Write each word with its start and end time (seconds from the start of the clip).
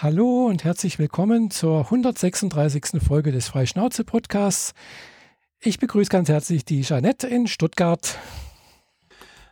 Hallo 0.00 0.46
und 0.46 0.62
herzlich 0.62 1.00
willkommen 1.00 1.50
zur 1.50 1.80
136. 1.86 3.02
Folge 3.02 3.32
des 3.32 3.48
Freischnauze-Podcasts. 3.48 4.72
Ich 5.58 5.80
begrüße 5.80 6.08
ganz 6.08 6.28
herzlich 6.28 6.64
die 6.64 6.82
Jeanette 6.82 7.26
in 7.26 7.48
Stuttgart. 7.48 8.16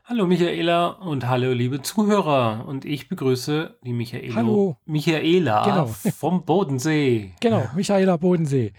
Hallo 0.04 0.28
Michaela 0.28 0.90
und 0.90 1.26
hallo 1.26 1.52
liebe 1.52 1.82
Zuhörer. 1.82 2.64
Und 2.68 2.84
ich 2.84 3.08
begrüße 3.08 3.76
die 3.82 3.92
Michaela, 3.92 4.36
Hallo. 4.36 4.76
Michaela 4.84 5.64
Genau. 5.64 5.86
vom 5.86 6.44
Bodensee. 6.44 7.34
Genau, 7.40 7.68
Michaela 7.74 8.16
Bodensee. 8.16 8.72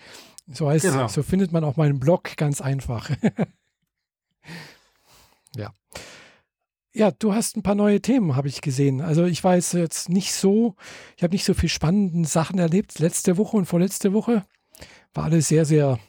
So 0.50 0.70
heißt, 0.70 0.86
Genau. 0.86 1.10
so 1.10 1.22
findet 1.22 1.52
man 1.52 1.66
auch 1.66 1.76
meinen 1.76 2.00
Blog 2.00 2.38
ganz 2.38 2.62
einfach. 2.62 3.10
ja. 5.58 5.74
Ja, 6.98 7.12
du 7.12 7.32
hast 7.32 7.56
ein 7.56 7.62
paar 7.62 7.76
neue 7.76 8.02
Themen, 8.02 8.36
habe 8.36 8.48
ich 8.48 8.60
gesehen. 8.62 9.02
Also 9.02 9.26
ich 9.26 9.44
weiß 9.44 9.74
jetzt 9.74 10.10
nicht 10.10 10.34
so, 10.34 10.74
ich 11.16 11.22
habe 11.22 11.36
nicht 11.36 11.44
so 11.44 11.54
viel 11.54 11.70
spannende 11.70 12.28
Sachen 12.28 12.58
erlebt. 12.58 12.98
Letzte 12.98 13.38
Woche 13.38 13.56
und 13.56 13.68
vorletzte 13.68 14.14
Woche 14.14 14.44
war 15.14 15.26
alles 15.26 15.48
sehr, 15.48 15.64
sehr 15.66 16.00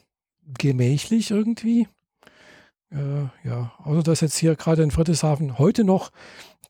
gemächlich 0.59 1.31
irgendwie. 1.31 1.89
Äh, 2.91 3.25
ja, 3.45 3.75
außer 3.85 4.03
dass 4.03 4.23
jetzt 4.23 4.39
hier 4.39 4.57
gerade 4.57 4.83
in 4.83 4.91
Friedrichshafen 4.91 5.59
heute 5.59 5.85
noch 5.85 6.11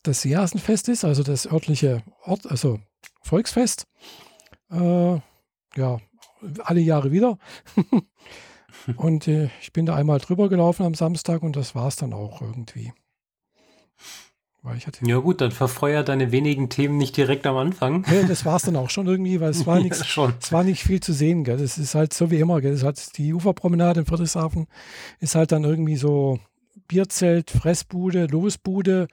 das 0.03 0.25
Jasenfest 0.25 0.89
ist, 0.89 1.05
also 1.05 1.23
das 1.23 1.47
örtliche 1.47 2.03
Ort, 2.25 2.51
also 2.51 2.81
Volksfest. 3.23 3.87
Äh, 4.73 5.21
ja, 5.77 5.99
alle 6.65 6.81
Jahre 6.81 7.13
wieder. 7.13 7.39
und 8.97 9.29
äh, 9.29 9.51
ich 9.61 9.73
bin 9.73 9.87
da 9.87 9.95
einmal 9.95 10.19
drüber 10.19 10.49
gelaufen 10.49 10.85
am 10.85 10.95
Samstag 10.95 11.45
und 11.45 11.55
das 11.55 11.77
war 11.77 11.87
es 11.87 11.95
dann 11.95 12.13
auch 12.13 12.43
irgendwie. 12.43 12.93
Ja 15.03 15.19
gut, 15.19 15.41
dann 15.41 15.51
verfeuer 15.53 16.03
deine 16.03 16.31
wenigen 16.31 16.69
Themen 16.69 16.99
nicht 16.99 17.17
direkt 17.17 17.47
am 17.47 17.57
Anfang. 17.57 18.05
ja, 18.13 18.23
das 18.25 18.45
war 18.45 18.57
es 18.57 18.63
dann 18.63 18.77
auch 18.77 18.91
schon 18.91 19.07
irgendwie, 19.07 19.41
weil 19.41 19.51
es 19.51 19.65
war 19.67 19.81
nichts 19.81 20.15
Ja. 20.15 20.33
Es 20.43 20.53
war 20.53 20.63
nicht 20.65 20.83
viel 20.83 21.01
zu 21.01 21.13
sehen, 21.15 21.45
gell? 21.45 21.57
Das 21.57 21.79
ist 21.79 21.95
halt 21.95 22.13
so 22.13 22.31
wie 22.31 22.39
immer, 22.41 22.61
gell? 22.61 22.73
Das 22.73 22.83
hat 22.83 23.17
die 23.17 23.33
Uferpromenade 23.33 24.01
in 24.01 24.07
Friedrichshafen 24.07 24.67
ist 25.21 25.35
halt 25.37 25.53
dann 25.53 25.65
irgendwie 25.65 25.97
so 25.97 26.39
Bierzelt, 26.87 27.51
Fressbude, 27.51 28.27
Losbude, 28.27 29.09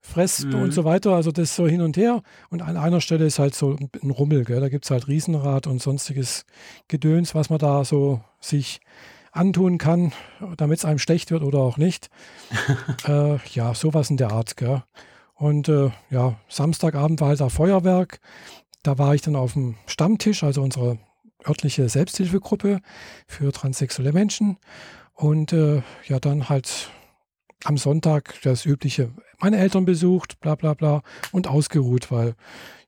Fress 0.00 0.44
Mhm. 0.44 0.54
und 0.56 0.72
so 0.72 0.84
weiter. 0.84 1.12
Also 1.14 1.32
das 1.32 1.56
so 1.56 1.66
hin 1.66 1.80
und 1.80 1.96
her. 1.96 2.22
Und 2.50 2.60
an 2.62 2.76
einer 2.76 3.00
Stelle 3.00 3.24
ist 3.24 3.38
halt 3.38 3.54
so 3.54 3.76
ein 4.02 4.10
Rummel, 4.10 4.44
gell? 4.44 4.60
Da 4.60 4.68
gibt 4.68 4.84
es 4.84 4.90
halt 4.90 5.08
Riesenrad 5.08 5.66
und 5.66 5.80
sonstiges 5.80 6.44
Gedöns, 6.88 7.34
was 7.34 7.50
man 7.50 7.58
da 7.60 7.84
so 7.84 8.20
sich 8.40 8.80
antun 9.32 9.78
kann, 9.78 10.12
damit 10.56 10.78
es 10.78 10.84
einem 10.84 10.98
schlecht 10.98 11.30
wird 11.30 11.42
oder 11.42 11.58
auch 11.58 11.76
nicht. 11.76 12.10
äh, 13.06 13.36
ja, 13.48 13.74
sowas 13.74 14.10
in 14.10 14.16
der 14.16 14.32
Art, 14.32 14.56
gell? 14.56 14.82
Und 15.34 15.68
äh, 15.68 15.90
ja, 16.10 16.36
Samstagabend 16.48 17.20
war 17.20 17.28
halt 17.28 17.40
da 17.40 17.48
Feuerwerk. 17.48 18.20
Da 18.82 18.98
war 18.98 19.14
ich 19.14 19.22
dann 19.22 19.36
auf 19.36 19.52
dem 19.52 19.76
Stammtisch, 19.86 20.42
also 20.42 20.62
unsere 20.62 20.98
örtliche 21.46 21.88
Selbsthilfegruppe 21.88 22.80
für 23.26 23.52
transsexuelle 23.52 24.12
Menschen. 24.12 24.58
Und 25.14 25.52
äh, 25.52 25.82
ja, 26.06 26.18
dann 26.20 26.48
halt 26.48 26.90
am 27.64 27.76
Sonntag 27.76 28.40
das 28.42 28.64
übliche, 28.64 29.10
meine 29.38 29.58
Eltern 29.58 29.84
besucht, 29.84 30.40
bla 30.40 30.54
bla 30.54 30.74
bla 30.74 31.02
und 31.32 31.48
ausgeruht, 31.48 32.10
weil 32.10 32.34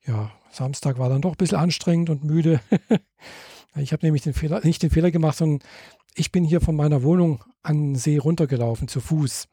ja, 0.07 0.31
Samstag 0.51 0.99
war 0.99 1.09
dann 1.09 1.23
doch 1.23 1.33
ein 1.33 1.37
bisschen 1.37 1.59
anstrengend 1.59 2.11
und 2.11 2.25
müde. 2.25 2.61
ich 3.77 3.93
habe 3.93 4.05
nämlich 4.05 4.23
den 4.23 4.35
Fehler, 4.35 4.61
nicht 4.65 4.83
den 4.83 4.91
Fehler 4.91 5.11
gemacht, 5.11 5.37
sondern 5.37 5.67
ich 6.15 6.33
bin 6.33 6.45
hier 6.45 6.61
von 6.61 6.77
meiner 6.77 7.03
Wohnung 7.03 7.45
an 7.63 7.93
den 7.93 7.95
See 7.97 8.17
runtergelaufen, 8.19 8.89
zu 8.89 9.01
Fuß. 9.01 9.49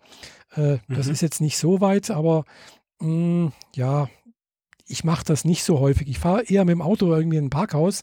Äh, 0.56 0.78
Das 0.88 1.08
Mhm. 1.08 1.12
ist 1.14 1.22
jetzt 1.22 1.42
nicht 1.42 1.58
so 1.58 1.82
weit, 1.82 2.10
aber 2.12 2.46
mh, 3.00 3.52
ja, 3.76 4.10
ich 4.88 5.04
mache 5.04 5.26
das 5.26 5.44
nicht 5.44 5.64
so 5.64 5.80
häufig. 5.80 6.08
Ich 6.08 6.20
fahre 6.20 6.44
eher 6.44 6.64
mit 6.64 6.72
dem 6.72 6.82
Auto 6.82 7.14
irgendwie 7.14 7.38
in 7.38 7.46
ein 7.46 7.50
Parkhaus, 7.50 8.02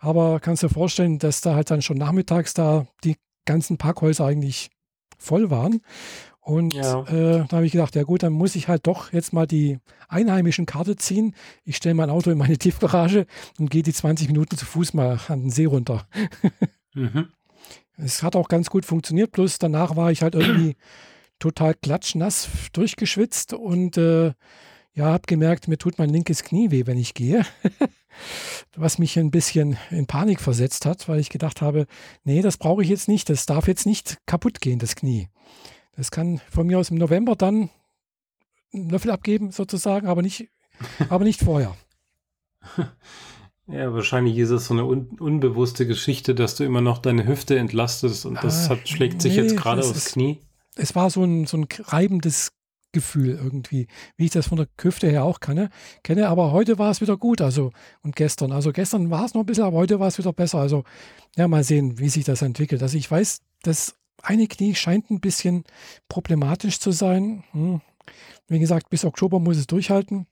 aber 0.00 0.38
kannst 0.40 0.62
dir 0.62 0.68
vorstellen, 0.68 1.18
dass 1.18 1.40
da 1.40 1.54
halt 1.54 1.70
dann 1.70 1.80
schon 1.82 1.96
nachmittags 1.96 2.52
da 2.54 2.86
die 3.04 3.16
ganzen 3.46 3.78
Parkhäuser 3.78 4.26
eigentlich 4.26 4.70
voll 5.18 5.50
waren. 5.50 5.80
Und 6.40 6.74
Ja. 6.74 7.02
äh, 7.08 7.44
da 7.48 7.56
habe 7.56 7.66
ich 7.66 7.72
gedacht, 7.72 7.96
ja 7.96 8.02
gut, 8.04 8.22
dann 8.22 8.32
muss 8.34 8.54
ich 8.54 8.68
halt 8.68 8.86
doch 8.86 9.12
jetzt 9.12 9.32
mal 9.32 9.46
die 9.46 9.78
einheimischen 10.08 10.66
Karte 10.66 10.94
ziehen. 10.94 11.34
Ich 11.64 11.76
stelle 11.76 11.94
mein 11.96 12.10
Auto 12.10 12.30
in 12.30 12.38
meine 12.38 12.58
Tiefgarage 12.58 13.26
und 13.58 13.70
gehe 13.70 13.82
die 13.82 13.92
20 13.94 14.28
Minuten 14.28 14.56
zu 14.56 14.64
Fuß 14.66 14.92
mal 14.94 15.18
an 15.28 15.40
den 15.40 15.50
See 15.50 15.64
runter. 15.64 16.06
Mhm. 16.94 17.28
Es 17.96 18.22
hat 18.22 18.36
auch 18.36 18.48
ganz 18.48 18.70
gut 18.70 18.84
funktioniert, 18.84 19.32
bloß 19.32 19.58
danach 19.58 19.96
war 19.96 20.10
ich 20.10 20.22
halt 20.22 20.34
irgendwie 20.34 20.76
total 21.38 21.74
klatschnass 21.74 22.48
durchgeschwitzt 22.72 23.52
und 23.52 23.96
äh, 23.96 24.32
ja, 24.94 25.04
habe 25.06 25.26
gemerkt, 25.26 25.68
mir 25.68 25.76
tut 25.76 25.98
mein 25.98 26.08
linkes 26.08 26.42
Knie 26.42 26.70
weh, 26.70 26.86
wenn 26.86 26.98
ich 26.98 27.14
gehe. 27.14 27.44
Was 28.76 28.98
mich 28.98 29.18
ein 29.18 29.30
bisschen 29.30 29.76
in 29.90 30.06
Panik 30.06 30.40
versetzt 30.40 30.86
hat, 30.86 31.06
weil 31.06 31.20
ich 31.20 31.28
gedacht 31.28 31.60
habe, 31.60 31.86
nee, 32.24 32.40
das 32.40 32.56
brauche 32.56 32.82
ich 32.82 32.88
jetzt 32.88 33.06
nicht, 33.06 33.28
das 33.28 33.44
darf 33.44 33.68
jetzt 33.68 33.84
nicht 33.84 34.18
kaputt 34.24 34.62
gehen, 34.62 34.78
das 34.78 34.96
Knie. 34.96 35.28
Das 35.94 36.10
kann 36.10 36.40
von 36.50 36.66
mir 36.66 36.78
aus 36.78 36.90
im 36.90 36.96
November 36.96 37.36
dann 37.36 37.68
einen 38.72 38.88
Löffel 38.88 39.10
abgeben, 39.10 39.50
sozusagen, 39.50 40.06
aber 40.06 40.22
nicht, 40.22 40.48
aber 41.10 41.24
nicht 41.24 41.40
vorher. 41.40 41.76
Ja, 43.68 43.92
wahrscheinlich 43.92 44.36
ist 44.38 44.50
es 44.50 44.66
so 44.66 44.74
eine 44.74 44.84
un 44.84 45.06
unbewusste 45.18 45.86
Geschichte, 45.86 46.34
dass 46.34 46.54
du 46.54 46.64
immer 46.64 46.80
noch 46.80 46.98
deine 46.98 47.26
Hüfte 47.26 47.58
entlastest 47.58 48.24
und 48.26 48.42
das 48.44 48.66
Ah, 48.66 48.70
hat, 48.70 48.88
schlägt 48.88 49.20
sich 49.22 49.36
nee, 49.36 49.42
jetzt 49.42 49.56
gerade 49.56 49.80
aufs 49.82 49.96
ist- 49.96 50.12
Knie. 50.12 50.38
es 50.76 50.94
war 50.94 51.10
so 51.10 51.24
ein, 51.24 51.46
so 51.46 51.56
ein 51.56 51.66
reibendes 51.84 52.52
Gefühl 52.92 53.30
irgendwie, 53.30 53.88
wie 54.16 54.26
ich 54.26 54.30
das 54.30 54.46
von 54.46 54.56
der 54.56 54.68
Hüfte 54.80 55.08
her 55.10 55.24
auch 55.24 55.40
kenne, 55.40 55.70
kenne. 56.02 56.28
Aber 56.28 56.52
heute 56.52 56.78
war 56.78 56.90
es 56.90 57.00
wieder 57.00 57.16
gut, 57.16 57.40
also 57.40 57.72
und 58.02 58.14
gestern. 58.16 58.52
Also 58.52 58.72
gestern 58.72 59.10
war 59.10 59.24
es 59.26 59.34
noch 59.34 59.42
ein 59.42 59.46
bisschen, 59.46 59.64
aber 59.64 59.76
heute 59.76 59.98
war 60.00 60.06
es 60.06 60.16
wieder 60.18 60.32
besser. 60.32 60.58
Also 60.60 60.84
ja, 61.36 61.48
mal 61.48 61.64
sehen, 61.64 61.98
wie 61.98 62.08
sich 62.08 62.24
das 62.24 62.42
entwickelt. 62.42 62.82
Also 62.82 62.96
ich 62.96 63.10
weiß, 63.10 63.40
das 63.62 63.96
eine 64.22 64.46
Knie 64.46 64.74
scheint 64.74 65.10
ein 65.10 65.20
bisschen 65.20 65.64
problematisch 66.08 66.78
zu 66.78 66.92
sein. 66.92 67.42
Hm. 67.50 67.80
Wie 68.48 68.60
gesagt, 68.60 68.88
bis 68.90 69.04
Oktober 69.04 69.40
muss 69.40 69.56
es 69.58 69.66
durchhalten. 69.66 70.26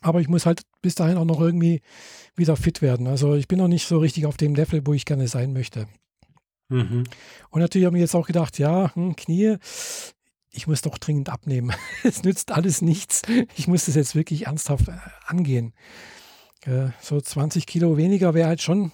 Aber 0.00 0.20
ich 0.20 0.28
muss 0.28 0.46
halt 0.46 0.62
bis 0.82 0.94
dahin 0.94 1.16
auch 1.16 1.24
noch 1.24 1.40
irgendwie 1.40 1.82
wieder 2.36 2.56
fit 2.56 2.82
werden. 2.82 3.06
Also 3.06 3.34
ich 3.34 3.48
bin 3.48 3.58
noch 3.58 3.68
nicht 3.68 3.86
so 3.86 3.98
richtig 3.98 4.26
auf 4.26 4.36
dem 4.36 4.54
Level, 4.54 4.86
wo 4.86 4.94
ich 4.94 5.04
gerne 5.04 5.28
sein 5.28 5.52
möchte. 5.52 5.86
Mhm. 6.68 7.04
Und 7.50 7.60
natürlich 7.60 7.86
habe 7.86 7.96
ich 7.96 8.00
jetzt 8.00 8.14
auch 8.14 8.26
gedacht, 8.26 8.58
ja, 8.58 8.94
hm, 8.94 9.16
Knie, 9.16 9.56
ich 10.52 10.66
muss 10.66 10.82
doch 10.82 10.98
dringend 10.98 11.28
abnehmen. 11.28 11.74
Es 12.04 12.22
nützt 12.22 12.52
alles 12.52 12.80
nichts. 12.80 13.22
Ich 13.56 13.68
muss 13.68 13.86
das 13.86 13.94
jetzt 13.94 14.14
wirklich 14.14 14.46
ernsthaft 14.46 14.88
äh, 14.88 14.96
angehen. 15.26 15.74
Äh, 16.64 16.88
so 17.00 17.20
20 17.20 17.66
Kilo 17.66 17.96
weniger 17.96 18.34
wäre 18.34 18.48
halt 18.48 18.62
schon 18.62 18.92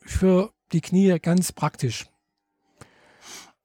für 0.00 0.52
die 0.72 0.80
Knie 0.80 1.18
ganz 1.20 1.52
praktisch. 1.52 2.06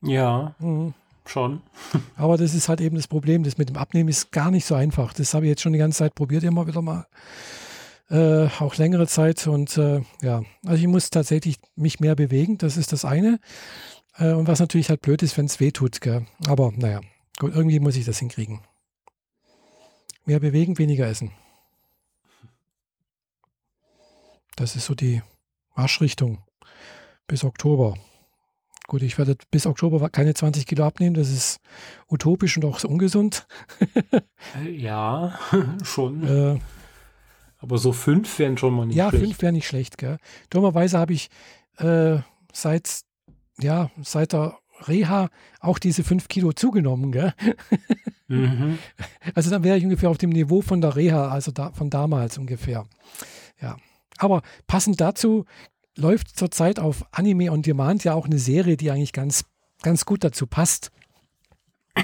Ja, 0.02 0.56
Mhm. 0.60 0.94
Schon. 1.32 1.62
Aber 2.16 2.38
das 2.38 2.54
ist 2.54 2.70
halt 2.70 2.82
eben 2.82 2.96
das 2.96 3.08
Problem. 3.08 3.44
Das 3.44 3.58
mit 3.58 3.70
dem 3.70 3.78
Abnehmen 3.78 4.10
ist 4.10 4.32
gar 4.32 4.52
nicht 4.52 4.66
so 4.66 4.76
einfach. 4.76 5.14
Das 5.14 5.34
habe 5.34 5.46
ich 5.46 5.50
jetzt 5.50 5.62
schon 5.62 5.74
die 5.74 5.80
ganze 5.80 6.00
Zeit 6.00 6.16
probiert, 6.16 6.44
immer 6.44 6.68
wieder 6.68 6.82
mal. 6.82 7.08
Äh, 8.10 8.48
auch 8.60 8.76
längere 8.76 9.08
Zeit. 9.08 9.48
Und 9.48 9.78
äh, 9.78 10.02
ja, 10.22 10.44
also 10.66 10.82
ich 10.82 10.88
muss 10.88 11.10
tatsächlich 11.10 11.58
mich 11.76 12.00
mehr 12.00 12.16
bewegen. 12.16 12.58
Das 12.58 12.78
ist 12.78 12.92
das 12.92 13.06
eine. 13.06 13.40
Äh, 14.18 14.34
und 14.34 14.48
was 14.48 14.60
natürlich 14.60 14.90
halt 14.90 15.02
blöd 15.02 15.24
ist, 15.24 15.38
wenn 15.38 15.46
es 15.46 15.60
weh 15.60 15.72
tut. 15.72 16.00
Aber 16.46 16.72
naja, 16.76 17.02
gut, 17.40 17.56
irgendwie 17.56 17.80
muss 17.80 17.96
ich 17.96 18.06
das 18.06 18.20
hinkriegen. 18.20 18.62
Mehr 20.26 20.40
bewegen, 20.40 20.78
weniger 20.78 21.08
essen. 21.08 21.32
Das 24.56 24.76
ist 24.76 24.86
so 24.86 24.94
die 24.94 25.24
Marschrichtung 25.76 26.44
bis 27.26 27.44
Oktober. 27.44 27.96
Gut, 28.92 29.04
ich 29.04 29.18
werde 29.18 29.38
bis 29.52 29.66
Oktober 29.66 30.10
keine 30.10 30.34
20 30.34 30.68
Kilo 30.68 30.84
abnehmen. 30.84 31.14
Das 31.14 31.30
ist 31.30 31.62
utopisch 32.10 32.58
und 32.58 32.66
auch 32.66 32.84
ungesund. 32.84 33.48
Äh, 34.62 34.70
Ja, 34.72 35.40
schon. 35.84 36.28
Äh, 36.28 36.60
Aber 37.60 37.78
so 37.78 37.94
fünf 37.94 38.38
wären 38.38 38.58
schon 38.58 38.74
mal 38.74 38.86
nicht 38.88 38.98
ja, 38.98 39.08
schlecht. 39.08 39.24
fünf 39.24 39.42
wäre 39.44 39.54
nicht 39.54 39.66
schlecht. 39.66 39.98
Gell? 39.98 40.18
Dummerweise 40.50 41.00
habe 41.00 41.14
ich 41.14 41.30
äh, 41.78 42.18
seit, 42.52 43.04
ja, 43.62 43.92
seit 44.04 44.34
der 44.34 44.58
Reha 44.82 45.30
auch 45.62 45.80
diese 45.80 46.04
fünf 46.04 46.28
Kilo 46.28 46.52
zugenommen. 46.52 47.14
Gell? 47.14 47.34
Mhm. 48.28 48.78
Also 49.36 49.52
dann 49.52 49.64
wäre 49.64 49.78
ich 49.78 49.86
ungefähr 49.86 50.10
auf 50.10 50.18
dem 50.18 50.32
Niveau 50.32 50.62
von 50.62 50.82
der 50.82 50.98
Reha, 50.98 51.30
also 51.30 51.54
da, 51.54 51.72
von 51.72 51.90
damals 51.90 52.38
ungefähr. 52.38 52.84
Ja. 53.62 53.78
Aber 54.18 54.42
passend 54.68 55.00
dazu 55.00 55.46
läuft 55.98 56.38
zurzeit 56.38 56.80
auf 56.80 57.06
Anime 57.12 57.52
on 57.52 57.62
Demand 57.62 58.04
ja 58.04 58.14
auch 58.14 58.26
eine 58.26 58.40
Serie, 58.40 58.78
die 58.78 58.92
eigentlich 58.92 59.14
ganz, 59.14 59.46
ganz 59.82 60.06
gut 60.06 60.24
dazu 60.24 60.48
passt. 60.48 60.92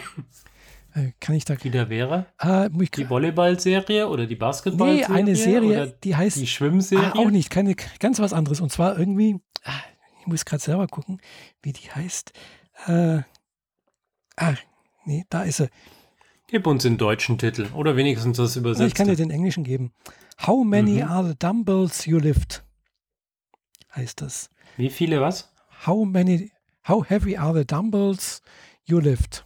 Äh, 0.94 1.12
kann 1.19 1.36
ich 1.36 1.45
da. 1.45 1.56
Die 1.56 1.69
da 1.69 1.89
wäre? 1.89 2.25
Muss 2.72 2.84
ich, 2.84 2.92
Die 2.92 3.07
Volleyball-Serie 3.07 4.07
oder 4.07 4.25
die 4.25 4.36
Basketball-Serie? 4.36 5.07
nee, 5.07 5.13
eine 5.13 5.36
Serie, 5.36 5.95
die 6.04 6.16
heißt. 6.16 6.38
die 6.38 6.48
Schwimmserie? 6.48 7.13
Ah, 7.13 7.19
auch 7.19 7.30
nicht, 7.30 7.51
keine, 7.51 7.75
ganz 8.00 8.19
was 8.19 8.34
anderes. 8.34 8.62
Und 8.62 8.72
zwar 8.72 8.98
irgendwie, 8.98 9.39
ah, 9.63 9.80
ich 10.22 10.28
muss 10.28 10.44
gerade 10.44 10.63
selber 10.63 10.88
gucken, 10.88 11.22
wie 11.62 11.74
die 11.74 11.92
heißt. 11.92 12.31
Äh, 12.88 13.19
ah, 14.38 14.54
nee, 15.06 15.25
da 15.30 15.44
ist 15.44 15.57
sie. 15.57 15.69
Gib 16.48 16.66
uns 16.66 16.81
den 16.83 16.98
deutschen 16.98 17.38
Titel 17.38 17.68
oder 17.75 17.95
wenigstens 17.95 18.38
das 18.38 18.56
übersetzt. 18.56 18.88
Ich 18.88 18.95
kann 18.95 19.07
dir 19.07 19.16
den 19.16 19.30
englischen 19.30 19.63
geben. 19.63 19.92
How 20.48 20.66
many 20.66 21.04
mhm. 21.04 21.10
are 21.10 21.28
the 21.28 21.36
dumbbells 21.38 22.06
you 22.06 22.18
lift? 22.18 22.63
Heißt 23.97 24.21
das. 24.21 24.51
Wie 24.77 24.91
viele 24.91 25.21
was? 25.21 25.51
How 25.88 26.05
many, 26.05 26.51
how 26.88 27.03
heavy 27.09 27.35
are 27.35 27.57
the 27.57 27.65
dumbbells 27.65 28.44
you 28.85 28.99
lift? 28.99 29.44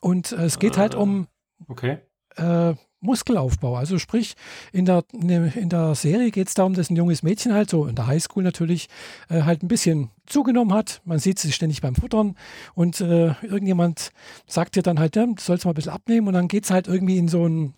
Und 0.00 0.32
äh, 0.32 0.46
es 0.46 0.58
geht 0.58 0.76
halt 0.76 0.94
äh, 0.94 0.96
halt 0.96 1.02
um 1.02 1.28
okay. 1.68 1.98
äh, 2.34 2.74
Muskelaufbau. 2.98 3.76
Also 3.76 4.00
sprich, 4.00 4.34
in 4.72 4.84
der, 4.84 5.04
in 5.12 5.68
der 5.68 5.94
Serie 5.94 6.32
geht 6.32 6.48
es 6.48 6.54
darum, 6.54 6.74
dass 6.74 6.90
ein 6.90 6.96
junges 6.96 7.22
Mädchen 7.22 7.54
halt 7.54 7.70
so 7.70 7.86
in 7.86 7.94
der 7.94 8.08
Highschool 8.08 8.42
natürlich 8.42 8.88
äh, 9.28 9.42
halt 9.42 9.62
ein 9.62 9.68
bisschen 9.68 10.10
zugenommen 10.26 10.74
hat. 10.74 11.02
Man 11.04 11.20
sieht 11.20 11.38
sie 11.38 11.52
ständig 11.52 11.82
beim 11.82 11.94
Futtern 11.94 12.36
und 12.74 13.00
äh, 13.00 13.34
irgendjemand 13.42 14.10
sagt 14.48 14.74
dir 14.74 14.82
dann 14.82 14.98
halt, 14.98 15.14
ja, 15.14 15.24
du 15.24 15.34
sollst 15.38 15.64
mal 15.64 15.70
ein 15.70 15.76
bisschen 15.76 15.92
abnehmen 15.92 16.26
und 16.26 16.34
dann 16.34 16.48
geht 16.48 16.64
es 16.64 16.72
halt 16.72 16.88
irgendwie 16.88 17.18
in 17.18 17.28
so 17.28 17.46
ein 17.46 17.74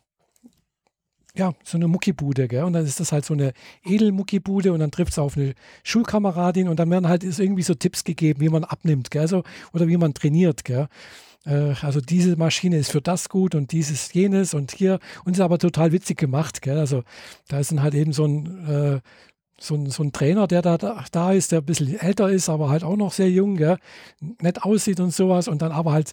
ja, 1.38 1.55
so 1.64 1.79
eine 1.79 1.88
Muckibude, 1.88 2.49
gell? 2.49 2.64
Und 2.64 2.75
dann 2.75 2.85
ist 2.85 3.00
das 3.00 3.12
halt 3.12 3.25
so 3.25 3.35
eine 3.35 3.52
Edelmuckibude 3.85 4.73
und 4.73 4.81
dann 4.81 4.90
trifft 4.90 5.12
es 5.12 5.19
auf 5.19 5.37
eine 5.37 5.55
Schulkameradin 5.85 6.69
und 6.69 6.79
dann 6.79 6.90
werden 6.90 7.08
halt 7.08 7.25
irgendwie 7.25 7.62
so 7.62 7.75
Tipps 7.75 8.05
gegeben, 8.05 8.40
wie 8.40 8.49
man 8.49 8.64
abnimmt, 8.64 9.11
gell? 9.11 9.23
Also, 9.23 9.44
oder 9.73 9.88
wie 9.88 9.96
man 9.96 10.14
trainiert, 10.14 10.64
gell? 10.64 10.88
Äh, 11.46 11.75
also 11.81 12.00
diese 12.00 12.37
Maschine 12.37 12.76
ist 12.76 12.93
für 12.93 13.00
das 13.00 13.29
gut 13.29 13.55
und 13.55 13.73
dieses, 13.73 14.12
jenes 14.12 14.55
und 14.55 14.73
hier. 14.73 14.99
Und 15.25 15.35
ist 15.35 15.40
aber 15.40 15.58
total 15.58 15.93
witzig 15.93 16.19
gemacht. 16.19 16.62
Gell? 16.62 16.79
Also 16.79 17.02
da 17.49 17.58
ist 17.58 17.70
dann 17.70 17.82
halt 17.82 17.94
eben 17.94 18.12
so 18.12 18.26
ein, 18.26 18.69
äh, 18.69 19.00
so 19.61 19.75
ein, 19.75 19.87
so 19.91 20.05
ein 20.05 20.12
Trainer, 20.12 20.46
der 20.46 20.62
da, 20.62 20.76
da 20.76 21.32
ist, 21.32 21.50
der 21.50 21.61
ein 21.61 21.64
bisschen 21.64 21.99
älter 21.99 22.31
ist, 22.31 22.49
aber 22.49 22.69
halt 22.69 22.84
auch 22.84 22.96
noch 22.96 23.12
sehr 23.12 23.31
jung, 23.31 23.56
gell? 23.56 23.79
nett 24.41 24.62
aussieht 24.62 25.00
und 25.00 25.12
sowas. 25.12 25.49
Und 25.49 25.62
dann 25.62 25.73
aber 25.73 25.93
halt, 25.93 26.12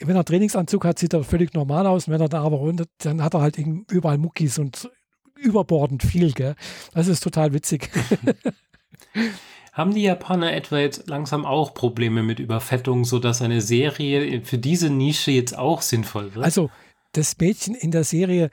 wenn 0.00 0.16
er 0.16 0.24
Trainingsanzug 0.24 0.84
hat, 0.84 0.98
sieht 0.98 1.14
er 1.14 1.24
völlig 1.24 1.54
normal 1.54 1.86
aus. 1.86 2.06
Und 2.06 2.14
wenn 2.14 2.20
er 2.20 2.28
da 2.28 2.42
aber 2.42 2.56
runter, 2.56 2.84
dann 2.98 3.22
hat 3.22 3.34
er 3.34 3.40
halt 3.40 3.58
überall 3.58 4.18
Muckis 4.18 4.58
und 4.58 4.90
überbordend 5.36 6.02
viel. 6.02 6.32
Gell? 6.32 6.54
Das 6.92 7.08
ist 7.08 7.22
total 7.22 7.52
witzig. 7.52 7.90
Haben 9.72 9.94
die 9.94 10.02
Japaner 10.02 10.54
etwa 10.54 10.78
jetzt 10.78 11.06
langsam 11.08 11.44
auch 11.44 11.74
Probleme 11.74 12.22
mit 12.22 12.38
Überfettung, 12.38 13.04
sodass 13.04 13.42
eine 13.42 13.60
Serie 13.60 14.42
für 14.42 14.56
diese 14.56 14.88
Nische 14.88 15.30
jetzt 15.30 15.56
auch 15.56 15.82
sinnvoll 15.82 16.34
wird? 16.34 16.44
Also, 16.44 16.70
das 17.12 17.36
Mädchen 17.38 17.74
in 17.74 17.90
der 17.90 18.04
Serie 18.04 18.50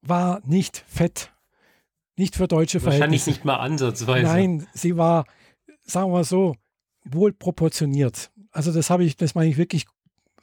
war 0.00 0.40
nicht 0.44 0.84
fett. 0.86 1.30
Nicht 2.16 2.36
für 2.36 2.46
deutsche 2.46 2.80
Verhältnisse. 2.80 3.00
Wahrscheinlich 3.00 3.26
nicht 3.26 3.44
mal 3.44 3.56
ansatzweise. 3.56 4.26
Nein, 4.26 4.66
sie 4.72 4.96
war, 4.96 5.26
sagen 5.82 6.12
wir 6.12 6.24
so, 6.24 6.54
wohl 7.04 7.32
proportioniert. 7.32 8.30
Also 8.52 8.72
das 8.72 8.88
habe 8.88 9.04
ich, 9.04 9.16
das 9.16 9.34
meine 9.34 9.50
ich 9.50 9.56
wirklich 9.56 9.86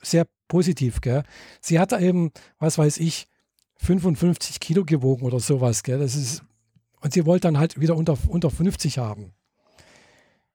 sehr 0.02 0.28
positiv, 0.48 1.02
gell? 1.02 1.24
Sie 1.62 1.80
hat 1.80 1.94
eben, 1.94 2.32
was 2.60 2.78
weiß 2.78 2.98
ich, 2.98 3.28
55 3.78 4.60
Kilo 4.60 4.86
gewogen 4.86 5.26
oder 5.26 5.40
sowas, 5.40 5.84
gell? 5.84 6.00
Das 6.00 6.16
ist, 6.16 6.44
und 7.02 7.14
sie 7.14 7.26
wollte 7.26 7.48
dann 7.48 7.58
halt 7.58 7.80
wieder 7.80 7.96
unter, 7.96 8.18
unter 8.28 8.50
50 8.50 8.98
haben. 8.98 9.34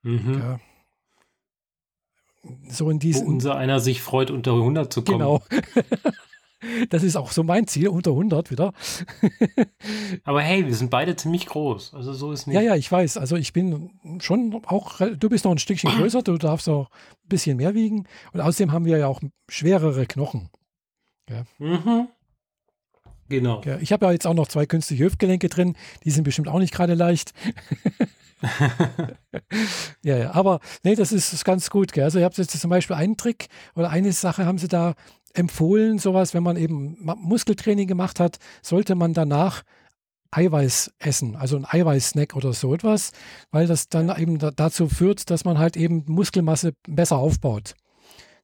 Mhm. 0.03 0.61
So 2.69 2.91
in 2.91 3.01
diesen. 3.01 3.27
Wo 3.27 3.31
unser 3.31 3.57
einer 3.57 3.81
sich 3.81 4.03
freut, 4.03 4.31
unter 4.31 4.53
100 4.53 4.93
zu 4.93 5.03
kommen. 5.03 5.19
Genau. 5.19 5.43
Das 6.89 7.03
ist 7.03 7.17
auch 7.17 7.33
so 7.33 7.43
mein 7.43 7.67
Ziel, 7.67 7.89
unter 7.89 8.13
100 8.13 8.51
wieder. 8.51 8.73
Aber 10.25 10.41
hey, 10.41 10.67
wir 10.67 10.75
sind 10.75 10.91
beide 10.91 11.15
ziemlich 11.15 11.47
groß. 11.47 11.93
Also 11.95 12.13
so 12.15 12.33
ist 12.33 12.47
nicht. 12.47 12.57
Ja, 12.57 12.63
ja, 12.63 12.77
ich 12.77 12.91
weiß. 12.91 13.19
Also 13.19 13.37
ich 13.37 13.53
bin 13.53 14.19
schon 14.21 14.63
auch, 14.67 15.01
du 15.01 15.29
bist 15.29 15.45
noch 15.45 15.53
ein 15.53 15.59
Stückchen 15.59 15.91
größer, 15.97 16.23
du 16.23 16.39
darfst 16.39 16.69
auch 16.69 16.89
ein 16.91 17.29
bisschen 17.29 17.59
mehr 17.59 17.75
wiegen. 17.75 18.07
Und 18.33 18.41
außerdem 18.41 18.73
haben 18.73 18.87
wir 18.87 18.97
ja 18.97 19.07
auch 19.07 19.21
schwerere 19.49 20.07
Knochen. 20.07 20.49
Ja. 21.29 21.45
Mhm. 21.59 22.09
Genau. 23.29 23.61
Ja, 23.65 23.79
ich 23.79 23.93
habe 23.93 24.07
ja 24.07 24.13
jetzt 24.13 24.27
auch 24.27 24.35
noch 24.35 24.49
zwei 24.49 24.67
künstliche 24.67 25.05
Hüftgelenke 25.05 25.49
drin. 25.49 25.77
Die 26.05 26.11
sind 26.11 26.25
bestimmt 26.25 26.49
auch 26.49 26.59
nicht 26.59 26.73
gerade 26.73 26.95
leicht. 26.95 27.33
ja, 30.03 30.17
ja, 30.17 30.35
aber 30.35 30.61
nee, 30.85 30.95
das 30.95 31.13
ist, 31.13 31.33
ist 31.33 31.45
ganz 31.45 31.71
gut. 31.71 31.93
Gell? 31.93 32.05
Also, 32.05 32.19
ihr 32.19 32.25
habt 32.25 32.39
jetzt 32.39 32.59
zum 32.59 32.71
Beispiel 32.71 32.97
einen 32.97 33.17
Trick 33.17 33.49
oder 33.75 33.91
eine 33.91 34.13
Sache 34.13 34.47
haben 34.47 34.59
sie 34.59 34.69
da 34.69 34.95
empfohlen, 35.37 35.99
sowas, 35.99 36.35
wenn 36.35 36.43
man 36.43 36.57
eben 36.57 36.97
Muskeltraining 37.01 37.87
gemacht 37.87 38.21
hat, 38.21 38.39
sollte 38.63 38.95
man 38.95 39.13
danach 39.15 39.63
Eiweiß 40.31 40.93
essen, 40.99 41.37
also 41.37 41.57
ein 41.57 41.67
Eiweißsnack 41.67 42.35
oder 42.35 42.53
so 42.53 42.75
etwas, 42.75 43.13
weil 43.51 43.67
das 43.67 43.89
dann 43.89 44.15
eben 44.21 44.39
dazu 44.39 44.89
führt, 44.89 45.31
dass 45.31 45.45
man 45.45 45.59
halt 45.59 45.77
eben 45.77 46.05
Muskelmasse 46.07 46.73
besser 46.87 47.17
aufbaut. 47.17 47.75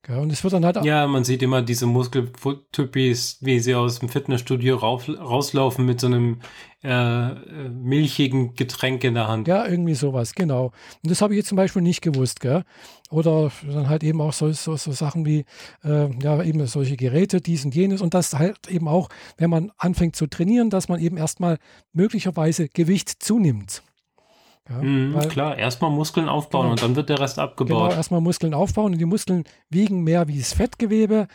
Ja, 0.08 0.18
und 0.18 0.32
es 0.32 0.42
wird 0.42 0.52
dann 0.52 0.64
halt 0.64 0.84
Ja, 0.84 1.06
man 1.06 1.22
sieht 1.22 1.42
immer 1.42 1.62
diese 1.62 1.86
Muskeltypis, 1.86 3.38
wie 3.40 3.60
sie 3.60 3.76
aus 3.76 4.00
dem 4.00 4.08
Fitnessstudio 4.08 4.76
rauf, 4.76 5.08
rauslaufen 5.08 5.86
mit 5.86 6.00
so 6.00 6.08
einem 6.08 6.40
äh, 6.82 7.34
milchigen 7.68 8.54
Getränk 8.54 9.04
in 9.04 9.14
der 9.14 9.28
Hand. 9.28 9.46
Ja, 9.46 9.64
irgendwie 9.64 9.94
sowas, 9.94 10.34
genau. 10.34 10.72
Und 11.04 11.10
das 11.10 11.22
habe 11.22 11.34
ich 11.34 11.38
jetzt 11.38 11.48
zum 11.48 11.56
Beispiel 11.56 11.82
nicht 11.82 12.02
gewusst, 12.02 12.40
gell? 12.40 12.64
Oder 13.10 13.52
dann 13.64 13.88
halt 13.88 14.02
eben 14.02 14.20
auch 14.20 14.32
so, 14.32 14.50
so, 14.50 14.74
so 14.76 14.90
Sachen 14.90 15.24
wie, 15.24 15.44
äh, 15.84 16.08
ja, 16.20 16.42
eben 16.42 16.66
solche 16.66 16.96
Geräte, 16.96 17.40
dies 17.40 17.64
und 17.64 17.72
jenes. 17.72 18.00
Und 18.00 18.14
das 18.14 18.34
halt 18.34 18.68
eben 18.68 18.88
auch, 18.88 19.08
wenn 19.36 19.50
man 19.50 19.70
anfängt 19.78 20.16
zu 20.16 20.26
trainieren, 20.26 20.70
dass 20.70 20.88
man 20.88 20.98
eben 20.98 21.16
erstmal 21.16 21.58
möglicherweise 21.92 22.68
Gewicht 22.68 23.22
zunimmt. 23.22 23.84
Ja, 24.68 24.76
mhm, 24.80 25.18
klar, 25.28 25.58
erstmal 25.58 25.90
Muskeln 25.90 26.28
aufbauen 26.28 26.62
genau, 26.62 26.72
und 26.72 26.82
dann 26.82 26.96
wird 26.96 27.08
der 27.08 27.18
Rest 27.18 27.38
abgebaut. 27.38 27.88
Genau, 27.88 27.96
erstmal 27.96 28.20
Muskeln 28.20 28.54
aufbauen 28.54 28.92
und 28.92 28.98
die 28.98 29.04
Muskeln 29.04 29.44
wiegen 29.70 30.02
mehr 30.02 30.28
wie 30.28 30.38
das 30.38 30.52
Fettgewebe. 30.52 31.26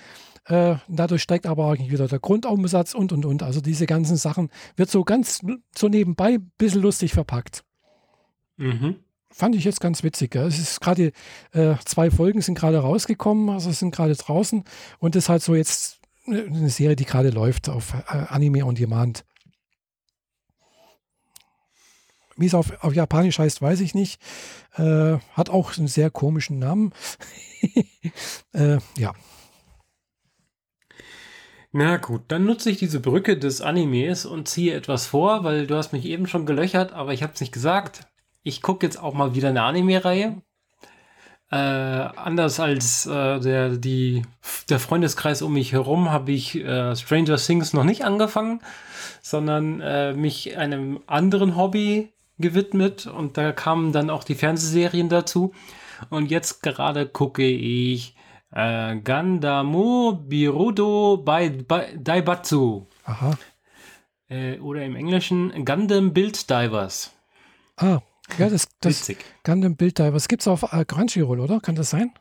Äh, 0.46 0.76
dadurch 0.88 1.24
steigt 1.24 1.46
aber 1.46 1.66
auch 1.66 1.78
wieder 1.78 2.08
der 2.08 2.20
Grundumsatz 2.20 2.94
und 2.94 3.12
und 3.12 3.26
und. 3.26 3.44
Also 3.44 3.60
diese 3.60 3.86
ganzen 3.86 4.16
Sachen 4.16 4.50
wird 4.78 4.90
so 4.90 5.04
ganz 5.04 5.42
so 5.76 5.90
nebenbei 5.90 6.36
ein 6.36 6.52
bisschen 6.58 6.82
lustig 6.82 7.14
verpackt. 7.14 7.66
Mhm. 8.56 8.96
Fand 9.30 9.56
ich 9.56 9.66
jetzt 9.66 9.82
ganz 9.82 10.04
witzig. 10.04 10.32
Gell? 10.32 10.48
Es 10.48 10.58
ist 10.58 10.80
gerade 10.80 11.12
äh, 11.52 11.76
zwei 11.84 12.10
Folgen 12.10 12.42
sind 12.42 12.58
gerade 12.58 12.80
rausgekommen, 12.80 13.50
also 13.50 13.72
sind 13.72 13.94
gerade 13.94 14.16
draußen 14.16 14.64
und 15.00 15.16
das 15.16 15.26
ist 15.26 15.30
halt 15.30 15.44
so 15.44 15.54
jetzt 15.54 16.00
eine 16.26 16.70
Serie, 16.70 16.96
die 16.96 17.06
gerade 17.06 17.30
läuft 17.30 17.68
auf 17.68 17.94
äh, 17.94 18.18
Anime 18.30 18.66
on 18.66 18.76
Demand. 18.76 19.26
Wie 22.38 22.46
es 22.46 22.54
auf, 22.54 22.72
auf 22.84 22.94
Japanisch 22.94 23.40
heißt, 23.40 23.62
weiß 23.62 23.82
ich 23.82 23.96
nicht. 23.96 24.22
Äh, 24.76 25.18
hat 25.34 25.50
auch 25.50 25.78
einen 25.78 25.88
sehr 25.88 26.10
komischen 26.10 26.60
Namen. 26.60 26.94
äh, 28.54 28.78
ja. 28.98 29.14
Na 31.72 31.98
gut, 31.98 32.24
dann 32.30 32.46
nutze 32.46 32.70
ich 32.70 32.78
diese 32.78 33.00
Brücke 33.00 33.38
des 33.38 33.62
Animes 33.62 34.26
und 34.26 34.48
ziehe 34.48 34.74
etwas 34.74 35.06
vor, 35.08 35.44
weil 35.44 35.68
du 35.68 35.76
hast 35.76 35.94
mich 35.94 36.06
eben 36.06 36.26
schon 36.28 36.46
gelöchert, 36.46 36.94
aber 36.94 37.14
ich 37.14 37.24
habe 37.24 37.34
es 37.34 37.42
nicht 37.42 37.52
gesagt. 37.52 38.08
Ich 38.44 38.62
gucke 38.62 38.86
jetzt 38.86 38.98
auch 38.98 39.14
mal 39.14 39.36
wieder 39.36 39.50
eine 39.50 39.64
Anime-Reihe. 39.64 40.42
Äh, 41.50 41.56
anders 41.56 42.60
als 42.60 43.06
äh, 43.06 43.40
der, 43.40 43.78
die, 43.78 44.24
der 44.70 44.80
Freundeskreis 44.80 45.42
um 45.42 45.54
mich 45.54 45.72
herum 45.72 46.12
habe 46.12 46.32
ich 46.32 46.56
äh, 46.56 46.96
Stranger 46.96 47.38
Things 47.38 47.74
noch 47.74 47.86
nicht 47.86 48.04
angefangen, 48.04 48.62
sondern 49.22 49.80
äh, 49.80 50.14
mich 50.14 50.58
einem 50.58 51.02
anderen 51.08 51.56
Hobby 51.56 52.12
gewidmet 52.40 53.08
und 53.08 53.38
da 53.38 53.52
kamen 53.52 53.92
dann 53.92 54.10
auch 54.10 54.24
die 54.24 54.36
Fernsehserien 54.36 55.10
dazu. 55.10 55.54
Und 56.10 56.30
jetzt 56.30 56.62
gerade 56.62 57.08
gucke 57.08 57.44
ich 57.44 58.16
äh, 58.52 58.98
Gandamo 58.98 60.14
Birudo 60.14 61.18
bei, 61.18 61.50
bei 61.50 61.94
Daibatsu. 61.98 62.88
Aha. 63.06 63.38
Äh, 64.30 64.60
oder 64.60 64.84
im 64.84 64.96
Englischen 64.96 65.66
Gundam 65.66 66.14
Build 66.14 66.50
Divers. 66.50 67.14
Ah, 67.78 68.00
ja, 68.38 68.50
das, 68.50 68.68
das 68.82 69.00
Witzig. 69.00 69.26
Gundam 69.44 69.76
Build 69.76 69.98
Divers 69.98 70.28
gibt 70.28 70.42
es 70.42 70.48
auf 70.48 70.72
äh, 70.74 70.86
Crunchyroll, 70.86 71.40
oder? 71.40 71.60
Kann 71.60 71.76
das 71.76 71.90
sein? 71.90 72.12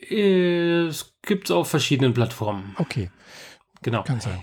Äh, 0.00 0.86
es 0.86 1.14
gibt 1.22 1.46
es 1.46 1.50
auf 1.50 1.68
verschiedenen 1.68 2.14
Plattformen. 2.14 2.74
Okay. 2.78 3.10
Genau. 3.82 4.02
Kann 4.02 4.20
sein. 4.20 4.42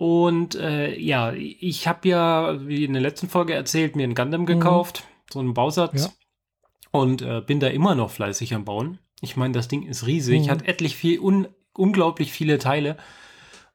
Und 0.00 0.54
äh, 0.54 0.98
ja, 0.98 1.34
ich 1.34 1.86
habe 1.86 2.08
ja, 2.08 2.66
wie 2.66 2.86
in 2.86 2.94
der 2.94 3.02
letzten 3.02 3.28
Folge 3.28 3.52
erzählt, 3.52 3.96
mir 3.96 4.04
ein 4.04 4.14
Gundam 4.14 4.40
mhm. 4.40 4.46
gekauft, 4.46 5.04
so 5.30 5.40
einen 5.40 5.52
Bausatz. 5.52 6.04
Ja. 6.04 6.10
Und 6.90 7.20
äh, 7.20 7.42
bin 7.42 7.60
da 7.60 7.66
immer 7.66 7.94
noch 7.94 8.10
fleißig 8.10 8.54
am 8.54 8.64
Bauen. 8.64 8.98
Ich 9.20 9.36
meine, 9.36 9.52
das 9.52 9.68
Ding 9.68 9.82
ist 9.86 10.06
riesig, 10.06 10.46
mhm. 10.46 10.50
hat 10.50 10.66
etlich 10.66 10.96
viel, 10.96 11.20
un 11.20 11.48
unglaublich 11.74 12.32
viele 12.32 12.56
Teile. 12.56 12.96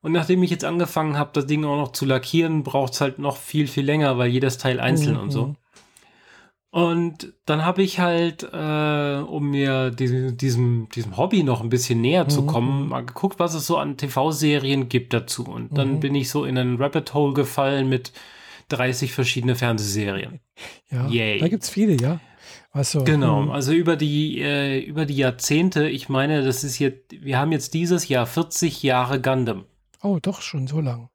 Und 0.02 0.14
nachdem 0.14 0.42
ich 0.42 0.50
jetzt 0.50 0.66
angefangen 0.66 1.16
habe, 1.16 1.30
das 1.34 1.46
Ding 1.46 1.64
auch 1.64 1.78
noch 1.78 1.92
zu 1.92 2.06
lackieren, 2.06 2.64
braucht 2.64 2.94
es 2.94 3.02
halt 3.02 3.20
noch 3.20 3.38
viel, 3.38 3.68
viel 3.68 3.86
länger, 3.86 4.18
weil 4.18 4.32
jedes 4.32 4.58
Teil 4.58 4.80
einzeln 4.80 5.18
mhm. 5.18 5.22
und 5.22 5.30
so. 5.30 5.56
Mhm. 6.76 6.82
Und 6.82 7.34
dann 7.46 7.66
habe 7.66 7.82
ich 7.82 8.00
halt, 8.00 8.44
äh, 8.44 9.22
um 9.26 9.50
mir 9.50 9.92
diesem, 9.92 10.38
diesem, 10.38 10.90
diesem 10.94 11.18
Hobby 11.18 11.44
noch 11.44 11.62
ein 11.62 11.70
bisschen 11.70 12.02
näher 12.02 12.28
zu 12.28 12.44
mhm. 12.44 12.48
kommen, 12.48 12.90
mal 12.90 13.06
geguckt, 13.06 13.40
was 13.40 13.54
es 13.54 13.66
so 13.66 13.78
an 13.78 13.98
TV-Serien 13.98 14.90
gibt 14.90 15.14
dazu. 15.14 15.46
Und 15.46 15.78
dann 15.78 15.96
mhm. 15.96 16.00
bin 16.02 16.16
ich 16.16 16.30
so 16.30 16.46
in 16.46 16.58
einen 16.58 16.78
Rabbit 16.78 17.14
Hole 17.14 17.34
gefallen 17.34 17.88
mit 17.88 18.12
30 18.70 19.14
verschiedene 19.14 19.56
Fernsehserien. 19.56 20.40
Ja, 20.90 21.08
Yay. 21.08 21.40
da 21.40 21.48
gibt 21.50 21.64
es 21.64 21.70
viele, 21.70 21.98
ja. 22.00 22.20
Also, 22.72 23.04
Genau, 23.04 23.42
hm, 23.42 23.52
also 23.52 23.74
über 23.74 23.96
die, 23.98 24.40
äh, 24.40 24.80
über 24.80 25.06
die 25.06 25.16
Jahrzehnte, 25.16 25.90
ich 25.90 26.10
meine, 26.10 26.44
das 26.44 26.64
ist 26.64 26.78
jetzt, 26.80 27.12
wir 27.12 27.40
haben 27.40 27.52
jetzt 27.52 27.74
dieses 27.74 28.08
Jahr 28.08 28.26
40 28.26 28.84
Jahre 28.84 29.20
Gundam. 29.20 29.66
Oh, 30.02 30.20
doch 30.22 30.42
schon 30.42 30.68
so 30.68 30.80
lang. 30.80 31.10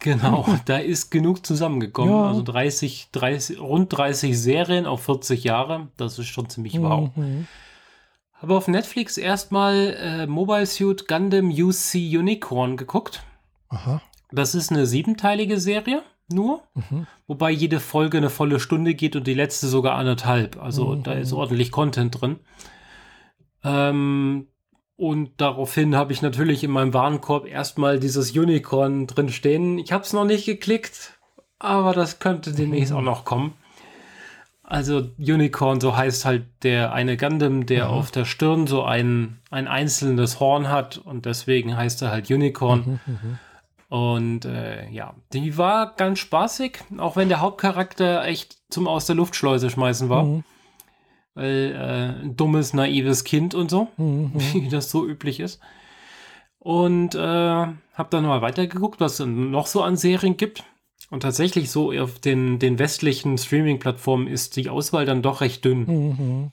Genau, 0.00 0.46
da 0.66 0.76
ist 0.78 1.10
genug 1.10 1.44
zusammengekommen. 1.46 2.12
Ja. 2.14 2.28
Also 2.28 2.42
30, 2.42 3.08
30, 3.12 3.60
rund 3.60 3.96
30 3.96 4.38
Serien 4.38 4.86
auf 4.86 5.02
40 5.04 5.44
Jahre, 5.44 5.88
das 5.96 6.18
ist 6.18 6.26
schon 6.28 6.48
ziemlich 6.48 6.80
wow. 6.80 7.10
Mhm. 7.16 7.46
Habe 8.34 8.56
auf 8.56 8.68
Netflix 8.68 9.16
erstmal 9.16 9.96
äh, 9.98 10.26
Mobile 10.26 10.66
Suit 10.66 11.08
Gundam 11.08 11.50
UC 11.50 11.94
Unicorn 11.94 12.76
geguckt. 12.76 13.22
Aha. 13.70 14.02
Das 14.30 14.54
ist 14.54 14.70
eine 14.70 14.86
siebenteilige 14.86 15.58
Serie, 15.58 16.02
nur. 16.28 16.62
Mhm. 16.74 17.06
Wobei 17.26 17.50
jede 17.50 17.80
Folge 17.80 18.18
eine 18.18 18.28
volle 18.30 18.60
Stunde 18.60 18.94
geht 18.94 19.16
und 19.16 19.26
die 19.26 19.34
letzte 19.34 19.68
sogar 19.68 19.94
anderthalb. 19.96 20.62
Also 20.62 20.88
Mhm. 20.96 21.02
da 21.04 21.12
ist 21.12 21.32
ordentlich 21.32 21.70
Content 21.72 22.20
drin. 22.20 22.38
Ähm, 23.64 24.48
und 24.96 25.32
daraufhin 25.36 25.94
habe 25.94 26.12
ich 26.12 26.22
natürlich 26.22 26.64
in 26.64 26.70
meinem 26.70 26.94
Warenkorb 26.94 27.46
erstmal 27.46 28.00
dieses 28.00 28.36
Unicorn 28.36 29.06
drin 29.06 29.28
stehen. 29.28 29.78
Ich 29.78 29.92
habe 29.92 30.04
es 30.04 30.14
noch 30.14 30.24
nicht 30.24 30.46
geklickt, 30.46 31.18
aber 31.58 31.92
das 31.92 32.18
könnte 32.18 32.52
demnächst 32.52 32.92
auch 32.92 33.02
noch 33.02 33.24
kommen. 33.24 33.52
Also 34.62 35.10
Unicorn, 35.18 35.80
so 35.80 35.96
heißt 35.96 36.24
halt 36.24 36.46
der 36.64 36.92
eine 36.92 37.16
Gundam, 37.16 37.66
der 37.66 37.86
Aha. 37.86 37.92
auf 37.92 38.10
der 38.10 38.24
Stirn 38.24 38.66
so 38.66 38.82
ein, 38.82 39.38
ein 39.50 39.68
einzelnes 39.68 40.40
Horn 40.40 40.68
hat 40.68 40.98
und 40.98 41.24
deswegen 41.24 41.76
heißt 41.76 42.02
er 42.02 42.10
halt 42.10 42.30
Unicorn. 42.30 43.00
Mhm. 43.06 43.12
Mhm. 43.12 43.38
Und 43.88 44.44
äh, 44.46 44.88
ja, 44.90 45.14
die 45.32 45.56
war 45.56 45.94
ganz 45.94 46.18
spaßig, 46.18 46.78
auch 46.98 47.14
wenn 47.14 47.28
der 47.28 47.40
Hauptcharakter 47.40 48.24
echt 48.24 48.56
zum 48.68 48.88
aus 48.88 49.06
der 49.06 49.14
Luftschleuse 49.14 49.70
schmeißen 49.70 50.08
war. 50.08 50.24
Mhm. 51.36 51.40
Weil 51.40 51.72
äh, 52.20 52.22
ein 52.24 52.36
dummes, 52.36 52.72
naives 52.74 53.24
Kind 53.24 53.54
und 53.54 53.70
so, 53.70 53.88
Mhm. 53.96 54.32
wie 54.52 54.68
das 54.68 54.90
so 54.90 55.06
üblich 55.06 55.40
ist. 55.40 55.60
Und 56.58 57.14
äh, 57.14 57.18
habe 57.18 58.08
dann 58.10 58.26
mal 58.26 58.42
weitergeguckt, 58.42 58.98
was 59.00 59.20
es 59.20 59.26
noch 59.26 59.68
so 59.68 59.82
an 59.82 59.96
Serien 59.96 60.36
gibt. 60.36 60.64
Und 61.10 61.20
tatsächlich 61.20 61.70
so 61.70 61.92
auf 61.92 62.18
den, 62.18 62.58
den 62.58 62.80
westlichen 62.80 63.38
Streaming-Plattformen 63.38 64.26
ist 64.26 64.56
die 64.56 64.68
Auswahl 64.68 65.06
dann 65.06 65.22
doch 65.22 65.40
recht 65.40 65.64
dünn. 65.64 65.86
Mhm. 65.86 66.52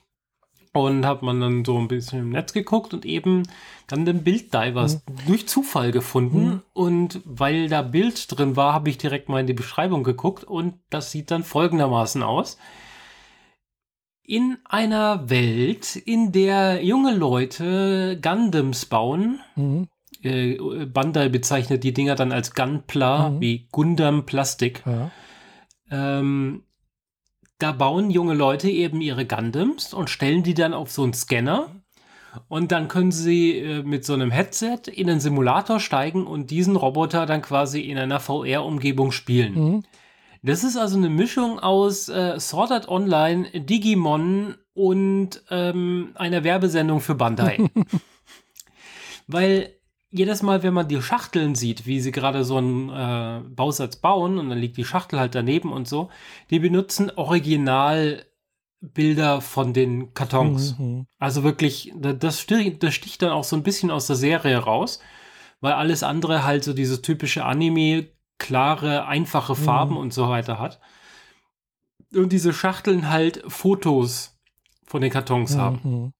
Und 0.72 1.06
hat 1.06 1.22
man 1.22 1.40
dann 1.40 1.64
so 1.64 1.78
ein 1.78 1.88
bisschen 1.88 2.20
im 2.20 2.30
Netz 2.30 2.52
geguckt 2.52 2.94
und 2.94 3.04
eben 3.04 3.44
dann 3.86 4.04
den 4.04 4.24
Bilddivers 4.24 5.02
durch 5.26 5.46
Zufall 5.48 5.92
gefunden. 5.92 6.44
Mhm. 6.46 6.62
Und 6.72 7.20
weil 7.24 7.68
da 7.68 7.82
Bild 7.82 8.26
drin 8.36 8.56
war, 8.56 8.72
habe 8.72 8.90
ich 8.90 8.98
direkt 8.98 9.28
mal 9.28 9.40
in 9.40 9.46
die 9.46 9.52
Beschreibung 9.52 10.02
geguckt 10.04 10.44
und 10.44 10.74
das 10.90 11.10
sieht 11.12 11.30
dann 11.30 11.42
folgendermaßen 11.44 12.22
aus. 12.22 12.58
In 14.26 14.56
einer 14.64 15.28
Welt, 15.28 15.96
in 15.96 16.32
der 16.32 16.82
junge 16.82 17.14
Leute 17.14 18.18
Gundams 18.22 18.86
bauen, 18.86 19.40
Mhm. 19.54 19.88
äh, 20.22 20.56
Bandai 20.86 21.28
bezeichnet 21.28 21.84
die 21.84 21.92
Dinger 21.92 22.14
dann 22.14 22.32
als 22.32 22.54
Gunpla, 22.54 23.28
Mhm. 23.30 23.40
wie 23.40 23.68
Gundam 23.70 24.24
Plastik. 24.24 24.82
Ja. 24.86 25.10
Ähm, 25.90 26.62
da 27.58 27.72
bauen 27.72 28.10
junge 28.10 28.34
Leute 28.34 28.70
eben 28.70 29.00
ihre 29.02 29.26
Gundams 29.26 29.92
und 29.92 30.08
stellen 30.08 30.42
die 30.42 30.54
dann 30.54 30.72
auf 30.72 30.90
so 30.90 31.02
einen 31.02 31.12
Scanner. 31.12 31.68
Und 32.48 32.72
dann 32.72 32.88
können 32.88 33.12
sie 33.12 33.58
äh, 33.58 33.82
mit 33.82 34.04
so 34.04 34.14
einem 34.14 34.30
Headset 34.30 34.80
in 34.92 35.08
einen 35.08 35.20
Simulator 35.20 35.78
steigen 35.78 36.26
und 36.26 36.50
diesen 36.50 36.74
Roboter 36.76 37.26
dann 37.26 37.42
quasi 37.42 37.82
in 37.82 37.98
einer 37.98 38.18
VR-Umgebung 38.20 39.12
spielen. 39.12 39.54
Mhm. 39.54 39.82
Das 40.46 40.62
ist 40.62 40.76
also 40.76 40.98
eine 40.98 41.08
Mischung 41.08 41.58
aus 41.58 42.10
äh, 42.10 42.38
Sword 42.38 42.70
Art 42.70 42.88
Online, 42.88 43.48
Digimon 43.52 44.56
und 44.74 45.42
ähm, 45.50 46.10
einer 46.16 46.44
Werbesendung 46.44 47.00
für 47.00 47.14
Bandai. 47.14 47.70
Weil 49.26 49.72
jedes 50.10 50.42
Mal, 50.42 50.62
wenn 50.62 50.74
man 50.74 50.86
die 50.86 51.00
Schachteln 51.00 51.54
sieht, 51.54 51.86
wie 51.86 51.98
sie 52.00 52.12
gerade 52.12 52.44
so 52.44 52.58
einen 52.58 52.90
äh, 52.90 53.40
Bausatz 53.48 53.96
bauen 53.96 54.38
und 54.38 54.50
dann 54.50 54.58
liegt 54.58 54.76
die 54.76 54.84
Schachtel 54.84 55.18
halt 55.18 55.34
daneben 55.34 55.72
und 55.72 55.88
so, 55.88 56.10
die 56.50 56.58
benutzen 56.60 57.10
Originalbilder 57.16 59.40
von 59.40 59.72
den 59.72 60.14
Kartons. 60.14 60.78
Mhm. 60.78 61.06
Also 61.18 61.42
wirklich, 61.42 61.92
da- 61.96 62.12
das 62.12 62.40
sticht, 62.40 62.82
das 62.82 62.94
sticht 62.94 63.22
dann 63.22 63.30
auch 63.30 63.44
so 63.44 63.56
ein 63.56 63.62
bisschen 63.62 63.90
aus 63.90 64.06
der 64.06 64.16
Serie 64.16 64.58
raus, 64.58 65.00
weil 65.60 65.72
alles 65.72 66.02
andere 66.02 66.44
halt 66.44 66.64
so 66.64 66.74
dieses 66.74 67.02
typische 67.02 67.44
Anime, 67.44 68.06
klare, 68.38 69.06
einfache 69.06 69.54
Farben 69.54 69.92
Mhm. 69.94 70.00
und 70.00 70.12
so 70.14 70.28
weiter 70.28 70.58
hat. 70.58 70.80
Und 72.14 72.32
diese 72.32 72.52
Schachteln 72.52 73.10
halt 73.10 73.42
Fotos 73.48 74.38
von 74.86 75.00
den 75.00 75.10
Kartons 75.10 75.56
haben, 75.56 75.80
Mhm. 75.82 76.12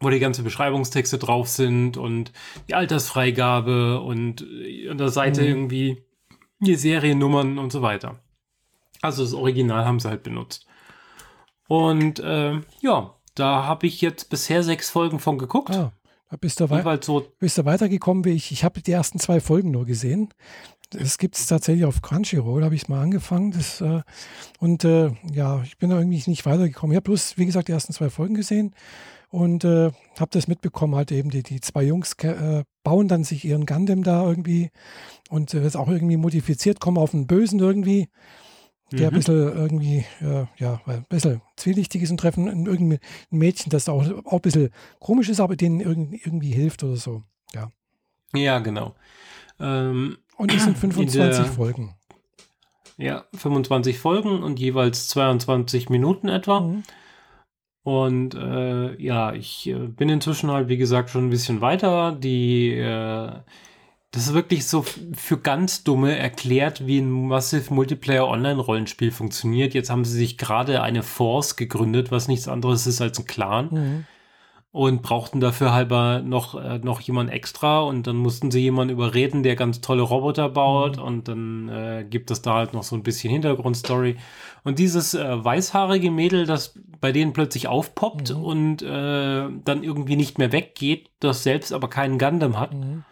wo 0.00 0.10
die 0.10 0.18
ganzen 0.20 0.44
Beschreibungstexte 0.44 1.18
drauf 1.18 1.48
sind 1.48 1.96
und 1.96 2.32
die 2.68 2.74
Altersfreigabe 2.74 4.00
und 4.00 4.42
äh, 4.42 4.88
an 4.88 4.98
der 4.98 5.08
Seite 5.10 5.42
Mhm. 5.42 5.46
irgendwie 5.48 6.04
die 6.60 6.76
Seriennummern 6.76 7.58
und 7.58 7.72
so 7.72 7.82
weiter. 7.82 8.20
Also 9.02 9.22
das 9.22 9.34
Original 9.34 9.84
haben 9.84 10.00
sie 10.00 10.08
halt 10.08 10.22
benutzt. 10.22 10.66
Und 11.68 12.20
äh, 12.20 12.60
ja, 12.80 13.14
da 13.34 13.64
habe 13.64 13.86
ich 13.86 14.00
jetzt 14.00 14.30
bisher 14.30 14.62
sechs 14.62 14.88
Folgen 14.90 15.18
von 15.18 15.38
geguckt. 15.38 15.70
Ah, 15.74 15.92
da 16.30 16.36
bist 16.36 16.60
du, 16.60 16.70
wei 16.70 16.98
so, 17.02 17.26
bist 17.38 17.58
du 17.58 17.64
weitergekommen 17.64 18.24
wie 18.24 18.30
ich. 18.32 18.52
Ich 18.52 18.64
habe 18.64 18.80
die 18.80 18.92
ersten 18.92 19.18
zwei 19.18 19.40
Folgen 19.40 19.70
nur 19.70 19.84
gesehen. 19.84 20.32
Das 20.98 21.18
gibt 21.18 21.36
es 21.36 21.46
tatsächlich 21.46 21.84
auf 21.84 22.02
Crunchyroll, 22.02 22.64
habe 22.64 22.74
ich 22.74 22.88
mal 22.88 23.02
angefangen. 23.02 23.50
Das, 23.50 23.80
äh, 23.80 24.02
und 24.58 24.84
äh, 24.84 25.12
ja, 25.32 25.62
ich 25.62 25.78
bin 25.78 25.90
da 25.90 25.98
irgendwie 25.98 26.22
nicht 26.26 26.46
weitergekommen. 26.46 26.92
Ich 26.92 26.96
habe 26.96 27.04
bloß, 27.04 27.36
wie 27.38 27.46
gesagt, 27.46 27.68
die 27.68 27.72
ersten 27.72 27.92
zwei 27.92 28.10
Folgen 28.10 28.34
gesehen 28.34 28.74
und 29.30 29.64
äh, 29.64 29.90
habe 30.18 30.30
das 30.30 30.46
mitbekommen, 30.48 30.94
halt 30.94 31.10
eben 31.10 31.30
die, 31.30 31.42
die 31.42 31.60
zwei 31.60 31.82
Jungs 31.82 32.12
äh, 32.22 32.64
bauen 32.82 33.08
dann 33.08 33.24
sich 33.24 33.44
ihren 33.44 33.66
Gundam 33.66 34.02
da 34.04 34.24
irgendwie 34.24 34.70
und 35.28 35.54
äh, 35.54 35.66
ist 35.66 35.76
auch 35.76 35.88
irgendwie 35.88 36.16
modifiziert, 36.16 36.80
kommen 36.80 36.98
auf 36.98 37.14
einen 37.14 37.26
Bösen 37.26 37.58
irgendwie, 37.58 38.08
der 38.92 39.08
ein 39.08 39.12
Mhm. 39.12 39.16
bisschen 39.16 39.34
irgendwie, 39.34 40.04
äh, 40.20 40.46
ja, 40.58 40.80
ein 40.86 41.04
bisschen 41.08 41.40
zwielichtig 41.56 42.02
ist 42.02 42.10
und 42.10 42.18
treffen 42.20 42.48
ein, 42.48 42.66
irgendwie 42.66 43.00
ein 43.32 43.38
Mädchen, 43.38 43.70
das 43.70 43.88
auch, 43.88 44.04
auch 44.24 44.34
ein 44.34 44.40
bisschen 44.40 44.70
komisch 45.00 45.28
ist, 45.28 45.40
aber 45.40 45.56
denen 45.56 45.80
irgendwie, 45.80 46.20
irgendwie 46.24 46.52
hilft 46.52 46.84
oder 46.84 46.96
so. 46.96 47.22
ja, 48.34 48.58
genau. 48.58 48.94
Ähm, 49.60 50.18
Und 50.36 50.52
es 50.52 50.64
sind 50.64 50.74
In 50.74 50.92
25 50.92 51.18
der- 51.20 51.44
Folgen. 51.46 51.94
ja, 52.96 53.24
25 53.34 53.98
Folgen 53.98 54.42
und 54.42 54.58
jeweils 54.58 55.08
22 55.08 55.88
Minuten 55.88 56.28
etwa. 56.28 56.60
Mhm. 56.60 56.82
Und 57.82 58.34
äh, 58.34 59.00
ja, 59.02 59.32
ich 59.34 59.66
äh, 59.68 59.74
bin 59.74 60.08
inzwischen 60.08 60.50
halt, 60.50 60.68
wie 60.68 60.78
gesagt, 60.78 61.10
schon 61.10 61.26
ein 61.26 61.30
bisschen 61.30 61.60
weiter. 61.60 62.12
Die, 62.12 62.70
äh, 62.72 63.30
das 64.10 64.26
ist 64.28 64.32
wirklich 64.34 64.66
so 64.66 64.82
für 64.82 65.38
ganz 65.38 65.84
Dumme 65.84 66.16
erklärt, 66.16 66.86
wie 66.86 66.98
ein 67.00 67.10
Massive 67.10 67.74
Multiplayer 67.74 68.26
Online-Rollenspiel 68.26 69.10
funktioniert. 69.10 69.74
Jetzt 69.74 69.90
haben 69.90 70.04
sie 70.06 70.16
sich 70.16 70.38
gerade 70.38 70.82
eine 70.82 71.02
Force 71.02 71.56
gegründet, 71.56 72.10
was 72.10 72.26
nichts 72.26 72.48
anderes 72.48 72.86
ist 72.86 73.00
als 73.02 73.18
ein 73.18 73.26
Clan. 73.26 73.68
Mhm. 73.70 74.06
Und 74.74 75.02
brauchten 75.02 75.38
dafür 75.38 75.72
halber 75.72 76.20
noch, 76.20 76.56
äh, 76.60 76.78
noch 76.80 77.00
jemand 77.00 77.30
extra 77.30 77.78
und 77.82 78.08
dann 78.08 78.16
mussten 78.16 78.50
sie 78.50 78.58
jemanden 78.58 78.92
überreden, 78.92 79.44
der 79.44 79.54
ganz 79.54 79.80
tolle 79.80 80.02
Roboter 80.02 80.48
baut 80.48 80.98
und 80.98 81.28
dann 81.28 81.68
äh, 81.68 82.04
gibt 82.10 82.32
es 82.32 82.42
da 82.42 82.54
halt 82.54 82.72
noch 82.74 82.82
so 82.82 82.96
ein 82.96 83.04
bisschen 83.04 83.30
Hintergrundstory. 83.30 84.16
Und 84.64 84.80
dieses 84.80 85.14
äh, 85.14 85.44
weißhaarige 85.44 86.10
Mädel, 86.10 86.44
das 86.44 86.76
bei 87.00 87.12
denen 87.12 87.32
plötzlich 87.32 87.68
aufpoppt 87.68 88.34
Mhm. 88.34 88.42
und 88.42 88.82
äh, 88.82 89.48
dann 89.64 89.84
irgendwie 89.84 90.16
nicht 90.16 90.38
mehr 90.38 90.50
weggeht, 90.50 91.08
das 91.20 91.44
selbst 91.44 91.72
aber 91.72 91.88
keinen 91.88 92.18
Gundam 92.18 92.58
hat, 92.58 92.74
Mhm. 92.74 93.04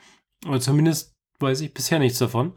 oder 0.48 0.58
zumindest 0.58 1.14
weiß 1.38 1.60
ich 1.60 1.72
bisher 1.72 2.00
nichts 2.00 2.18
davon. 2.18 2.54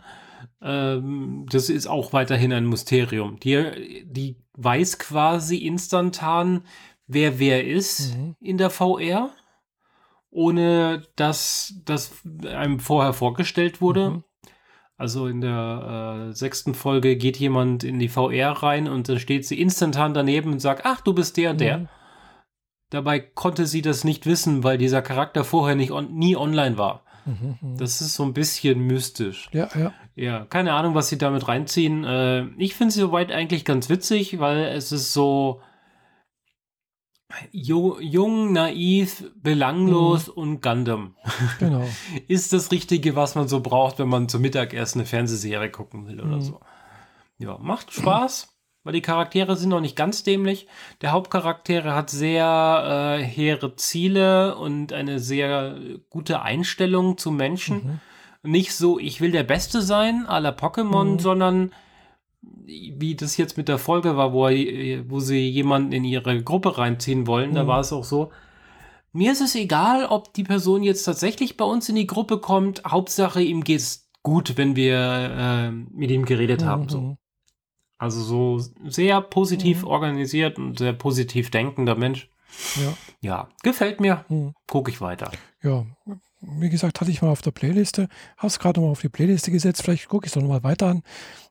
Ähm, 0.63 1.45
das 1.51 1.69
ist 1.69 1.85
auch 1.85 2.12
weiterhin 2.12 2.51
ein 2.53 2.65
Mysterium. 2.67 3.39
Die, 3.39 4.03
die 4.03 4.38
weiß 4.53 4.97
quasi 4.97 5.57
instantan, 5.57 6.63
wer 7.07 7.39
wer 7.39 7.65
ist 7.65 8.15
Mhm. 8.15 8.35
in 8.39 8.57
der 8.57 8.69
VR, 8.69 9.29
ohne 10.31 11.03
dass 11.15 11.74
das 11.85 12.12
einem 12.45 12.79
vorher 12.79 13.13
vorgestellt 13.13 13.81
wurde. 13.81 14.09
Mhm. 14.12 14.24
Also 14.97 15.27
in 15.27 15.41
der 15.41 16.27
äh, 16.29 16.33
sechsten 16.33 16.74
Folge 16.74 17.17
geht 17.17 17.38
jemand 17.38 17.83
in 17.83 18.00
die 18.00 18.07
VR 18.07 18.51
rein 18.51 18.88
und 18.88 19.09
dann 19.09 19.19
steht 19.19 19.45
sie 19.45 19.59
instantan 19.59 20.13
daneben 20.13 20.53
und 20.53 20.59
sagt, 20.59 20.85
ach, 20.85 21.01
du 21.01 21.13
bist 21.13 21.35
der, 21.38 21.53
der. 21.53 21.79
Mhm. 21.79 21.89
Dabei 22.91 23.19
konnte 23.19 23.65
sie 23.65 23.81
das 23.81 24.03
nicht 24.05 24.25
wissen, 24.25 24.63
weil 24.63 24.77
dieser 24.77 25.01
Charakter 25.01 25.43
vorher 25.43 25.75
nicht 25.75 25.91
on 25.91 26.13
nie 26.13 26.38
online 26.38 26.77
war. 26.77 27.03
Mhm. 27.25 27.57
Mhm. 27.62 27.77
Das 27.77 28.00
ist 28.00 28.13
so 28.15 28.24
ein 28.24 28.33
bisschen 28.33 28.79
mystisch. 28.79 29.50
Ja, 29.51 29.67
ja. 29.77 29.93
Ja, 30.15 30.45
keine 30.45 30.71
Ahnung, 30.74 30.95
was 30.95 31.09
sie 31.09 31.17
damit 31.17 31.47
reinziehen. 31.50 32.05
Äh, 32.05 32.45
ich 32.57 32.75
finde 32.75 32.93
sie 32.93 33.01
soweit 33.01 33.33
eigentlich 33.33 33.65
ganz 33.65 33.89
witzig, 33.89 34.39
weil 34.39 34.59
es 34.65 34.93
ist 34.93 35.12
so 35.12 35.59
ju 37.51 37.98
jung, 38.00 38.53
naiv, 38.53 39.24
belanglos 39.36 40.29
und 40.29 40.62
Gundam. 40.62 41.15
Genau. 41.60 41.88
Ist 42.27 42.53
das 42.53 42.72
Richtige, 42.72 43.15
was 43.15 43.36
man 43.36 43.48
so 43.48 43.60
braucht, 43.62 44.00
wenn 44.00 44.08
man 44.10 44.29
zum 44.29 44.41
Mittagessen 44.41 45.00
eine 45.00 45.08
Fernsehserie 45.08 45.70
gucken 45.70 46.08
will 46.08 46.20
oder 46.22 46.38
Mhm. 46.38 46.41
so. 46.41 46.60
Ja, 47.38 47.58
macht 47.58 47.91
Spaß. 47.94 48.50
weil 48.84 48.94
die 48.94 49.01
Charaktere 49.01 49.55
sind 49.55 49.70
noch 49.70 49.82
nicht 49.82 49.96
ganz 49.96 50.22
dämlich. 50.22 50.67
Der 51.01 51.12
Hauptcharaktere 51.12 51.96
hat 51.96 52.12
sehr 52.12 53.17
äh, 53.20 53.24
hehre 53.24 53.75
Ziele 53.75 54.55
und 54.58 54.94
eine 54.94 55.17
sehr 55.20 55.75
gute 56.12 56.44
Einstellung 56.44 57.17
zu 57.17 57.32
Menschen. 57.32 58.00
Mhm. 58.44 58.51
Nicht 58.51 58.74
so, 58.74 59.00
ich 59.00 59.22
will 59.22 59.32
der 59.32 59.41
Beste 59.44 59.82
sein, 59.82 60.27
à 60.27 60.39
la 60.39 60.51
Pokémon, 60.51 61.13
mhm. 61.13 61.20
sondern 61.20 61.72
wie 62.65 63.15
das 63.15 63.38
jetzt 63.38 63.57
mit 63.57 63.67
der 63.67 63.77
Folge 63.77 64.17
war, 64.17 64.34
wo, 64.34 64.48
er, 64.48 65.10
wo 65.10 65.19
sie 65.19 65.50
jemanden 65.50 65.91
in 65.91 66.03
ihre 66.03 66.43
Gruppe 66.43 66.77
reinziehen 66.77 67.27
wollen, 67.27 67.51
mhm. 67.51 67.55
da 67.55 67.67
war 67.67 67.79
es 67.79 67.93
auch 67.93 68.03
so, 68.03 68.31
mir 69.15 69.31
ist 69.31 69.41
es 69.41 69.55
egal, 69.55 70.05
ob 70.05 70.34
die 70.34 70.43
Person 70.43 70.84
jetzt 70.84 71.03
tatsächlich 71.03 71.55
bei 71.55 71.63
uns 71.63 71.88
in 71.88 71.95
die 71.95 72.07
Gruppe 72.07 72.39
kommt. 72.39 72.84
Hauptsache, 72.86 73.41
ihm 73.41 73.63
geht's 73.63 74.10
gut, 74.24 74.57
wenn 74.57 74.75
wir 74.75 74.98
äh, 74.98 75.72
mit 75.72 76.12
ihm 76.12 76.25
geredet 76.25 76.62
mhm. 76.62 76.65
haben. 76.65 76.89
So. 76.89 77.17
Also 77.98 78.22
so 78.22 78.60
sehr 78.89 79.22
positiv 79.22 79.84
mhm. 79.84 79.88
organisiert 79.88 80.57
und 80.57 80.77
sehr 80.79 80.91
positiv 80.91 81.50
denkender 81.50 81.95
Mensch. 81.95 82.29
Ja, 82.75 82.93
ja 83.22 83.50
gefällt 83.63 84.01
mir. 84.01 84.25
Mhm. 84.27 84.53
Gucke 84.67 84.91
ich 84.91 85.00
weiter. 85.00 85.31
Ja, 85.63 85.86
wie 86.41 86.69
gesagt, 86.69 87.00
hatte 87.01 87.12
ich 87.12 87.22
mal 87.22 87.29
auf 87.29 87.41
der 87.41 87.51
Playliste. 87.51 88.10
Habe 88.38 88.48
es 88.48 88.60
gerade 88.60 88.81
mal 88.81 88.89
auf 88.89 89.01
die 89.01 89.10
Playliste 89.10 89.51
gesetzt. 89.51 89.81
Vielleicht 89.84 90.10
gucke 90.10 90.25
ich 90.25 90.29
es 90.29 90.34
doch 90.34 90.41
nochmal 90.41 90.63
weiter 90.63 90.88
an. 90.88 91.03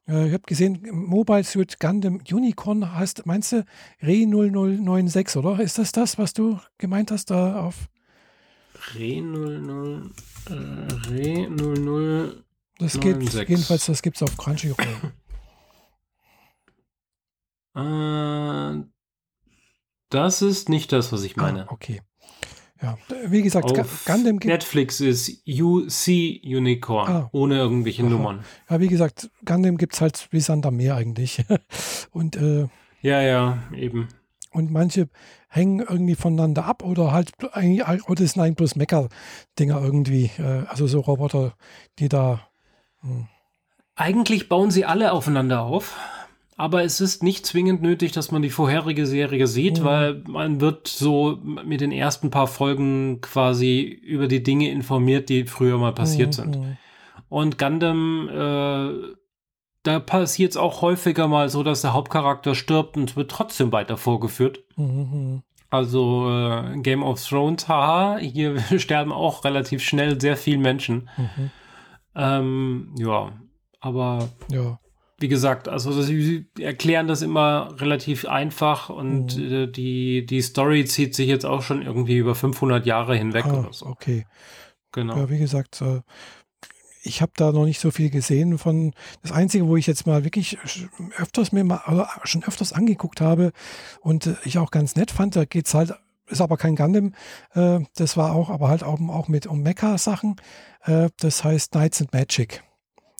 Äh, 0.08 0.28
ich 0.28 0.32
habe 0.34 0.42
gesehen, 0.46 0.80
Mobile 0.90 1.44
Suit 1.44 1.78
Gundam 1.80 2.20
Unicorn 2.30 2.94
heißt, 2.94 3.26
meinst 3.26 3.52
du, 3.52 3.64
Re 4.02 4.26
0096, 4.26 5.36
oder? 5.36 5.60
Ist 5.60 5.78
das 5.78 5.92
das, 5.92 6.18
was 6.18 6.32
du 6.32 6.58
gemeint 6.78 7.10
hast 7.10 7.30
da 7.30 7.60
auf? 7.60 7.88
Re 8.94 9.20
00, 9.22 10.10
äh, 10.48 10.52
Re 10.52 11.50
00. 11.50 12.44
Das 12.78 12.98
geht, 12.98 13.22
jedenfalls, 13.48 13.86
das 13.86 14.02
gibt 14.02 14.16
es 14.16 14.22
auf 14.22 14.36
Crunchyroll. 14.36 14.86
Äh, 17.76 18.84
das 20.10 20.42
ist 20.42 20.68
nicht 20.68 20.92
das, 20.92 21.10
was 21.10 21.24
ich 21.24 21.34
meine. 21.34 21.68
Ah, 21.68 21.72
okay. 21.72 22.02
Ja, 22.82 22.98
wie 23.26 23.42
gesagt, 23.42 23.78
Auf 23.78 24.04
Gundam 24.04 24.38
gibt 24.38 24.52
Netflix 24.52 25.00
ist 25.00 25.42
UC 25.48 26.40
Unicorn, 26.44 27.08
ah, 27.10 27.28
ohne 27.32 27.56
irgendwelche 27.56 28.02
aha. 28.02 28.10
Nummern. 28.10 28.44
Ja, 28.68 28.80
wie 28.80 28.88
gesagt, 28.88 29.30
Gundam 29.44 29.76
gibt 29.76 29.94
es 29.94 30.00
halt 30.00 30.28
wie 30.32 30.40
Sand 30.40 30.66
am 30.66 30.76
Meer 30.76 30.96
eigentlich. 30.96 31.44
und 32.10 32.36
äh, 32.36 32.66
ja, 33.00 33.20
ja, 33.20 33.58
eben. 33.76 34.08
Und 34.50 34.70
manche 34.70 35.08
hängen 35.48 35.80
irgendwie 35.80 36.14
voneinander 36.14 36.64
ab 36.64 36.82
oder 36.82 37.12
halt 37.12 37.32
eigentlich, 37.52 38.08
oder 38.08 38.22
es 38.22 38.32
sind 38.32 38.42
eigentlich 38.42 38.56
bloß 38.56 38.76
Mecker-Dinger 38.76 39.82
irgendwie. 39.82 40.30
Äh, 40.38 40.64
also 40.68 40.86
so 40.86 41.00
Roboter, 41.00 41.54
die 41.98 42.08
da. 42.08 42.48
Hm. 43.00 43.28
Eigentlich 43.96 44.48
bauen 44.48 44.70
sie 44.70 44.84
alle 44.84 45.12
aufeinander 45.12 45.62
auf. 45.62 45.96
Aber 46.56 46.84
es 46.84 47.00
ist 47.00 47.22
nicht 47.22 47.46
zwingend 47.46 47.82
nötig, 47.82 48.12
dass 48.12 48.30
man 48.30 48.42
die 48.42 48.50
vorherige 48.50 49.06
Serie 49.06 49.46
sieht, 49.46 49.80
mhm. 49.80 49.84
weil 49.84 50.22
man 50.26 50.60
wird 50.60 50.86
so 50.86 51.38
mit 51.42 51.80
den 51.80 51.90
ersten 51.90 52.30
paar 52.30 52.46
Folgen 52.46 53.20
quasi 53.20 53.80
über 53.82 54.28
die 54.28 54.42
Dinge 54.42 54.70
informiert, 54.70 55.28
die 55.28 55.46
früher 55.46 55.78
mal 55.78 55.92
passiert 55.92 56.28
mhm. 56.28 56.32
sind. 56.32 56.78
Und 57.28 57.58
Gundam, 57.58 58.28
äh, 58.28 59.14
da 59.82 59.98
passiert 59.98 60.52
es 60.52 60.56
auch 60.56 60.80
häufiger 60.80 61.26
mal 61.26 61.48
so, 61.48 61.64
dass 61.64 61.80
der 61.80 61.92
Hauptcharakter 61.92 62.54
stirbt 62.54 62.96
und 62.96 63.16
wird 63.16 63.32
trotzdem 63.32 63.72
weiter 63.72 63.96
vorgeführt. 63.96 64.60
Mhm. 64.76 65.42
Also 65.70 66.30
äh, 66.30 66.78
Game 66.82 67.02
of 67.02 67.20
Thrones, 67.20 67.66
haha, 67.66 68.18
hier 68.18 68.60
sterben 68.78 69.12
auch 69.12 69.44
relativ 69.44 69.82
schnell 69.82 70.20
sehr 70.20 70.36
viele 70.36 70.58
Menschen. 70.58 71.08
Mhm. 71.16 71.50
Ähm, 72.14 72.94
ja, 72.96 73.32
aber 73.80 74.28
ja 74.48 74.78
wie 75.24 75.28
gesagt, 75.28 75.70
also 75.70 76.02
sie 76.02 76.44
erklären 76.60 77.08
das 77.08 77.22
immer 77.22 77.74
relativ 77.80 78.26
einfach 78.26 78.90
und 78.90 79.38
mhm. 79.38 79.52
Äh, 79.52 79.66
die, 79.68 80.26
die 80.26 80.42
Story 80.42 80.84
zieht 80.84 81.14
sich 81.14 81.28
jetzt 81.28 81.46
auch 81.46 81.62
schon 81.62 81.80
irgendwie 81.80 82.18
über 82.18 82.34
500 82.34 82.84
Jahre 82.84 83.16
hinweg 83.16 83.46
ah, 83.46 83.60
oder 83.60 83.72
so. 83.72 83.86
Okay. 83.86 84.26
Genau. 84.92 85.16
Ja, 85.16 85.30
wie 85.30 85.38
gesagt, 85.38 85.80
äh, 85.80 86.02
ich 87.02 87.22
habe 87.22 87.32
da 87.36 87.52
noch 87.52 87.64
nicht 87.64 87.80
so 87.80 87.90
viel 87.90 88.10
gesehen 88.10 88.58
von. 88.58 88.92
Das 89.22 89.32
Einzige, 89.32 89.66
wo 89.66 89.78
ich 89.78 89.86
jetzt 89.86 90.06
mal 90.06 90.24
wirklich 90.24 90.58
öfters 91.16 91.52
mir 91.52 91.64
mal, 91.64 91.80
also 91.86 92.04
schon 92.24 92.44
öfters 92.44 92.74
angeguckt 92.74 93.22
habe 93.22 93.52
und 94.02 94.26
äh, 94.26 94.34
ich 94.44 94.58
auch 94.58 94.70
ganz 94.70 94.94
nett 94.94 95.10
fand, 95.10 95.36
da 95.36 95.46
geht 95.46 95.68
es 95.68 95.72
halt, 95.72 95.94
ist 96.26 96.42
aber 96.42 96.58
kein 96.58 96.76
Gundam, 96.76 97.14
das 97.54 98.16
war 98.18 98.34
auch, 98.34 98.50
aber 98.50 98.68
halt 98.68 98.82
auch, 98.82 99.00
auch 99.08 99.28
mit 99.28 99.46
um 99.46 99.62
Mecha-Sachen. 99.62 100.36
das 101.18 101.44
heißt 101.44 101.72
Knights 101.72 102.00
and 102.00 102.12
Magic. 102.14 102.62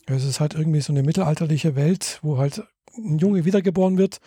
Es 0.07 0.25
ist 0.25 0.41
halt 0.41 0.55
irgendwie 0.55 0.81
so 0.81 0.93
eine 0.93 1.03
mittelalterliche 1.03 1.77
Welt, 1.77 2.19
wo 2.23 2.39
halt 2.39 2.63
ein 2.97 3.19
Junge 3.19 3.45
wiedergeboren 3.45 3.99
wird. 3.99 4.19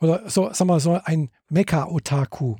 Oder 0.00 0.28
so, 0.28 0.50
sag 0.52 0.66
mal, 0.66 0.80
so 0.80 0.98
ein 1.04 1.30
Mecha-Otaku, 1.50 2.56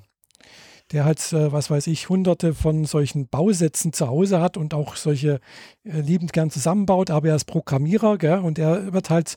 der 0.93 1.05
halt, 1.05 1.33
äh, 1.33 1.53
was 1.53 1.71
weiß 1.71 1.87
ich, 1.89 2.09
hunderte 2.09 2.55
von 2.55 2.85
solchen 2.85 3.29
Bausätzen 3.29 3.93
zu 3.93 4.09
Hause 4.09 4.41
hat 4.41 4.57
und 4.57 4.75
auch 4.75 4.97
solche 4.97 5.41
äh, 5.85 6.01
liebend 6.01 6.33
gern 6.33 6.51
zusammenbaut, 6.51 7.11
aber 7.11 7.29
er 7.29 7.37
ist 7.37 7.45
Programmierer, 7.45 8.19
gell? 8.19 8.39
Und 8.39 8.59
er 8.59 8.93
wird 8.93 9.11
halt 9.11 9.37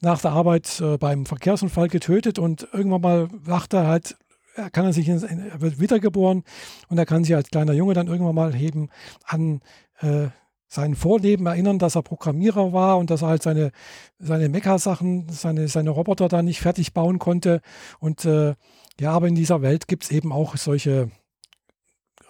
nach 0.00 0.20
der 0.20 0.32
Arbeit 0.32 0.80
äh, 0.80 0.98
beim 0.98 1.26
Verkehrsunfall 1.26 1.88
getötet 1.88 2.38
und 2.38 2.68
irgendwann 2.72 3.00
mal 3.00 3.28
wacht 3.32 3.74
er 3.74 3.86
halt 3.86 4.16
er 4.56 4.70
kann 4.70 4.86
er 4.86 4.94
sich, 4.94 5.06
er 5.06 5.60
wird 5.60 5.80
wiedergeboren 5.80 6.42
und 6.88 6.96
er 6.96 7.04
kann 7.04 7.24
sich 7.24 7.34
als 7.34 7.50
kleiner 7.50 7.74
Junge 7.74 7.92
dann 7.92 8.06
irgendwann 8.06 8.34
mal 8.34 8.54
heben 8.54 8.88
an 9.26 9.60
äh, 10.00 10.28
sein 10.68 10.94
Vorleben 10.94 11.46
erinnern, 11.46 11.78
dass 11.78 11.94
er 11.94 12.02
Programmierer 12.02 12.72
war 12.72 12.98
und 12.98 13.10
dass 13.10 13.22
er 13.22 13.28
halt 13.28 13.42
seine, 13.42 13.70
seine 14.18 14.48
Mecha-Sachen, 14.48 15.28
seine, 15.30 15.68
seine 15.68 15.90
Roboter 15.90 16.28
da 16.28 16.42
nicht 16.42 16.60
fertig 16.60 16.92
bauen 16.92 17.18
konnte. 17.18 17.60
Und 18.00 18.24
äh, 18.24 18.54
ja, 19.00 19.12
aber 19.12 19.28
in 19.28 19.34
dieser 19.34 19.62
Welt 19.62 19.88
gibt 19.88 20.04
es 20.04 20.10
eben 20.10 20.32
auch 20.32 20.56
solche 20.56 21.10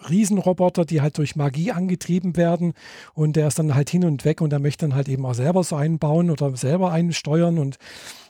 Riesenroboter, 0.09 0.85
die 0.85 1.01
halt 1.01 1.17
durch 1.17 1.35
Magie 1.35 1.71
angetrieben 1.71 2.37
werden 2.37 2.73
und 3.13 3.35
der 3.35 3.47
ist 3.47 3.59
dann 3.59 3.75
halt 3.75 3.89
hin 3.89 4.05
und 4.05 4.25
weg 4.25 4.41
und 4.41 4.53
er 4.53 4.59
möchte 4.59 4.87
dann 4.87 4.95
halt 4.95 5.07
eben 5.09 5.25
auch 5.25 5.33
selber 5.33 5.63
so 5.63 5.75
einbauen 5.75 6.29
oder 6.29 6.55
selber 6.55 6.91
einsteuern 6.91 7.57
und 7.57 7.77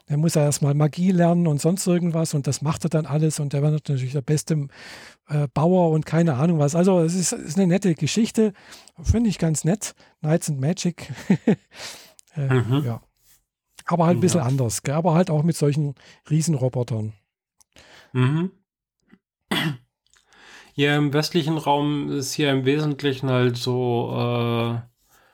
er 0.10 0.16
muss 0.16 0.36
ja 0.36 0.44
erstmal 0.44 0.74
Magie 0.74 1.12
lernen 1.12 1.48
und 1.48 1.60
sonst 1.60 1.86
irgendwas 1.86 2.34
und 2.34 2.48
das 2.48 2.62
macht 2.62 2.86
er 2.86 2.90
dann 2.90 3.06
alles 3.06 3.40
und 3.40 3.52
der 3.52 3.62
wird 3.62 3.74
natürlich 3.74 4.14
der 4.14 4.22
beste 4.22 4.68
äh, 5.28 5.48
Bauer 5.54 5.92
und 5.92 6.06
keine 6.06 6.36
Ahnung 6.36 6.60
was. 6.60 6.76
Also 6.76 7.02
es 7.02 7.14
ist, 7.14 7.34
ist 7.34 7.58
eine 7.58 7.68
nette 7.68 7.94
Geschichte, 7.94 8.54
finde 9.04 9.30
ich 9.30 9.38
ganz 9.38 9.66
nett. 9.66 9.96
Knights 10.22 10.50
and 10.50 10.62
Magic. 10.62 11.12
äh, 12.36 12.54
mhm. 12.54 12.84
Ja. 12.86 13.02
Aber 13.86 14.06
halt 14.06 14.18
ein 14.18 14.22
bisschen 14.22 14.40
ja. 14.40 14.46
anders, 14.46 14.82
gell? 14.84 14.96
aber 14.96 15.14
halt 15.14 15.30
auch 15.30 15.44
mit 15.44 15.58
solchen 15.58 15.96
Riesenrobotern. 16.30 17.14
Mhm. 18.14 18.52
Ja, 20.78 20.96
im 20.96 21.12
westlichen 21.12 21.58
Raum 21.58 22.12
ist 22.12 22.34
hier 22.34 22.52
im 22.52 22.64
Wesentlichen 22.64 23.32
halt 23.32 23.58
so 23.58 24.12
äh, 24.14 24.80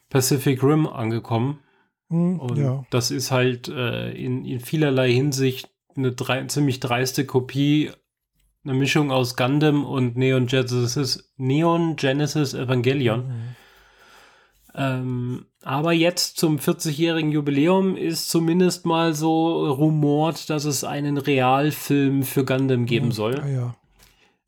Pacific 0.10 0.63
Rim 0.63 0.88
angekommen. 0.88 1.60
Mhm, 2.08 2.39
Und 2.39 2.58
ja. 2.58 2.86
das 2.91 3.12
ist 3.12 3.29
halt 3.29 3.67
äh, 3.67 4.12
in, 4.12 4.45
in 4.45 4.62
vielerlei 4.62 5.12
Hinsicht 5.12 5.69
eine 5.97 6.13
drei, 6.13 6.45
ziemlich 6.45 6.79
dreiste 6.79 7.25
Kopie, 7.25 7.91
eine 8.63 8.73
Mischung 8.73 9.12
aus 9.12 9.36
Gundam 9.36 9.84
und 9.84 10.15
Neon 10.15 10.45
Genesis, 10.45 11.29
Neon 11.36 11.97
Genesis 11.97 12.53
Evangelion. 12.53 13.27
Mhm. 13.27 13.56
Ähm, 14.75 15.45
aber 15.62 15.91
jetzt 15.91 16.38
zum 16.38 16.58
40-jährigen 16.58 17.34
Jubiläum 17.34 17.97
ist 17.97 18.29
zumindest 18.29 18.86
mal 18.86 19.13
so 19.13 19.67
rumort, 19.67 20.49
dass 20.49 20.63
es 20.63 20.86
einen 20.86 21.17
Realfilm 21.17 22.23
für 22.23 22.45
Gundam 22.45 22.86
geben 22.86 23.08
mhm, 23.08 23.12
soll. 23.12 23.39
Ja, 23.39 23.47
ja. 23.47 23.75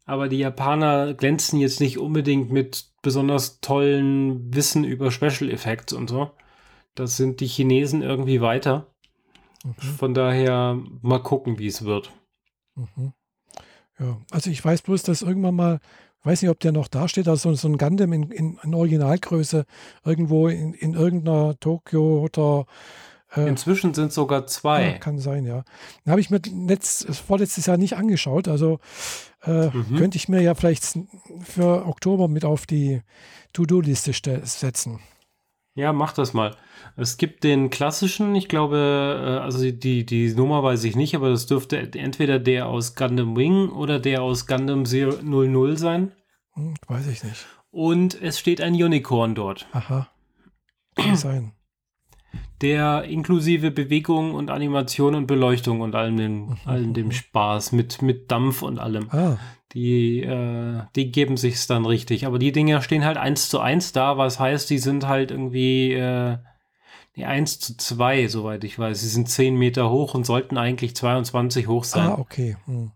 Aber 0.06 0.30
die 0.30 0.38
Japaner 0.38 1.16
glänzen 1.16 1.60
jetzt 1.60 1.80
nicht 1.80 1.98
unbedingt 1.98 2.52
mit 2.52 2.92
besonders 3.02 3.60
tollen 3.60 4.54
Wissen 4.54 4.84
über 4.84 5.12
Special 5.12 5.50
Effects 5.50 5.94
und 5.94 6.10
so. 6.10 6.32
Das 6.94 7.18
sind 7.18 7.40
die 7.40 7.48
Chinesen 7.48 8.02
irgendwie 8.02 8.40
weiter. 8.40 8.88
Mhm. 9.64 9.74
Von 9.74 10.14
daher 10.14 10.80
mal 11.02 11.22
gucken, 11.22 11.58
wie 11.58 11.68
es 11.68 11.84
wird. 11.86 12.12
Mhm. 12.76 13.14
Ja, 14.00 14.18
also 14.32 14.50
ich 14.50 14.64
weiß 14.64 14.82
bloß, 14.84 15.04
dass 15.04 15.22
irgendwann 15.22 15.56
mal, 15.56 15.80
ich 16.20 16.26
weiß 16.26 16.42
nicht, 16.42 16.52
ob 16.52 16.60
der 16.60 16.72
noch 16.72 16.88
da 16.88 17.08
steht, 17.08 17.28
also 17.28 17.54
so 17.54 17.68
ein 17.68 17.78
Gundam 17.78 18.14
in, 18.14 18.32
in, 18.32 18.60
in 18.62 18.76
Originalgröße 18.76 19.66
irgendwo 20.04 20.48
in, 20.48 20.74
in 20.74 20.94
irgendeiner 20.94 21.60
Tokio 21.60 22.24
oder 22.24 22.66
äh, 23.36 23.48
Inzwischen 23.48 23.94
sind 23.94 24.14
sogar 24.14 24.48
zwei. 24.48 24.92
Ja, 24.92 24.98
kann 24.98 25.20
sein, 25.20 25.46
ja. 25.46 25.64
Habe 26.08 26.22
ich 26.22 26.30
mir 26.30 26.42
letzt, 26.68 27.08
vorletztes 27.16 27.66
Jahr 27.66 27.78
nicht 27.78 27.96
angeschaut. 27.98 28.48
Also 28.48 28.80
äh, 29.44 29.68
mhm. 29.68 29.96
könnte 29.98 30.18
ich 30.18 30.30
mir 30.30 30.42
ja 30.42 30.56
vielleicht 30.56 30.98
für 31.44 31.86
Oktober 31.86 32.28
mit 32.28 32.46
auf 32.46 32.66
die 32.66 33.02
To-Do-Liste 33.54 34.14
setzen. 34.44 35.00
Ja, 35.76 35.92
mach 35.92 36.14
das 36.14 36.34
mal. 36.34 36.56
Es 36.96 37.18
gibt 37.18 37.44
den 37.44 37.70
klassischen, 37.70 38.34
ich 38.34 38.48
glaube, 38.48 38.78
äh, 38.78 39.44
also 39.44 39.70
die, 39.70 40.06
die 40.06 40.34
Nummer 40.34 40.64
weiß 40.64 40.86
ich 40.86 40.96
nicht, 40.96 41.16
aber 41.16 41.30
das 41.30 41.48
dürfte 41.48 41.78
entweder 41.78 42.40
der 42.40 42.68
aus 42.68 42.96
Gundam 42.96 43.36
Wing 43.36 43.70
oder 43.70 44.00
der 44.00 44.22
aus 44.22 44.48
Gundam 44.48 44.84
00 44.84 45.78
sein. 45.78 46.14
Hm, 46.54 46.76
weiß 46.88 47.08
ich 47.08 47.24
nicht. 47.26 47.46
Und 47.72 48.22
es 48.22 48.40
steht 48.40 48.62
ein 48.62 48.74
Unicorn 48.74 49.36
dort. 49.36 49.68
Aha. 49.74 50.08
Kann 50.96 51.16
sein. 51.18 51.52
Der 52.62 53.04
inklusive 53.04 53.72
Bewegung 53.72 54.34
und 54.34 54.50
Animation 54.50 55.16
und 55.16 55.28
Beleuchtung 55.28 55.82
und 55.82 55.96
allem 55.96 56.18
dem, 56.18 56.46
mhm. 56.46 56.58
allem 56.66 56.94
dem 56.94 57.12
Spaß 57.12 57.72
mit, 57.72 58.02
mit 58.02 58.32
Dampf 58.32 58.62
und 58.62 58.80
allem. 58.80 59.10
Ah. 59.12 59.38
Die, 59.74 60.22
äh, 60.22 60.84
die 60.96 61.12
geben 61.12 61.38
sich's 61.38 61.68
dann 61.68 61.86
richtig. 61.86 62.26
Aber 62.26 62.40
die 62.40 62.52
Dinger 62.52 62.82
stehen 62.82 63.04
halt 63.04 63.18
eins 63.18 63.50
zu 63.50 63.60
eins 63.60 63.92
da, 63.92 64.18
was 64.18 64.40
heißt, 64.40 64.70
die 64.70 64.80
sind 64.80 65.08
halt 65.08 65.32
irgendwie 65.32 65.94
äh, 65.94 66.38
nee, 67.16 67.26
1 67.26 67.60
zu 67.60 67.78
2, 67.78 68.28
soweit 68.28 68.64
ich 68.64 68.78
weiß. 68.78 69.02
Sie 69.02 69.08
sind 69.08 69.30
10 69.30 69.56
Meter 69.56 69.90
hoch 69.90 70.14
und 70.14 70.26
sollten 70.26 70.58
eigentlich 70.58 70.96
22 70.96 71.68
hoch 71.68 71.84
sein. 71.84 72.10
Ah, 72.10 72.18
okay. 72.18 72.58
Hm. 72.66 72.92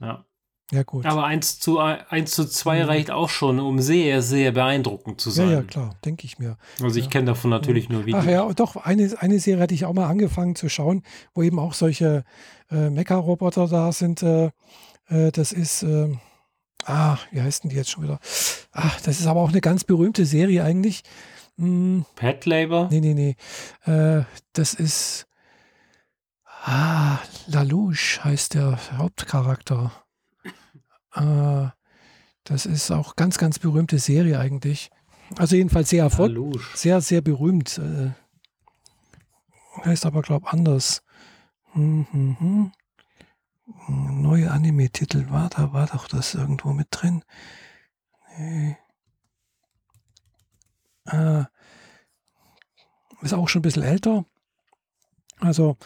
Ja. 0.00 0.24
Ja, 0.72 0.82
gut. 0.82 1.04
Aber 1.04 1.24
1 1.24 1.60
zu, 1.60 1.78
1 1.78 2.30
zu 2.30 2.46
2 2.46 2.82
mhm. 2.82 2.88
reicht 2.88 3.10
auch 3.10 3.28
schon, 3.28 3.60
um 3.60 3.80
sehr, 3.80 4.22
sehr 4.22 4.50
beeindruckend 4.52 5.20
zu 5.20 5.30
sein. 5.30 5.48
Ja, 5.48 5.54
ja, 5.56 5.62
klar, 5.62 5.94
denke 6.04 6.24
ich 6.24 6.38
mir. 6.38 6.56
Also 6.82 6.98
ich 6.98 7.04
ja. 7.04 7.10
kenne 7.10 7.26
davon 7.26 7.50
natürlich 7.50 7.88
mhm. 7.88 7.96
nur 7.96 8.06
Videos. 8.06 8.24
Ach 8.24 8.30
ja, 8.30 8.52
doch, 8.54 8.76
eine, 8.76 9.14
eine 9.18 9.38
Serie 9.38 9.62
hatte 9.62 9.74
ich 9.74 9.84
auch 9.84 9.92
mal 9.92 10.06
angefangen 10.06 10.56
zu 10.56 10.68
schauen, 10.68 11.02
wo 11.34 11.42
eben 11.42 11.58
auch 11.58 11.74
solche 11.74 12.24
äh, 12.70 12.88
Mecha-Roboter 12.88 13.68
da 13.68 13.92
sind. 13.92 14.22
Äh, 14.22 14.50
äh, 15.08 15.30
das 15.32 15.52
ist, 15.52 15.82
äh, 15.82 16.16
ah, 16.86 17.18
wie 17.30 17.42
heißt 17.42 17.64
denn 17.64 17.70
die 17.70 17.76
jetzt 17.76 17.90
schon 17.90 18.04
wieder? 18.04 18.18
Ach, 18.72 19.00
das 19.02 19.20
ist 19.20 19.26
aber 19.26 19.40
auch 19.40 19.50
eine 19.50 19.60
ganz 19.60 19.84
berühmte 19.84 20.24
Serie 20.24 20.64
eigentlich. 20.64 21.02
Hm, 21.58 22.06
Pet 22.16 22.46
Labor? 22.46 22.88
Nee, 22.90 23.00
nee, 23.00 23.14
nee. 23.14 23.36
Äh, 23.84 24.24
das 24.54 24.72
ist, 24.72 25.26
ah, 26.64 27.18
Lalouche 27.46 28.24
heißt 28.24 28.54
der 28.54 28.78
Hauptcharakter. 28.96 29.92
Äh, 31.14 31.68
das 32.44 32.66
ist 32.66 32.90
auch 32.90 33.16
ganz, 33.16 33.38
ganz 33.38 33.58
berühmte 33.58 33.98
Serie 33.98 34.38
eigentlich. 34.38 34.90
Also 35.36 35.56
jedenfalls 35.56 35.88
sehr 35.88 36.04
erfolgreich. 36.04 36.62
Sehr, 36.74 37.00
sehr 37.00 37.22
berühmt. 37.22 37.78
Äh, 37.78 38.10
heißt 39.84 40.06
aber, 40.06 40.22
glaube 40.22 40.46
ich, 40.46 40.52
anders. 40.52 41.02
Hm, 41.72 42.06
hm, 42.10 42.36
hm. 42.38 42.72
Neue 44.22 44.50
Anime-Titel 44.50 45.30
war, 45.30 45.48
da 45.48 45.72
war 45.72 45.86
doch 45.86 46.06
das 46.06 46.34
irgendwo 46.34 46.72
mit 46.72 46.88
drin. 46.90 47.24
Nee. 48.36 48.76
Äh, 51.06 51.44
ist 53.22 53.32
auch 53.32 53.48
schon 53.48 53.60
ein 53.60 53.62
bisschen 53.62 53.82
älter. 53.82 54.26
Also, 55.40 55.76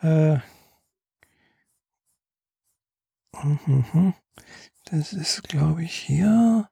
äh, 0.00 0.38
hm, 3.34 3.58
hm, 3.64 3.92
hm. 3.92 4.14
Das 4.90 5.12
ist, 5.12 5.42
glaube 5.48 5.82
ich, 5.82 5.92
hier. 5.92 6.68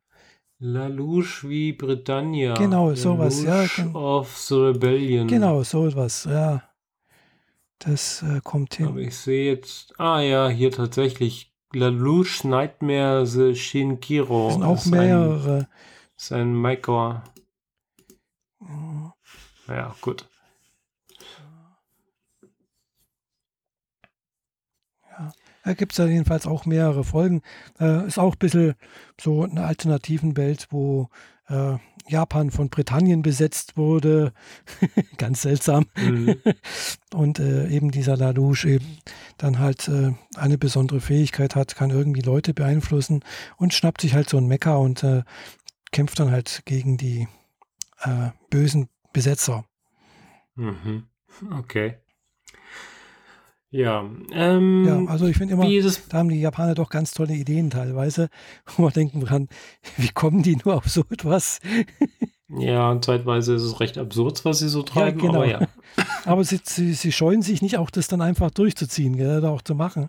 La 0.60 0.86
Louche 0.86 1.48
wie 1.48 1.72
Britannia. 1.72 2.54
Genau, 2.54 2.94
sowas, 2.94 3.42
ja. 3.42 3.66
Of 3.92 4.38
the 4.38 4.54
Rebellion. 4.54 5.26
Genau, 5.26 5.62
sowas, 5.64 6.24
ja. 6.30 6.62
Das 7.80 8.22
äh, 8.22 8.40
kommt 8.42 8.74
hin. 8.76 8.86
Aber 8.86 9.00
ich 9.00 9.16
sehe 9.16 9.52
jetzt, 9.52 9.98
ah 9.98 10.20
ja, 10.20 10.48
hier 10.48 10.70
tatsächlich 10.70 11.52
La 11.72 11.88
Louche 11.88 12.46
Nightmare 12.46 13.26
the 13.26 13.56
Shinkiro. 13.56 14.46
Das 14.46 14.54
sind 14.54 14.62
auch 14.62 14.86
mehrere. 14.86 15.68
Das 16.14 16.26
ist 16.26 16.32
ein 16.32 16.54
Maker. 16.54 17.24
Ja, 19.66 19.94
gut. 20.00 20.28
Da 25.64 25.72
gibt 25.74 25.92
es 25.92 25.98
ja 25.98 26.06
jedenfalls 26.06 26.46
auch 26.46 26.66
mehrere 26.66 27.04
Folgen. 27.04 27.42
Äh, 27.80 28.06
ist 28.06 28.18
auch 28.18 28.34
ein 28.34 28.38
bisschen 28.38 28.74
so 29.20 29.44
eine 29.44 29.64
alternativen 29.64 30.36
Welt, 30.36 30.68
wo 30.70 31.08
äh, 31.48 31.76
Japan 32.06 32.50
von 32.50 32.68
Britannien 32.68 33.22
besetzt 33.22 33.76
wurde. 33.76 34.32
Ganz 35.18 35.42
seltsam. 35.42 35.86
Mhm. 35.96 36.36
Und 37.14 37.38
äh, 37.38 37.68
eben 37.68 37.90
dieser 37.90 38.16
Lalouche 38.16 38.68
eben 38.68 38.98
dann 39.38 39.58
halt 39.58 39.88
äh, 39.88 40.12
eine 40.36 40.58
besondere 40.58 41.00
Fähigkeit 41.00 41.56
hat, 41.56 41.76
kann 41.76 41.90
irgendwie 41.90 42.22
Leute 42.22 42.54
beeinflussen 42.54 43.24
und 43.56 43.72
schnappt 43.72 44.00
sich 44.00 44.14
halt 44.14 44.28
so 44.28 44.36
ein 44.36 44.46
Mecker 44.46 44.80
und 44.80 45.02
äh, 45.02 45.22
kämpft 45.92 46.18
dann 46.18 46.30
halt 46.30 46.62
gegen 46.64 46.96
die 46.96 47.28
äh, 48.02 48.30
bösen 48.50 48.88
Besetzer. 49.12 49.64
Mhm. 50.56 51.04
Okay. 51.58 51.98
Ja, 53.74 54.08
ähm, 54.30 54.84
ja, 54.86 55.04
also 55.10 55.26
ich 55.26 55.36
finde 55.36 55.54
immer, 55.54 55.64
da 55.64 56.18
haben 56.18 56.28
die 56.28 56.40
Japaner 56.40 56.76
doch 56.76 56.90
ganz 56.90 57.10
tolle 57.10 57.34
Ideen 57.34 57.70
teilweise, 57.70 58.28
wo 58.66 58.82
man 58.82 58.92
denken 58.92 59.24
kann, 59.24 59.48
wie 59.96 60.10
kommen 60.10 60.44
die 60.44 60.56
nur 60.64 60.76
auf 60.76 60.88
so 60.88 61.00
etwas? 61.10 61.58
ja, 62.56 62.88
und 62.92 63.04
zeitweise 63.04 63.52
ist 63.54 63.62
es 63.64 63.80
recht 63.80 63.98
absurd, 63.98 64.44
was 64.44 64.60
sie 64.60 64.68
so 64.68 64.84
treiben, 64.84 65.18
ja, 65.18 65.26
genau. 65.26 65.38
aber 65.40 65.50
ja. 65.50 65.68
aber 66.24 66.44
sie, 66.44 66.60
sie, 66.62 66.92
sie, 66.92 67.10
scheuen 67.10 67.42
sich 67.42 67.62
nicht 67.62 67.76
auch, 67.76 67.90
das 67.90 68.06
dann 68.06 68.20
einfach 68.20 68.52
durchzuziehen, 68.52 69.16
gell, 69.16 69.38
oder 69.38 69.50
auch 69.50 69.62
zu 69.62 69.74
machen, 69.74 70.08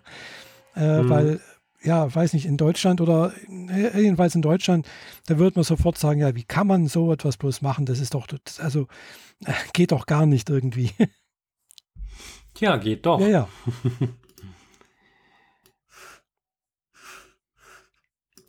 äh, 0.76 1.02
mhm. 1.02 1.10
weil 1.10 1.40
ja, 1.82 2.14
weiß 2.14 2.34
nicht, 2.34 2.46
in 2.46 2.58
Deutschland 2.58 3.00
oder 3.00 3.32
äh, 3.48 4.00
jedenfalls 4.00 4.36
in 4.36 4.42
Deutschland, 4.42 4.86
da 5.26 5.40
wird 5.40 5.56
man 5.56 5.64
sofort 5.64 5.98
sagen, 5.98 6.20
ja, 6.20 6.36
wie 6.36 6.44
kann 6.44 6.68
man 6.68 6.86
so 6.86 7.12
etwas 7.12 7.36
bloß 7.36 7.62
machen? 7.62 7.84
Das 7.84 7.98
ist 7.98 8.14
doch, 8.14 8.28
also 8.58 8.86
geht 9.72 9.90
doch 9.90 10.06
gar 10.06 10.24
nicht 10.24 10.50
irgendwie. 10.50 10.92
Ja, 12.60 12.76
geht 12.76 13.04
doch. 13.06 13.20
Ja, 13.20 13.28
ja. 13.28 13.48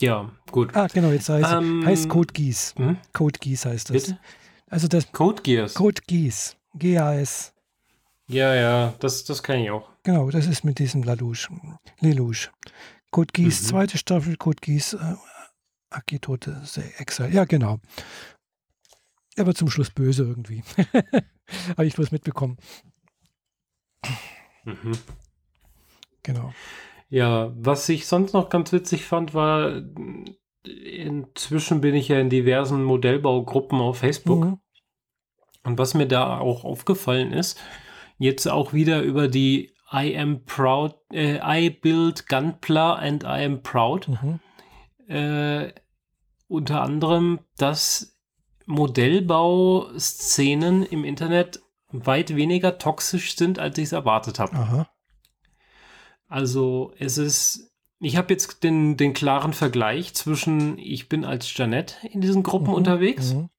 ja, 0.02 0.32
gut. 0.52 0.76
Ah, 0.76 0.88
genau, 0.88 1.10
jetzt 1.10 1.30
heißt, 1.30 1.52
ähm, 1.52 1.86
heißt 1.86 2.10
Code 2.10 2.34
Geass. 2.34 2.74
Hm? 2.78 2.98
Code 3.14 3.40
Geass 3.40 3.66
heißt 3.66 3.90
das. 3.90 4.08
Bitte? 4.08 4.20
Also 4.70 4.88
das 4.88 5.12
Code 5.12 5.42
Geass. 5.42 5.74
Code 5.74 6.02
Geass. 6.08 6.56
G-A-S. 6.76 7.54
Ja, 8.28 8.54
ja, 8.54 8.94
das, 9.00 9.24
das 9.24 9.42
kann 9.42 9.60
ich 9.60 9.72
auch. 9.72 9.90
Genau, 10.04 10.30
das 10.30 10.48
ist 10.48 10.64
mit 10.64 10.80
diesem 10.80 11.04
Lelouch. 11.04 11.50
Lelouch. 12.00 12.50
Code 13.12 13.32
Geass, 13.34 13.62
mhm. 13.62 13.66
zweite 13.68 13.98
Staffel, 13.98 14.36
Code 14.36 14.60
Geass, 14.62 14.94
äh, 14.94 15.16
Akitote, 15.90 16.62
Exile. 16.98 17.30
Ja, 17.30 17.46
genau. 17.46 17.80
Er 19.36 19.46
wird 19.46 19.58
zum 19.58 19.70
Schluss 19.70 19.92
böse 19.92 20.24
irgendwie. 20.24 20.64
Habe 21.70 21.86
ich 21.86 21.96
bloß 21.96 22.12
mitbekommen. 22.12 22.58
Mhm. 24.64 24.94
Genau. 26.24 26.54
Ja, 27.10 27.54
was 27.56 27.88
ich 27.88 28.06
sonst 28.06 28.34
noch 28.34 28.50
ganz 28.50 28.74
witzig 28.74 29.06
fand, 29.06 29.34
war, 29.34 29.82
inzwischen 30.64 31.82
bin 31.82 31.96
ich 31.96 32.10
ja 32.10 32.20
in 32.20 32.30
diversen 32.30 32.84
Modellbaugruppen 32.84 33.80
auf 33.80 34.00
Facebook. 34.00 34.44
Mhm. 34.44 34.60
Und 35.64 35.78
was 35.78 35.94
mir 35.94 36.08
da 36.08 36.40
auch 36.40 36.66
aufgefallen 36.66 37.32
ist, 37.32 37.60
jetzt 38.18 38.48
auch 38.48 38.74
wieder 38.74 39.02
über 39.02 39.28
die 39.28 39.74
I 39.92 40.18
am 40.18 40.46
proud, 40.46 40.96
äh, 41.14 41.40
I 41.44 41.70
build 41.70 42.28
Gunpla 42.28 42.96
and 42.96 43.24
I 43.24 43.46
am 43.46 43.62
proud. 43.64 44.08
Mhm. 44.08 44.40
Äh, 45.08 45.74
unter 46.48 46.82
anderem, 46.82 47.40
dass 47.58 48.18
Modellbauszenen 48.66 50.84
im 50.84 51.06
Internet 51.06 51.62
weit 51.92 52.36
weniger 52.36 52.78
toxisch 52.78 53.36
sind, 53.36 53.60
als 53.60 53.78
ich 53.78 53.86
es 53.86 53.92
erwartet 53.92 54.40
habe. 54.40 54.56
Also 56.28 56.92
es 57.00 57.18
ist, 57.18 57.72
ich 58.00 58.18
habe 58.18 58.34
jetzt 58.34 58.64
den, 58.64 58.98
den 58.98 59.14
klaren 59.14 59.54
Vergleich 59.54 60.14
zwischen, 60.14 60.78
ich 60.78 61.10
bin 61.10 61.24
als 61.24 61.56
Janette 61.58 61.96
in 62.12 62.22
diesen 62.22 62.44
Gruppen 62.44 62.70
mhm, 62.70 62.74
unterwegs 62.74 63.34
mhm. 63.34 63.50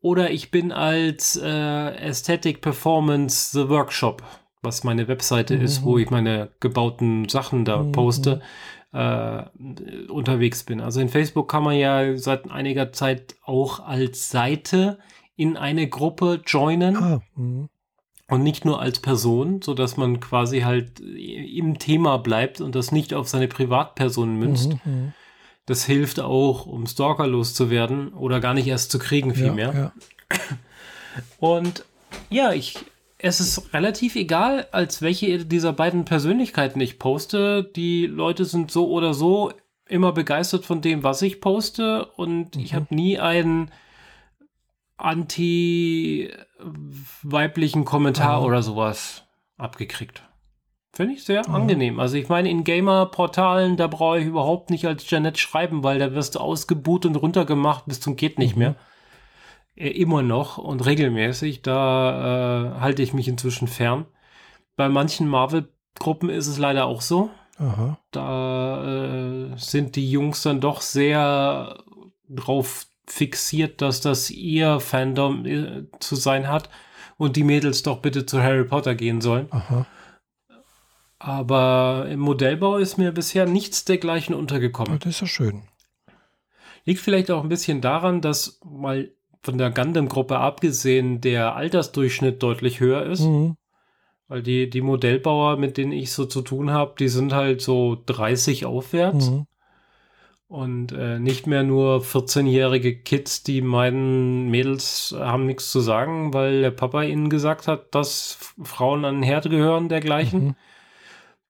oder 0.00 0.30
ich 0.30 0.50
bin 0.50 0.72
als 0.72 1.36
äh, 1.36 1.46
Aesthetic 1.46 2.60
Performance 2.60 3.50
The 3.52 3.68
Workshop, 3.68 4.22
was 4.62 4.82
meine 4.82 5.06
Webseite 5.06 5.56
mhm. 5.56 5.64
ist, 5.64 5.84
wo 5.84 5.98
ich 5.98 6.10
meine 6.10 6.50
gebauten 6.58 7.28
Sachen 7.28 7.64
da 7.64 7.82
mhm, 7.82 7.92
poste, 7.92 8.42
äh, 8.92 9.44
unterwegs 10.08 10.64
bin. 10.64 10.80
Also 10.80 11.00
in 11.00 11.08
Facebook 11.08 11.48
kann 11.48 11.62
man 11.62 11.76
ja 11.76 12.16
seit 12.16 12.50
einiger 12.50 12.92
Zeit 12.92 13.36
auch 13.44 13.80
als 13.80 14.30
Seite 14.30 14.98
in 15.36 15.56
eine 15.56 15.88
Gruppe 15.88 16.40
joinen. 16.46 16.96
Ah, 16.96 17.22
mhm. 17.36 17.68
und 18.28 18.42
nicht 18.42 18.64
nur 18.64 18.80
als 18.80 19.00
Person, 19.00 19.62
so 19.62 19.74
dass 19.74 19.96
man 19.96 20.20
quasi 20.20 20.60
halt 20.60 21.00
im 21.00 21.78
Thema 21.78 22.18
bleibt 22.18 22.60
und 22.60 22.74
das 22.74 22.92
nicht 22.92 23.14
auf 23.14 23.28
seine 23.28 23.48
Privatperson 23.48 24.36
münzt. 24.36 24.70
Mhm, 24.84 24.92
mhm. 24.92 25.12
das 25.66 25.84
hilft 25.84 26.20
auch, 26.20 26.66
um 26.66 26.86
Stalker 26.86 27.26
loszuwerden 27.26 28.12
oder 28.14 28.40
gar 28.40 28.54
nicht 28.54 28.66
erst 28.66 28.90
zu 28.90 28.98
kriegen, 28.98 29.34
vielmehr. 29.34 29.72
Ja, 29.72 29.80
ja. 29.80 29.92
Und 31.38 31.84
ja, 32.30 32.52
ich, 32.52 32.76
es 33.18 33.40
ist 33.40 33.72
relativ 33.72 34.16
egal, 34.16 34.66
als 34.72 35.00
welche 35.00 35.44
dieser 35.44 35.72
beiden 35.72 36.04
Persönlichkeiten 36.04 36.80
ich 36.80 36.98
poste. 36.98 37.62
Die 37.76 38.06
Leute 38.06 38.44
sind 38.44 38.70
so 38.70 38.88
oder 38.90 39.14
so 39.14 39.52
immer 39.86 40.12
begeistert 40.12 40.64
von 40.64 40.80
dem, 40.80 41.02
was 41.02 41.22
ich 41.22 41.40
poste 41.40 42.06
und 42.16 42.56
mhm. 42.56 42.62
ich 42.62 42.74
habe 42.74 42.94
nie 42.94 43.18
einen 43.18 43.70
anti-weiblichen 44.96 47.84
Kommentar 47.84 48.40
mhm. 48.40 48.46
oder 48.46 48.62
sowas 48.62 49.26
abgekriegt. 49.56 50.22
Finde 50.92 51.14
ich 51.14 51.24
sehr 51.24 51.48
mhm. 51.48 51.54
angenehm. 51.54 52.00
Also 52.00 52.16
ich 52.16 52.28
meine, 52.28 52.50
in 52.50 52.62
Gamer-Portalen, 52.62 53.76
da 53.76 53.88
brauche 53.88 54.20
ich 54.20 54.26
überhaupt 54.26 54.70
nicht 54.70 54.86
als 54.86 55.10
Janet 55.10 55.38
schreiben, 55.38 55.82
weil 55.82 55.98
da 55.98 56.14
wirst 56.14 56.36
du 56.36 56.38
ausgebuht 56.38 57.04
und 57.06 57.16
runtergemacht 57.16 57.86
bis 57.86 58.00
zum 58.00 58.14
geht 58.16 58.38
nicht 58.38 58.54
mhm. 58.54 58.60
mehr. 58.60 58.76
Äh, 59.74 59.90
immer 59.90 60.22
noch 60.22 60.58
und 60.58 60.86
regelmäßig. 60.86 61.62
Da 61.62 62.76
äh, 62.76 62.80
halte 62.80 63.02
ich 63.02 63.12
mich 63.12 63.26
inzwischen 63.26 63.66
fern. 63.66 64.06
Bei 64.76 64.88
manchen 64.88 65.26
Marvel-Gruppen 65.26 66.30
ist 66.30 66.46
es 66.46 66.58
leider 66.58 66.86
auch 66.86 67.00
so. 67.00 67.30
Aha. 67.58 67.98
Da 68.10 68.84
äh, 68.84 69.56
sind 69.56 69.96
die 69.96 70.08
Jungs 70.08 70.42
dann 70.42 70.60
doch 70.60 70.80
sehr 70.80 71.82
drauf 72.28 72.86
fixiert, 73.06 73.82
dass 73.82 74.00
das 74.00 74.30
ihr 74.30 74.80
Fandom 74.80 75.46
äh, 75.46 75.84
zu 76.00 76.16
sein 76.16 76.48
hat 76.48 76.70
und 77.16 77.36
die 77.36 77.44
Mädels 77.44 77.82
doch 77.82 78.00
bitte 78.00 78.26
zu 78.26 78.42
Harry 78.42 78.64
Potter 78.64 78.94
gehen 78.94 79.20
sollen. 79.20 79.48
Aha. 79.50 79.86
Aber 81.18 82.06
im 82.10 82.20
Modellbau 82.20 82.76
ist 82.76 82.98
mir 82.98 83.12
bisher 83.12 83.46
nichts 83.46 83.84
dergleichen 83.84 84.34
untergekommen. 84.34 84.98
Das 84.98 85.14
ist 85.14 85.20
ja 85.22 85.26
schön. 85.26 85.62
Liegt 86.84 87.00
vielleicht 87.00 87.30
auch 87.30 87.42
ein 87.42 87.48
bisschen 87.48 87.80
daran, 87.80 88.20
dass 88.20 88.60
mal 88.64 89.10
von 89.42 89.58
der 89.58 89.70
Gundam-Gruppe 89.70 90.38
abgesehen 90.38 91.20
der 91.20 91.54
Altersdurchschnitt 91.54 92.42
deutlich 92.42 92.80
höher 92.80 93.04
ist. 93.06 93.20
Mhm. 93.20 93.56
Weil 94.28 94.42
die, 94.42 94.70
die 94.70 94.80
Modellbauer, 94.80 95.56
mit 95.56 95.76
denen 95.76 95.92
ich 95.92 96.12
so 96.12 96.24
zu 96.24 96.42
tun 96.42 96.70
habe, 96.70 96.94
die 96.98 97.08
sind 97.08 97.32
halt 97.32 97.60
so 97.60 98.02
30 98.06 98.64
aufwärts. 98.64 99.30
Mhm. 99.30 99.46
Und 100.46 100.92
äh, 100.92 101.18
nicht 101.18 101.46
mehr 101.46 101.62
nur 101.62 102.02
14-jährige 102.02 102.96
Kids, 102.96 103.42
die 103.42 103.62
meinen, 103.62 104.50
Mädels 104.50 105.14
haben 105.18 105.46
nichts 105.46 105.70
zu 105.72 105.80
sagen, 105.80 106.34
weil 106.34 106.60
der 106.60 106.70
Papa 106.70 107.02
ihnen 107.02 107.30
gesagt 107.30 107.66
hat, 107.66 107.94
dass 107.94 108.38
Frauen 108.62 109.04
an 109.04 109.16
den 109.16 109.22
Herd 109.22 109.48
gehören, 109.50 109.88
dergleichen. 109.88 110.44
Mhm. 110.44 110.56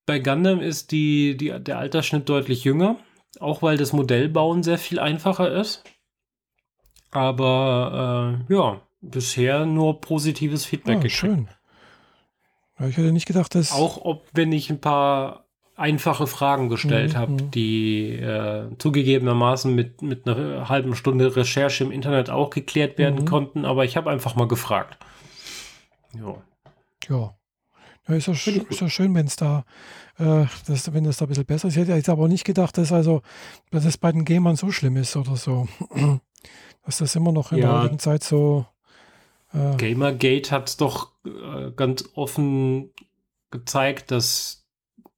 Bei 0.06 0.18
Gundam 0.20 0.60
ist 0.60 0.92
die, 0.92 1.36
die, 1.36 1.52
der 1.60 1.78
Altersschnitt 1.78 2.28
deutlich 2.28 2.64
jünger, 2.64 2.96
auch 3.40 3.62
weil 3.62 3.76
das 3.76 3.92
Modellbauen 3.92 4.62
sehr 4.62 4.78
viel 4.78 5.00
einfacher 5.00 5.52
ist. 5.52 5.82
Aber 7.10 8.38
äh, 8.48 8.54
ja, 8.54 8.80
bisher 9.00 9.66
nur 9.66 10.00
positives 10.00 10.64
Feedback 10.64 10.96
ah, 10.96 11.00
gekriegt. 11.00 11.16
Schön. 11.16 11.48
Ich 12.80 12.96
hätte 12.96 13.12
nicht 13.12 13.26
gedacht, 13.26 13.54
dass. 13.54 13.72
Auch 13.72 13.98
ob, 13.98 14.26
wenn 14.32 14.52
ich 14.52 14.68
ein 14.68 14.80
paar 14.80 15.43
einfache 15.76 16.26
Fragen 16.26 16.68
gestellt 16.68 17.14
mhm. 17.14 17.16
habe, 17.16 17.32
mhm. 17.32 17.50
die 17.50 18.10
äh, 18.12 18.68
zugegebenermaßen 18.78 19.74
mit, 19.74 20.02
mit 20.02 20.28
einer 20.28 20.68
halben 20.68 20.94
Stunde 20.94 21.34
Recherche 21.34 21.84
im 21.84 21.90
Internet 21.90 22.30
auch 22.30 22.50
geklärt 22.50 22.98
werden 22.98 23.20
mhm. 23.20 23.24
konnten, 23.24 23.64
aber 23.64 23.84
ich 23.84 23.96
habe 23.96 24.10
einfach 24.10 24.36
mal 24.36 24.48
gefragt. 24.48 24.98
Ja. 26.14 26.36
Ja. 27.08 27.34
ja 28.08 28.14
ist, 28.14 28.26
ja 28.28 28.32
ist 28.32 28.80
ja 28.80 28.88
schön, 28.88 29.14
wenn 29.14 29.26
es 29.26 29.36
da, 29.36 29.64
äh, 30.18 30.46
das, 30.66 30.92
wenn 30.92 31.04
das 31.04 31.16
da 31.16 31.24
ein 31.24 31.28
bisschen 31.28 31.44
besser 31.44 31.68
ist. 31.68 31.74
Ich 31.74 31.80
hätte 31.80 31.92
jetzt 31.92 32.08
aber 32.08 32.28
nicht 32.28 32.44
gedacht, 32.44 32.78
dass 32.78 32.92
also, 32.92 33.22
dass 33.70 33.84
es 33.84 33.98
bei 33.98 34.12
den 34.12 34.24
Gamern 34.24 34.56
so 34.56 34.70
schlimm 34.70 34.96
ist 34.96 35.16
oder 35.16 35.36
so. 35.36 35.66
dass 36.84 36.98
das 36.98 37.16
immer 37.16 37.32
noch 37.32 37.52
in 37.52 37.58
ja. 37.58 37.66
der 37.66 37.80
heutigen 37.80 37.98
Zeit 37.98 38.22
so. 38.22 38.66
Äh, 39.52 39.76
Gamergate 39.76 40.50
hat 40.50 40.68
es 40.68 40.76
doch 40.76 41.12
äh, 41.24 41.70
ganz 41.74 42.04
offen 42.14 42.90
gezeigt, 43.50 44.10
dass 44.10 44.63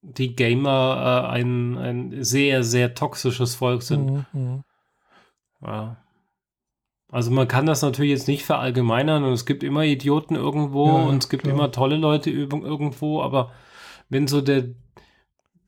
die 0.06 0.36
Gamer 0.36 1.24
äh, 1.26 1.32
ein, 1.32 1.76
ein 1.78 2.24
sehr, 2.24 2.62
sehr 2.62 2.94
toxisches 2.94 3.56
Volk 3.56 3.82
sind. 3.82 4.10
Mhm, 4.10 4.24
mhm. 4.32 4.64
Ja. 5.62 5.96
Also 7.10 7.30
man 7.30 7.48
kann 7.48 7.66
das 7.66 7.82
natürlich 7.82 8.10
jetzt 8.10 8.28
nicht 8.28 8.44
verallgemeinern 8.44 9.24
und 9.24 9.32
es 9.32 9.46
gibt 9.46 9.62
immer 9.62 9.84
Idioten 9.84 10.34
irgendwo 10.34 10.86
ja, 10.86 11.04
und 11.04 11.22
es 11.22 11.28
gibt 11.28 11.44
klar. 11.44 11.54
immer 11.54 11.70
tolle 11.70 11.96
Leute 11.96 12.30
irgendwo, 12.30 13.22
aber 13.22 13.52
wenn 14.08 14.26
so 14.26 14.40
der, 14.40 14.64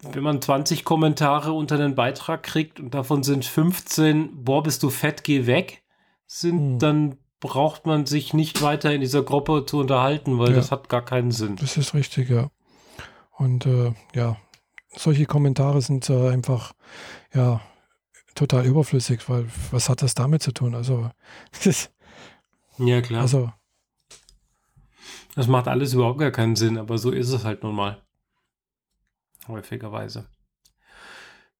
wenn 0.03 0.22
man 0.22 0.42
20 0.42 0.85
Kommentare 0.85 1.53
unter 1.53 1.79
den 1.79 1.94
Beitrag 1.94 2.42
kriegt 2.42 2.81
und 2.81 2.92
davon 2.92 3.22
sind 3.22 3.44
15, 3.44 4.44
boah, 4.44 4.62
bist 4.62 4.83
du 4.83 4.90
fett, 4.90 5.22
geh 5.22 5.46
weg, 5.46 5.83
sind, 6.27 6.74
mhm. 6.74 6.79
dann 6.81 7.16
braucht 7.40 7.87
man 7.87 8.05
sich 8.05 8.35
nicht 8.35 8.61
weiter 8.62 8.92
in 8.92 9.01
dieser 9.01 9.22
Gruppe 9.22 9.64
zu 9.64 9.79
unterhalten, 9.79 10.38
weil 10.38 10.51
ja. 10.51 10.57
das 10.57 10.72
hat 10.72 10.88
gar 10.88 11.05
keinen 11.05 11.31
Sinn. 11.31 11.55
Das 11.57 11.77
ist 11.77 11.94
richtig, 11.94 12.31
ja. 12.31 12.51
Und 13.38 13.66
äh, 13.66 13.94
ja, 14.14 14.37
solche 14.88 15.27
Kommentare 15.27 15.81
sind 15.81 16.11
äh, 16.11 16.29
einfach 16.29 16.72
ja 17.33 17.61
total 18.35 18.66
überflüssig, 18.66 19.29
weil 19.29 19.48
was 19.70 19.88
hat 19.88 20.03
das 20.03 20.14
damit 20.14 20.42
zu 20.42 20.53
tun? 20.53 20.74
Also 20.74 21.11
das, 21.64 21.90
ja 22.79 23.01
klar. 23.01 23.22
Also 23.22 23.53
das 25.35 25.46
macht 25.46 25.68
alles 25.68 25.94
überhaupt 25.94 26.18
gar 26.18 26.33
keinen 26.33 26.57
Sinn, 26.57 26.79
aber 26.79 26.98
so 26.98 27.12
ist 27.12 27.31
es 27.31 27.44
halt 27.44 27.62
nun 27.62 27.77
mal. 27.77 28.03
Häufigerweise. 29.46 30.29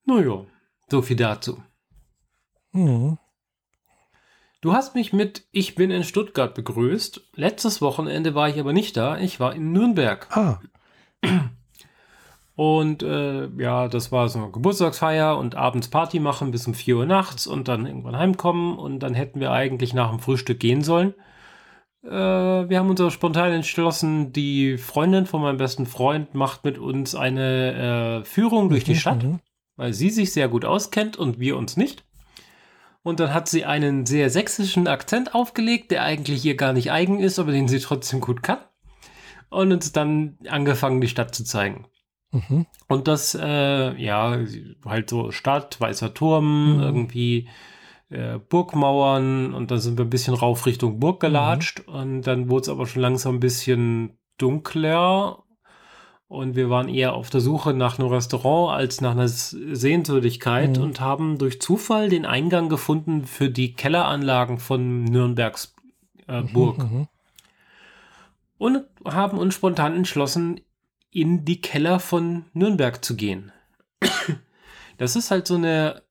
Naja, 0.05 0.45
so 0.91 1.01
viel 1.01 1.17
dazu. 1.17 1.63
Mhm. 2.73 3.19
Du 4.61 4.73
hast 4.73 4.97
mich 4.97 5.13
mit 5.13 5.47
Ich 5.53 5.77
bin 5.77 5.93
in 5.93 6.03
Stuttgart 6.03 6.55
begrüßt. 6.55 7.29
Letztes 7.35 7.81
Wochenende 7.81 8.35
war 8.35 8.49
ich 8.49 8.59
aber 8.59 8.73
nicht 8.73 8.97
da. 8.97 9.17
Ich 9.17 9.39
war 9.39 9.55
in 9.55 9.73
Nürnberg. 9.73 10.27
Ah. 10.37 10.61
Und 12.59 13.05
äh, 13.05 13.47
ja, 13.57 13.87
das 13.87 14.11
war 14.11 14.29
so 14.29 14.41
eine 14.41 14.51
Geburtstagsfeier 14.51 15.39
und 15.39 15.55
abends 15.55 15.87
Party 15.87 16.19
machen 16.19 16.51
bis 16.51 16.67
um 16.67 16.75
4 16.75 16.97
Uhr 16.97 17.07
nachts 17.07 17.47
und 17.47 17.69
dann 17.69 17.87
irgendwann 17.87 18.19
heimkommen 18.19 18.77
und 18.77 18.99
dann 18.99 19.15
hätten 19.15 19.39
wir 19.39 19.53
eigentlich 19.53 19.95
nach 19.95 20.11
dem 20.11 20.19
Frühstück 20.19 20.59
gehen 20.59 20.83
sollen. 20.83 21.15
Äh, 22.03 22.11
wir 22.11 22.77
haben 22.81 22.91
uns 22.91 23.01
aber 23.01 23.13
spontan 23.13 23.53
entschlossen, 23.53 24.33
die 24.33 24.77
Freundin 24.77 25.27
von 25.27 25.41
meinem 25.41 25.59
besten 25.59 25.87
Freund 25.87 26.35
macht 26.35 26.65
mit 26.65 26.79
uns 26.79 27.15
eine 27.15 28.23
äh, 28.23 28.25
Führung 28.25 28.71
durch 28.71 28.83
die 28.83 28.95
mhm, 28.95 28.99
Stadt, 28.99 29.23
mhm. 29.23 29.39
weil 29.77 29.93
sie 29.93 30.11
sich 30.11 30.33
sehr 30.33 30.49
gut 30.49 30.65
auskennt 30.65 31.17
und 31.17 31.39
wir 31.39 31.57
uns 31.57 31.77
nicht. 31.77 32.07
Und 33.05 33.21
dann 33.21 33.33
hat 33.33 33.49
sie 33.49 33.67
einen 33.67 34.05
sehr 34.05 34.31
sächsischen 34.31 34.89
Akzent 34.89 35.33
aufgelegt, 35.33 35.93
der 35.93 36.03
eigentlich 36.03 36.45
ihr 36.45 36.57
gar 36.57 36.73
nicht 36.73 36.91
eigen 36.91 37.21
ist, 37.21 37.39
aber 37.39 37.53
den 37.53 37.69
sie 37.69 37.79
trotzdem 37.79 38.21
gut 38.21 38.43
kann. 38.43 38.59
Und 39.49 39.73
uns 39.73 39.93
dann 39.93 40.39
angefangen, 40.49 41.01
die 41.01 41.07
Stadt 41.07 41.37
zu 41.37 41.45
zeigen. 41.45 41.87
Mhm. 42.31 42.67
Und 42.89 43.09
das, 43.09 43.35
äh, 43.35 43.95
ja, 43.97 44.39
halt 44.85 45.11
so 45.11 45.31
Stadt, 45.31 45.81
weißer 45.81 46.15
Turm, 46.15 46.77
mhm. 46.77 46.81
irgendwie 46.83 47.49
äh, 48.11 48.39
Burgmauern 48.39 49.55
und 49.55 49.71
dann 49.71 49.79
sind 49.79 49.99
wir 49.99 50.05
ein 50.05 50.11
bisschen 50.11 50.35
rauf 50.35 50.67
Richtung 50.67 51.01
Burg 51.01 51.21
gelatscht 51.21 51.87
mhm. 51.87 51.95
und 51.95 52.23
dann 52.23 52.51
wurde 52.51 52.63
es 52.63 52.69
aber 52.69 52.87
schon 52.87 53.03
langsam 53.03 53.37
ein 53.37 53.41
bisschen 53.41 54.19
dunkler 54.39 55.43
und 56.29 56.57
wir 56.57 56.69
waren 56.69 56.89
eher 56.89 57.15
auf 57.15 57.31
der 57.31 57.41
Suche 57.41 57.73
nach 57.73 57.99
einem 57.99 58.09
Restaurant 58.09 58.79
als 58.79 59.01
nach 59.01 59.13
einer 59.13 59.29
Sehenswürdigkeit 59.29 60.77
mhm. 60.77 60.83
und 60.83 61.01
haben 61.01 61.39
durch 61.39 61.61
Zufall 61.61 62.11
den 62.11 62.27
Eingang 62.27 62.69
gefunden 62.69 63.25
für 63.25 63.49
die 63.49 63.73
Kelleranlagen 63.73 64.59
von 64.59 65.05
Nürnbergs 65.05 65.75
äh, 66.29 66.43
mhm, 66.43 66.53
Burg. 66.53 66.79
Mhm, 66.79 67.09
und 68.59 68.85
haben 69.05 69.39
uns 69.39 69.55
spontan 69.55 69.95
entschlossen, 69.95 70.61
in 71.11 71.45
die 71.45 71.61
Keller 71.61 72.01
von 72.01 72.47
Nürnberg 72.53 73.05
zu 73.05 73.17
gehen. 73.17 73.53
Das 74.99 75.15
ist 75.15 75.31
halt 75.31 75.47
so 75.47 75.55
eine 75.55 76.03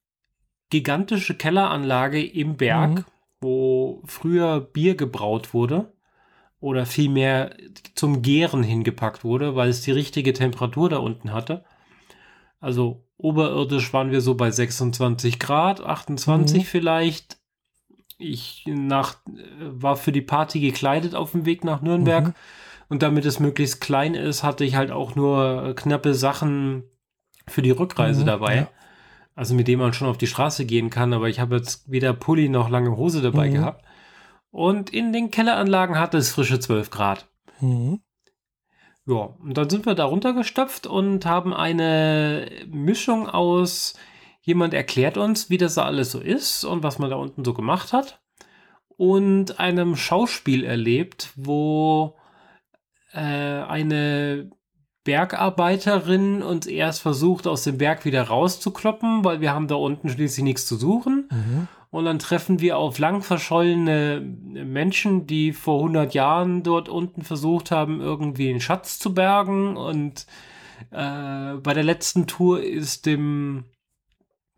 gigantische 0.70 1.36
Kelleranlage 1.36 2.26
im 2.26 2.58
Berg, 2.58 2.90
mhm. 2.90 3.06
wo 3.42 4.02
früher 4.06 4.62
Bier 4.62 4.96
gebraut 4.96 5.54
wurde 5.54 5.94
oder 6.60 6.86
vielmehr 6.86 7.56
zum 7.96 8.22
Gären 8.22 8.64
hingepackt 8.64 9.24
wurde, 9.24 9.56
weil 9.56 9.70
es 9.70 9.82
die 9.82 9.92
richtige 9.92 10.34
Temperatur 10.34 10.90
da 10.90 10.98
unten 10.98 11.34
hatte. 11.34 11.64
Also 12.60 13.06
oberirdisch 13.18 13.94
waren 13.94 14.12
wir 14.12 14.22
so 14.22 14.36
bei 14.36 14.50
26 14.52 15.40
Grad, 15.40 15.82
28 15.82 16.60
mhm. 16.60 16.66
vielleicht. 16.66 17.38
Ich 18.18 18.64
nach, 18.66 19.18
war 19.60 19.96
für 19.96 20.12
die 20.12 20.22
Party 20.22 20.60
gekleidet 20.60 21.14
auf 21.14 21.34
dem 21.34 21.46
Weg 21.46 21.64
nach 21.64 21.82
Nürnberg. 21.82 22.28
Mhm. 22.28 22.34
Und 22.90 23.04
damit 23.04 23.26
es 23.26 23.40
möglichst 23.40 23.82
klein 23.82 24.16
ist, 24.16 24.44
hatte 24.44 24.64
ich 24.64 24.76
halt 24.76 24.92
auch 24.92 25.16
nur 25.16 25.74
knappe 25.76 26.14
Sachen 26.14 26.84
für 27.48 27.62
die 27.62 27.72
Rückreise 27.72 28.22
mhm, 28.22 28.28
dabei. 28.28 28.56
Ja. 28.56 28.70
Also 29.36 29.54
mit 29.54 29.68
dem 29.68 29.80
man 29.80 29.94
schon 29.94 30.08
auf 30.08 30.18
die 30.18 30.28
Straße 30.28 30.66
gehen 30.66 30.90
kann, 30.90 31.14
aber 31.14 31.30
ich 31.30 31.40
habe 31.40 31.58
jetzt 31.58 31.90
weder 31.92 32.14
Pulli 32.14 32.50
noch 32.50 32.70
lange 32.70 32.98
Hose 32.98 33.22
dabei 33.22 33.50
mhm. 33.50 33.54
gehabt. 33.54 33.86
Und 34.50 34.90
in 34.90 35.14
den 35.14 35.30
Kelleranlagen 35.30 36.00
hatte 36.00 36.18
es 36.18 36.32
frische 36.32 36.60
12 36.60 36.90
Grad. 36.90 37.28
Mhm. 37.60 38.02
Ja, 39.06 39.36
und 39.40 39.58
dann 39.58 39.70
sind 39.70 39.86
wir 39.86 39.96
da 39.96 40.06
runtergestopft 40.06 40.86
und 40.86 41.26
haben 41.26 41.54
eine 41.54 42.50
Mischung 42.68 43.30
aus, 43.30 43.94
jemand 44.42 44.74
erklärt 44.74 45.18
uns, 45.18 45.50
wie 45.50 45.58
das 45.58 45.76
da 45.76 45.86
alles 45.86 46.12
so 46.12 46.20
ist 46.20 46.66
und 46.66 46.84
was 46.84 47.00
man 47.00 47.10
da 47.10 47.16
unten 47.16 47.46
so 47.46 47.54
gemacht 47.54 47.94
hat. 47.94 48.22
Und 48.98 49.60
einem 49.60 49.96
Schauspiel 49.96 50.64
erlebt, 50.64 51.32
wo 51.36 52.18
äh, 53.18 53.64
eine 53.68 54.50
Bergarbeiterin 55.04 56.44
uns 56.44 56.68
erst 56.68 57.02
versucht, 57.02 57.48
aus 57.48 57.64
dem 57.64 57.78
Berg 57.78 58.06
wieder 58.06 58.24
rauszukloppen, 58.24 59.24
weil 59.24 59.42
wir 59.42 59.54
haben 59.54 59.68
da 59.68 59.76
unten 59.76 60.10
schließlich 60.10 60.44
nichts 60.44 60.66
zu 60.66 60.76
suchen. 60.76 61.30
Mhm. 61.32 61.68
Und 61.90 62.06
dann 62.06 62.20
treffen 62.20 62.60
wir 62.60 62.78
auf 62.78 63.00
lang 63.00 63.22
verschollene 63.22 64.20
Menschen, 64.20 65.26
die 65.26 65.54
vor 65.54 65.80
100 65.80 66.14
Jahren 66.14 66.62
dort 66.62 66.90
unten 66.90 67.22
versucht 67.22 67.72
haben, 67.72 68.02
irgendwie 68.02 68.50
einen 68.50 68.60
Schatz 68.60 69.00
zu 69.00 69.14
bergen. 69.14 69.78
Und 69.78 70.28
äh, 70.92 71.54
bei 71.56 71.74
der 71.74 71.84
letzten 71.84 72.28
Tour 72.28 72.62
ist 72.62 73.06
dem 73.06 73.64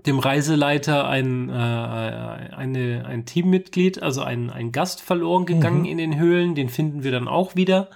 dem 0.05 0.19
Reiseleiter 0.19 1.07
ein, 1.07 1.49
äh, 1.49 1.53
eine, 1.53 3.05
ein 3.05 3.25
Teammitglied, 3.25 4.01
also 4.01 4.21
ein, 4.21 4.49
ein 4.49 4.71
Gast 4.71 5.01
verloren 5.01 5.45
gegangen 5.45 5.81
mhm. 5.81 5.85
in 5.85 5.97
den 5.97 6.17
Höhlen. 6.17 6.55
Den 6.55 6.69
finden 6.69 7.03
wir 7.03 7.11
dann 7.11 7.27
auch 7.27 7.55
wieder. 7.55 7.89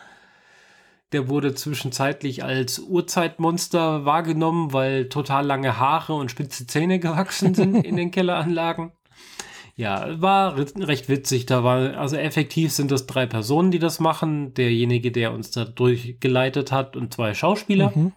Der 1.14 1.30
wurde 1.30 1.54
zwischenzeitlich 1.54 2.44
als 2.44 2.80
Urzeitmonster 2.80 4.04
wahrgenommen, 4.04 4.74
weil 4.74 5.10
total 5.10 5.46
lange 5.46 5.78
Haare 5.78 6.16
und 6.16 6.32
spitze 6.32 6.66
Zähne 6.66 7.00
gewachsen 7.00 7.54
sind 7.54 7.76
in 7.86 7.96
den 7.96 8.12
Kelleranlagen. 8.12 8.92
Ja, 9.76 10.22
war 10.22 10.58
recht 10.58 11.10
witzig. 11.10 11.46
Da 11.46 11.64
war, 11.64 11.98
also 11.98 12.16
effektiv 12.16 12.72
sind 12.72 12.92
das 12.92 13.08
drei 13.08 13.26
Personen, 13.26 13.72
die 13.72 13.80
das 13.80 14.00
machen. 14.00 14.54
Derjenige, 14.54 15.12
der 15.12 15.34
uns 15.34 15.52
da 15.52 15.66
durchgeleitet 15.66 16.72
hat 16.72 16.96
und 16.96 17.14
zwei 17.14 17.34
Schauspieler. 17.34 17.92
Mhm. 17.96 18.12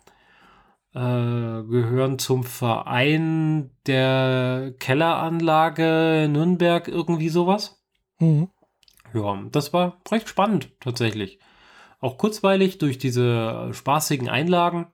Äh, 0.94 1.68
gehören 1.68 2.18
zum 2.18 2.44
Verein 2.44 3.70
der 3.86 4.74
Kelleranlage 4.78 6.28
Nürnberg, 6.30 6.88
irgendwie 6.88 7.28
sowas. 7.28 7.82
Mhm. 8.18 8.48
Ja, 9.12 9.42
das 9.50 9.72
war 9.74 9.98
recht 10.10 10.28
spannend, 10.28 10.72
tatsächlich. 10.80 11.38
Auch 12.00 12.18
kurzweilig 12.18 12.78
durch 12.78 12.98
diese 12.98 13.70
spaßigen 13.72 14.28
Einlagen. 14.28 14.88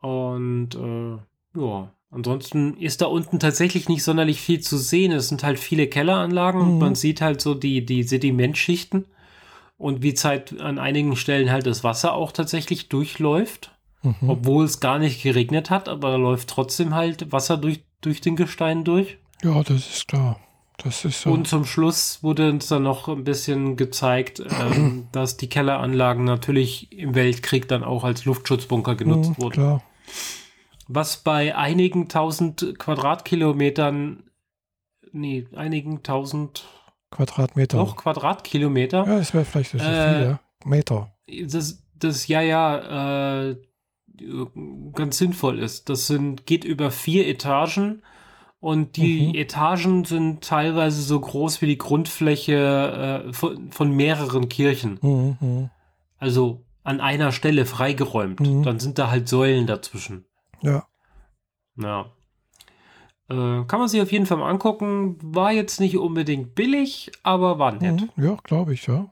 Und 0.00 0.74
äh, 0.74 1.60
ja, 1.60 1.92
ansonsten 2.10 2.76
ist 2.76 3.00
da 3.00 3.06
unten 3.06 3.38
tatsächlich 3.38 3.88
nicht 3.88 4.04
sonderlich 4.04 4.40
viel 4.40 4.60
zu 4.60 4.76
sehen. 4.78 5.12
Es 5.12 5.28
sind 5.28 5.42
halt 5.42 5.58
viele 5.58 5.86
Kelleranlagen. 5.86 6.74
Mhm. 6.74 6.78
Man 6.78 6.94
sieht 6.94 7.20
halt 7.20 7.40
so 7.40 7.54
die, 7.54 7.84
die 7.84 8.02
Sedimentschichten 8.02 9.06
und 9.78 10.02
wie 10.02 10.14
Zeit 10.14 10.58
an 10.60 10.78
einigen 10.78 11.16
Stellen 11.16 11.50
halt 11.50 11.66
das 11.66 11.84
Wasser 11.84 12.14
auch 12.14 12.32
tatsächlich 12.32 12.88
durchläuft. 12.88 13.72
Mhm. 14.02 14.30
Obwohl 14.30 14.64
es 14.64 14.80
gar 14.80 14.98
nicht 14.98 15.22
geregnet 15.22 15.70
hat, 15.70 15.88
aber 15.88 16.10
da 16.10 16.16
läuft 16.16 16.48
trotzdem 16.48 16.94
halt 16.94 17.32
Wasser 17.32 17.56
durch, 17.56 17.84
durch 18.00 18.20
den 18.20 18.36
Gestein 18.36 18.84
durch. 18.84 19.18
Ja, 19.42 19.62
das 19.62 19.88
ist 19.88 20.08
klar. 20.08 20.38
Das 20.78 21.04
ist 21.04 21.22
so. 21.22 21.30
Und 21.30 21.48
zum 21.48 21.64
Schluss 21.64 22.22
wurde 22.22 22.50
uns 22.50 22.68
dann 22.68 22.82
noch 22.82 23.08
ein 23.08 23.24
bisschen 23.24 23.76
gezeigt, 23.76 24.42
ähm, 24.60 25.08
dass 25.12 25.36
die 25.36 25.48
Kelleranlagen 25.48 26.24
natürlich 26.24 26.92
im 26.92 27.14
Weltkrieg 27.14 27.68
dann 27.68 27.82
auch 27.82 28.04
als 28.04 28.24
Luftschutzbunker 28.24 28.94
genutzt 28.94 29.30
mhm, 29.30 29.42
wurden. 29.42 29.52
Klar. 29.52 29.82
Was 30.88 31.16
bei 31.18 31.56
einigen 31.56 32.08
tausend 32.08 32.78
Quadratkilometern, 32.78 34.22
nee, 35.12 35.46
einigen 35.54 36.02
tausend 36.02 36.64
Quadratmeter. 37.10 37.78
Doch, 37.78 37.96
Quadratkilometer. 37.96 39.06
Ja, 39.06 39.18
das 39.18 39.34
wäre 39.34 39.44
vielleicht 39.44 39.70
so 39.70 39.78
äh, 39.78 39.80
viel, 39.80 40.24
ja. 40.24 40.40
Meter. 40.64 41.12
Das, 41.44 41.82
das, 41.94 42.28
ja, 42.28 42.40
ja, 42.40 43.50
äh, 43.50 43.56
ganz 44.92 45.18
sinnvoll 45.18 45.58
ist. 45.58 45.88
Das 45.88 46.06
sind, 46.06 46.46
geht 46.46 46.64
über 46.64 46.90
vier 46.90 47.26
Etagen 47.26 48.02
und 48.60 48.96
die 48.96 49.28
mhm. 49.28 49.34
Etagen 49.34 50.04
sind 50.04 50.42
teilweise 50.42 51.02
so 51.02 51.20
groß 51.20 51.62
wie 51.62 51.66
die 51.66 51.78
Grundfläche 51.78 53.24
äh, 53.26 53.32
von, 53.32 53.70
von, 53.70 53.94
mehreren 53.94 54.48
Kirchen. 54.48 54.98
Mhm, 55.02 55.36
mhm. 55.40 55.70
Also 56.18 56.64
an 56.82 57.00
einer 57.00 57.32
Stelle 57.32 57.66
freigeräumt. 57.66 58.40
Mhm. 58.40 58.62
Dann 58.62 58.78
sind 58.78 58.98
da 58.98 59.10
halt 59.10 59.28
Säulen 59.28 59.66
dazwischen. 59.66 60.24
Ja. 60.62 60.86
Ja. 61.76 62.06
Äh, 63.28 63.64
kann 63.66 63.80
man 63.80 63.88
sich 63.88 64.00
auf 64.00 64.12
jeden 64.12 64.26
Fall 64.26 64.38
mal 64.38 64.48
angucken. 64.48 65.18
War 65.20 65.52
jetzt 65.52 65.80
nicht 65.80 65.98
unbedingt 65.98 66.54
billig, 66.54 67.10
aber 67.22 67.58
war 67.58 67.72
nett. 67.72 68.08
Mhm. 68.16 68.24
Ja, 68.24 68.36
glaube 68.42 68.72
ich, 68.72 68.86
ja. 68.86 69.10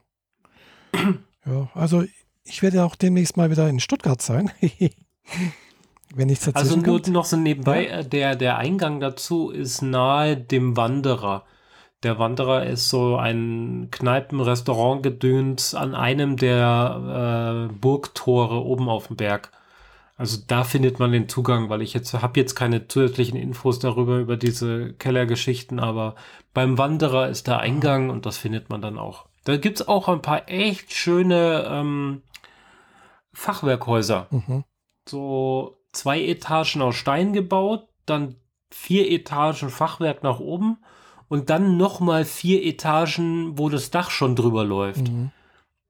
ja, 1.47 1.69
also 1.75 2.05
ich 2.45 2.63
werde 2.63 2.85
auch 2.85 2.95
demnächst 2.95 3.37
mal 3.37 3.51
wieder 3.51 3.69
in 3.69 3.81
Stuttgart 3.81 4.23
sein. 4.23 4.51
Wenn 6.15 6.29
nichts 6.29 6.45
dazwischen 6.45 6.67
Also 6.67 6.77
nur 6.81 7.03
kommt. 7.03 7.15
noch 7.15 7.25
so 7.25 7.37
nebenbei, 7.37 7.87
ja. 7.87 7.99
Äh, 7.99 8.05
der, 8.05 8.37
der 8.37 8.59
Eingang 8.59 9.01
dazu 9.01 9.51
ist 9.51 9.83
nahe 9.83 10.37
dem 10.37 10.77
Wanderer. 10.77 11.45
Der 12.03 12.19
Wanderer 12.19 12.67
ist 12.67 12.89
so 12.91 13.17
ein 13.17 13.89
Kneipen-Restaurant-Gedöns 13.91 15.75
an 15.75 15.95
einem 15.95 16.37
der 16.37 17.69
äh, 17.71 17.75
Burgtore 17.75 18.63
oben 18.63 18.89
auf 18.89 19.07
dem 19.09 19.17
Berg. 19.17 19.51
Also 20.17 20.39
da 20.47 20.63
findet 20.63 21.01
man 21.01 21.11
den 21.11 21.29
Zugang, 21.29 21.71
weil 21.71 21.83
ich 21.83 21.93
jetzt 21.93 22.13
habe 22.15 22.39
jetzt 22.39 22.55
keine 22.55 22.87
zusätzlichen 22.87 23.37
Infos 23.37 23.81
darüber 23.81 24.19
über 24.19 24.37
diese 24.37 24.93
Kellergeschichten, 24.93 25.81
aber 25.81 26.15
beim 26.53 26.79
Wanderer 26.79 27.29
ist 27.29 27.49
der 27.49 27.59
Eingang 27.59 28.11
und 28.11 28.27
das 28.27 28.39
findet 28.39 28.71
man 28.71 28.81
dann 28.81 28.99
auch. 28.99 29.27
Da 29.45 29.57
gibt 29.57 29.81
es 29.81 29.89
auch 29.89 30.09
ein 30.09 30.23
paar 30.23 30.49
echt 30.49 30.93
schöne 30.93 31.67
ähm, 31.69 32.23
Fachwerkhäuser. 33.33 34.29
Mhm. 34.31 34.65
So 35.09 35.79
zwei 35.95 36.23
Etagen 36.23 36.83
aus 36.83 36.97
Stein 36.97 37.33
gebaut, 37.33 37.89
dann 38.07 38.37
vier 38.71 39.11
Etagen 39.11 39.71
Fachwerk 39.71 40.23
nach 40.23 40.41
oben 40.41 40.79
und 41.29 41.51
dann 41.51 41.77
nochmal 41.77 42.25
vier 42.25 42.65
Etagen, 42.65 43.59
wo 43.59 43.69
das 43.69 43.91
Dach 43.91 44.11
schon 44.11 44.37
drüber 44.37 44.65
läuft. 44.65 45.09
Mhm. 45.09 45.31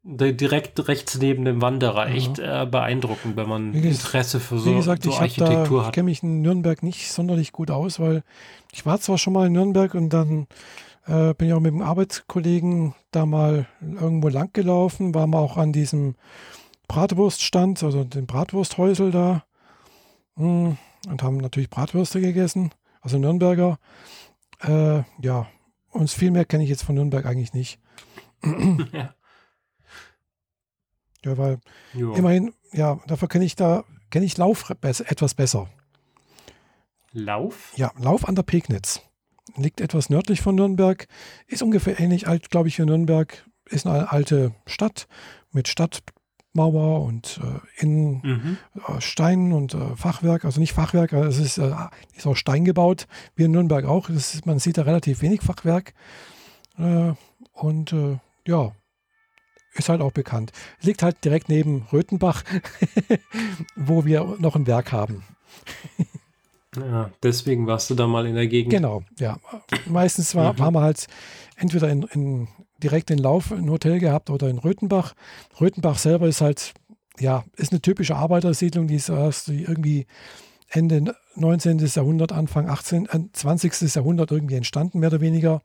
Direkt 0.07 0.87
rechts 0.87 1.19
neben 1.19 1.47
dem 1.47 1.63
Wanderer. 1.63 2.09
Ja. 2.09 2.15
Echt 2.15 2.39
äh, 2.39 2.67
beeindruckend, 2.71 3.37
wenn 3.37 3.49
man 3.49 3.73
Interesse 3.73 4.39
für 4.39 4.59
so, 4.59 4.71
wie 4.71 4.77
gesagt, 4.77 5.03
so 5.03 5.11
ich 5.11 5.19
Architektur 5.19 5.79
da, 5.79 5.85
hat. 5.85 5.93
Ich 5.93 5.95
kenne 5.95 6.05
mich 6.05 6.23
in 6.23 6.43
Nürnberg 6.43 6.83
nicht 6.83 7.11
sonderlich 7.11 7.53
gut 7.53 7.71
aus, 7.71 7.99
weil 7.99 8.23
ich 8.71 8.85
war 8.85 9.01
zwar 9.01 9.17
schon 9.17 9.33
mal 9.33 9.47
in 9.47 9.55
Nürnberg 9.55 9.95
und 9.95 10.11
dann 10.11 10.47
äh, 11.07 11.33
bin 11.35 11.49
ich 11.49 11.55
auch 11.55 11.61
mit 11.61 11.73
dem 11.73 11.81
Arbeitskollegen 11.81 12.95
da 13.13 13.25
mal 13.25 13.67
irgendwo 13.81 14.29
lang 14.29 14.51
gelaufen, 14.53 15.15
war 15.15 15.27
mal 15.27 15.39
auch 15.39 15.57
an 15.57 15.73
diesem 15.73 16.17
Bratwurststand, 16.87 17.83
also 17.83 18.05
den 18.05 18.27
Bratwursthäusel 18.27 19.11
da. 19.11 19.45
Hm, 20.37 20.77
und 21.09 21.23
haben 21.23 21.37
natürlich 21.37 21.71
Bratwürste 21.71 22.21
gegessen, 22.21 22.71
also 23.01 23.19
Nürnberger. 23.19 23.79
Äh, 24.61 25.03
ja, 25.21 25.47
und 25.91 26.11
viel 26.11 26.31
mehr 26.31 26.45
kenne 26.45 26.65
ich 26.65 26.71
jetzt 26.71 26.83
von 26.83 26.95
Nürnberg 26.95 27.25
eigentlich 27.27 27.53
nicht. 27.53 27.79
ja. 28.93 29.15
ja, 31.25 31.39
weil 31.39 31.61
jo. 31.93 32.15
immerhin, 32.15 32.53
ja, 32.73 33.01
dafür 33.07 33.29
kenne 33.29 33.45
ich 33.45 33.57
da, 33.57 33.85
kenne 34.11 34.27
ich 34.27 34.37
Lauf 34.37 34.71
etwas 34.71 35.35
besser. 35.35 35.69
Lauf? 37.13 37.73
Ja, 37.77 37.93
Lauf 37.97 38.27
an 38.29 38.35
der 38.35 38.43
Pegnitz. 38.43 39.01
Liegt 39.57 39.81
etwas 39.81 40.11
nördlich 40.11 40.41
von 40.41 40.57
Nürnberg, 40.57 41.07
ist 41.47 41.63
ungefähr 41.63 42.01
ähnlich 42.01 42.27
alt, 42.27 42.51
glaube 42.51 42.69
ich, 42.69 42.79
wie 42.79 42.85
Nürnberg. 42.85 43.45
Ist 43.67 43.87
eine 43.87 44.11
alte 44.11 44.53
Stadt 44.67 45.07
mit 45.53 45.69
Stadt, 45.69 46.03
Mauer 46.55 47.03
und 47.03 47.41
äh, 47.43 47.83
in 47.83 48.21
mhm. 48.23 48.59
äh, 48.75 49.01
Stein 49.01 49.53
und 49.53 49.75
äh, 49.75 49.97
Fachwerk, 49.97 50.45
also 50.45 50.61
nicht 50.61 50.73
Fachwerk, 50.73 51.13
es 51.13 51.39
ist, 51.39 51.59
äh, 51.59 51.73
ist 52.17 52.27
auch 52.27 52.37
Stein 52.37 52.65
gebaut, 52.65 53.07
wie 53.35 53.45
in 53.45 53.51
Nürnberg 53.51 53.85
auch. 53.85 54.09
Ist, 54.09 54.47
man 54.47 54.61
sieht 54.61 54.79
da 54.79 54.83
relativ 54.83 55.21
wenig 55.21 55.43
Fachwerk. 55.43 55.95
Äh, 56.79 57.13
und 57.55 57.93
äh, 57.93 58.19
ja, 58.47 58.73
ist 59.75 59.89
halt 59.89 60.01
auch 60.01 60.13
bekannt. 60.13 60.53
Liegt 60.81 61.03
halt 61.03 61.25
direkt 61.25 61.49
neben 61.49 61.87
Röthenbach, 61.93 62.45
wo 63.77 64.05
wir 64.05 64.37
noch 64.39 64.55
ein 64.55 64.69
Werk 64.69 64.93
haben. 64.93 65.25
ja, 66.77 67.11
deswegen 67.23 67.67
warst 67.67 67.91
du 67.91 67.97
da 67.97 68.07
mal 68.07 68.27
in 68.27 68.37
der 68.37 68.47
Gegend. 68.47 68.73
Genau, 68.73 69.03
ja. 69.19 69.39
Meistens 69.87 70.35
war, 70.37 70.53
mhm. 70.53 70.59
waren 70.61 70.75
wir 70.75 70.83
halt 70.83 71.07
entweder 71.57 71.91
in, 71.91 72.03
in 72.05 72.49
direkt 72.85 73.11
den 73.11 73.19
Lauf 73.19 73.51
ein 73.51 73.71
Hotel 73.71 73.99
gehabt 73.99 74.31
oder 74.31 74.49
in 74.49 74.59
Röthenbach. 74.59 75.15
Röthenbach 75.61 75.99
selber 75.99 76.29
ist 76.29 76.41
halt, 76.41 76.75
ja, 77.19 77.45
ist 77.57 77.73
eine 77.73 77.81
typische 77.81 78.17
Arbeitersiedlung, 78.17 78.87
die 78.87 78.97
ist 78.97 79.09
erst 79.09 79.49
irgendwie 79.49 80.07
Ende 80.69 81.17
19. 81.37 81.79
Jahrhundert, 81.79 82.33
Anfang 82.33 82.69
18, 82.69 83.07
äh, 83.07 83.21
20. 83.33 83.95
Jahrhundert 83.95 84.31
irgendwie 84.31 84.57
entstanden, 84.57 85.01
mehr 85.01 85.09
oder 85.09 85.21
weniger. 85.21 85.63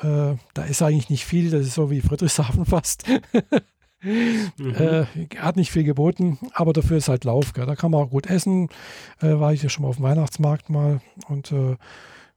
Äh, 0.00 0.34
da 0.54 0.64
ist 0.68 0.82
eigentlich 0.82 1.10
nicht 1.10 1.24
viel, 1.24 1.50
das 1.50 1.66
ist 1.66 1.74
so 1.74 1.90
wie 1.90 2.00
Friedrichshafen 2.00 2.64
fast. 2.66 3.04
mhm. 4.02 4.52
äh, 4.58 5.06
hat 5.38 5.56
nicht 5.56 5.70
viel 5.70 5.84
geboten, 5.84 6.38
aber 6.52 6.72
dafür 6.72 6.98
ist 6.98 7.08
halt 7.08 7.24
Lauf. 7.24 7.52
Gell. 7.52 7.66
Da 7.66 7.76
kann 7.76 7.90
man 7.90 8.02
auch 8.02 8.10
gut 8.10 8.26
essen. 8.26 8.68
Äh, 9.20 9.38
war 9.40 9.52
ich 9.52 9.62
ja 9.62 9.68
schon 9.68 9.82
mal 9.82 9.88
auf 9.88 9.96
dem 9.96 10.04
Weihnachtsmarkt 10.04 10.70
mal 10.70 11.00
und 11.28 11.52
äh, 11.52 11.76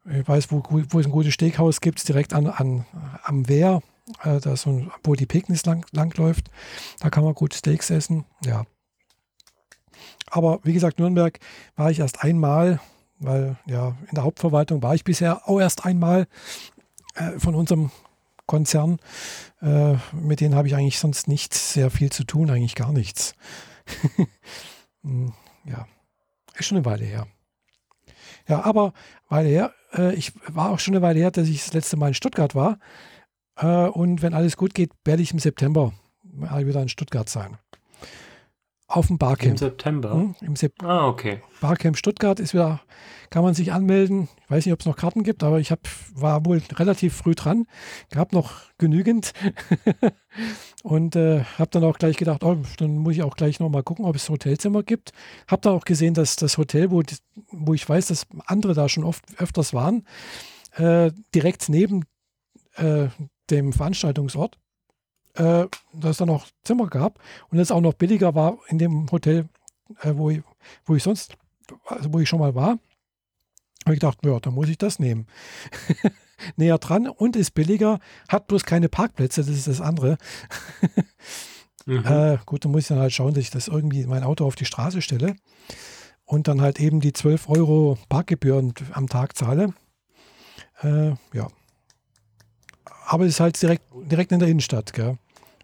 ich 0.06 0.28
weiß, 0.28 0.52
wo, 0.52 0.64
wo 0.70 1.00
es 1.00 1.06
ein 1.06 1.12
gutes 1.12 1.34
Steakhaus 1.34 1.82
gibt, 1.82 2.08
direkt 2.08 2.34
an, 2.34 2.48
an, 2.48 2.86
am 3.24 3.48
Wehr, 3.48 3.82
äh, 4.24 4.40
da 4.40 4.56
so 4.56 4.70
ein, 4.70 4.92
wo 5.04 5.14
die 5.16 5.26
Pegnitz 5.26 5.66
lang, 5.66 5.86
langläuft. 5.92 6.50
Da 7.00 7.10
kann 7.10 7.24
man 7.24 7.34
gut 7.34 7.54
Steaks 7.54 7.90
essen, 7.90 8.26
ja. 8.46 8.66
Aber 10.28 10.60
wie 10.64 10.74
gesagt, 10.74 11.00
Nürnberg 11.00 11.40
war 11.76 11.92
ich 11.92 12.00
erst 12.00 12.24
einmal, 12.24 12.80
weil 13.20 13.58
ja, 13.66 13.98
in 14.08 14.16
der 14.16 14.24
Hauptverwaltung 14.24 14.82
war 14.82 14.96
ich 14.96 15.04
bisher 15.04 15.48
auch 15.48 15.60
erst 15.60 15.86
einmal 15.86 16.28
äh, 17.16 17.40
von 17.40 17.56
unserem 17.56 17.92
Konzern. 18.46 19.00
Äh, 19.62 19.96
mit 20.14 20.40
denen 20.40 20.56
habe 20.56 20.68
ich 20.68 20.76
eigentlich 20.76 21.00
sonst 21.00 21.28
nicht 21.28 21.54
sehr 21.54 21.92
viel 21.92 22.12
zu 22.12 22.24
tun, 22.24 22.50
eigentlich 22.50 22.76
gar 22.76 22.92
nichts. 22.92 23.36
Hm, 25.02 25.32
ja, 25.64 25.88
ist 26.56 26.66
schon 26.66 26.78
eine 26.78 26.86
Weile 26.86 27.06
her. 27.06 27.26
Ja, 28.50 28.66
aber 28.66 28.92
Weile 29.30 29.48
her, 29.48 29.74
äh, 29.94 30.14
ich 30.16 30.34
war 30.48 30.72
auch 30.72 30.80
schon 30.80 30.96
eine 30.96 31.02
Weile 31.02 31.20
her, 31.20 31.32
dass 31.32 31.48
ich 31.48 31.64
das 31.64 31.74
letzte 31.74 31.98
Mal 31.98 32.10
in 32.10 32.14
Stuttgart 32.14 32.56
war. 32.56 32.80
Äh, 33.58 33.88
und 33.88 34.22
wenn 34.22 34.34
alles 34.34 34.58
gut 34.58 34.74
geht, 34.74 34.92
werde 35.06 35.22
ich 35.22 35.32
im 35.32 35.40
September 35.40 35.94
wieder 36.22 36.82
in 36.82 36.90
Stuttgart 36.90 37.28
sein. 37.28 37.58
Auf 38.90 39.06
dem 39.06 39.20
Barcamp. 39.20 39.52
Im 39.52 39.58
September? 39.58 40.14
Hm, 40.14 40.36
Im 40.42 40.56
Sep 40.56 40.82
ah, 40.82 41.08
okay. 41.08 41.44
Barcamp 41.62 41.96
Stuttgart 41.96 42.40
ist 42.40 42.56
wieder, 42.56 42.82
kann 43.30 43.44
man 43.44 43.54
sich 43.54 43.72
anmelden. 43.72 44.28
Ich 44.44 44.50
weiß 44.50 44.66
nicht, 44.66 44.74
ob 44.74 44.80
es 44.80 44.88
noch 44.88 44.96
Karten 44.96 45.22
gibt, 45.22 45.44
aber 45.44 45.60
ich 45.60 45.70
hab, 45.70 45.82
war 46.16 46.44
wohl 46.44 46.60
relativ 46.74 47.16
früh 47.16 47.36
dran. 47.36 47.68
Gab 48.10 48.34
noch 48.34 48.54
genügend. 48.80 49.34
und 50.84 51.16
äh, 51.16 51.44
habe 51.60 51.70
dann 51.70 51.84
auch 51.84 52.00
gleich 52.00 52.18
gedacht, 52.18 52.44
oh, 52.44 52.58
dann 52.78 52.98
muss 52.98 53.14
ich 53.14 53.22
auch 53.22 53.36
gleich 53.36 53.60
nochmal 53.60 53.84
gucken, 53.84 54.06
ob 54.06 54.16
es 54.16 54.28
Hotelzimmer 54.28 54.82
gibt. 54.82 55.12
Habe 55.48 55.62
dann 55.62 55.74
auch 55.74 55.86
gesehen, 55.86 56.16
dass 56.16 56.36
das 56.36 56.58
Hotel, 56.58 56.90
wo, 56.90 57.04
wo 57.52 57.76
ich 57.76 57.88
weiß, 57.88 58.08
dass 58.08 58.26
andere 58.48 58.74
da 58.74 58.90
schon 58.90 59.04
oft 59.04 59.24
öfters 59.38 59.72
waren, 59.72 60.04
äh, 60.78 61.12
direkt 61.36 61.70
neben 61.70 62.06
äh, 62.74 63.10
dem 63.52 63.72
Veranstaltungsort 63.72 64.58
äh, 65.40 65.68
dass 65.94 66.12
es 66.12 66.18
da 66.18 66.26
noch 66.26 66.48
Zimmer 66.64 66.88
gab 66.88 67.20
und 67.50 67.60
es 67.60 67.72
auch 67.72 67.82
noch 67.82 67.94
billiger 67.94 68.36
war 68.36 68.60
in 68.68 68.78
dem 68.78 69.10
Hotel, 69.12 69.48
äh, 70.02 70.14
wo, 70.16 70.30
ich, 70.30 70.42
wo 70.86 70.96
ich 70.96 71.04
sonst, 71.04 71.38
also 71.86 72.14
wo 72.14 72.20
ich 72.20 72.28
schon 72.28 72.40
mal 72.40 72.56
war. 72.56 72.78
Habe 73.86 73.96
ich 73.96 74.02
gedacht, 74.02 74.20
ja, 74.26 74.40
dann 74.40 74.54
muss 74.54 74.68
ich 74.68 74.78
das 74.78 75.00
nehmen. 75.00 75.26
Näher 76.58 76.78
dran 76.78 77.08
und 77.08 77.36
ist 77.36 77.52
billiger, 77.52 78.00
hat 78.28 78.48
bloß 78.48 78.64
keine 78.66 78.90
Parkplätze, 78.90 79.42
das 79.42 79.50
ist 79.50 79.68
das 79.68 79.82
andere. 79.82 80.18
mhm. 81.86 82.06
äh, 82.06 82.38
gut, 82.46 82.66
dann 82.66 82.72
muss 82.72 82.82
ich 82.82 82.88
dann 82.90 83.00
halt 83.00 83.14
schauen, 83.14 83.34
dass 83.34 83.44
ich 83.44 83.50
das 83.50 83.68
irgendwie 83.68 84.06
mein 84.06 84.24
Auto 84.24 84.46
auf 84.46 84.56
die 84.56 84.66
Straße 84.66 85.02
stelle 85.02 85.36
und 86.26 86.48
dann 86.48 86.62
halt 86.62 86.80
eben 86.80 87.00
die 87.00 87.14
12 87.14 87.50
Euro 87.50 87.98
Parkgebühren 88.10 88.74
am 88.92 89.08
Tag 89.08 89.38
zahle. 89.38 89.74
Äh, 90.82 91.14
ja, 91.34 91.48
aber 93.10 93.26
es 93.26 93.32
ist 93.32 93.40
halt 93.40 93.60
direkt, 93.60 93.84
direkt 93.94 94.32
in 94.32 94.40
der 94.40 94.50
Innenstadt. 94.50 94.94
Gell? 94.94 95.18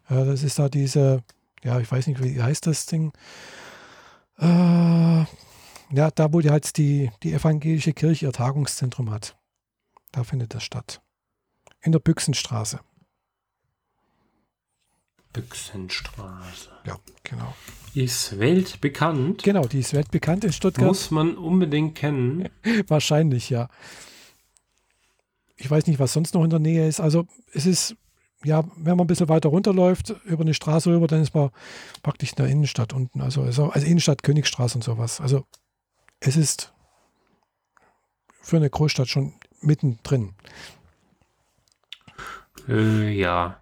Äh, 0.09 0.25
das 0.25 0.43
ist 0.43 0.59
da 0.59 0.69
diese, 0.69 1.23
ja, 1.63 1.79
ich 1.79 1.91
weiß 1.91 2.07
nicht, 2.07 2.23
wie 2.23 2.41
heißt 2.41 2.67
das 2.67 2.85
Ding? 2.85 3.11
Äh, 4.39 4.45
ja, 4.45 6.11
da 6.13 6.33
wo 6.33 6.41
die 6.41 6.49
halt 6.49 6.77
die, 6.77 7.11
die 7.23 7.33
evangelische 7.33 7.93
Kirche 7.93 8.25
ihr 8.25 8.31
Tagungszentrum 8.31 9.11
hat. 9.11 9.37
Da 10.11 10.23
findet 10.23 10.53
das 10.53 10.63
statt. 10.63 11.01
In 11.81 11.91
der 11.91 11.99
Büchsenstraße. 11.99 12.79
Büchsenstraße. 15.33 16.69
Ja, 16.85 16.97
genau. 17.23 17.53
Ist 17.93 18.39
weltbekannt. 18.39 19.43
Genau, 19.43 19.65
die 19.65 19.79
ist 19.79 19.93
weltbekannt 19.93 20.45
in 20.45 20.53
Stuttgart. 20.53 20.87
Muss 20.87 21.11
man 21.11 21.37
unbedingt 21.37 21.95
kennen. 21.95 22.49
Wahrscheinlich, 22.87 23.49
ja 23.49 23.69
ich 25.57 25.69
weiß 25.69 25.87
nicht, 25.87 25.99
was 25.99 26.13
sonst 26.13 26.33
noch 26.33 26.43
in 26.43 26.49
der 26.49 26.59
Nähe 26.59 26.87
ist. 26.87 26.99
Also 26.99 27.27
es 27.53 27.65
ist, 27.65 27.95
ja, 28.43 28.63
wenn 28.75 28.97
man 28.97 29.05
ein 29.05 29.07
bisschen 29.07 29.29
weiter 29.29 29.49
runterläuft, 29.49 30.15
über 30.25 30.41
eine 30.41 30.53
Straße 30.53 30.89
rüber, 30.91 31.07
dann 31.07 31.21
ist 31.21 31.33
man 31.33 31.49
praktisch 32.03 32.31
in 32.31 32.37
der 32.37 32.47
Innenstadt 32.47 32.93
unten. 32.93 33.21
Also, 33.21 33.41
also, 33.41 33.69
also 33.69 33.85
Innenstadt, 33.85 34.23
Königstraße 34.23 34.77
und 34.77 34.83
sowas. 34.83 35.21
Also 35.21 35.45
es 36.19 36.35
ist 36.35 36.73
für 38.41 38.57
eine 38.57 38.69
Großstadt 38.69 39.07
schon 39.07 39.33
mittendrin. 39.61 40.33
Äh, 42.67 43.11
ja. 43.11 43.61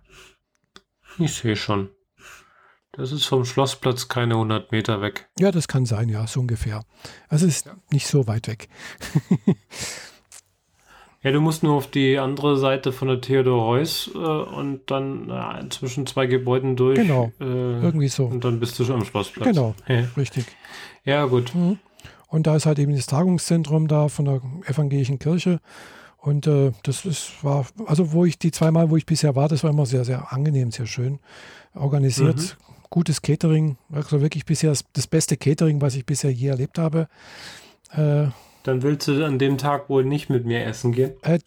Ich 1.18 1.34
sehe 1.36 1.56
schon. 1.56 1.90
Das 2.92 3.12
ist 3.12 3.26
vom 3.26 3.44
Schlossplatz 3.44 4.08
keine 4.08 4.36
100 4.36 4.72
Meter 4.72 5.02
weg. 5.02 5.28
Ja, 5.40 5.52
das 5.52 5.68
kann 5.68 5.86
sein, 5.86 6.10
ja, 6.10 6.28
so 6.28 6.42
ungefähr. 6.42 6.86
Also 7.28 7.48
es 7.48 7.58
ist 7.58 7.66
ja. 7.66 7.76
nicht 7.92 8.08
so 8.08 8.28
weit 8.28 8.48
weg. 8.48 8.70
Ja, 11.24 11.32
du 11.32 11.40
musst 11.40 11.64
nur 11.64 11.74
auf 11.76 11.88
die 11.88 12.20
andere 12.20 12.58
Seite 12.58 12.92
von 12.92 13.08
der 13.08 13.22
Theodor 13.22 13.66
Heuss 13.66 14.12
äh, 14.14 14.18
und 14.18 14.82
dann 14.88 15.30
äh, 15.30 15.70
zwischen 15.70 16.06
zwei 16.06 16.28
Gebäuden 16.28 16.76
durch. 16.76 17.00
Genau. 17.00 17.32
Äh, 17.40 17.46
irgendwie 17.82 18.10
so. 18.10 18.26
Und 18.26 18.44
dann 18.44 18.60
bist 18.60 18.78
du 18.78 18.84
schon 18.84 18.96
am 18.96 19.06
Schlossplatz. 19.06 19.48
Genau. 19.48 19.74
Hey. 19.86 20.06
Richtig. 20.18 20.46
Ja, 21.06 21.26
gut. 21.26 21.56
Mhm. 21.56 21.80
Und 22.28 22.48
da 22.48 22.56
ist 22.56 22.66
halt 22.66 22.80
eben 22.80 22.96
das 22.96 23.06
Tagungszentrum 23.06 23.88
da 23.88 24.10
von 24.10 24.26
der 24.26 24.42
evangelischen 24.66 25.18
Kirche. 25.18 25.60
Und 26.18 26.48
äh, 26.48 26.72
das 26.84 27.06
ist, 27.06 27.44
war, 27.44 27.68
also 27.86 28.12
wo 28.12 28.26
ich 28.26 28.38
die 28.40 28.52
zweimal, 28.52 28.90
wo 28.90 28.98
ich 28.98 29.06
bisher 29.06 29.36
war, 29.36 29.48
das 29.48 29.64
war 29.64 29.72
immer 29.72 29.86
sehr, 29.86 30.04
sehr 30.04 30.34
angenehm, 30.34 30.72
sehr 30.72 30.88
schön 30.88 31.20
organisiert. 31.74 32.38
Mhm. 32.38 32.74
Gutes 32.90 33.22
Catering, 33.22 33.78
also 33.92 34.22
wirklich 34.22 34.46
bisher 34.46 34.70
das, 34.70 34.84
das, 34.94 35.08
beste 35.08 35.36
Catering, 35.36 35.82
was 35.82 35.96
ich 35.96 36.06
bisher 36.06 36.32
je 36.32 36.50
erlebt 36.50 36.78
habe. 36.78 37.08
Äh, 37.92 38.28
dann 38.64 38.82
willst 38.82 39.08
du 39.08 39.26
an 39.26 39.40
dem 39.40 39.58
Tag 39.58 39.90
wohl 39.90 40.04
nicht 40.04 40.30
mit 40.30 40.46
mir 40.46 40.66
essen 40.66 40.92
gehen? 40.92 41.14
Äh, 41.22 41.40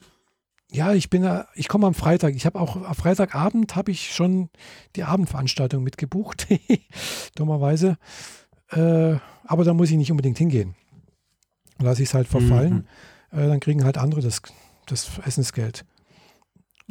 ja, 0.71 0.93
ich 0.95 1.11
bin, 1.11 1.29
ich 1.55 1.69
komme 1.69 1.87
am 1.87 1.95
Freitag. 1.95 2.35
Ich 2.35 2.45
habe 2.45 2.61
auch 2.61 2.77
am 2.77 2.95
Freitagabend 2.95 3.77
habe 3.77 3.91
ich 3.91 4.15
schon 4.15 4.51
die 4.97 5.05
Abendveranstaltung 5.05 5.83
mitgebucht, 5.83 6.47
dummerweise. 7.37 7.97
Äh, 8.71 9.17
aber 9.45 9.65
da 9.65 9.75
muss 9.75 9.91
ich 9.91 9.97
nicht 9.97 10.11
unbedingt 10.11 10.39
hingehen. 10.39 10.75
Lasse 11.79 12.03
ich 12.03 12.09
es 12.09 12.15
halt 12.15 12.27
verfallen. 12.27 12.87
Mhm. 13.31 13.39
Äh, 13.39 13.49
dann 13.49 13.61
kriegen 13.61 13.85
halt 13.85 13.99
andere 13.99 14.23
das, 14.23 14.43
das 14.87 15.19
Essensgeld. 15.25 15.85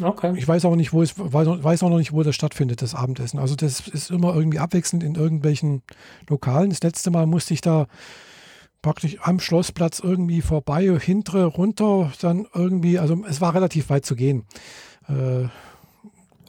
Okay. 0.02 0.34
Ich 0.38 0.48
weiß 0.48 0.66
auch 0.66 0.76
nicht, 0.76 0.92
wo 0.92 1.02
es 1.02 1.18
weiß 1.18 1.84
auch 1.84 1.90
noch 1.90 1.98
nicht, 1.98 2.12
wo 2.12 2.22
das 2.22 2.36
stattfindet, 2.36 2.82
das 2.82 2.96
Abendessen. 2.96 3.40
Also 3.40 3.56
das 3.56 3.88
ist 3.88 4.12
immer 4.12 4.36
irgendwie 4.36 4.60
abwechselnd 4.60 5.04
in 5.04 5.16
irgendwelchen 5.16 5.84
Lokalen. 6.30 6.70
Das 6.70 6.84
letzte 6.84 7.12
Mal 7.12 7.26
musste 7.26 7.54
ich 7.54 7.62
da 7.62 7.88
praktisch 8.86 9.18
am 9.24 9.40
Schlossplatz 9.40 9.98
irgendwie 10.00 10.42
vorbei, 10.42 11.00
hintere 11.00 11.46
runter, 11.46 12.12
dann 12.22 12.46
irgendwie, 12.54 13.00
also 13.00 13.26
es 13.28 13.42
war 13.42 13.56
relativ 13.56 13.90
weit 13.90 14.06
zu 14.06 14.16
gehen. 14.16 14.46
Äh, 15.08 15.48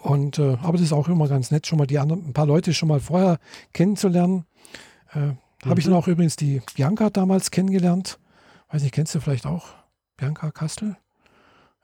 und, 0.03 0.39
äh, 0.39 0.59
aber 0.62 0.72
das 0.72 0.82
ist 0.82 0.93
auch 0.93 1.09
immer 1.09 1.28
ganz 1.28 1.51
nett, 1.51 1.66
schon 1.66 1.78
mal 1.78 1.87
die 1.87 1.99
anderen, 1.99 2.28
ein 2.28 2.34
paar 2.34 2.45
Leute 2.45 2.74
schon 2.74 2.91
mal 2.91 3.01
vorher 3.01 3.39
kennenzulernen. 3.72 4.45
Äh, 5.14 5.18
mhm. 5.18 5.39
Habe 5.64 5.80
ich 5.80 5.87
dann 5.87 5.95
auch 5.95 6.09
übrigens 6.09 6.37
die 6.37 6.61
Bianca 6.74 7.09
damals 7.09 7.51
kennengelernt. 7.51 8.18
Weiß 8.68 8.82
nicht, 8.82 8.93
kennst 8.93 9.14
du 9.14 9.20
vielleicht 9.20 9.47
auch 9.47 9.68
Bianca 10.18 10.51
Kastel? 10.51 10.99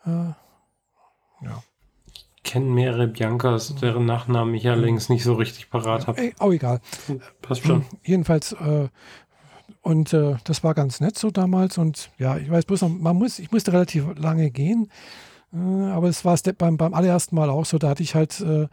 Äh, 0.05 0.11
ja. 0.11 1.63
Ich 2.37 2.43
kenne 2.43 2.67
mehrere 2.67 3.07
Biancas, 3.07 3.75
deren 3.77 4.05
Nachnamen 4.05 4.55
ich 4.55 4.69
allerdings 4.69 5.09
nicht 5.09 5.25
so 5.25 5.33
richtig 5.33 5.71
parat 5.71 6.09
habe. 6.09 6.33
Auch 6.41 6.53
egal. 6.53 6.83
Passt 7.41 7.63
schon. 7.63 7.87
Jedenfalls 8.03 8.53
äh, 8.53 8.89
und 9.83 10.13
äh, 10.13 10.37
das 10.45 10.63
war 10.63 10.75
ganz 10.75 11.01
nett 11.01 11.19
so 11.19 11.31
damals. 11.31 11.77
Und 11.77 12.11
ja, 12.17 12.39
ich 12.39 12.49
weiß 12.49 12.65
bloß 12.65 12.83
noch, 12.83 12.89
man 12.89 13.17
muss, 13.17 13.39
ich 13.39 13.51
musste 13.51 13.73
relativ 13.73 14.07
lange 14.17 14.51
gehen. 14.51 14.89
Äh, 15.53 15.57
aber 15.57 16.09
es 16.09 16.25
war 16.25 16.39
beim, 16.57 16.77
beim 16.77 16.95
allerersten 16.95 17.35
Mal 17.35 17.51
auch 17.51 17.67
so, 17.67 17.79
da 17.79 17.91
hatte 17.91 18.03
ich 18.03 18.15
halt 18.15 18.41
äh, 18.41 18.69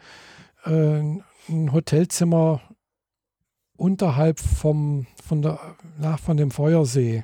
äh, 0.66 1.20
ein 1.50 1.74
Hotelzimmer 1.74 2.62
unterhalb 3.76 4.40
vom, 4.40 5.08
von, 5.24 5.42
der, 5.42 5.60
nach, 5.98 6.20
von 6.20 6.38
dem 6.38 6.52
Feuersee. 6.52 7.24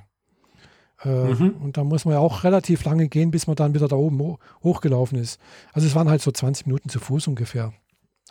Äh, 1.03 1.33
mhm. 1.33 1.55
Und 1.61 1.77
da 1.77 1.83
muss 1.83 2.05
man 2.05 2.15
ja 2.15 2.19
auch 2.19 2.43
relativ 2.43 2.86
lange 2.86 3.07
gehen, 3.07 3.29
bis 3.29 3.45
man 3.45 3.55
dann 3.55 3.75
wieder 3.75 3.88
da 3.88 3.95
oben 3.97 4.19
ho 4.19 4.39
hochgelaufen 4.63 5.19
ist. 5.19 5.39
Also 5.73 5.88
es 5.88 5.93
waren 5.93 6.09
halt 6.09 6.21
so 6.21 6.31
20 6.31 6.65
Minuten 6.65 6.89
zu 6.89 6.99
Fuß 6.99 7.27
ungefähr. 7.27 7.73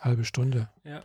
Halbe 0.01 0.25
Stunde. 0.25 0.67
Ja. 0.83 1.01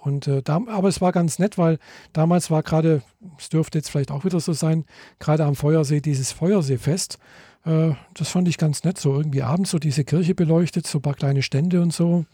Und 0.00 0.28
äh, 0.28 0.42
da, 0.42 0.60
aber 0.68 0.88
es 0.88 1.00
war 1.00 1.12
ganz 1.12 1.38
nett, 1.38 1.58
weil 1.58 1.78
damals 2.12 2.50
war 2.50 2.62
gerade, 2.62 3.02
es 3.38 3.48
dürfte 3.48 3.78
jetzt 3.78 3.90
vielleicht 3.90 4.10
auch 4.10 4.24
wieder 4.24 4.40
so 4.40 4.52
sein, 4.52 4.84
gerade 5.18 5.44
am 5.44 5.56
Feuersee 5.56 6.00
dieses 6.00 6.32
Feuerseefest. 6.32 7.18
Äh, 7.64 7.92
das 8.14 8.28
fand 8.28 8.48
ich 8.48 8.58
ganz 8.58 8.84
nett, 8.84 8.98
so 8.98 9.14
irgendwie 9.14 9.42
abends 9.42 9.70
so 9.70 9.78
diese 9.78 10.04
Kirche 10.04 10.34
beleuchtet, 10.34 10.86
so 10.86 10.98
ein 10.98 11.02
paar 11.02 11.14
kleine 11.14 11.42
Stände 11.42 11.82
und 11.82 11.92
so. 11.92 12.26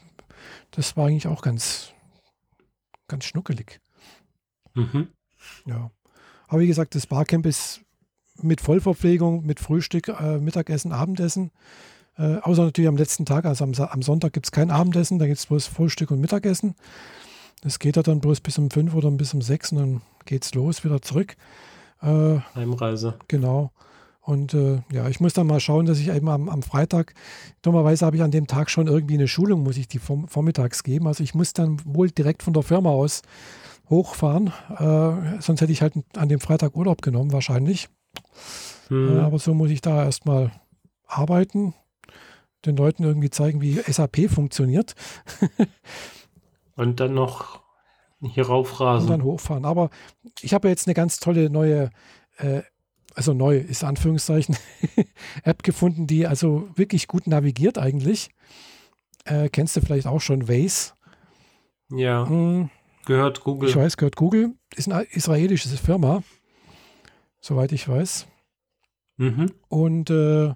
Das 0.73 0.97
war 0.97 1.07
eigentlich 1.07 1.27
auch 1.27 1.43
ganz, 1.43 1.93
ganz 3.09 3.25
schnuckelig. 3.25 3.81
Mhm. 4.75 5.09
Ja. 5.67 5.91
Aber 6.49 6.61
wie 6.61 6.67
gesagt, 6.67 6.95
das 6.95 7.07
Barcamp 7.07 7.47
ist 7.47 7.81
mit 8.43 8.61
Vollverpflegung, 8.61 9.47
mit 9.47 9.61
Frühstück, 9.61 10.09
äh, 10.09 10.39
Mittagessen, 10.39 10.93
Abendessen. 10.93 11.51
Äh, 12.17 12.37
außer 12.37 12.65
natürlich 12.65 12.89
am 12.89 12.97
letzten 12.97 13.27
Tag, 13.27 13.45
also 13.45 13.65
am, 13.65 13.73
am 13.75 14.03
Sonntag 14.03 14.33
gibt 14.33 14.47
es 14.47 14.53
kein 14.53 14.71
Abendessen, 14.71 15.19
da 15.19 15.27
gibt 15.27 15.39
es 15.39 15.47
bloß 15.47 15.67
Frühstück 15.67 16.11
und 16.11 16.21
Mittagessen. 16.21 16.75
Das 17.65 17.79
geht 17.79 17.97
ja 17.97 18.03
dann 18.03 18.21
bloß 18.21 18.41
bis 18.41 18.59
um 18.59 18.71
fünf 18.71 18.95
oder 18.95 19.11
bis 19.11 19.35
um 19.35 19.43
sechs 19.43 19.73
und 19.73 19.79
dann 19.79 20.03
geht's 20.27 20.55
los, 20.55 20.85
wieder 20.85 21.03
zurück. 21.03 21.35
Äh, 22.03 22.39
Heimreise. 22.55 23.15
Genau. 23.27 23.73
Und 24.21 24.55
äh, 24.55 24.83
ja, 24.93 25.09
ich 25.09 25.21
muss 25.21 25.33
dann 25.33 25.47
mal 25.47 25.61
schauen, 25.61 25.87
dass 25.87 25.99
ich 25.99 26.09
eben 26.09 26.29
am, 26.29 26.49
am 26.49 26.63
Freitag, 26.63 27.15
dummerweise 27.63 28.07
habe 28.07 28.17
ich 28.17 28.23
an 28.23 28.31
dem 28.31 28.47
Tag 28.47 28.71
schon 28.71 28.87
irgendwie 28.87 29.15
eine 29.15 29.29
Schulung, 29.29 29.63
muss 29.63 29.77
ich 29.77 29.89
die 29.89 29.99
vom, 29.99 30.29
vormittags 30.29 30.83
geben. 30.83 31.07
Also 31.07 31.25
ich 31.25 31.35
muss 31.35 31.53
dann 31.55 31.81
wohl 31.85 32.11
direkt 32.11 32.43
von 32.43 32.53
der 32.53 32.63
Firma 32.63 32.91
aus 32.91 33.23
hochfahren. 33.89 34.49
Äh, 34.79 35.41
sonst 35.41 35.61
hätte 35.61 35.73
ich 35.73 35.83
halt 35.83 35.95
an 36.17 36.29
dem 36.29 36.41
Freitag 36.41 36.77
Urlaub 36.77 37.03
genommen, 37.03 37.33
wahrscheinlich. 37.33 37.89
Hm. 38.89 39.19
Äh, 39.19 39.21
aber 39.21 39.39
so 39.39 39.55
muss 39.55 39.71
ich 39.71 39.81
da 39.81 40.05
erstmal 40.05 40.53
arbeiten, 41.07 41.75
den 42.65 42.77
Leuten 42.77 43.05
irgendwie 43.05 43.31
zeigen, 43.31 43.61
wie 43.61 43.75
SAP 43.75 44.31
funktioniert. 44.31 44.95
Und 46.77 47.01
dann 47.01 47.15
noch 47.15 47.63
hier 48.21 48.47
raufrasen. 48.47 49.09
Und 49.09 49.19
dann 49.19 49.25
hochfahren. 49.25 49.65
Aber 49.65 49.91
ich 50.41 50.55
habe 50.55 50.69
jetzt 50.69 50.87
eine 50.87 50.95
ganz 50.95 51.21
tolle 51.21 51.51
neue, 51.51 51.91
äh, 52.39 52.63
also 53.15 53.33
neu 53.33 53.59
ist 53.59 53.85
Anführungszeichen, 53.85 54.57
App 55.45 55.63
gefunden, 55.63 56.07
die 56.07 56.27
also 56.27 56.69
wirklich 56.75 57.07
gut 57.07 57.27
navigiert 57.27 57.79
eigentlich. 57.79 58.31
Äh, 59.25 59.49
kennst 59.49 59.77
du 59.77 59.81
vielleicht 59.81 60.07
auch 60.07 60.21
schon 60.21 60.49
Waze? 60.49 60.93
Ja. 61.91 62.29
Hm, 62.29 62.71
Gehört 63.07 63.45
Google. 63.45 63.69
Ich 63.69 63.77
weiß, 63.77 63.97
gehört 63.97 64.17
Google. 64.17 64.55
Ist 64.75 64.91
eine 64.91 65.03
israelische 65.05 65.69
Firma, 65.69 66.23
soweit 67.41 67.73
ich 67.73 67.87
weiß. 67.89 68.27
Mhm. 69.17 69.53
Und 69.69 70.11
äh, 70.11 70.55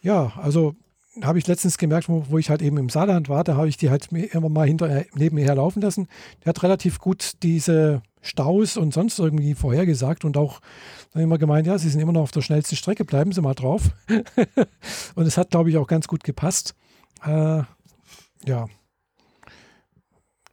ja, 0.00 0.32
also 0.36 0.76
habe 1.22 1.38
ich 1.38 1.46
letztens 1.46 1.78
gemerkt, 1.78 2.08
wo, 2.08 2.24
wo, 2.28 2.38
ich 2.38 2.50
halt 2.50 2.62
eben 2.62 2.76
im 2.76 2.88
Saarland 2.88 3.28
war, 3.28 3.44
da 3.44 3.56
habe 3.56 3.68
ich 3.68 3.76
die 3.76 3.90
halt 3.90 4.12
immer 4.12 4.48
mal 4.48 4.66
hinter, 4.66 5.04
neben 5.14 5.36
mir 5.36 5.44
herlaufen 5.44 5.82
lassen. 5.82 6.08
Der 6.44 6.50
hat 6.50 6.62
relativ 6.62 6.98
gut 6.98 7.34
diese 7.42 8.02
Staus 8.20 8.76
und 8.76 8.92
sonst 8.92 9.18
irgendwie 9.18 9.54
vorhergesagt 9.54 10.24
und 10.24 10.36
auch 10.36 10.60
dann 11.12 11.22
immer 11.22 11.38
gemeint, 11.38 11.66
ja, 11.66 11.78
sie 11.78 11.88
sind 11.88 12.00
immer 12.00 12.12
noch 12.12 12.22
auf 12.22 12.32
der 12.32 12.42
schnellsten 12.42 12.76
Strecke, 12.76 13.04
bleiben 13.04 13.32
Sie 13.32 13.40
mal 13.40 13.54
drauf. 13.54 13.90
und 15.14 15.26
es 15.26 15.38
hat, 15.38 15.50
glaube 15.50 15.70
ich, 15.70 15.76
auch 15.76 15.86
ganz 15.86 16.08
gut 16.08 16.24
gepasst. 16.24 16.74
Äh, 17.24 17.62
ja, 18.44 18.66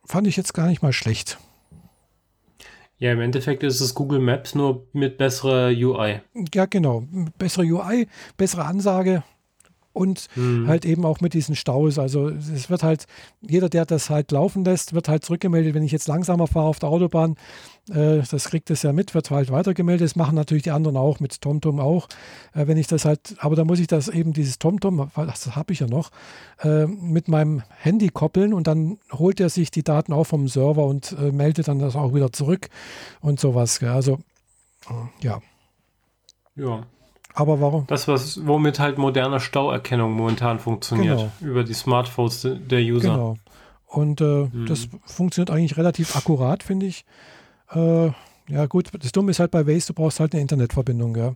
fand 0.06 0.28
ich 0.28 0.38
jetzt 0.38 0.54
gar 0.54 0.68
nicht 0.68 0.82
mal 0.82 0.94
schlecht. 0.94 1.40
Ja, 3.00 3.12
im 3.12 3.20
Endeffekt 3.20 3.64
ist 3.64 3.82
es 3.82 3.96
Google 3.96 4.20
Maps 4.20 4.56
nur 4.56 4.88
mit 4.94 5.18
besserer 5.18 5.68
UI. 5.68 6.22
Ja, 6.54 6.66
genau. 6.68 7.04
Bessere 7.38 7.66
UI, 7.66 8.08
bessere 8.38 8.64
Ansage, 8.64 9.24
und 9.94 10.28
mhm. 10.36 10.68
halt 10.68 10.86
eben 10.86 11.06
auch 11.06 11.22
mit 11.22 11.34
diesen 11.34 11.56
Staus. 11.56 11.98
Also 12.00 12.28
es 12.28 12.70
wird 12.70 12.84
halt, 12.84 13.06
jeder, 13.42 13.70
der 13.70 13.86
das 13.86 14.10
halt 14.10 14.32
laufen 14.32 14.66
lässt, 14.66 14.94
wird 14.94 15.08
halt 15.08 15.24
zurückgemeldet, 15.24 15.74
wenn 15.74 15.84
ich 15.84 15.92
jetzt 15.92 16.08
langsamer 16.08 16.48
fahre 16.48 16.68
auf 16.68 16.80
der 16.80 16.90
Autobahn, 16.90 17.36
äh, 17.90 18.22
das 18.30 18.46
kriegt 18.46 18.70
es 18.70 18.82
ja 18.82 18.92
mit, 18.92 19.14
wird 19.14 19.30
halt 19.30 19.52
weitergemeldet. 19.52 20.06
Das 20.06 20.16
machen 20.16 20.36
natürlich 20.36 20.64
die 20.64 20.72
anderen 20.72 20.98
auch, 20.98 21.20
mit 21.20 21.42
TomTom 21.42 21.80
auch. 21.80 22.08
Äh, 22.54 22.68
wenn 22.68 22.78
ich 22.78 22.88
das 22.88 23.06
halt, 23.06 23.36
aber 23.40 23.56
da 23.56 23.64
muss 23.64 23.80
ich 23.80 23.88
das 23.88 24.08
eben, 24.08 24.34
dieses 24.34 24.60
TomTom, 24.60 25.12
das 25.16 25.56
habe 25.56 25.74
ich 25.74 25.80
ja 25.80 25.88
noch, 25.88 26.10
äh, 26.64 26.88
mit 26.88 27.28
meinem 27.28 27.62
Handy 27.70 28.10
koppeln 28.10 28.54
und 28.54 28.68
dann 28.68 28.98
holt 29.12 29.40
er 29.40 29.50
sich 29.50 29.72
die 29.72 29.84
Daten 29.84 30.14
auch 30.14 30.26
vom 30.26 30.48
Server 30.48 30.86
und 30.86 31.16
äh, 31.20 31.32
meldet 31.32 31.68
dann 31.68 31.80
das 31.80 31.96
auch 31.96 32.14
wieder 32.14 32.32
zurück 32.32 32.70
und 33.22 33.40
sowas. 33.40 33.80
Gell? 33.80 33.90
Also 33.90 34.20
ja. 35.22 35.42
Ja. 36.56 36.86
Aber 37.34 37.60
warum? 37.60 37.86
Das, 37.88 38.08
was, 38.08 38.46
womit 38.46 38.80
halt 38.80 38.98
moderne 38.98 39.40
Stauerkennung 39.40 40.14
momentan 40.14 40.60
funktioniert. 40.60 41.18
Genau. 41.18 41.32
Über 41.42 41.64
die 41.64 41.74
Smartphones 41.74 42.42
der 42.42 42.80
User. 42.80 43.12
Genau. 43.12 43.38
Und 43.88 44.22
äh, 44.22 44.50
mhm. 44.52 44.66
das 44.68 44.88
funktioniert 45.06 45.52
eigentlich 45.52 45.78
relativ 45.78 46.16
akkurat, 46.16 46.64
finde 46.64 46.88
ich. 46.88 47.06
Äh, 47.72 48.12
ja, 48.50 48.66
gut, 48.68 48.90
das 49.00 49.12
Dumme 49.12 49.32
ist 49.32 49.40
halt 49.40 49.52
bei 49.52 49.68
Waze, 49.68 49.88
du 49.88 49.94
brauchst 49.94 50.20
halt 50.20 50.34
eine 50.34 50.42
Internetverbindung, 50.42 51.16
ja. 51.16 51.30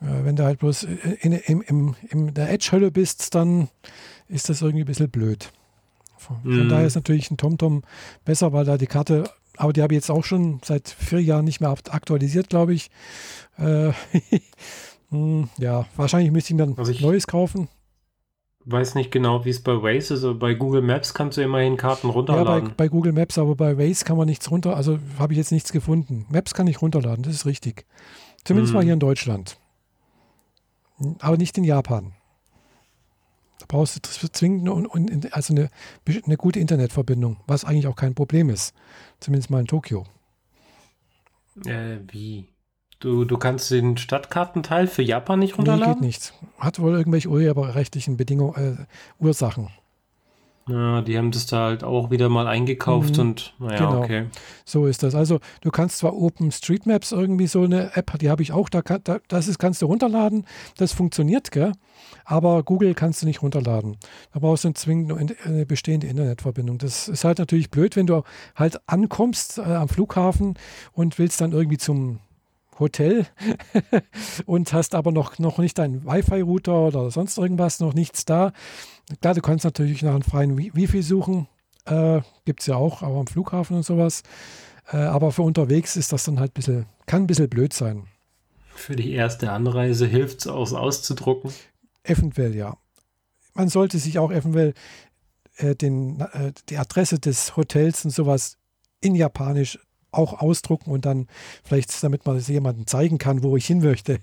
Äh, 0.00 0.24
wenn 0.24 0.36
du 0.36 0.44
halt 0.44 0.58
bloß 0.60 0.84
in, 1.20 1.32
in, 1.32 1.60
in, 1.60 1.96
in 2.08 2.34
der 2.34 2.50
Edge-Hölle 2.50 2.90
bist, 2.90 3.34
dann 3.34 3.68
ist 4.28 4.48
das 4.48 4.62
irgendwie 4.62 4.84
ein 4.84 4.86
bisschen 4.86 5.10
blöd. 5.10 5.52
Von, 6.16 6.38
mhm. 6.42 6.68
daher 6.68 6.86
ist 6.86 6.94
natürlich 6.94 7.30
ein 7.30 7.36
TomTom 7.36 7.82
besser, 8.24 8.52
weil 8.52 8.64
da 8.64 8.78
die 8.78 8.86
Karte, 8.86 9.24
aber 9.56 9.72
die 9.72 9.82
habe 9.82 9.94
ich 9.94 9.98
jetzt 9.98 10.10
auch 10.10 10.24
schon 10.24 10.60
seit 10.64 10.88
vier 10.88 11.22
Jahren 11.22 11.44
nicht 11.44 11.60
mehr 11.60 11.70
aktualisiert, 11.70 12.48
glaube 12.48 12.74
ich. 12.74 12.90
Äh, 13.58 13.90
Hm, 15.12 15.50
ja, 15.58 15.84
wahrscheinlich 15.94 16.32
müsste 16.32 16.54
ich 16.54 16.56
mir 16.56 16.64
ein 16.64 16.78
also 16.78 16.90
ich 16.90 17.02
neues 17.02 17.26
kaufen. 17.26 17.68
Weiß 18.64 18.94
nicht 18.94 19.10
genau, 19.10 19.44
wie 19.44 19.50
es 19.50 19.62
bei 19.62 19.82
Waze 19.82 20.14
ist, 20.14 20.24
aber 20.24 20.34
bei 20.34 20.54
Google 20.54 20.82
Maps 20.82 21.12
kannst 21.12 21.36
du 21.36 21.42
immerhin 21.42 21.76
Karten 21.76 22.08
runterladen. 22.08 22.68
Ja, 22.68 22.68
bei, 22.70 22.74
bei 22.84 22.88
Google 22.88 23.12
Maps, 23.12 23.36
aber 23.36 23.54
bei 23.54 23.76
Waze 23.76 24.04
kann 24.04 24.16
man 24.16 24.26
nichts 24.26 24.50
runter, 24.50 24.76
also 24.76 24.98
habe 25.18 25.34
ich 25.34 25.36
jetzt 25.36 25.52
nichts 25.52 25.70
gefunden. 25.72 26.26
Maps 26.30 26.54
kann 26.54 26.66
ich 26.66 26.80
runterladen, 26.80 27.24
das 27.24 27.34
ist 27.34 27.46
richtig. 27.46 27.84
Zumindest 28.44 28.72
hm. 28.72 28.78
mal 28.78 28.84
hier 28.84 28.94
in 28.94 29.00
Deutschland. 29.00 29.58
Aber 31.18 31.36
nicht 31.36 31.58
in 31.58 31.64
Japan. 31.64 32.12
Da 33.58 33.66
brauchst 33.68 34.22
du 34.22 34.28
zwingend 34.28 34.68
eine, 34.68 35.32
also 35.32 35.52
eine, 35.52 35.68
eine 36.24 36.36
gute 36.36 36.58
Internetverbindung, 36.58 37.38
was 37.46 37.64
eigentlich 37.64 37.88
auch 37.88 37.96
kein 37.96 38.14
Problem 38.14 38.48
ist. 38.48 38.74
Zumindest 39.20 39.50
mal 39.50 39.60
in 39.60 39.66
Tokio. 39.66 40.06
Äh, 41.66 41.98
wie? 42.08 42.51
Du, 43.02 43.24
du 43.24 43.36
kannst 43.36 43.68
den 43.72 43.96
Stadtkartenteil 43.96 44.86
für 44.86 45.02
Japan 45.02 45.40
nicht 45.40 45.58
runterladen? 45.58 45.86
Nee, 45.88 45.94
geht 45.94 46.02
nicht. 46.02 46.34
Hat 46.56 46.78
wohl 46.78 46.92
irgendwelche 46.92 47.28
urheberrechtlichen 47.28 48.16
Bedingungen, 48.16 48.54
äh, 48.54 49.22
Ursachen. 49.22 49.70
Ja, 50.68 51.02
die 51.02 51.18
haben 51.18 51.32
das 51.32 51.46
da 51.46 51.64
halt 51.64 51.82
auch 51.82 52.12
wieder 52.12 52.28
mal 52.28 52.46
eingekauft 52.46 53.16
mhm. 53.16 53.22
und 53.22 53.54
naja, 53.58 53.78
genau. 53.78 54.02
okay. 54.04 54.26
So 54.64 54.86
ist 54.86 55.02
das. 55.02 55.16
Also 55.16 55.40
du 55.62 55.72
kannst 55.72 55.98
zwar 55.98 56.14
OpenStreetMaps 56.14 57.10
irgendwie 57.10 57.48
so 57.48 57.62
eine 57.62 57.96
App, 57.96 58.16
die 58.20 58.30
habe 58.30 58.42
ich 58.42 58.52
auch, 58.52 58.68
da, 58.68 58.82
da, 58.82 59.18
das 59.26 59.48
ist, 59.48 59.58
kannst 59.58 59.82
du 59.82 59.86
runterladen, 59.86 60.46
das 60.76 60.92
funktioniert, 60.92 61.50
gell? 61.50 61.72
aber 62.24 62.62
Google 62.62 62.94
kannst 62.94 63.20
du 63.22 63.26
nicht 63.26 63.42
runterladen. 63.42 63.96
Da 64.32 64.38
brauchst 64.38 64.62
du 64.62 64.72
zwingend 64.74 65.34
eine 65.44 65.66
bestehende 65.66 66.06
Internetverbindung. 66.06 66.78
Das 66.78 67.08
ist 67.08 67.24
halt 67.24 67.40
natürlich 67.40 67.68
blöd, 67.72 67.96
wenn 67.96 68.06
du 68.06 68.22
halt 68.54 68.78
ankommst 68.86 69.58
äh, 69.58 69.62
am 69.62 69.88
Flughafen 69.88 70.54
und 70.92 71.18
willst 71.18 71.40
dann 71.40 71.50
irgendwie 71.50 71.78
zum 71.78 72.20
Hotel 72.82 73.26
und 74.46 74.72
hast 74.72 74.94
aber 74.94 75.12
noch, 75.12 75.38
noch 75.38 75.58
nicht 75.58 75.78
deinen 75.78 76.04
Wi-Fi-Router 76.04 76.88
oder 76.88 77.10
sonst 77.10 77.38
irgendwas, 77.38 77.80
noch 77.80 77.94
nichts 77.94 78.24
da. 78.24 78.52
Klar, 79.20 79.34
du 79.34 79.40
kannst 79.40 79.64
natürlich 79.64 80.02
nach 80.02 80.12
einem 80.12 80.22
freien 80.22 80.58
Wi-Fi 80.58 81.02
suchen. 81.02 81.48
Äh, 81.86 82.20
Gibt 82.44 82.60
es 82.60 82.66
ja 82.66 82.76
auch, 82.76 83.02
auch 83.02 83.18
am 83.18 83.26
Flughafen 83.26 83.76
und 83.76 83.84
sowas. 83.84 84.22
Äh, 84.92 84.98
aber 84.98 85.32
für 85.32 85.42
unterwegs 85.42 85.96
ist 85.96 86.12
das 86.12 86.24
dann 86.24 86.38
halt 86.38 86.52
ein 86.52 86.54
bisschen, 86.54 86.86
kann 87.06 87.22
ein 87.22 87.26
bisschen 87.26 87.48
blöd 87.48 87.72
sein. 87.72 88.04
Für 88.74 88.96
die 88.96 89.12
erste 89.12 89.50
Anreise 89.50 90.06
hilft 90.06 90.40
es 90.40 90.46
aus 90.46 90.72
auszudrucken? 90.72 91.52
Eventuell, 92.02 92.54
ja. 92.54 92.76
Man 93.54 93.68
sollte 93.68 93.98
sich 93.98 94.18
auch 94.18 94.32
eventuell 94.32 94.74
äh, 95.56 95.74
den, 95.74 96.20
äh, 96.20 96.52
die 96.68 96.78
Adresse 96.78 97.18
des 97.18 97.56
Hotels 97.56 98.04
und 98.04 98.10
sowas 98.10 98.58
in 99.00 99.14
Japanisch 99.14 99.78
auch 100.12 100.40
ausdrucken 100.40 100.90
und 100.90 101.04
dann 101.04 101.26
vielleicht, 101.64 102.02
damit 102.02 102.26
man 102.26 102.36
es 102.36 102.48
jemandem 102.48 102.86
zeigen 102.86 103.18
kann, 103.18 103.42
wo 103.42 103.56
ich 103.56 103.66
hin 103.66 103.80
möchte. 103.80 104.20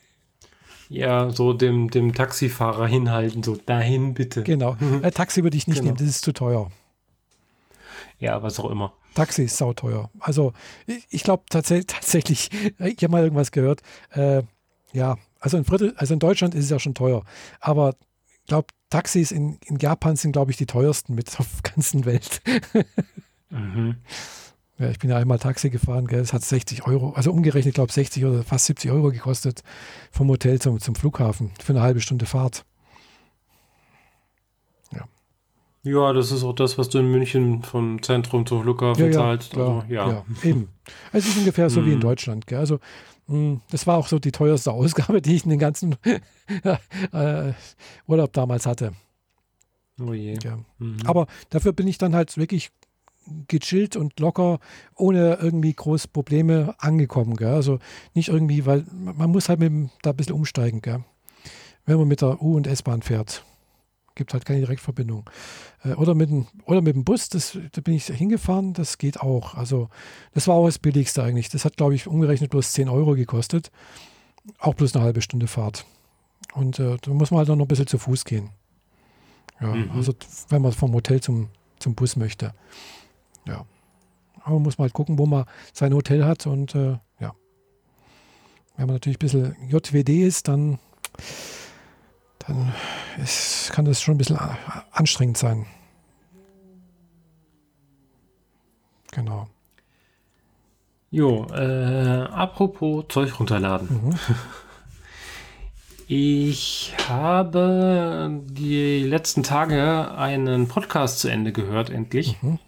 ja, 0.88 1.30
so 1.30 1.52
dem, 1.52 1.90
dem 1.90 2.12
Taxifahrer 2.14 2.86
hinhalten, 2.86 3.42
so 3.42 3.56
dahin 3.56 4.14
bitte. 4.14 4.42
Genau. 4.42 4.76
Äh, 5.02 5.10
Taxi 5.10 5.42
würde 5.42 5.56
ich 5.56 5.66
nicht 5.66 5.78
genau. 5.78 5.86
nehmen, 5.86 5.98
das 5.98 6.08
ist 6.08 6.24
zu 6.24 6.32
teuer. 6.32 6.70
Ja, 8.18 8.42
was 8.42 8.60
auch 8.60 8.70
immer. 8.70 8.92
Taxi 9.14 9.44
ist 9.44 9.56
sauteuer. 9.56 10.10
Also 10.18 10.52
ich, 10.86 11.22
glaube 11.22 11.44
tats 11.48 11.68
tatsächlich, 11.86 12.50
ich 12.78 13.02
habe 13.02 13.08
mal 13.08 13.22
irgendwas 13.22 13.52
gehört, 13.52 13.82
äh, 14.10 14.42
ja, 14.92 15.16
also 15.40 15.56
in, 15.56 15.64
Viertel, 15.64 15.94
also 15.96 16.14
in 16.14 16.20
Deutschland 16.20 16.54
ist 16.54 16.64
es 16.64 16.70
ja 16.70 16.78
schon 16.78 16.94
teuer, 16.94 17.24
aber 17.60 17.94
ich 18.44 18.48
glaube, 18.48 18.68
Taxis 18.90 19.30
in, 19.32 19.58
in 19.64 19.78
Japan 19.78 20.16
sind, 20.16 20.32
glaube 20.32 20.50
ich, 20.50 20.56
die 20.56 20.66
teuersten 20.66 21.14
mit 21.14 21.38
auf 21.40 21.48
der 21.62 21.72
ganzen 21.72 22.04
Welt. 22.04 22.42
mhm. 23.50 23.96
Ja, 24.78 24.90
ich 24.90 24.98
bin 24.98 25.10
ja 25.10 25.16
einmal 25.16 25.38
Taxi 25.38 25.70
gefahren, 25.70 26.06
gell, 26.08 26.20
es 26.20 26.32
hat 26.32 26.42
60 26.42 26.86
Euro, 26.86 27.10
also 27.10 27.30
umgerechnet, 27.30 27.74
glaube 27.74 27.90
ich, 27.90 27.94
60 27.94 28.24
oder 28.24 28.42
fast 28.42 28.66
70 28.66 28.90
Euro 28.90 29.12
gekostet 29.12 29.62
vom 30.10 30.28
Hotel 30.28 30.60
zum, 30.60 30.80
zum 30.80 30.96
Flughafen 30.96 31.52
für 31.62 31.72
eine 31.72 31.82
halbe 31.82 32.00
Stunde 32.00 32.26
Fahrt. 32.26 32.64
Ja. 34.92 35.04
Ja, 35.84 36.12
das 36.12 36.32
ist 36.32 36.42
auch 36.42 36.54
das, 36.54 36.76
was 36.76 36.88
du 36.88 36.98
in 36.98 37.08
München 37.08 37.62
vom 37.62 38.02
Zentrum 38.02 38.46
zum 38.46 38.62
Flughafen 38.62 39.00
ja, 39.00 39.06
ja, 39.06 39.12
zahlst. 39.12 39.52
Klar, 39.52 39.82
also, 39.82 39.92
ja. 39.92 40.10
ja. 40.10 40.24
eben. 40.42 40.68
Es 41.12 41.28
ist 41.28 41.38
ungefähr 41.38 41.70
so 41.70 41.86
wie 41.86 41.90
in 41.90 41.98
mhm. 41.98 42.02
Deutschland. 42.02 42.48
Gell? 42.48 42.58
Also, 42.58 42.80
mh, 43.28 43.36
hm, 43.36 43.60
das 43.70 43.86
war 43.86 43.96
auch 43.96 44.08
so 44.08 44.18
die 44.18 44.32
teuerste 44.32 44.72
Ausgabe, 44.72 45.22
die 45.22 45.36
ich 45.36 45.44
in 45.44 45.50
den 45.50 45.60
ganzen 45.60 45.94
äh, 47.12 47.52
Urlaub 48.08 48.32
damals 48.32 48.66
hatte. 48.66 48.92
Oh 50.04 50.12
je. 50.12 50.36
Ja. 50.42 50.58
Mhm. 50.78 50.96
Aber 51.04 51.28
dafür 51.50 51.72
bin 51.72 51.86
ich 51.86 51.98
dann 51.98 52.16
halt 52.16 52.36
wirklich 52.36 52.72
gechillt 53.48 53.96
und 53.96 54.18
locker, 54.20 54.58
ohne 54.96 55.38
irgendwie 55.40 55.72
groß 55.72 56.08
Probleme 56.08 56.74
angekommen. 56.78 57.36
Gell? 57.36 57.54
Also 57.54 57.78
nicht 58.14 58.28
irgendwie, 58.28 58.66
weil 58.66 58.84
man 58.92 59.30
muss 59.30 59.48
halt 59.48 59.60
mit 59.60 59.68
dem, 59.68 59.90
da 60.02 60.10
ein 60.10 60.16
bisschen 60.16 60.34
umsteigen, 60.34 60.80
gell? 60.82 61.04
wenn 61.86 61.98
man 61.98 62.08
mit 62.08 62.22
der 62.22 62.42
U- 62.42 62.56
und 62.56 62.66
S-Bahn 62.66 63.02
fährt. 63.02 63.44
Gibt 64.14 64.32
halt 64.32 64.44
keine 64.44 64.60
Direktverbindung. 64.60 65.28
Äh, 65.82 65.94
oder, 65.94 66.14
mit 66.14 66.30
dem, 66.30 66.46
oder 66.66 66.82
mit 66.82 66.94
dem 66.94 67.04
Bus, 67.04 67.28
das, 67.28 67.58
da 67.72 67.80
bin 67.80 67.94
ich 67.94 68.06
hingefahren, 68.06 68.72
das 68.72 68.98
geht 68.98 69.20
auch. 69.20 69.54
Also 69.54 69.88
das 70.32 70.46
war 70.46 70.54
auch 70.54 70.66
das 70.66 70.78
Billigste 70.78 71.22
eigentlich. 71.22 71.48
Das 71.48 71.64
hat, 71.64 71.76
glaube 71.76 71.94
ich, 71.94 72.06
umgerechnet 72.06 72.50
bloß 72.50 72.72
10 72.72 72.88
Euro 72.88 73.14
gekostet. 73.14 73.70
Auch 74.58 74.74
bloß 74.74 74.94
eine 74.94 75.04
halbe 75.04 75.20
Stunde 75.20 75.46
Fahrt. 75.46 75.84
Und 76.54 76.78
äh, 76.78 76.96
da 77.00 77.10
muss 77.12 77.30
man 77.30 77.38
halt 77.38 77.48
noch 77.48 77.58
ein 77.58 77.68
bisschen 77.68 77.86
zu 77.86 77.98
Fuß 77.98 78.24
gehen. 78.24 78.50
Ja, 79.60 79.74
mhm. 79.74 79.90
also 79.92 80.12
wenn 80.48 80.62
man 80.62 80.72
vom 80.72 80.92
Hotel 80.92 81.20
zum, 81.20 81.48
zum 81.78 81.94
Bus 81.94 82.16
möchte. 82.16 82.52
Ja. 83.46 83.64
Aber 84.42 84.54
man 84.54 84.62
muss 84.62 84.78
mal 84.78 84.84
halt 84.84 84.92
gucken, 84.92 85.18
wo 85.18 85.26
man 85.26 85.44
sein 85.72 85.94
Hotel 85.94 86.24
hat 86.24 86.46
und 86.46 86.74
äh, 86.74 86.98
ja. 87.20 87.34
Wenn 88.76 88.86
man 88.86 88.96
natürlich 88.96 89.18
ein 89.18 89.20
bisschen 89.20 89.56
JWD 89.68 90.08
ist, 90.26 90.48
dann, 90.48 90.78
dann 92.40 92.74
ist, 93.22 93.70
kann 93.72 93.84
das 93.84 94.02
schon 94.02 94.14
ein 94.14 94.18
bisschen 94.18 94.38
anstrengend 94.90 95.38
sein. 95.38 95.66
Genau. 99.12 99.48
Jo, 101.10 101.46
äh, 101.52 102.26
apropos 102.32 103.04
Zeug 103.08 103.38
runterladen. 103.38 103.88
Mhm. 104.08 104.18
Ich 106.06 106.92
habe 107.08 108.42
die 108.44 109.02
letzten 109.04 109.42
Tage 109.42 110.10
einen 110.14 110.68
Podcast 110.68 111.20
zu 111.20 111.28
Ende 111.28 111.50
gehört, 111.50 111.88
endlich. 111.88 112.36
Mhm. 112.42 112.58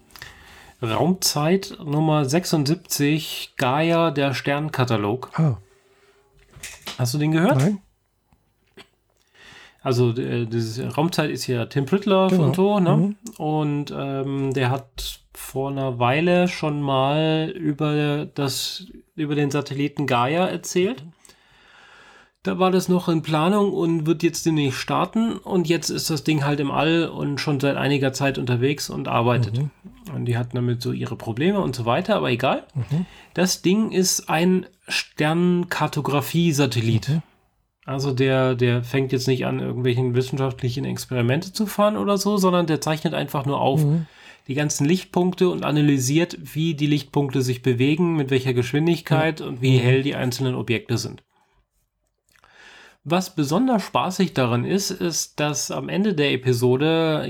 Raumzeit 0.81 1.77
Nummer 1.83 2.25
76, 2.25 3.53
Gaia, 3.57 4.11
der 4.11 4.33
Sternkatalog. 4.33 5.31
Ah. 5.39 5.57
Hast 6.97 7.13
du 7.13 7.17
den 7.17 7.31
gehört? 7.31 7.57
Nein. 7.57 7.79
Also 9.81 10.11
äh, 10.11 10.45
diese 10.45 10.87
Raumzeit 10.93 11.29
ist 11.29 11.47
ja 11.47 11.65
Tim 11.65 11.85
Prittler 11.85 12.27
Genau. 12.29 12.43
von 12.43 12.53
so, 12.53 12.79
ne? 12.79 12.97
Mhm. 12.97 13.15
Und 13.37 13.93
ähm, 13.95 14.53
der 14.53 14.69
hat 14.69 15.21
vor 15.33 15.69
einer 15.71 15.99
Weile 15.99 16.47
schon 16.47 16.81
mal 16.81 17.51
über 17.55 18.25
das 18.25 18.85
über 19.15 19.35
den 19.35 19.49
Satelliten 19.51 20.05
Gaia 20.07 20.45
erzählt. 20.47 21.03
Da 22.47 22.57
war 22.59 22.71
das 22.71 22.87
noch 22.87 23.09
in 23.09 23.23
Planung 23.23 23.73
und 23.73 24.05
wird 24.05 24.23
jetzt 24.23 24.45
demnächst 24.45 24.79
starten. 24.79 25.33
Und 25.33 25.67
jetzt 25.67 25.89
ist 25.89 26.09
das 26.09 26.23
Ding 26.23 26.45
halt 26.45 26.61
im 26.61 26.71
All 26.71 27.09
und 27.09 27.39
schon 27.39 27.59
seit 27.59 27.75
einiger 27.75 28.13
Zeit 28.13 28.37
unterwegs 28.37 28.89
und 28.89 29.09
arbeitet. 29.09 29.57
Mhm. 29.59 29.69
Und 30.15 30.23
die 30.25 30.37
hatten 30.37 30.55
damit 30.55 30.81
so 30.81 30.93
ihre 30.93 31.17
Probleme 31.17 31.59
und 31.59 31.75
so 31.75 31.85
weiter, 31.85 32.15
aber 32.15 32.31
egal. 32.31 32.63
Mhm. 32.73 33.05
Das 33.33 33.61
Ding 33.61 33.91
ist 33.91 34.29
ein 34.29 34.65
Sternkartografie-Satellit. 34.87 37.09
Mhm. 37.09 37.21
Also 37.85 38.13
der, 38.13 38.55
der 38.55 38.81
fängt 38.83 39.11
jetzt 39.11 39.27
nicht 39.27 39.45
an, 39.45 39.59
irgendwelchen 39.59 40.15
wissenschaftlichen 40.15 40.85
Experimente 40.85 41.51
zu 41.53 41.65
fahren 41.65 41.97
oder 41.97 42.17
so, 42.17 42.37
sondern 42.37 42.65
der 42.67 42.79
zeichnet 42.81 43.13
einfach 43.13 43.45
nur 43.45 43.59
auf 43.59 43.83
Mhm. 43.83 44.05
die 44.47 44.53
ganzen 44.55 44.85
Lichtpunkte 44.85 45.49
und 45.49 45.65
analysiert, 45.65 46.37
wie 46.41 46.73
die 46.75 46.87
Lichtpunkte 46.87 47.41
sich 47.41 47.61
bewegen, 47.61 48.15
mit 48.15 48.29
welcher 48.29 48.53
Geschwindigkeit 48.53 49.41
und 49.41 49.61
wie 49.61 49.77
Mhm. 49.77 49.81
hell 49.81 50.03
die 50.03 50.15
einzelnen 50.15 50.55
Objekte 50.55 50.97
sind. 50.97 51.23
Was 53.09 53.33
besonders 53.33 53.83
spaßig 53.83 54.33
daran 54.33 54.65
ist, 54.65 54.91
ist, 54.91 55.39
dass 55.39 55.71
am 55.71 55.87
Ende 55.87 56.13
der 56.13 56.33
Episode 56.33 57.25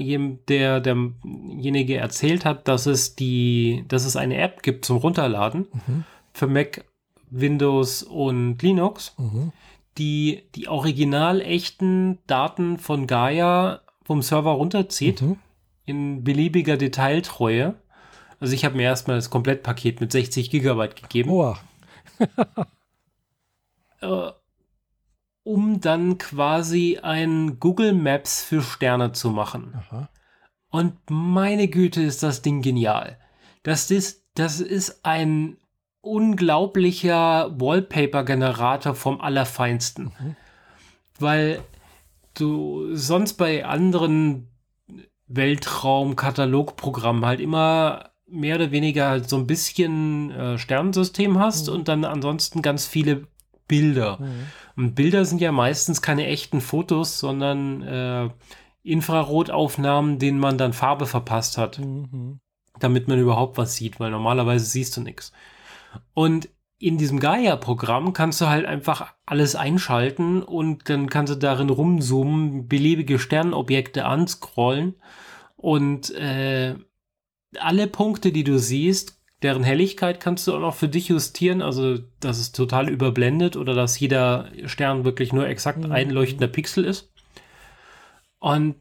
der, 0.49 0.80
derjenige 0.80 1.97
erzählt 1.97 2.45
hat, 2.45 2.67
dass 2.67 2.88
es 2.88 3.15
die, 3.15 3.86
dass 3.88 4.03
es 4.05 4.15
eine 4.15 4.38
App 4.39 4.63
gibt 4.63 4.86
zum 4.86 4.97
Runterladen 4.97 5.67
Mhm. 5.71 6.03
für 6.34 6.47
Mac, 6.47 6.84
Windows 7.30 8.01
und 8.01 8.59
Linux, 8.63 9.13
Mhm. 9.19 9.51
die 9.99 10.41
die 10.55 10.67
original 10.67 11.41
echten 11.41 12.17
Daten 12.25 12.80
von 12.80 13.05
Gaia 13.05 13.82
vom 14.03 14.23
Server 14.23 14.53
runterzieht 14.53 15.21
Mhm. 15.21 15.38
in 15.86 16.23
beliebiger 16.23 16.78
Detailtreue. 16.78 17.75
Also 18.39 18.55
ich 18.55 18.65
habe 18.65 18.75
mir 18.78 18.84
erstmal 18.84 19.17
das 19.17 19.30
Komplettpaket 19.30 20.01
mit 20.01 20.11
60 20.11 20.49
Gigabyte 20.49 20.95
gegeben, 20.95 21.30
Oh, 21.30 21.53
äh, 24.01 24.32
um 25.48 25.80
dann 25.80 26.18
quasi 26.18 27.00
ein 27.02 27.58
Google 27.60 27.93
Maps 27.93 28.43
für 28.43 28.62
Sterne 28.62 29.14
zu 29.14 29.30
machen. 29.30 29.74
aha. 29.78 30.10
Und 30.70 30.98
meine 31.10 31.70
Güte, 31.70 32.02
ist 32.02 32.22
das 32.22 32.41
Ding 32.41 32.62
genial. 32.62 33.18
Das 33.64 33.89
ist, 33.89 34.26
das 34.36 34.60
ist 34.60 35.06
ein 35.06 35.56
unglaublicher 36.02 37.50
Wallpaper-Generator 37.60 38.93
vom 38.93 39.22
Allerfeinsten. 39.22 40.12
Mhm. 40.20 40.36
Weil 41.18 41.62
du 42.34 42.93
sonst 42.93 43.34
bei 43.36 43.66
anderen 43.66 44.50
Weltraum-Katalogprogrammen 45.28 47.26
halt 47.26 47.39
immer 47.39 48.10
mehr 48.28 48.56
oder 48.58 48.72
weniger 48.72 49.08
halt 49.10 49.30
so 49.30 49.38
ein 49.38 49.48
bisschen 49.48 50.32
äh, 50.32 50.58
Sternensystem 50.58 51.39
hast 51.39 51.70
Mhm. 51.70 51.74
und 51.76 51.88
dann 51.88 52.04
ansonsten 52.06 52.62
ganz 52.62 52.86
viele 52.86 53.28
Bilder. 53.68 54.18
Mhm. 54.20 54.47
Und 54.76 54.95
Bilder 54.95 55.26
sind 55.26 55.41
ja 55.41 55.51
meistens 55.51 56.01
keine 56.01 56.28
echten 56.28 56.61
Fotos, 56.61 57.20
sondern 57.20 57.82
äh, 57.82 58.30
Infrarotaufnahmen, 58.84 60.20
denen 60.20 60.39
man 60.39 60.57
dann 60.57 60.74
Farbe 60.74 61.05
verpasst 61.05 61.57
hat, 61.57 61.80
Mhm. 61.80 62.39
damit 62.80 63.07
man 63.07 63.20
überhaupt 63.20 63.57
was 63.57 63.76
sieht, 63.76 63.99
weil 63.99 64.11
normalerweise 64.11 64.65
siehst 64.65 64.95
du 64.97 65.01
nichts. 65.01 65.32
Und 66.13 66.49
in 66.80 66.97
diesem 66.97 67.20
Gaia-Programm 67.20 68.13
kannst 68.13 68.39
du 68.39 68.47
halt 68.47 68.65
einfach 68.65 69.13
alles 69.26 69.55
einschalten 69.55 70.43
und 70.43 70.89
dann 70.89 71.09
kannst 71.09 71.34
du 71.34 71.38
darin 71.38 71.70
rumzoomen, 71.70 72.68
beliebige 72.68 73.18
Sternobjekte 73.18 74.05
anscrollen 74.05 74.95
und 75.55 76.11
äh, 76.11 76.76
alle 77.59 77.88
Punkte, 77.88 78.32
die 78.32 78.43
du 78.43 78.59
siehst, 78.59 79.16
deren 79.44 79.64
Helligkeit 79.64 80.20
kannst 80.20 80.48
du 80.48 80.56
auch 80.56 80.60
noch 80.60 80.74
für 80.76 80.88
dich 80.90 81.10
justieren, 81.10 81.62
also 81.62 82.00
dass 82.20 82.40
es 82.40 82.52
total 82.52 82.90
überblendet 82.90 83.56
oder 83.56 83.74
dass 83.76 84.00
jeder 84.00 84.50
Stern 84.66 85.06
wirklich 85.06 85.32
nur 85.32 85.48
exakt 85.48 85.86
Mhm. 85.86 85.92
ein 85.92 86.10
leuchtender 86.10 86.48
Pixel 86.48 86.86
ist. 86.86 87.12
Und 88.40 88.76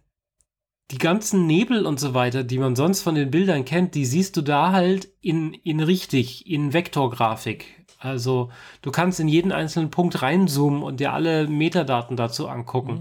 die 0.91 0.99
ganzen 0.99 1.47
Nebel 1.47 1.85
und 1.85 1.99
so 1.99 2.15
weiter, 2.15 2.45
die 2.45 2.59
man 2.59 2.77
sonst 2.77 3.03
von 3.03 3.17
den 3.17 3.31
Bildern 3.31 3.65
kennt, 3.65 3.95
die 3.95 4.07
siehst 4.07 4.37
du 4.37 4.43
da 4.43 4.73
halt 4.73 5.09
in, 5.21 5.53
in 5.53 5.81
richtig, 5.81 6.49
in 6.49 6.73
Vektorgrafik. 6.73 7.85
Also 7.99 8.51
du 8.83 8.93
kannst 8.93 9.19
in 9.19 9.27
jeden 9.29 9.53
einzelnen 9.53 9.91
Punkt 9.91 10.23
reinzoomen 10.23 10.83
und 10.83 11.01
dir 11.01 11.13
alle 11.13 11.49
Metadaten 11.49 12.17
dazu 12.17 12.49
angucken. 12.49 12.93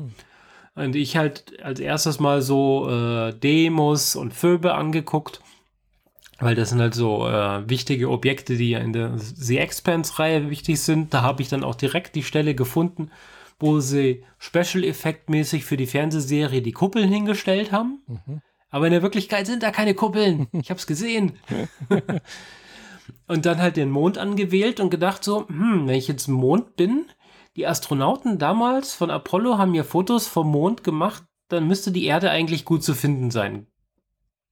Mhm. 0.76 0.82
Und 0.84 0.96
ich 0.96 1.16
halt 1.16 1.62
als 1.64 1.80
erstes 1.80 2.20
mal 2.20 2.42
so 2.42 2.90
äh, 2.90 3.34
Demos 3.34 4.16
und 4.16 4.34
Phoebe 4.34 4.74
angeguckt, 4.74 5.40
weil 6.40 6.56
das 6.56 6.70
sind 6.70 6.82
halt 6.82 6.94
so 6.94 7.28
äh, 7.28 7.70
wichtige 7.70 8.10
Objekte, 8.10 8.58
die 8.58 8.72
ja 8.72 8.80
in 8.80 8.94
der 8.94 9.18
The 9.18 9.58
Expanse-Reihe 9.58 10.50
wichtig 10.50 10.82
sind. 10.82 11.14
Da 11.14 11.22
habe 11.22 11.42
ich 11.42 11.50
dann 11.50 11.64
auch 11.64 11.76
direkt 11.76 12.16
die 12.16 12.24
Stelle 12.24 12.56
gefunden, 12.56 13.10
wo 13.60 13.80
sie 13.80 14.24
Special-Effekt-mäßig 14.38 15.64
für 15.64 15.78
die 15.78 15.88
Fernsehserie 15.88 16.62
die 16.62 16.74
Kuppeln 16.74 17.10
hingestellt 17.10 17.72
haben. 17.72 18.02
Mhm. 18.08 18.42
Aber 18.70 18.88
in 18.88 18.92
der 18.92 19.02
Wirklichkeit 19.02 19.48
sind 19.48 19.64
da 19.64 19.72
keine 19.72 19.94
Kuppeln. 19.94 20.48
Ich 20.52 20.70
habe 20.70 20.80
es 20.80 20.88
gesehen. 20.88 21.34
und 23.28 23.46
dann 23.46 23.60
halt 23.60 23.78
den 23.78 23.90
Mond 23.90 24.18
angewählt 24.18 24.82
und 24.82 24.90
gedacht 24.90 25.24
so, 25.24 25.48
hm, 25.48 25.88
wenn 25.88 25.96
ich 25.96 26.10
jetzt 26.10 26.28
Mond 26.28 26.76
bin, 26.76 27.06
die 27.56 27.66
Astronauten 27.66 28.38
damals 28.38 28.94
von 28.94 29.10
Apollo 29.10 29.58
haben 29.58 29.72
mir 29.72 29.86
Fotos 29.86 30.28
vom 30.28 30.52
Mond 30.52 30.84
gemacht, 30.84 31.24
dann 31.48 31.68
müsste 31.68 31.92
die 31.92 32.06
Erde 32.06 32.32
eigentlich 32.32 32.66
gut 32.66 32.84
zu 32.84 32.94
finden 32.94 33.32
sein. 33.32 33.68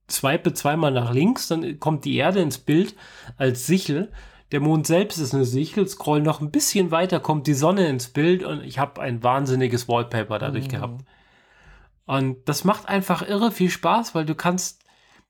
Swipe 0.10 0.54
zweimal 0.54 0.92
nach 0.92 1.14
links, 1.14 1.48
dann 1.48 1.80
kommt 1.80 2.06
die 2.06 2.16
Erde 2.16 2.42
ins 2.42 2.58
Bild 2.58 2.96
als 3.38 3.66
Sichel. 3.66 4.12
Der 4.52 4.60
Mond 4.60 4.86
selbst 4.86 5.18
ist 5.18 5.34
eine 5.34 5.46
Sichel, 5.46 5.88
scroll 5.88 6.22
noch 6.22 6.42
ein 6.42 6.52
bisschen 6.52 6.92
weiter, 6.92 7.20
kommt 7.20 7.48
die 7.48 7.54
Sonne 7.54 7.88
ins 7.88 8.10
Bild 8.10 8.44
und 8.44 8.64
ich 8.64 8.78
habe 8.80 9.02
ein 9.02 9.24
wahnsinniges 9.24 9.88
Wallpaper 9.88 10.38
dadurch 10.40 10.66
Mhm. 10.66 10.70
gehabt. 10.72 11.06
Und 12.06 12.38
das 12.46 12.64
macht 12.64 12.88
einfach 12.90 13.28
irre 13.28 13.52
viel 13.52 13.70
Spaß, 13.70 14.14
weil 14.14 14.26
du 14.26 14.36
kannst 14.36 14.82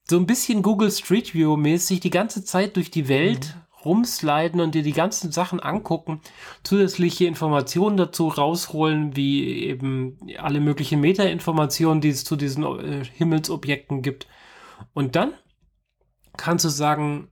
so 0.06 0.18
ein 0.18 0.26
bisschen 0.26 0.62
Google 0.64 0.92
Street 0.92 1.34
View 1.34 1.56
mäßig 1.56 2.00
die 2.02 2.10
ganze 2.10 2.44
Zeit 2.44 2.76
durch 2.76 2.92
die 2.92 3.08
Welt 3.08 3.56
rumsliden 3.86 4.60
und 4.60 4.76
dir 4.76 4.84
die 4.84 4.94
ganzen 4.94 5.32
Sachen 5.32 5.60
angucken, 5.60 6.22
zusätzliche 6.64 7.26
Informationen 7.26 7.98
dazu 7.98 8.28
rausholen, 8.30 9.16
wie 9.16 9.66
eben 9.66 10.18
alle 10.40 10.60
möglichen 10.62 11.00
Metainformationen, 11.02 12.02
die 12.02 12.10
es 12.10 12.24
zu 12.24 12.36
diesen 12.36 12.64
äh, 12.64 13.04
Himmelsobjekten 13.06 14.02
gibt. 14.02 14.28
Und 14.94 15.16
dann 15.16 15.34
kannst 16.38 16.66
du 16.66 16.70
sagen, 16.70 17.30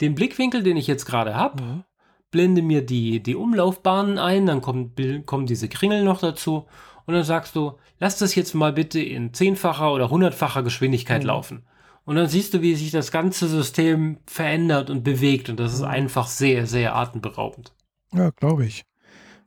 den 0.00 0.14
Blickwinkel, 0.14 0.62
den 0.62 0.76
ich 0.76 0.86
jetzt 0.86 1.04
gerade 1.04 1.34
habe, 1.34 1.62
Mhm. 1.62 1.84
blende 2.30 2.62
mir 2.62 2.84
die, 2.84 3.22
die 3.22 3.36
Umlaufbahnen 3.36 4.18
ein, 4.18 4.46
dann 4.46 4.62
kommen, 4.62 4.94
kommen 5.26 5.46
diese 5.46 5.68
Kringel 5.68 6.02
noch 6.04 6.20
dazu 6.20 6.66
und 7.06 7.14
dann 7.14 7.24
sagst 7.24 7.54
du, 7.56 7.74
lass 7.98 8.18
das 8.18 8.34
jetzt 8.34 8.54
mal 8.54 8.72
bitte 8.72 9.00
in 9.00 9.34
zehnfacher 9.34 9.92
oder 9.92 10.08
hundertfacher 10.10 10.62
Geschwindigkeit 10.62 11.22
Mhm. 11.22 11.26
laufen. 11.28 11.66
Und 12.04 12.16
dann 12.16 12.26
siehst 12.28 12.52
du, 12.54 12.62
wie 12.62 12.74
sich 12.74 12.90
das 12.90 13.12
ganze 13.12 13.46
System 13.48 14.18
verändert 14.26 14.90
und 14.90 15.04
bewegt 15.04 15.48
und 15.50 15.60
das 15.60 15.72
ist 15.74 15.80
Mhm. 15.82 15.86
einfach 15.88 16.26
sehr, 16.26 16.66
sehr 16.66 16.96
atemberaubend. 16.96 17.72
Ja, 18.12 18.30
glaube 18.30 18.64
ich. 18.66 18.84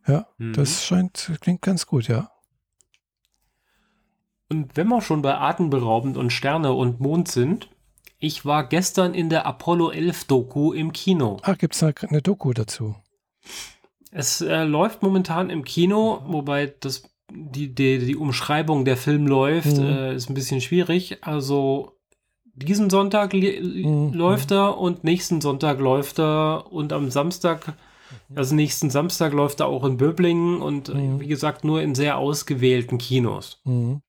Ja, 0.07 0.27
Mhm. 0.37 0.53
das 0.53 0.85
scheint, 0.85 1.31
klingt 1.41 1.61
ganz 1.63 1.85
gut, 1.87 2.07
ja. 2.07 2.29
Und 4.49 4.75
wenn 4.77 4.87
wir 4.87 5.01
schon 5.01 5.21
bei 5.21 5.35
atemberaubend 5.37 6.17
und 6.17 6.31
Sterne 6.31 6.73
und 6.73 6.99
Mond 6.99 7.27
sind, 7.27 7.69
ich 8.19 8.45
war 8.45 8.67
gestern 8.67 9.13
in 9.13 9.29
der 9.29 9.45
Apollo 9.45 9.91
11 9.91 10.25
Doku 10.25 10.71
im 10.73 10.93
Kino. 10.93 11.37
Ach, 11.43 11.57
gibt 11.57 11.73
es 11.73 11.79
da 11.81 11.91
eine 12.07 12.21
Doku 12.21 12.53
dazu? 12.53 12.95
Es 14.11 14.41
äh, 14.41 14.63
läuft 14.63 15.03
momentan 15.03 15.49
im 15.49 15.63
Kino, 15.63 16.21
wobei 16.27 16.73
das, 16.79 17.03
die, 17.31 17.73
die, 17.73 17.99
die 17.99 18.15
Umschreibung 18.15 18.85
der 18.85 18.97
Film 18.97 19.27
läuft, 19.27 19.77
Mhm. 19.77 19.83
äh, 19.83 20.15
ist 20.15 20.29
ein 20.29 20.35
bisschen 20.35 20.61
schwierig. 20.61 21.17
Also 21.21 21.91
diesen 22.53 22.89
Sonntag 22.89 23.33
Mhm. 23.33 24.13
läuft 24.13 24.51
er 24.51 24.77
und 24.77 25.03
nächsten 25.03 25.41
Sonntag 25.41 25.79
läuft 25.79 26.19
er 26.19 26.71
und 26.71 26.93
am 26.93 27.11
Samstag, 27.11 27.73
also 28.33 28.55
nächsten 28.55 28.89
Samstag 28.89 29.33
läuft 29.33 29.59
er 29.59 29.67
auch 29.67 29.83
in 29.83 29.97
Böblingen 29.97 30.61
und 30.61 30.87
äh, 30.89 30.93
Mhm. 30.93 31.19
wie 31.19 31.27
gesagt 31.27 31.65
nur 31.65 31.81
in 31.81 31.95
sehr 31.95 32.17
ausgewählten 32.17 32.97
Kinos. 32.97 33.59
Mhm. 33.65 34.01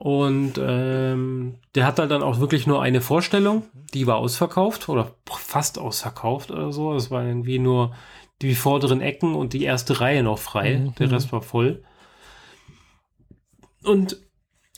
Und 0.00 0.54
ähm, 0.58 1.56
der 1.74 1.84
hat 1.84 1.98
halt 1.98 2.10
dann 2.10 2.22
auch 2.22 2.40
wirklich 2.40 2.66
nur 2.66 2.80
eine 2.80 3.02
Vorstellung, 3.02 3.64
die 3.92 4.06
war 4.06 4.16
ausverkauft 4.16 4.88
oder 4.88 5.14
fast 5.28 5.78
ausverkauft 5.78 6.50
oder 6.50 6.72
so. 6.72 6.94
Es 6.94 7.10
waren 7.10 7.26
irgendwie 7.26 7.58
nur 7.58 7.94
die 8.40 8.54
vorderen 8.54 9.02
Ecken 9.02 9.34
und 9.34 9.52
die 9.52 9.62
erste 9.62 10.00
Reihe 10.00 10.22
noch 10.22 10.38
frei. 10.38 10.78
Mhm. 10.78 10.94
Der 10.94 11.10
Rest 11.10 11.32
war 11.32 11.42
voll. 11.42 11.84
Und 13.84 14.16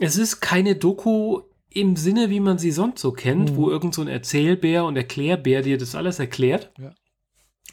es 0.00 0.16
ist 0.16 0.40
keine 0.40 0.74
Doku 0.74 1.42
im 1.70 1.94
Sinne, 1.94 2.28
wie 2.28 2.40
man 2.40 2.58
sie 2.58 2.72
sonst 2.72 3.00
so 3.00 3.12
kennt, 3.12 3.52
mhm. 3.52 3.56
wo 3.56 3.70
irgend 3.70 3.94
so 3.94 4.02
ein 4.02 4.08
Erzählbär 4.08 4.84
und 4.84 4.96
Erklärbär 4.96 5.62
dir 5.62 5.78
das 5.78 5.94
alles 5.94 6.18
erklärt, 6.18 6.72
ja. 6.80 6.90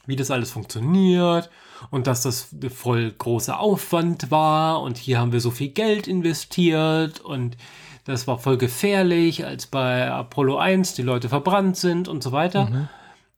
wie 0.05 0.15
das 0.15 0.29
alles 0.29 0.51
funktioniert 0.51 1.49
und 1.91 2.07
dass 2.07 2.23
das 2.23 2.49
voll 2.73 3.11
großer 3.11 3.59
Aufwand 3.59 4.31
war 4.31 4.81
und 4.81 4.97
hier 4.97 5.19
haben 5.19 5.31
wir 5.31 5.41
so 5.41 5.51
viel 5.51 5.69
Geld 5.69 6.07
investiert 6.07 7.19
und 7.19 7.57
das 8.05 8.27
war 8.27 8.39
voll 8.39 8.57
gefährlich, 8.57 9.45
als 9.45 9.67
bei 9.67 10.09
Apollo 10.09 10.57
1 10.57 10.95
die 10.95 11.03
Leute 11.03 11.29
verbrannt 11.29 11.77
sind 11.77 12.07
und 12.07 12.23
so 12.23 12.31
weiter, 12.31 12.65
mhm. 12.65 12.89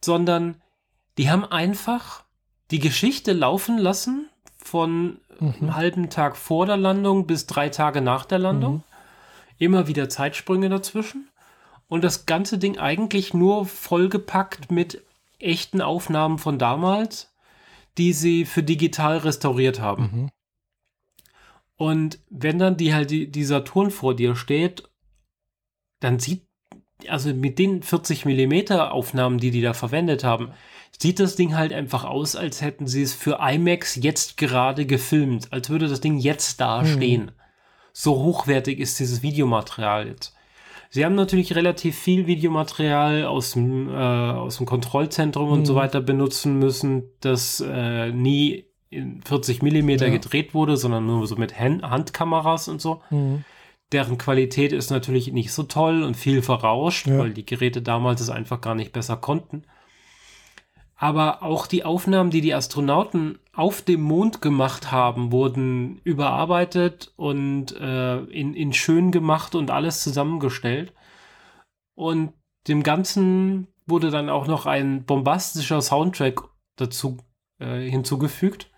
sondern 0.03 0.61
die 1.17 1.29
haben 1.29 1.43
einfach 1.43 2.23
die 2.71 2.79
Geschichte 2.79 3.33
laufen 3.33 3.77
lassen 3.77 4.29
von 4.57 5.17
mhm. 5.39 5.53
einem 5.59 5.75
halben 5.75 6.09
Tag 6.09 6.37
vor 6.37 6.65
der 6.65 6.77
Landung 6.77 7.27
bis 7.27 7.47
drei 7.47 7.69
Tage 7.69 8.01
nach 8.01 8.25
der 8.25 8.39
Landung. 8.39 8.75
Mhm. 8.75 8.83
Immer 9.57 9.87
wieder 9.87 10.09
Zeitsprünge 10.09 10.69
dazwischen. 10.69 11.27
Und 11.87 12.03
das 12.03 12.25
ganze 12.25 12.57
Ding 12.57 12.79
eigentlich 12.79 13.33
nur 13.33 13.65
vollgepackt 13.65 14.71
mit 14.71 15.03
echten 15.39 15.81
Aufnahmen 15.81 16.37
von 16.37 16.57
damals, 16.57 17.30
die 17.97 18.13
sie 18.13 18.45
für 18.45 18.63
digital 18.63 19.17
restauriert 19.17 19.79
haben. 19.79 20.03
Mhm. 20.03 20.29
Und 21.75 22.19
wenn 22.29 22.59
dann 22.59 22.77
die 22.77 22.93
halt 22.93 23.09
die, 23.09 23.31
die 23.31 23.43
Saturn 23.43 23.89
vor 23.89 24.15
dir 24.15 24.35
steht, 24.35 24.83
dann 25.99 26.19
sieht, 26.19 26.45
also 27.07 27.33
mit 27.33 27.57
den 27.57 27.81
40 27.81 28.25
Millimeter 28.25 28.91
Aufnahmen, 28.91 29.39
die 29.39 29.51
die 29.51 29.61
da 29.61 29.73
verwendet 29.73 30.23
haben, 30.23 30.51
sieht 30.99 31.19
das 31.19 31.35
Ding 31.35 31.55
halt 31.55 31.73
einfach 31.73 32.03
aus, 32.03 32.35
als 32.35 32.61
hätten 32.61 32.85
sie 32.85 33.01
es 33.01 33.13
für 33.13 33.39
IMAX 33.41 33.95
jetzt 33.95 34.37
gerade 34.37 34.85
gefilmt, 34.85 35.51
als 35.51 35.69
würde 35.69 35.87
das 35.87 36.01
Ding 36.01 36.17
jetzt 36.19 36.61
da 36.61 36.85
stehen. 36.85 37.25
Mhm. 37.25 37.31
So 37.93 38.15
hochwertig 38.17 38.79
ist 38.79 38.99
dieses 38.99 39.23
Videomaterial 39.23 40.07
jetzt. 40.07 40.35
Sie 40.93 41.05
haben 41.05 41.15
natürlich 41.15 41.55
relativ 41.55 41.97
viel 41.97 42.27
Videomaterial 42.27 43.23
aus 43.23 43.53
dem, 43.53 43.89
äh, 43.89 43.93
aus 43.93 44.57
dem 44.57 44.65
Kontrollzentrum 44.65 45.47
mhm. 45.47 45.53
und 45.53 45.65
so 45.65 45.73
mhm. 45.73 45.77
weiter 45.77 46.01
benutzen 46.01 46.59
müssen, 46.59 47.03
das 47.21 47.63
äh, 47.65 48.11
nie 48.11 48.65
in 48.89 49.21
40 49.23 49.61
Millimeter 49.61 50.07
ja. 50.07 50.11
gedreht 50.11 50.53
wurde, 50.53 50.75
sondern 50.75 51.05
nur 51.05 51.25
so 51.27 51.37
mit 51.37 51.57
Hand 51.57 51.81
Handkameras 51.81 52.67
und 52.67 52.81
so. 52.81 53.01
Mhm. 53.09 53.45
Deren 53.93 54.17
Qualität 54.17 54.73
ist 54.73 54.89
natürlich 54.89 55.31
nicht 55.31 55.53
so 55.53 55.63
toll 55.63 56.03
und 56.03 56.17
viel 56.17 56.41
verrauscht, 56.41 57.07
ja. 57.07 57.19
weil 57.19 57.31
die 57.31 57.45
Geräte 57.45 57.81
damals 57.81 58.19
es 58.19 58.29
einfach 58.29 58.59
gar 58.59 58.75
nicht 58.75 58.91
besser 58.91 59.15
konnten. 59.15 59.63
Aber 61.01 61.41
auch 61.41 61.65
die 61.65 61.83
Aufnahmen, 61.83 62.29
die 62.29 62.41
die 62.41 62.53
Astronauten 62.53 63.39
auf 63.53 63.81
dem 63.81 64.01
Mond 64.01 64.39
gemacht 64.39 64.91
haben, 64.91 65.31
wurden 65.31 65.99
überarbeitet 66.03 67.11
und 67.15 67.75
äh, 67.75 68.19
in, 68.25 68.53
in 68.53 68.71
schön 68.71 69.09
gemacht 69.09 69.55
und 69.55 69.71
alles 69.71 70.03
zusammengestellt. 70.03 70.93
Und 71.95 72.33
dem 72.67 72.83
Ganzen 72.83 73.65
wurde 73.87 74.11
dann 74.11 74.29
auch 74.29 74.45
noch 74.45 74.67
ein 74.67 75.03
bombastischer 75.03 75.81
Soundtrack 75.81 76.43
dazu 76.75 77.17
äh, 77.57 77.79
hinzugefügt. 77.79 78.69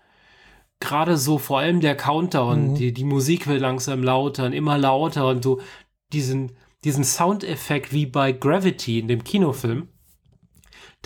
Gerade 0.80 1.18
so 1.18 1.36
vor 1.36 1.58
allem 1.58 1.80
der 1.80 1.94
Countdown, 1.94 2.70
mhm. 2.70 2.74
die, 2.74 2.94
die 2.94 3.04
Musik 3.04 3.46
wird 3.46 3.60
langsam 3.60 4.02
lauter 4.02 4.46
und 4.46 4.54
immer 4.54 4.78
lauter 4.78 5.28
und 5.28 5.44
so 5.44 5.60
diesen, 6.14 6.52
diesen 6.84 7.04
Soundeffekt 7.04 7.92
wie 7.92 8.06
bei 8.06 8.32
Gravity 8.32 8.98
in 8.98 9.08
dem 9.08 9.24
Kinofilm 9.24 9.90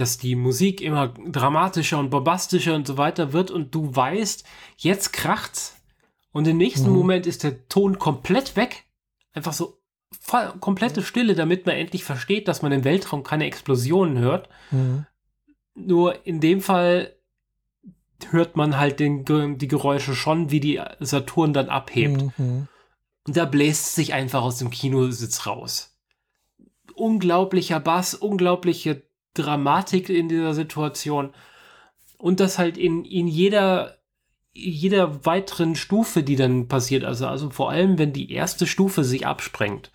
dass 0.01 0.19
die 0.19 0.35
Musik 0.35 0.81
immer 0.81 1.09
dramatischer 1.09 1.99
und 1.99 2.11
bombastischer 2.11 2.75
und 2.75 2.87
so 2.87 2.97
weiter 2.97 3.33
wird 3.33 3.51
und 3.51 3.75
du 3.75 3.95
weißt, 3.95 4.45
jetzt 4.77 5.13
kracht's 5.13 5.79
und 6.33 6.47
im 6.47 6.57
nächsten 6.57 6.91
mhm. 6.91 6.97
Moment 6.97 7.27
ist 7.27 7.43
der 7.43 7.69
Ton 7.69 7.99
komplett 7.99 8.57
weg. 8.57 8.85
Einfach 9.33 9.53
so 9.53 9.81
voll, 10.21 10.53
komplette 10.61 11.03
Stille, 11.03 11.35
damit 11.35 11.67
man 11.67 11.77
endlich 11.77 12.05
versteht, 12.05 12.49
dass 12.49 12.63
man 12.63 12.73
im 12.73 12.85
Weltraum 12.85 13.23
keine 13.23 13.47
Explosionen 13.47 14.19
hört. 14.19 14.49
Mhm. 14.71 15.07
Nur 15.75 16.27
in 16.27 16.41
dem 16.41 16.61
Fall 16.61 17.15
hört 18.31 18.57
man 18.57 18.79
halt 18.79 19.01
den, 19.01 19.25
die 19.59 19.69
Geräusche 19.69 20.15
schon, 20.15 20.51
wie 20.51 20.61
die 20.61 20.81
Saturn 21.01 21.53
dann 21.53 21.69
abhebt. 21.69 22.39
Mhm. 22.39 22.69
Und 23.27 23.37
da 23.37 23.45
bläst 23.45 23.95
sich 23.95 24.15
einfach 24.15 24.43
aus 24.43 24.59
dem 24.59 24.71
Kinositz 24.71 25.47
raus. 25.47 25.99
Unglaublicher 26.95 27.79
Bass, 27.79 28.15
unglaubliche 28.15 29.08
Dramatik 29.43 30.09
in 30.09 30.29
dieser 30.29 30.55
Situation 30.55 31.31
und 32.19 32.41
das 32.41 32.59
halt 32.59 32.77
in, 32.77 33.05
in 33.05 33.27
jeder, 33.29 33.99
jeder 34.53 35.25
weiteren 35.25 35.77
Stufe, 35.77 36.23
die 36.23 36.37
dann 36.37 36.69
passiert, 36.69 37.05
also, 37.05 37.27
also 37.27 37.51
vor 37.51 37.71
allem, 37.71 37.99
wenn 37.99 38.13
die 38.13 38.33
erste 38.33 38.67
Stufe 38.67 39.05
sich 39.05 39.27
absprengt. 39.27 39.93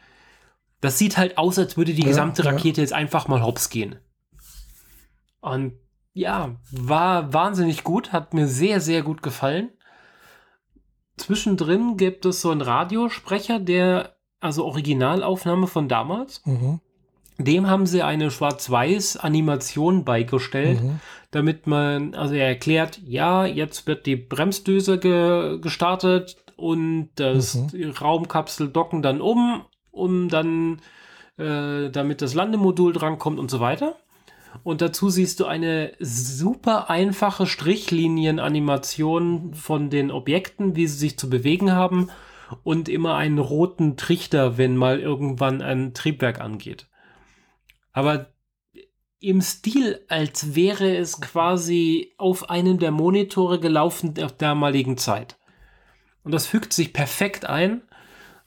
Das 0.81 0.97
sieht 0.97 1.17
halt 1.17 1.37
aus, 1.37 1.59
als 1.59 1.77
würde 1.77 1.93
die 1.93 2.01
ja, 2.01 2.07
gesamte 2.07 2.45
Rakete 2.45 2.81
ja. 2.81 2.83
jetzt 2.83 2.93
einfach 2.93 3.27
mal 3.27 3.43
hops 3.43 3.69
gehen. 3.69 3.97
Und 5.39 5.73
ja, 6.13 6.55
war 6.71 7.33
wahnsinnig 7.33 7.83
gut, 7.83 8.11
hat 8.11 8.33
mir 8.33 8.47
sehr, 8.47 8.79
sehr 8.79 9.01
gut 9.01 9.21
gefallen. 9.21 9.69
Zwischendrin 11.17 11.97
gibt 11.97 12.25
es 12.25 12.41
so 12.41 12.49
einen 12.49 12.61
Radiosprecher, 12.61 13.59
der, 13.59 14.15
also 14.39 14.65
Originalaufnahme 14.65 15.67
von 15.67 15.87
damals. 15.87 16.45
Mhm. 16.45 16.79
Dem 17.37 17.69
haben 17.69 17.85
sie 17.85 18.01
eine 18.03 18.31
Schwarz-Weiß-Animation 18.31 20.05
beigestellt, 20.05 20.81
mhm. 20.83 20.99
damit 21.31 21.67
man, 21.67 22.15
also 22.15 22.35
er 22.35 22.47
erklärt, 22.47 23.01
ja, 23.05 23.45
jetzt 23.45 23.87
wird 23.87 24.05
die 24.05 24.15
Bremsdüse 24.15 24.99
ge 24.99 25.59
gestartet 25.59 26.37
und 26.55 27.09
das 27.15 27.55
mhm. 27.55 27.93
Raumkapsel 27.99 28.69
docken 28.69 29.01
dann 29.01 29.19
um, 29.19 29.65
um 29.91 30.29
dann, 30.29 30.79
äh, 31.37 31.89
damit 31.89 32.21
das 32.21 32.35
Landemodul 32.35 32.93
drankommt 32.93 33.39
und 33.39 33.49
so 33.49 33.59
weiter. 33.59 33.95
Und 34.63 34.81
dazu 34.81 35.09
siehst 35.09 35.39
du 35.39 35.45
eine 35.45 35.93
super 35.99 36.91
einfache 36.91 37.47
Strichlinienanimation 37.47 39.55
von 39.55 39.89
den 39.89 40.11
Objekten, 40.11 40.75
wie 40.75 40.85
sie 40.85 40.99
sich 40.99 41.17
zu 41.17 41.27
bewegen 41.27 41.71
haben 41.71 42.11
und 42.63 42.87
immer 42.87 43.15
einen 43.15 43.39
roten 43.39 43.97
Trichter, 43.97 44.59
wenn 44.59 44.77
mal 44.77 44.99
irgendwann 44.99 45.63
ein 45.63 45.95
Triebwerk 45.95 46.39
angeht 46.39 46.85
aber 47.93 48.33
im 49.19 49.41
Stil, 49.41 50.03
als 50.09 50.53
wäre 50.53 50.97
es 50.97 51.21
quasi 51.21 52.13
auf 52.17 52.49
einem 52.49 52.77
der 52.77 52.91
Monitore 52.91 53.59
gelaufen 53.59 54.13
der 54.13 54.27
damaligen 54.27 54.97
Zeit. 54.97 55.37
Und 56.23 56.33
das 56.33 56.45
fügt 56.45 56.73
sich 56.73 56.91
perfekt 56.91 57.45
ein. 57.45 57.83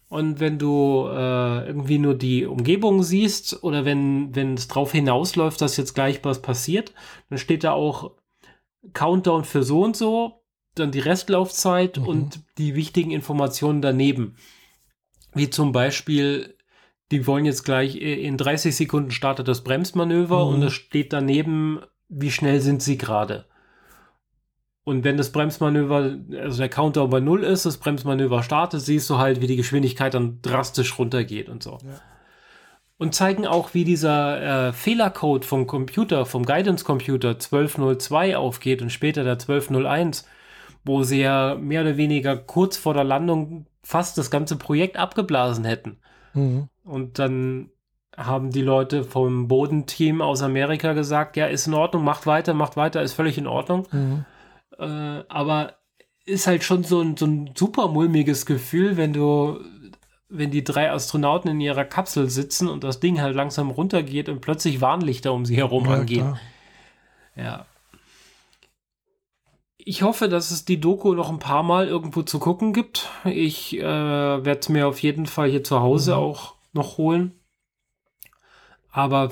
Und 0.08 0.38
wenn 0.38 0.58
du 0.58 1.08
äh, 1.08 1.66
irgendwie 1.66 1.98
nur 1.98 2.14
die 2.14 2.44
Umgebung 2.44 3.02
siehst 3.02 3.62
oder 3.64 3.84
wenn, 3.84 4.34
wenn 4.36 4.54
es 4.54 4.68
drauf 4.68 4.92
hinausläuft, 4.92 5.60
dass 5.60 5.76
jetzt 5.76 5.94
gleich 5.94 6.22
was 6.24 6.42
passiert, 6.42 6.92
dann 7.28 7.38
steht 7.38 7.64
da 7.64 7.72
auch 7.72 8.12
Countdown 8.92 9.44
für 9.44 9.62
so 9.62 9.82
und 9.82 9.96
so, 9.96 10.44
dann 10.74 10.92
die 10.92 11.00
Restlaufzeit 11.00 11.98
mhm. 11.98 12.06
und 12.06 12.40
die 12.58 12.74
wichtigen 12.74 13.10
Informationen 13.10 13.82
daneben. 13.82 14.36
Wie 15.32 15.50
zum 15.50 15.72
Beispiel 15.72 16.55
die 17.10 17.26
wollen 17.26 17.44
jetzt 17.44 17.64
gleich 17.64 17.96
äh, 17.96 18.14
in 18.22 18.36
30 18.36 18.74
Sekunden 18.74 19.10
startet 19.10 19.48
das 19.48 19.62
Bremsmanöver 19.62 20.46
mhm. 20.46 20.54
und 20.54 20.62
es 20.62 20.72
steht 20.72 21.12
daneben, 21.12 21.80
wie 22.08 22.30
schnell 22.30 22.60
sind 22.60 22.82
sie 22.82 22.98
gerade. 22.98 23.46
Und 24.84 25.02
wenn 25.02 25.16
das 25.16 25.32
Bremsmanöver, 25.32 26.16
also 26.40 26.58
der 26.58 26.68
Counter 26.68 27.08
bei 27.08 27.18
Null 27.18 27.42
ist, 27.42 27.66
das 27.66 27.78
Bremsmanöver 27.78 28.44
startet, 28.44 28.80
siehst 28.82 29.10
du 29.10 29.18
halt, 29.18 29.40
wie 29.40 29.48
die 29.48 29.56
Geschwindigkeit 29.56 30.14
dann 30.14 30.40
drastisch 30.42 30.96
runtergeht 30.96 31.48
und 31.48 31.60
so. 31.60 31.78
Ja. 31.82 32.00
Und 32.96 33.12
zeigen 33.12 33.48
auch, 33.48 33.74
wie 33.74 33.82
dieser 33.82 34.68
äh, 34.68 34.72
Fehlercode 34.72 35.44
vom 35.44 35.66
Computer, 35.66 36.24
vom 36.24 36.46
Guidance-Computer 36.46 37.30
1202 37.30 38.36
aufgeht 38.36 38.80
und 38.80 38.90
später 38.90 39.24
der 39.24 39.32
1201, 39.32 40.24
wo 40.84 41.02
sie 41.02 41.20
ja 41.20 41.56
mehr 41.56 41.82
oder 41.82 41.96
weniger 41.96 42.36
kurz 42.36 42.76
vor 42.76 42.94
der 42.94 43.04
Landung 43.04 43.66
fast 43.82 44.16
das 44.18 44.30
ganze 44.30 44.56
Projekt 44.56 44.96
abgeblasen 44.96 45.64
hätten. 45.64 45.98
Mhm. 46.36 46.68
Und 46.84 47.18
dann 47.18 47.70
haben 48.16 48.50
die 48.50 48.62
Leute 48.62 49.04
vom 49.04 49.48
Bodenteam 49.48 50.22
aus 50.22 50.42
Amerika 50.42 50.92
gesagt, 50.92 51.36
ja, 51.36 51.46
ist 51.46 51.66
in 51.66 51.74
Ordnung, 51.74 52.04
macht 52.04 52.26
weiter, 52.26 52.54
macht 52.54 52.76
weiter, 52.76 53.02
ist 53.02 53.12
völlig 53.12 53.36
in 53.36 53.46
Ordnung. 53.46 53.86
Mhm. 53.92 54.24
Äh, 54.78 55.24
aber 55.28 55.74
ist 56.24 56.46
halt 56.46 56.64
schon 56.64 56.82
so 56.82 57.00
ein, 57.00 57.16
so 57.16 57.26
ein 57.26 57.50
super 57.54 57.88
mulmiges 57.88 58.46
Gefühl, 58.46 58.96
wenn 58.96 59.12
du, 59.12 59.60
wenn 60.28 60.50
die 60.50 60.64
drei 60.64 60.90
Astronauten 60.90 61.50
in 61.50 61.60
ihrer 61.60 61.84
Kapsel 61.84 62.30
sitzen 62.30 62.68
und 62.68 62.84
das 62.84 63.00
Ding 63.00 63.20
halt 63.20 63.34
langsam 63.36 63.70
runtergeht 63.70 64.28
und 64.28 64.40
plötzlich 64.40 64.80
Warnlichter 64.80 65.32
um 65.32 65.44
sie 65.44 65.56
herum 65.56 65.84
ja, 65.84 65.90
angehen. 65.92 66.26
Klar. 66.26 66.40
Ja. 67.36 67.66
Ich 69.88 70.02
hoffe, 70.02 70.28
dass 70.28 70.50
es 70.50 70.64
die 70.64 70.80
Doku 70.80 71.14
noch 71.14 71.30
ein 71.30 71.38
paar 71.38 71.62
Mal 71.62 71.86
irgendwo 71.86 72.22
zu 72.22 72.40
gucken 72.40 72.72
gibt. 72.72 73.08
Ich 73.24 73.78
äh, 73.78 73.84
werde 73.84 74.58
es 74.58 74.68
mir 74.68 74.88
auf 74.88 75.00
jeden 75.00 75.26
Fall 75.26 75.48
hier 75.48 75.62
zu 75.62 75.78
Hause 75.78 76.16
mhm. 76.16 76.18
auch 76.18 76.56
noch 76.72 76.98
holen. 76.98 77.38
Aber 78.90 79.30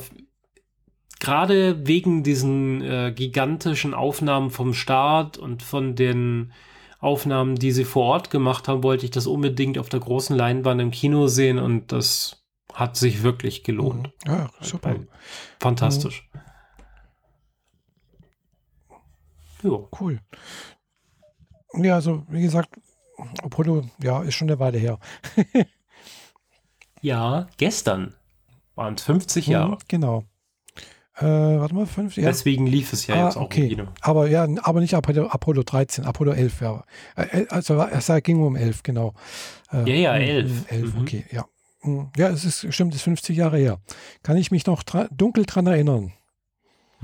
gerade 1.18 1.88
wegen 1.88 2.22
diesen 2.22 2.82
äh, 2.82 3.12
gigantischen 3.12 3.94
Aufnahmen 3.94 4.50
vom 4.50 4.74
Start 4.74 5.38
und 5.38 5.64
von 5.64 5.96
den 5.96 6.52
Aufnahmen, 7.00 7.56
die 7.56 7.72
sie 7.72 7.84
vor 7.84 8.04
Ort 8.04 8.30
gemacht 8.30 8.68
haben, 8.68 8.84
wollte 8.84 9.06
ich 9.06 9.10
das 9.10 9.26
unbedingt 9.26 9.76
auf 9.76 9.88
der 9.88 9.98
großen 9.98 10.36
Leinwand 10.36 10.80
im 10.80 10.92
Kino 10.92 11.26
sehen 11.26 11.58
und 11.58 11.90
das 11.90 12.44
hat 12.72 12.96
sich 12.96 13.24
wirklich 13.24 13.64
gelohnt. 13.64 14.12
Mhm. 14.24 14.32
Ja, 14.32 14.50
super. 14.60 14.94
Fantastisch. 15.58 16.28
Mhm. 16.32 16.40
Ja. 19.64 19.78
Cool. 19.98 20.20
Ja, 21.74 21.94
also 21.94 22.24
wie 22.28 22.42
gesagt, 22.42 22.70
Apollo, 23.42 23.84
ja, 24.02 24.22
ist 24.22 24.34
schon 24.34 24.48
eine 24.48 24.58
Weile 24.58 24.78
her. 24.78 24.98
ja, 27.00 27.48
gestern 27.56 28.14
waren 28.74 28.94
es 28.94 29.02
50 29.02 29.46
Jahre. 29.46 29.72
Mhm, 29.72 29.78
genau. 29.88 30.24
Äh, 31.16 31.24
warte 31.24 31.74
mal, 31.74 31.86
50 31.86 32.22
Jahre. 32.22 32.32
Deswegen 32.32 32.66
lief 32.66 32.92
es 32.92 33.06
ja 33.06 33.14
ah, 33.14 33.24
jetzt 33.26 33.36
auch 33.36 33.42
okay. 33.42 33.62
im 33.62 33.68
Kino. 33.68 33.84
Aber 34.00 34.28
ja, 34.28 34.48
aber 34.62 34.80
nicht 34.80 34.94
Apollo, 34.94 35.28
Apollo 35.28 35.62
13, 35.62 36.04
Apollo 36.04 36.32
11. 36.32 36.60
Ja. 36.60 36.84
Äh, 37.16 37.46
also 37.48 37.80
es 37.82 38.10
ging 38.22 38.42
um 38.42 38.56
11, 38.56 38.82
genau. 38.82 39.14
Äh, 39.72 39.88
ja, 39.88 39.94
ja, 39.94 40.14
11. 40.16 40.72
11, 40.72 40.94
mhm. 40.94 41.00
okay, 41.00 41.24
ja. 41.30 41.46
Hm, 41.82 42.10
ja, 42.16 42.28
es 42.28 42.44
ist 42.44 42.74
stimmt, 42.74 42.94
es 42.94 43.00
ist 43.00 43.04
50 43.04 43.36
Jahre 43.36 43.58
her. 43.58 43.78
Kann 44.22 44.36
ich 44.36 44.50
mich 44.50 44.66
noch 44.66 44.82
dra 44.82 45.08
dunkel 45.12 45.46
dran 45.46 45.66
erinnern. 45.66 46.12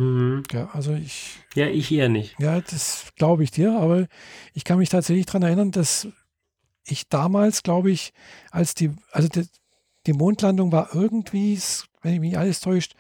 Mhm. 0.00 0.44
Ja, 0.50 0.70
also 0.72 0.94
ich. 0.94 1.38
Ja, 1.54 1.66
ich 1.66 1.92
eher 1.92 2.08
nicht. 2.08 2.34
Ja, 2.40 2.60
das 2.60 3.12
glaube 3.16 3.44
ich 3.44 3.50
dir, 3.50 3.78
aber 3.78 4.06
ich 4.54 4.64
kann 4.64 4.78
mich 4.78 4.88
tatsächlich 4.88 5.26
daran 5.26 5.42
erinnern, 5.42 5.72
dass 5.72 6.08
ich 6.86 7.08
damals, 7.08 7.62
glaube 7.62 7.90
ich, 7.90 8.12
als 8.50 8.74
die, 8.74 8.92
also 9.12 9.28
die, 9.28 9.46
die 10.06 10.14
Mondlandung 10.14 10.72
war 10.72 10.88
irgendwie, 10.94 11.60
wenn 12.00 12.14
ich 12.14 12.20
mich 12.20 12.38
alles 12.38 12.60
täuscht, 12.60 12.94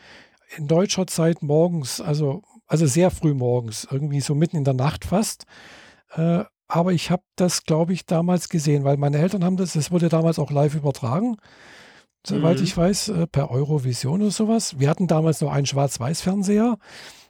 in 0.56 0.68
deutscher 0.68 1.06
Zeit 1.06 1.42
morgens, 1.42 2.02
also, 2.02 2.42
also 2.66 2.86
sehr 2.86 3.10
früh 3.10 3.32
morgens, 3.32 3.88
irgendwie 3.90 4.20
so 4.20 4.34
mitten 4.34 4.56
in 4.56 4.64
der 4.64 4.74
Nacht 4.74 5.06
fast. 5.06 5.46
Äh, 6.10 6.44
aber 6.68 6.92
ich 6.92 7.10
habe 7.10 7.22
das, 7.34 7.64
glaube 7.64 7.94
ich, 7.94 8.04
damals 8.04 8.48
gesehen, 8.50 8.84
weil 8.84 8.98
meine 8.98 9.18
Eltern 9.18 9.42
haben 9.42 9.56
das, 9.56 9.72
das 9.72 9.90
wurde 9.90 10.10
damals 10.10 10.38
auch 10.38 10.50
live 10.50 10.74
übertragen, 10.74 11.36
soweit 12.26 12.58
mhm. 12.58 12.64
ich 12.64 12.76
weiß, 12.76 13.08
äh, 13.08 13.26
per 13.26 13.50
Eurovision 13.50 14.22
oder 14.22 14.30
sowas. 14.30 14.78
Wir 14.78 14.88
hatten 14.88 15.06
damals 15.06 15.40
noch 15.40 15.52
einen 15.52 15.66
Schwarz-Weiß-Fernseher, 15.66 16.78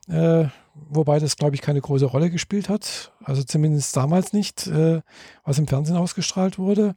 äh, 0.09 0.45
wobei 0.75 1.19
das, 1.19 1.37
glaube 1.37 1.55
ich, 1.55 1.63
keine 1.63 1.81
große 1.81 2.07
Rolle 2.07 2.31
gespielt 2.31 2.69
hat. 2.69 3.13
Also 3.25 3.43
zumindest 3.43 3.97
damals 3.97 4.33
nicht, 4.33 4.67
äh, 4.67 5.03
was 5.45 5.59
im 5.59 5.69
Fernsehen 5.69 5.97
ausgestrahlt 5.97 6.59
wurde. 6.59 6.95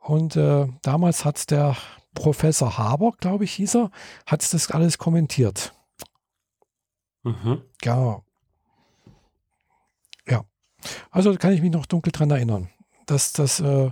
Und 0.00 0.36
äh, 0.36 0.66
damals 0.82 1.24
hat 1.24 1.50
der 1.50 1.76
Professor 2.14 2.78
Haber, 2.78 3.12
glaube 3.18 3.44
ich, 3.44 3.52
hieß 3.52 3.76
er, 3.76 3.90
hat 4.26 4.52
das 4.52 4.70
alles 4.70 4.98
kommentiert. 4.98 5.74
Mhm. 7.24 7.62
Ja. 7.82 8.22
Ja. 10.28 10.44
Also 11.10 11.34
kann 11.34 11.52
ich 11.52 11.60
mich 11.60 11.72
noch 11.72 11.86
dunkel 11.86 12.12
dran 12.12 12.30
erinnern, 12.30 12.68
dass 13.06 13.32
das, 13.32 13.60
äh, 13.60 13.90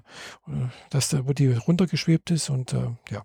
dass 0.90 1.08
da, 1.08 1.26
wo 1.26 1.32
die 1.32 1.52
runtergeschwebt 1.52 2.30
ist 2.30 2.50
und 2.50 2.72
äh, 2.72 2.90
ja. 3.10 3.22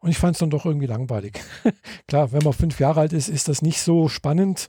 Und 0.00 0.10
ich 0.10 0.18
fand 0.18 0.34
es 0.34 0.40
dann 0.40 0.50
doch 0.50 0.66
irgendwie 0.66 0.86
langweilig. 0.86 1.40
Klar, 2.08 2.32
wenn 2.32 2.42
man 2.42 2.52
fünf 2.52 2.78
Jahre 2.78 3.00
alt 3.00 3.12
ist, 3.12 3.28
ist 3.28 3.48
das 3.48 3.62
nicht 3.62 3.80
so 3.80 4.08
spannend. 4.08 4.68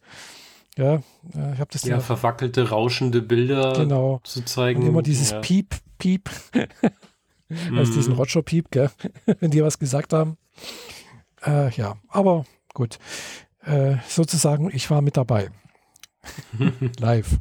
Ja, 0.78 0.96
äh, 1.36 1.54
ich 1.54 1.60
habe 1.60 1.70
das 1.72 1.84
ja, 1.84 1.98
ja 1.98 2.00
verwackelte, 2.00 2.70
rauschende 2.70 3.22
Bilder 3.22 3.74
genau. 3.74 4.22
zu 4.24 4.44
zeigen. 4.46 4.82
Und 4.82 4.88
immer 4.88 5.02
dieses 5.02 5.32
ja. 5.32 5.40
Piep, 5.42 5.76
Piep. 5.98 6.30
als 7.76 7.92
diesen 7.92 8.14
mhm. 8.14 8.20
Roger 8.20 8.42
Piep, 8.42 8.72
gell? 8.72 8.92
wenn 9.40 9.52
die 9.52 9.64
was 9.64 9.80
gesagt 9.80 10.14
haben. 10.14 10.38
Äh, 11.46 11.72
ja, 11.72 11.98
aber 12.10 12.46
gut. 12.74 13.00
Äh, 13.64 13.98
sozusagen, 14.08 14.70
ich 14.74 14.90
war 14.90 15.02
mit 15.02 15.18
dabei. 15.18 15.50
Live. 17.00 17.38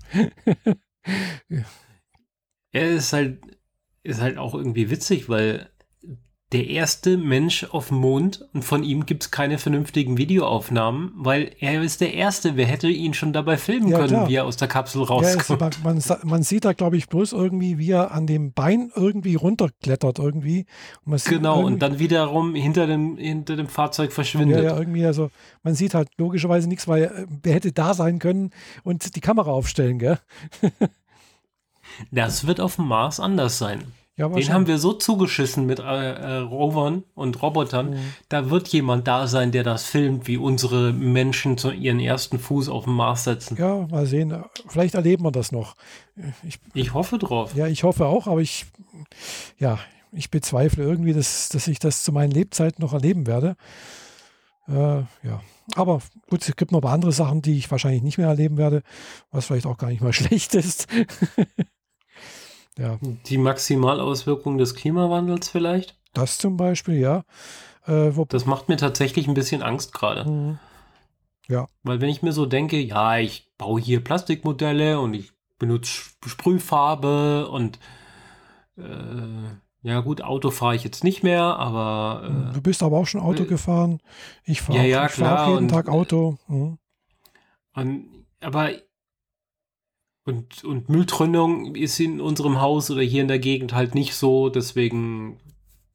Ja, 2.76 2.86
ist 2.86 3.12
halt, 3.12 3.38
ist 4.02 4.20
halt 4.20 4.38
auch 4.38 4.54
irgendwie 4.54 4.90
witzig, 4.90 5.28
weil 5.28 5.70
der 6.52 6.68
erste 6.68 7.16
Mensch 7.16 7.64
auf 7.64 7.88
dem 7.88 7.98
Mond 7.98 8.48
und 8.52 8.62
von 8.62 8.84
ihm 8.84 9.04
gibt 9.04 9.24
es 9.24 9.30
keine 9.32 9.58
vernünftigen 9.58 10.16
Videoaufnahmen, 10.16 11.10
weil 11.16 11.50
er 11.58 11.82
ist 11.82 12.00
der 12.00 12.14
Erste. 12.14 12.56
Wer 12.56 12.66
hätte 12.66 12.88
ihn 12.88 13.14
schon 13.14 13.32
dabei 13.32 13.56
filmen 13.56 13.88
ja, 13.88 13.98
können, 13.98 14.08
klar. 14.10 14.28
wie 14.28 14.36
er 14.36 14.44
aus 14.44 14.56
der 14.56 14.68
Kapsel 14.68 15.02
rauskommt? 15.02 15.60
Ja, 15.60 15.70
man, 15.82 16.00
man, 16.22 16.42
sieht 16.44 16.64
da, 16.64 16.72
glaube 16.72 16.98
ich, 16.98 17.08
bloß 17.08 17.32
irgendwie, 17.32 17.78
wie 17.78 17.90
er 17.90 18.12
an 18.12 18.28
dem 18.28 18.52
Bein 18.52 18.92
irgendwie 18.94 19.34
runterklettert 19.34 20.20
irgendwie. 20.20 20.66
Und 21.04 21.24
genau, 21.24 21.64
und 21.64 21.80
dann 21.80 21.98
wiederum 21.98 22.54
hinter 22.54 22.86
dem, 22.86 23.16
hinter 23.16 23.56
dem 23.56 23.66
Fahrzeug 23.66 24.12
verschwindet. 24.12 24.62
Ja, 24.62 24.70
ja, 24.70 24.78
irgendwie, 24.78 25.04
also 25.04 25.30
man 25.64 25.74
sieht 25.74 25.94
halt 25.94 26.10
logischerweise 26.16 26.68
nichts, 26.68 26.86
weil 26.86 27.02
äh, 27.02 27.26
wer 27.42 27.54
hätte 27.54 27.72
da 27.72 27.92
sein 27.92 28.20
können 28.20 28.50
und 28.84 29.16
die 29.16 29.20
Kamera 29.20 29.50
aufstellen, 29.50 29.98
gell? 29.98 30.20
das 32.10 32.46
wird 32.46 32.60
auf 32.60 32.76
dem 32.76 32.88
Mars 32.88 33.20
anders 33.20 33.58
sein. 33.58 33.92
Ja, 34.18 34.30
Den 34.30 34.50
haben 34.50 34.66
wir 34.66 34.78
so 34.78 34.94
zugeschissen 34.94 35.66
mit 35.66 35.78
äh, 35.78 35.82
äh, 35.82 36.36
Rovern 36.38 37.04
und 37.14 37.42
Robotern. 37.42 37.90
Mhm. 37.90 38.14
Da 38.30 38.48
wird 38.48 38.68
jemand 38.68 39.06
da 39.06 39.26
sein, 39.26 39.52
der 39.52 39.62
das 39.62 39.84
filmt, 39.84 40.26
wie 40.26 40.38
unsere 40.38 40.94
Menschen 40.94 41.58
zu 41.58 41.70
ihren 41.70 42.00
ersten 42.00 42.38
Fuß 42.38 42.70
auf 42.70 42.84
den 42.84 42.94
Mars 42.94 43.24
setzen. 43.24 43.58
Ja, 43.58 43.86
mal 43.90 44.06
sehen. 44.06 44.34
Vielleicht 44.68 44.94
erleben 44.94 45.24
wir 45.24 45.32
das 45.32 45.52
noch. 45.52 45.76
Ich, 46.42 46.58
ich 46.72 46.94
hoffe 46.94 47.18
drauf. 47.18 47.54
Ja, 47.54 47.66
ich 47.66 47.84
hoffe 47.84 48.06
auch, 48.06 48.26
aber 48.26 48.40
ich, 48.40 48.64
ja, 49.58 49.78
ich 50.12 50.30
bezweifle 50.30 50.82
irgendwie, 50.82 51.12
dass, 51.12 51.50
dass 51.50 51.68
ich 51.68 51.78
das 51.78 52.02
zu 52.02 52.10
meinen 52.10 52.30
Lebzeiten 52.30 52.82
noch 52.82 52.94
erleben 52.94 53.26
werde. 53.26 53.54
Äh, 54.66 55.00
ja, 55.26 55.42
aber 55.74 56.00
gut, 56.30 56.40
es 56.40 56.56
gibt 56.56 56.72
noch 56.72 56.78
ein 56.78 56.82
paar 56.82 56.92
andere 56.94 57.12
Sachen, 57.12 57.42
die 57.42 57.58
ich 57.58 57.70
wahrscheinlich 57.70 58.02
nicht 58.02 58.16
mehr 58.16 58.28
erleben 58.28 58.56
werde, 58.56 58.82
was 59.30 59.44
vielleicht 59.44 59.66
auch 59.66 59.76
gar 59.76 59.88
nicht 59.90 60.00
mal 60.00 60.12
schlecht 60.14 60.54
ist. 60.54 60.86
Ja. 62.78 62.98
Die 63.26 63.38
Maximalauswirkung 63.38 64.58
des 64.58 64.74
Klimawandels 64.74 65.48
vielleicht? 65.48 65.98
Das 66.12 66.38
zum 66.38 66.56
Beispiel, 66.56 66.98
ja. 66.98 67.24
Äh, 67.86 68.10
das 68.28 68.46
macht 68.46 68.68
mir 68.68 68.76
tatsächlich 68.76 69.28
ein 69.28 69.34
bisschen 69.34 69.62
Angst 69.62 69.92
gerade. 69.92 70.28
Mhm. 70.28 70.58
Ja. 71.48 71.68
Weil 71.82 72.00
wenn 72.00 72.08
ich 72.08 72.22
mir 72.22 72.32
so 72.32 72.46
denke, 72.46 72.78
ja, 72.78 73.18
ich 73.18 73.52
baue 73.56 73.80
hier 73.80 74.02
Plastikmodelle 74.02 75.00
und 75.00 75.14
ich 75.14 75.32
benutze 75.58 76.02
Sprühfarbe 76.26 77.48
und 77.48 77.78
äh, 78.76 78.82
ja 79.82 80.00
gut, 80.00 80.20
Auto 80.20 80.50
fahre 80.50 80.74
ich 80.74 80.84
jetzt 80.84 81.04
nicht 81.04 81.22
mehr, 81.22 81.42
aber 81.42 82.50
äh, 82.50 82.54
du 82.54 82.60
bist 82.60 82.82
aber 82.82 82.98
auch 82.98 83.06
schon 83.06 83.20
Auto 83.20 83.44
äh, 83.44 83.46
gefahren. 83.46 84.00
Ich 84.44 84.60
fahre 84.60 84.80
ja, 84.80 84.84
ja, 84.84 85.08
fahr 85.08 85.46
jeden 85.48 85.58
und, 85.58 85.68
Tag 85.68 85.88
Auto. 85.88 86.38
Mhm. 86.48 86.78
Und, 87.74 88.26
aber 88.40 88.70
und, 90.26 90.64
und 90.64 90.88
Mülltrennung 90.88 91.76
ist 91.76 92.00
in 92.00 92.20
unserem 92.20 92.60
Haus 92.60 92.90
oder 92.90 93.02
hier 93.02 93.22
in 93.22 93.28
der 93.28 93.38
Gegend 93.38 93.72
halt 93.72 93.94
nicht 93.94 94.14
so, 94.14 94.48
deswegen 94.48 95.38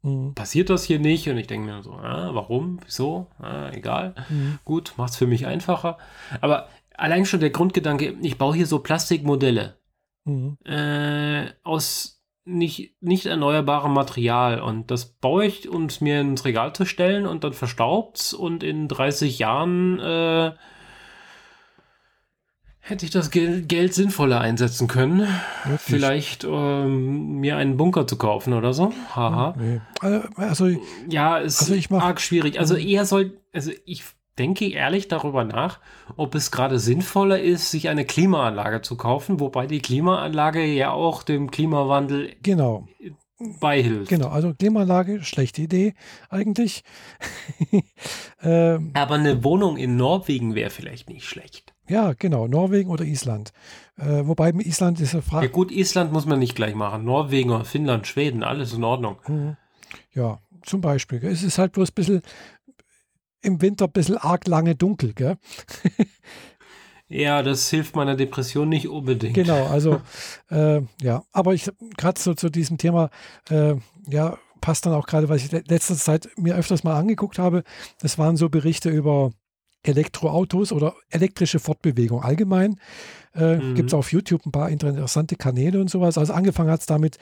mhm. 0.04 0.34
passiert 0.34 0.70
das 0.70 0.86
hier 0.86 1.00
nicht. 1.00 1.28
Und 1.28 1.38
ich 1.38 1.48
denke 1.48 1.68
mir 1.68 1.84
so, 1.84 1.92
ah, 1.92 2.30
warum, 2.34 2.80
wieso, 2.86 3.28
ah, 3.40 3.70
egal. 3.74 4.16
Mhm. 4.30 4.60
Gut, 4.64 4.94
macht 4.96 5.12
es 5.12 5.18
für 5.18 5.28
mich 5.28 5.48
einfacher. 5.48 5.98
Aber 6.40 6.70
allein 6.96 7.26
schon 7.26 7.42
der 7.42 7.50
Grundgedanke, 7.50 8.16
ich 8.22 8.38
baue 8.38 8.56
hier 8.56 8.68
so 8.68 8.80
Plastikmodelle 8.80 9.76
mhm. 10.24 10.58
äh, 10.64 11.48
aus 11.64 12.24
nicht, 12.46 12.96
nicht 13.02 13.26
erneuerbarem 13.26 13.94
Material. 13.94 14.62
Und 14.62 14.92
das 14.92 15.06
baue 15.06 15.46
ich, 15.46 15.68
um 15.68 15.88
es 15.88 16.00
mir 16.00 16.22
ins 16.22 16.46
Regal 16.46 16.72
zu 16.74 16.86
stellen 16.86 17.26
und 17.26 17.44
dann 17.44 17.54
verstaubt 17.54 18.18
es 18.18 18.34
und 18.34 18.64
in 18.64 18.88
30 18.88 19.40
Jahren 19.40 20.00
äh, 20.00 20.54
Hätte 22.84 23.06
ich 23.06 23.12
das 23.12 23.30
Geld 23.30 23.94
sinnvoller 23.94 24.42
einsetzen 24.42 24.88
können, 24.88 25.28
Wirklich? 25.64 25.82
vielleicht 25.82 26.44
ähm, 26.44 27.36
mir 27.40 27.58
einen 27.58 27.78
Bunker 27.78 28.08
zu 28.08 28.18
kaufen 28.18 28.54
oder 28.54 28.74
so. 28.74 28.92
Haha. 29.16 29.54
Nee. 29.56 29.82
Also, 30.00 30.28
also, 30.36 30.82
ja, 31.08 31.38
ist 31.38 31.62
also 31.62 31.76
mach, 31.92 32.04
arg 32.04 32.20
schwierig. 32.20 32.60
Also 32.60 32.76
eher 32.76 33.06
soll, 33.06 33.40
also 33.54 33.72
ich 33.86 34.04
denke 34.40 34.68
ehrlich 34.72 35.08
darüber 35.08 35.44
nach, 35.44 35.80
ob 36.18 36.34
es 36.34 36.50
gerade 36.50 36.80
sinnvoller 36.80 37.40
ist, 37.40 37.70
sich 37.70 37.88
eine 37.88 38.04
Klimaanlage 38.04 38.82
zu 38.82 38.98
kaufen, 38.98 39.40
wobei 39.40 39.68
die 39.68 39.82
Klimaanlage 39.82 40.66
ja 40.66 40.92
auch 40.92 41.22
dem 41.22 41.52
Klimawandel 41.52 42.34
genau. 42.42 42.88
beihilft. 43.60 44.10
Genau, 44.10 44.30
also 44.30 44.56
Klimaanlage, 44.56 45.24
schlechte 45.24 45.62
Idee 45.62 45.94
eigentlich. 46.32 46.84
ähm, 48.42 48.90
Aber 48.96 49.16
eine 49.16 49.44
Wohnung 49.44 49.78
in 49.78 49.98
Norwegen 49.98 50.56
wäre 50.56 50.72
vielleicht 50.72 51.10
nicht 51.10 51.26
schlecht. 51.28 51.76
Ja, 51.92 52.14
genau, 52.18 52.48
Norwegen 52.48 52.90
oder 52.90 53.04
Island. 53.04 53.52
Äh, 53.98 54.26
wobei 54.26 54.52
Island 54.52 55.02
ist 55.02 55.14
eine 55.14 55.22
Frage. 55.22 55.48
Ja 55.48 55.52
gut, 55.52 55.72
Island 55.72 56.14
muss 56.14 56.26
man 56.26 56.40
nicht 56.40 56.56
gleich 56.56 56.74
machen. 56.74 57.04
Norwegen, 57.04 57.66
Finnland, 57.66 58.08
Schweden, 58.08 58.44
alles 58.44 58.72
in 58.72 58.86
Ordnung. 58.86 59.18
Mhm. 59.28 59.58
Ja, 60.14 60.40
zum 60.64 60.80
Beispiel. 60.80 61.22
Es 61.26 61.44
ist 61.44 61.58
halt 61.58 61.74
bloß 61.74 61.90
ein 61.90 61.96
bisschen 61.96 62.22
im 63.42 63.62
Winter 63.62 63.86
ein 63.86 63.92
bisschen 63.92 64.18
arg 64.18 64.48
lange 64.48 64.76
dunkel, 64.76 65.14
gell? 65.14 65.38
Ja, 67.14 67.44
das 67.44 67.70
hilft 67.70 67.94
meiner 67.98 68.16
Depression 68.16 68.70
nicht 68.70 68.88
unbedingt. 68.88 69.34
Genau, 69.34 69.66
also 69.66 70.02
äh, 70.50 70.82
ja, 71.02 71.26
aber 71.34 71.54
ich 71.54 71.70
gerade 71.98 72.18
so 72.18 72.34
zu 72.34 72.50
diesem 72.50 72.78
Thema, 72.78 73.10
äh, 73.50 73.76
ja, 74.08 74.38
passt 74.62 74.86
dann 74.86 74.94
auch 74.94 75.08
gerade, 75.08 75.28
was 75.28 75.44
ich 75.44 75.52
letzter 75.52 75.98
Zeit 75.98 76.30
mir 76.38 76.56
öfters 76.56 76.86
mal 76.86 76.98
angeguckt 76.98 77.38
habe. 77.38 77.64
Das 78.00 78.18
waren 78.18 78.38
so 78.38 78.48
Berichte 78.48 78.90
über 78.90 79.32
Elektroautos 79.84 80.72
oder 80.72 80.96
elektrische 81.10 81.60
Fortbewegung 81.60 82.24
allgemein. 82.24 82.80
Äh, 83.34 83.58
mhm. 83.58 83.76
Gibt 83.76 83.90
es 83.90 83.94
auf 83.94 84.12
YouTube 84.12 84.46
ein 84.46 84.52
paar 84.52 84.70
interessante 84.70 85.36
Kanäle 85.36 85.80
und 85.80 85.90
sowas. 85.90 86.18
Also 86.18 86.34
angefangen 86.34 86.70
hat 86.70 86.82
es 86.82 86.86
damit, 86.86 87.18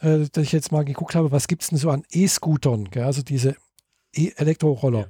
äh, 0.00 0.26
dass 0.30 0.44
ich 0.44 0.52
jetzt 0.52 0.72
mal 0.72 0.84
geguckt 0.84 1.14
habe, 1.14 1.32
was 1.32 1.48
gibt 1.48 1.62
es 1.62 1.68
denn 1.68 1.78
so 1.78 1.90
an 1.90 2.04
E-Scootern? 2.10 2.88
Also 2.96 3.22
diese 3.22 3.56
E-Elektroroller. 4.14 5.06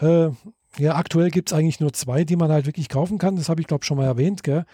Ja. 0.00 0.26
Äh, 0.26 0.32
ja, 0.78 0.94
aktuell 0.96 1.30
gibt 1.30 1.50
es 1.50 1.58
eigentlich 1.58 1.80
nur 1.80 1.92
zwei, 1.92 2.24
die 2.24 2.36
man 2.36 2.50
halt 2.50 2.66
wirklich 2.66 2.88
kaufen 2.88 3.18
kann. 3.18 3.36
Das 3.36 3.48
habe 3.48 3.60
ich, 3.60 3.66
glaube 3.66 3.82
ich, 3.82 3.86
schon 3.86 3.98
mal 3.98 4.06
erwähnt. 4.06 4.42
Gell? 4.42 4.64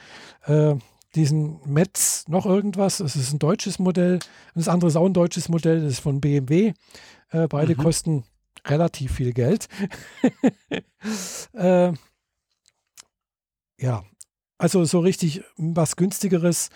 Äh, 0.44 0.74
diesen 1.14 1.60
Metz 1.64 2.24
noch 2.28 2.46
irgendwas. 2.46 2.98
Das 2.98 3.16
ist 3.16 3.32
ein 3.32 3.38
deutsches 3.38 3.78
Modell. 3.78 4.20
Das 4.54 4.68
andere 4.68 4.88
ist 4.88 4.96
auch 4.96 5.06
ein 5.06 5.14
deutsches 5.14 5.48
Modell. 5.48 5.80
Das 5.82 5.94
ist 5.94 6.00
von 6.00 6.20
BMW. 6.20 6.72
Äh, 7.30 7.48
beide 7.48 7.74
mhm. 7.74 7.78
kosten 7.78 8.24
relativ 8.70 9.12
viel 9.12 9.32
Geld. 9.32 9.68
äh, 11.52 11.92
ja, 13.80 14.04
also 14.58 14.84
so 14.84 14.98
richtig 15.00 15.42
was 15.56 15.96
günstigeres 15.96 16.70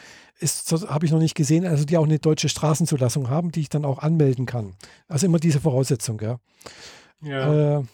habe 0.89 1.07
ich 1.07 1.13
noch 1.13 1.19
nicht 1.19 1.35
gesehen. 1.35 1.67
Also 1.67 1.85
die 1.85 1.97
auch 1.97 2.05
eine 2.05 2.19
deutsche 2.19 2.49
Straßenzulassung 2.49 3.29
haben, 3.29 3.53
die 3.53 3.61
ich 3.61 3.69
dann 3.69 3.85
auch 3.85 3.99
anmelden 3.99 4.47
kann. 4.47 4.75
Also 5.09 5.27
immer 5.27 5.39
diese 5.39 5.61
Voraussetzung. 5.61 6.19
Gell? 6.19 6.37
Ja. 7.23 7.79
Äh, 7.79 7.85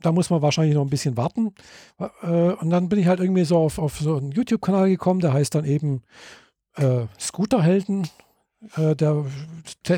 da 0.00 0.12
muss 0.12 0.30
man 0.30 0.42
wahrscheinlich 0.42 0.74
noch 0.74 0.84
ein 0.84 0.90
bisschen 0.90 1.16
warten. 1.16 1.54
Äh, 1.98 2.52
und 2.52 2.70
dann 2.70 2.88
bin 2.88 2.98
ich 2.98 3.06
halt 3.06 3.20
irgendwie 3.20 3.44
so 3.44 3.56
auf, 3.58 3.78
auf 3.78 3.98
so 3.98 4.16
einen 4.16 4.30
YouTube-Kanal 4.30 4.88
gekommen, 4.88 5.20
der 5.20 5.32
heißt 5.32 5.54
dann 5.54 5.64
eben 5.64 6.02
äh, 6.76 7.06
Scooterhelden. 7.18 8.08
Äh, 8.76 8.96
der, 8.96 9.24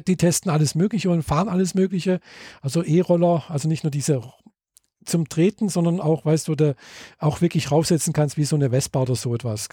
die 0.07 0.17
testen 0.17 0.51
alles 0.51 0.75
Mögliche 0.75 1.11
und 1.11 1.23
fahren 1.23 1.49
alles 1.49 1.75
Mögliche. 1.75 2.21
Also 2.61 2.83
E-Roller, 2.83 3.45
also 3.49 3.69
nicht 3.69 3.85
nur 3.85 3.91
diese 3.91 4.23
zum 5.05 5.29
Treten, 5.29 5.69
sondern 5.69 6.01
auch, 6.01 6.25
weißt 6.25 6.49
du, 6.49 6.55
der 6.55 6.75
auch 7.19 7.41
wirklich 7.41 7.71
raufsetzen 7.71 8.13
kannst 8.13 8.37
wie 8.37 8.45
so 8.45 8.57
eine 8.57 8.71
Vespa 8.71 9.01
oder 9.01 9.15
so 9.15 9.35
etwas. 9.35 9.69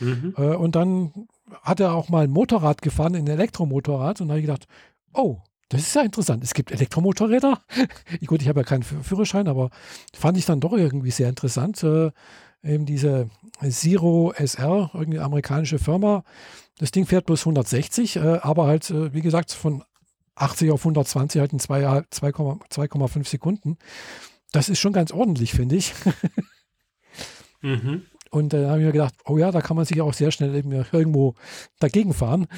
Mhm. 0.00 0.34
Äh, 0.36 0.54
und 0.54 0.76
dann 0.76 1.28
hat 1.62 1.80
er 1.80 1.94
auch 1.94 2.08
mal 2.08 2.24
ein 2.24 2.30
Motorrad 2.30 2.82
gefahren, 2.82 3.16
ein 3.16 3.26
Elektromotorrad. 3.26 4.20
Und 4.20 4.28
da 4.28 4.32
habe 4.32 4.40
ich 4.40 4.46
gedacht, 4.46 4.66
oh, 5.14 5.38
das 5.70 5.82
ist 5.82 5.94
ja 5.94 6.02
interessant. 6.02 6.42
Es 6.42 6.52
gibt 6.52 6.72
Elektromotorräder. 6.72 7.60
Gut, 8.26 8.42
ich 8.42 8.48
habe 8.48 8.60
ja 8.60 8.64
keinen 8.64 8.82
Führerschein, 8.82 9.46
aber 9.46 9.70
fand 10.12 10.36
ich 10.36 10.44
dann 10.44 10.60
doch 10.60 10.72
irgendwie 10.72 11.12
sehr 11.12 11.28
interessant. 11.28 11.82
Äh, 11.84 12.10
eben 12.64 12.86
diese 12.86 13.30
Zero 13.68 14.32
SR, 14.36 14.90
irgendeine 14.92 15.24
amerikanische 15.24 15.78
Firma. 15.78 16.24
Das 16.78 16.90
Ding 16.90 17.06
fährt 17.06 17.26
bloß 17.26 17.42
160, 17.42 18.16
äh, 18.16 18.20
aber 18.42 18.66
halt, 18.66 18.90
äh, 18.90 19.14
wie 19.14 19.20
gesagt, 19.20 19.52
von 19.52 19.84
80 20.34 20.72
auf 20.72 20.80
120 20.80 21.40
halt 21.40 21.52
in 21.52 21.60
2,5 21.60 23.28
Sekunden. 23.28 23.78
Das 24.50 24.68
ist 24.68 24.80
schon 24.80 24.92
ganz 24.92 25.12
ordentlich, 25.12 25.52
finde 25.52 25.76
ich. 25.76 25.94
mhm. 27.60 28.06
Und 28.30 28.52
da 28.52 28.70
habe 28.70 28.80
ich 28.80 28.86
mir 28.86 28.92
gedacht, 28.92 29.14
oh 29.24 29.38
ja, 29.38 29.52
da 29.52 29.60
kann 29.60 29.76
man 29.76 29.84
sich 29.84 30.00
auch 30.00 30.14
sehr 30.14 30.32
schnell 30.32 30.52
irgendwo 30.54 31.34
dagegen 31.78 32.12
fahren. 32.12 32.48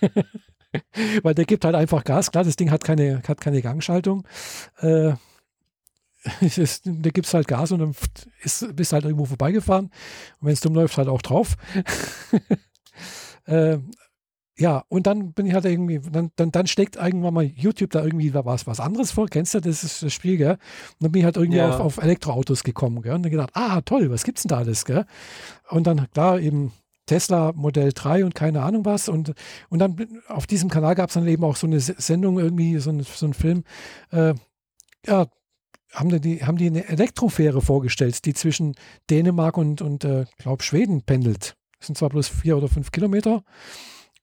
Weil 1.22 1.34
der 1.34 1.44
gibt 1.44 1.64
halt 1.64 1.74
einfach 1.74 2.04
Gas. 2.04 2.30
Klar, 2.30 2.44
das 2.44 2.56
Ding 2.56 2.70
hat 2.70 2.84
keine, 2.84 3.22
hat 3.26 3.40
keine 3.40 3.62
Gangschaltung. 3.62 4.26
Äh, 4.78 5.14
ist, 6.40 6.86
da 6.86 7.10
gibt 7.10 7.26
es 7.26 7.34
halt 7.34 7.48
Gas 7.48 7.72
und 7.72 7.80
dann 7.80 7.94
ist, 8.42 8.74
bist 8.76 8.92
halt 8.92 9.04
irgendwo 9.04 9.24
vorbeigefahren. 9.24 9.86
Und 9.86 10.46
wenn 10.46 10.52
es 10.52 10.60
dumm 10.60 10.74
läuft, 10.74 10.96
halt 10.96 11.08
auch 11.08 11.22
drauf. 11.22 11.56
äh, 13.46 13.78
ja, 14.58 14.84
und 14.88 15.06
dann 15.06 15.32
bin 15.32 15.46
ich 15.46 15.54
halt 15.54 15.64
irgendwie, 15.64 15.98
dann, 15.98 16.30
dann, 16.36 16.52
dann 16.52 16.66
steckt 16.66 16.96
irgendwann 16.96 17.34
mal 17.34 17.44
YouTube 17.44 17.90
da 17.90 18.04
irgendwie 18.04 18.34
was, 18.34 18.66
was 18.66 18.80
anderes 18.80 19.10
vor. 19.10 19.26
Kennst 19.28 19.54
du 19.54 19.60
das, 19.60 19.82
ist 19.82 20.02
das 20.02 20.12
Spiel, 20.12 20.36
gell? 20.36 20.52
Und 20.52 20.58
dann 21.00 21.12
bin 21.12 21.20
ich 21.20 21.24
halt 21.24 21.36
irgendwie 21.36 21.58
ja. 21.58 21.70
auf, 21.70 21.80
auf 21.80 21.96
Elektroautos 21.96 22.62
gekommen, 22.62 23.02
gell? 23.02 23.14
Und 23.14 23.22
dann 23.22 23.32
gedacht, 23.32 23.50
ah, 23.54 23.80
toll, 23.80 24.10
was 24.10 24.24
gibt's 24.24 24.42
denn 24.42 24.50
da 24.50 24.58
alles, 24.58 24.84
gell? 24.84 25.06
Und 25.70 25.86
dann, 25.86 26.08
klar, 26.10 26.38
eben 26.38 26.72
Tesla 27.06 27.52
Modell 27.54 27.92
3 27.92 28.24
und 28.24 28.34
keine 28.34 28.62
Ahnung 28.62 28.84
was. 28.84 29.08
Und, 29.08 29.34
und 29.68 29.78
dann 29.78 29.96
auf 30.28 30.46
diesem 30.46 30.70
Kanal 30.70 30.94
gab 30.94 31.10
es 31.10 31.14
dann 31.14 31.26
eben 31.26 31.44
auch 31.44 31.56
so 31.56 31.66
eine 31.66 31.80
Sendung, 31.80 32.38
irgendwie, 32.38 32.78
so, 32.78 32.90
ein, 32.90 33.00
so 33.00 33.26
ein 33.26 33.34
Film. 33.34 33.64
Äh, 34.10 34.34
ja, 35.06 35.26
haben 35.92 36.20
die, 36.20 36.44
haben 36.44 36.56
die 36.56 36.66
eine 36.66 36.88
Elektrofähre 36.88 37.60
vorgestellt, 37.60 38.24
die 38.24 38.34
zwischen 38.34 38.74
Dänemark 39.10 39.56
und, 39.56 39.82
und 39.82 40.04
äh, 40.04 40.24
glaube 40.38 40.62
Schweden 40.62 41.02
pendelt. 41.02 41.56
Das 41.78 41.86
sind 41.86 41.98
zwar 41.98 42.08
bloß 42.08 42.28
vier 42.28 42.56
oder 42.56 42.68
fünf 42.68 42.92
Kilometer, 42.92 43.42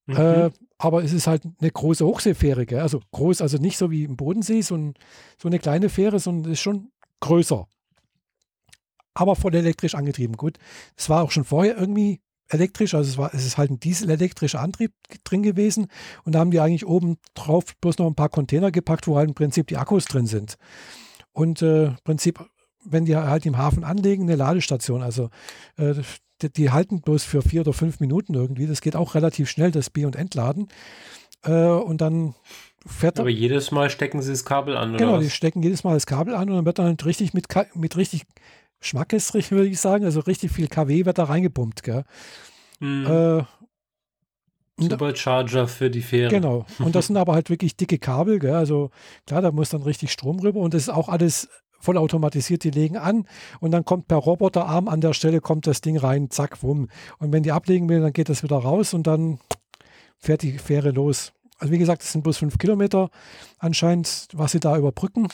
mhm. 0.07 0.15
äh, 0.15 0.49
aber 0.77 1.03
es 1.03 1.13
ist 1.13 1.27
halt 1.27 1.43
eine 1.59 1.69
große 1.69 2.05
Hochseefähre. 2.05 2.65
Gell? 2.65 2.79
Also 2.79 3.01
groß, 3.11 3.41
also 3.41 3.57
nicht 3.57 3.77
so 3.77 3.91
wie 3.91 4.05
im 4.05 4.15
Bodensee, 4.15 4.61
so, 4.61 4.75
ein, 4.75 4.93
so 5.37 5.47
eine 5.47 5.59
kleine 5.59 5.89
Fähre, 5.89 6.19
sondern 6.19 6.53
ist 6.53 6.61
schon 6.61 6.91
größer. 7.19 7.67
Aber 9.13 9.35
voll 9.35 9.53
elektrisch 9.53 9.95
angetrieben. 9.95 10.37
Gut, 10.37 10.57
es 10.95 11.09
war 11.09 11.23
auch 11.23 11.31
schon 11.31 11.43
vorher 11.43 11.77
irgendwie 11.77 12.21
elektrisch, 12.49 12.93
also 12.95 13.09
es, 13.09 13.17
war, 13.17 13.33
es 13.33 13.45
ist 13.45 13.57
halt 13.57 13.71
ein 13.71 13.79
dieselelektrischer 13.79 14.59
Antrieb 14.59 14.91
drin 15.23 15.43
gewesen 15.43 15.87
und 16.23 16.33
da 16.33 16.39
haben 16.39 16.51
die 16.51 16.59
eigentlich 16.59 16.85
oben 16.85 17.17
drauf 17.35 17.75
bloß 17.79 17.97
noch 17.99 18.07
ein 18.07 18.15
paar 18.15 18.29
Container 18.29 18.71
gepackt, 18.71 19.07
wo 19.07 19.17
halt 19.17 19.29
im 19.29 19.35
Prinzip 19.35 19.67
die 19.67 19.77
Akkus 19.77 20.05
drin 20.05 20.25
sind. 20.25 20.57
Und 21.31 21.61
äh, 21.61 21.85
im 21.85 21.97
Prinzip, 22.03 22.43
wenn 22.83 23.05
die 23.05 23.15
halt 23.15 23.45
im 23.45 23.57
Hafen 23.57 23.83
anlegen, 23.83 24.23
eine 24.23 24.35
Ladestation, 24.35 25.03
also 25.03 25.29
äh, 25.77 25.93
die, 26.41 26.51
die, 26.51 26.71
halten 26.71 27.01
bloß 27.01 27.23
für 27.23 27.41
vier 27.41 27.61
oder 27.61 27.73
fünf 27.73 27.99
Minuten 27.99 28.33
irgendwie, 28.33 28.65
das 28.65 28.81
geht 28.81 28.95
auch 28.95 29.15
relativ 29.15 29.49
schnell, 29.49 29.71
das 29.71 29.89
B- 29.89 30.05
und 30.05 30.15
Entladen. 30.15 30.69
Äh, 31.43 31.51
und 31.51 32.01
dann 32.01 32.35
fährt 32.85 33.19
Aber 33.19 33.29
jedes 33.29 33.71
Mal 33.71 33.89
stecken 33.89 34.21
sie 34.21 34.31
das 34.31 34.45
Kabel 34.45 34.75
an, 34.75 34.91
oder? 34.91 34.97
Genau, 34.97 35.19
die 35.19 35.29
stecken 35.29 35.61
jedes 35.61 35.83
Mal 35.83 35.93
das 35.93 36.05
Kabel 36.05 36.33
an 36.33 36.49
und 36.49 36.55
dann 36.55 36.65
wird 36.65 36.79
dann 36.79 36.87
halt 36.87 37.05
richtig 37.05 37.33
mit, 37.33 37.47
mit 37.75 37.97
richtig 37.97 38.25
Schmackes, 38.79 39.33
würde 39.33 39.67
ich 39.67 39.79
sagen. 39.79 40.05
Also 40.05 40.21
richtig 40.21 40.51
viel 40.51 40.67
KW 40.67 41.05
wird 41.05 41.17
da 41.17 41.25
reingepumpt, 41.25 41.83
gell? 41.83 42.03
Mhm. 42.79 43.05
Äh, 43.05 43.43
Supercharger 44.77 45.67
für 45.67 45.89
die 45.89 46.01
Fähre. 46.01 46.29
Genau. 46.29 46.65
Und 46.79 46.95
das 46.95 47.07
sind 47.07 47.17
aber 47.17 47.33
halt 47.33 47.49
wirklich 47.49 47.75
dicke 47.75 47.97
Kabel, 47.97 48.39
gell? 48.39 48.53
Also 48.53 48.91
klar, 49.25 49.41
da 49.41 49.51
muss 49.51 49.69
dann 49.69 49.83
richtig 49.83 50.11
Strom 50.11 50.39
rüber 50.39 50.61
und 50.61 50.73
das 50.73 50.83
ist 50.83 50.89
auch 50.89 51.09
alles 51.09 51.49
vollautomatisiert, 51.81 52.63
die 52.63 52.71
legen 52.71 52.97
an 52.97 53.25
und 53.59 53.71
dann 53.71 53.85
kommt 53.85 54.07
per 54.07 54.17
Roboterarm 54.17 54.89
an 54.89 54.99
der 54.99 55.13
Stelle 55.13 55.39
kommt 55.39 55.65
das 55.65 55.79
Ding 55.81 55.97
rein, 55.97 56.29
zack, 56.29 56.61
wumm. 56.61 56.89
Und 57.19 57.31
wenn 57.31 57.43
die 57.43 57.51
ablegen 57.51 57.87
will, 57.87 58.01
dann 58.01 58.13
geht 58.13 58.29
das 58.29 58.43
wieder 58.43 58.57
raus 58.57 58.93
und 58.93 59.07
dann 59.07 59.39
fährt 60.17 60.41
die 60.41 60.57
Fähre 60.57 60.91
los. 60.91 61.31
Also 61.57 61.73
wie 61.73 61.77
gesagt, 61.77 62.01
es 62.01 62.11
sind 62.11 62.23
bloß 62.23 62.37
fünf 62.37 62.57
Kilometer 62.57 63.09
anscheinend, 63.57 64.27
was 64.33 64.51
sie 64.51 64.59
da 64.59 64.77
überbrücken. 64.77 65.27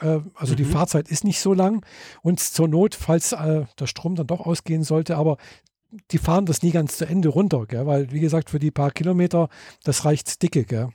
Äh, 0.00 0.20
also 0.34 0.52
mhm. 0.52 0.56
die 0.56 0.64
Fahrzeit 0.64 1.08
ist 1.08 1.24
nicht 1.24 1.40
so 1.40 1.54
lang 1.54 1.84
und 2.22 2.40
zur 2.40 2.68
Not, 2.68 2.94
falls 2.94 3.32
äh, 3.32 3.64
der 3.78 3.86
Strom 3.86 4.16
dann 4.16 4.26
doch 4.26 4.40
ausgehen 4.40 4.84
sollte, 4.84 5.16
aber 5.16 5.36
die 6.10 6.18
fahren 6.18 6.46
das 6.46 6.62
nie 6.62 6.70
ganz 6.70 6.96
zu 6.96 7.04
Ende 7.06 7.28
runter, 7.28 7.66
gell? 7.66 7.86
weil 7.86 8.12
wie 8.12 8.20
gesagt, 8.20 8.50
für 8.50 8.58
die 8.58 8.70
paar 8.70 8.90
Kilometer, 8.90 9.48
das 9.82 10.04
reicht 10.04 10.42
dicke. 10.42 10.64
Gell? 10.64 10.90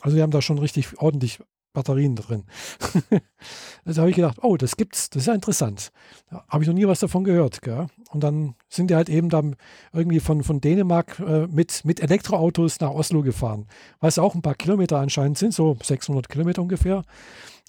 Also 0.00 0.16
wir 0.16 0.22
haben 0.22 0.32
da 0.32 0.42
schon 0.42 0.58
richtig 0.58 0.98
ordentlich 0.98 1.40
Batterien 1.72 2.16
drin. 2.16 2.44
also 3.84 4.00
habe 4.00 4.10
ich 4.10 4.16
gedacht, 4.16 4.38
oh, 4.42 4.56
das 4.56 4.76
gibt's, 4.76 5.10
das 5.10 5.22
ist 5.22 5.26
ja 5.26 5.34
interessant. 5.34 5.92
Da 6.30 6.44
habe 6.48 6.64
ich 6.64 6.68
noch 6.68 6.74
nie 6.74 6.86
was 6.86 7.00
davon 7.00 7.24
gehört. 7.24 7.62
Gell? 7.62 7.86
Und 8.10 8.24
dann 8.24 8.54
sind 8.68 8.90
die 8.90 8.96
halt 8.96 9.08
eben 9.08 9.28
dann 9.28 9.56
irgendwie 9.92 10.20
von, 10.20 10.42
von 10.42 10.60
Dänemark 10.60 11.20
äh, 11.20 11.46
mit, 11.46 11.84
mit 11.84 12.00
Elektroautos 12.00 12.80
nach 12.80 12.90
Oslo 12.90 13.22
gefahren, 13.22 13.66
was 14.00 14.18
auch 14.18 14.34
ein 14.34 14.42
paar 14.42 14.56
Kilometer 14.56 14.98
anscheinend 14.98 15.38
sind, 15.38 15.54
so 15.54 15.76
600 15.80 16.28
Kilometer 16.28 16.62
ungefähr. 16.62 17.04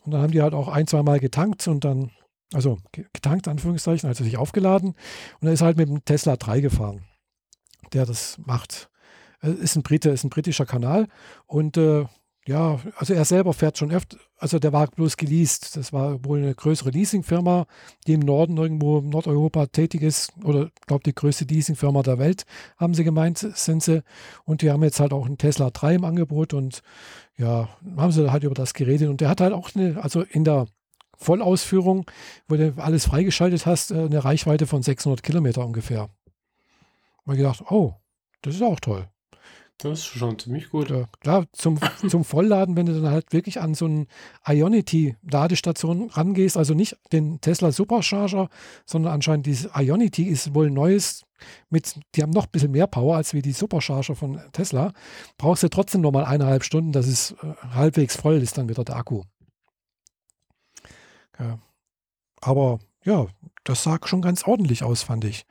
Und 0.04 0.12
dann 0.12 0.22
haben 0.22 0.32
die 0.32 0.42
halt 0.42 0.54
auch 0.54 0.68
ein, 0.68 0.88
zwei 0.88 1.04
Mal 1.04 1.20
getankt 1.20 1.68
und 1.68 1.86
dann, 1.86 2.12
also 2.54 2.80
getankt, 2.92 3.48
Anführungszeichen, 3.48 4.10
also 4.10 4.24
sich 4.24 4.38
aufgeladen. 4.38 4.96
Und 5.40 5.48
er 5.48 5.54
ist 5.54 5.62
halt 5.62 5.78
mit 5.78 5.90
dem 5.90 6.04
Tesla 6.06 6.38
3 6.38 6.62
gefahren, 6.62 7.04
der 7.94 8.06
das 8.06 8.40
macht. 8.44 8.90
Ist 9.42 9.76
ein 9.76 9.84
Brite, 9.84 10.10
ist 10.10 10.24
ein 10.24 10.30
britischer 10.30 10.66
Kanal. 10.66 11.08
Und 11.46 11.78
äh, 11.78 12.06
ja, 12.48 12.80
also 12.96 13.14
er 13.14 13.26
selber 13.26 13.54
fährt 13.54 13.78
schon 13.78 13.92
öfter, 13.92 14.18
also 14.38 14.58
der 14.58 14.74
war 14.74 14.88
bloß 14.88 15.18
geleast. 15.18 15.78
Das 15.78 15.94
war 15.94 16.26
wohl 16.26 16.40
eine 16.40 16.56
größere 16.56 16.90
Leasingfirma, 16.90 17.68
die 18.08 18.14
im 18.14 18.22
Norden 18.22 18.58
irgendwo 18.58 18.98
in 18.98 19.10
Nordeuropa 19.10 19.68
tätig 19.68 20.02
ist. 20.02 20.34
Oder 20.44 20.66
ich 20.66 20.88
glaube, 20.88 21.04
die 21.04 21.14
größte 21.14 21.46
Leasingfirma 21.46 22.02
der 22.02 22.18
Welt, 22.18 22.46
haben 22.78 22.96
sie 22.96 23.04
gemeint, 23.04 23.38
sind 23.38 23.84
sie. 23.84 24.04
Und 24.44 24.64
die 24.64 24.72
haben 24.72 24.82
jetzt 24.82 25.00
halt 25.00 25.14
auch 25.14 25.28
einen 25.28 25.38
Tesla 25.38 25.70
3 25.70 25.96
im 25.96 26.06
Angebot 26.06 26.56
und 26.56 26.82
ja, 27.38 27.70
haben 27.96 28.12
sie 28.12 28.32
halt 28.32 28.44
über 28.44 28.56
das 28.56 28.74
geredet. 28.74 29.10
Und 29.10 29.22
der 29.22 29.30
hat 29.30 29.42
halt 29.42 29.54
auch 29.54 29.70
eine, 29.76 30.04
also 30.04 30.22
in 30.22 30.44
der 30.44 30.66
Vollausführung, 31.18 32.10
wo 32.48 32.56
du 32.56 32.74
alles 32.78 33.06
freigeschaltet 33.06 33.68
hast, 33.68 33.92
äh, 33.92 34.06
eine 34.06 34.24
Reichweite 34.24 34.66
von 34.66 34.82
600 34.82 35.22
Kilometer 35.22 35.64
ungefähr. 35.64 36.10
Ich 37.28 37.38
gedacht, 37.38 37.64
oh, 37.70 37.94
das 38.42 38.56
ist 38.56 38.64
auch 38.64 38.80
toll. 38.80 39.08
Das 39.84 40.00
ist 40.00 40.06
schon 40.06 40.38
ziemlich 40.38 40.70
gut. 40.70 40.92
Ja, 40.92 41.08
klar, 41.22 41.46
zum, 41.54 41.80
zum 42.08 42.24
Vollladen, 42.24 42.78
wenn 42.78 42.86
du 42.86 43.02
dann 43.02 43.12
halt 43.12 43.34
wirklich 43.34 43.60
an 43.60 43.74
so 43.74 43.86
eine 43.86 44.06
Ionity-Ladestation 44.46 46.12
rangehst, 46.12 46.56
also 46.56 46.76
nicht 46.76 46.98
den 47.12 47.42
Tesla 47.42 47.72
Supercharger, 47.72 48.50
sondern 48.86 49.14
anscheinend 49.14 49.48
diese 49.48 49.72
Ionity 49.76 50.24
ist 50.24 50.54
wohl 50.54 50.70
neues, 50.70 51.24
mit, 51.72 52.00
die 52.14 52.22
haben 52.22 52.30
noch 52.30 52.46
ein 52.46 52.52
bisschen 52.52 52.72
mehr 52.72 52.86
Power 52.86 53.16
als 53.16 53.34
wie 53.34 53.42
die 53.42 53.54
Supercharger 53.54 54.16
von 54.16 54.40
Tesla, 54.52 54.94
brauchst 55.40 55.64
du 55.64 55.70
trotzdem 55.70 56.02
nochmal 56.02 56.26
eineinhalb 56.26 56.64
Stunden, 56.64 56.92
dass 56.92 57.08
es 57.08 57.32
äh, 57.32 57.54
halbwegs 57.72 58.16
voll 58.16 58.36
ist 58.36 58.60
dann 58.60 58.70
wieder 58.70 58.84
der 58.84 58.98
Akku. 58.98 59.24
Ja. 61.40 61.58
Aber 62.40 62.80
ja, 63.04 63.26
das 63.64 63.84
sah 63.84 63.98
schon 64.06 64.22
ganz 64.22 64.44
ordentlich 64.44 64.84
aus, 64.84 65.02
fand 65.02 65.26
ich. 65.26 65.46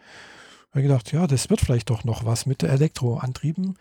Ich 0.69 0.75
habe 0.75 0.83
gedacht, 0.83 1.11
ja, 1.11 1.27
das 1.27 1.51
wird 1.51 1.61
vielleicht 1.61 1.91
doch 1.91 2.05
noch 2.05 2.25
was 2.25 2.47
mit 2.47 2.63
Elektroantrieben. 2.63 3.77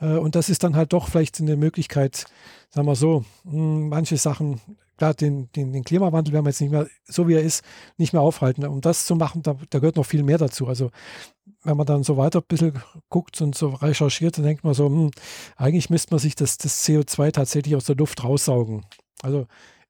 Äh, 0.00 0.16
und 0.16 0.34
das 0.34 0.48
ist 0.48 0.64
dann 0.64 0.76
halt 0.76 0.92
doch 0.92 1.08
vielleicht 1.08 1.40
eine 1.40 1.56
Möglichkeit, 1.56 2.26
sagen 2.70 2.86
wir 2.86 2.96
so, 2.96 3.24
hm, 3.44 3.88
manche 3.88 4.16
Sachen, 4.16 4.60
klar, 4.96 5.14
den, 5.14 5.50
den, 5.52 5.72
den 5.72 5.84
Klimawandel 5.84 6.32
werden 6.32 6.44
wir 6.44 6.50
jetzt 6.50 6.60
nicht 6.60 6.70
mehr, 6.70 6.86
so 7.04 7.28
wie 7.28 7.34
er 7.34 7.42
ist, 7.42 7.64
nicht 7.96 8.12
mehr 8.12 8.22
aufhalten. 8.22 8.64
Um 8.66 8.80
das 8.80 9.06
zu 9.06 9.16
machen, 9.16 9.42
da, 9.42 9.56
da 9.70 9.78
gehört 9.78 9.96
noch 9.96 10.06
viel 10.06 10.22
mehr 10.22 10.38
dazu. 10.38 10.66
Also 10.66 10.90
wenn 11.62 11.76
man 11.76 11.86
dann 11.86 12.02
so 12.02 12.16
weiter 12.16 12.40
ein 12.40 12.46
bisschen 12.48 12.82
guckt 13.08 13.40
und 13.40 13.54
so 13.54 13.70
recherchiert, 13.70 14.38
dann 14.38 14.44
denkt 14.44 14.64
man 14.64 14.74
so, 14.74 14.86
hm, 14.86 15.10
eigentlich 15.56 15.90
müsste 15.90 16.12
man 16.12 16.20
sich 16.20 16.34
das, 16.34 16.58
das 16.58 16.84
CO2 16.86 17.32
tatsächlich 17.32 17.76
aus 17.76 17.84
der 17.84 17.96
Luft 17.96 18.24
raussaugen. 18.24 18.86
Also 19.22 19.46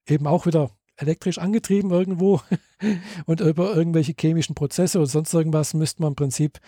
eben 0.06 0.26
auch 0.26 0.46
wieder 0.46 0.70
elektrisch 0.96 1.38
angetrieben 1.38 1.90
irgendwo 1.90 2.40
und 3.26 3.40
über 3.40 3.74
irgendwelche 3.74 4.14
chemischen 4.18 4.54
Prozesse 4.54 4.98
oder 4.98 5.06
sonst 5.06 5.32
irgendwas 5.32 5.74
müsste 5.74 6.02
man 6.02 6.12
im 6.12 6.16
Prinzip 6.16 6.60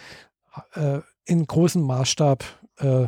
äh, 0.75 1.01
in 1.25 1.47
großem 1.47 1.83
Maßstab 1.83 2.45
äh, 2.79 3.07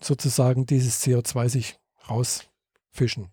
sozusagen 0.00 0.66
dieses 0.66 1.02
CO2 1.04 1.48
sich 1.48 1.78
rausfischen. 2.08 3.28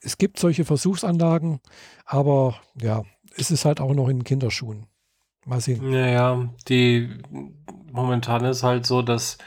Es 0.00 0.18
gibt 0.18 0.38
solche 0.38 0.64
Versuchsanlagen, 0.64 1.60
aber 2.04 2.60
ja, 2.80 3.02
es 3.36 3.50
ist 3.50 3.64
halt 3.64 3.80
auch 3.80 3.94
noch 3.94 4.08
in 4.08 4.24
Kinderschuhen. 4.24 4.86
Mal 5.44 5.60
sehen. 5.60 5.90
Naja, 5.90 6.50
die 6.68 7.18
momentan 7.90 8.44
ist 8.44 8.62
halt 8.62 8.86
so, 8.86 9.02
dass 9.02 9.38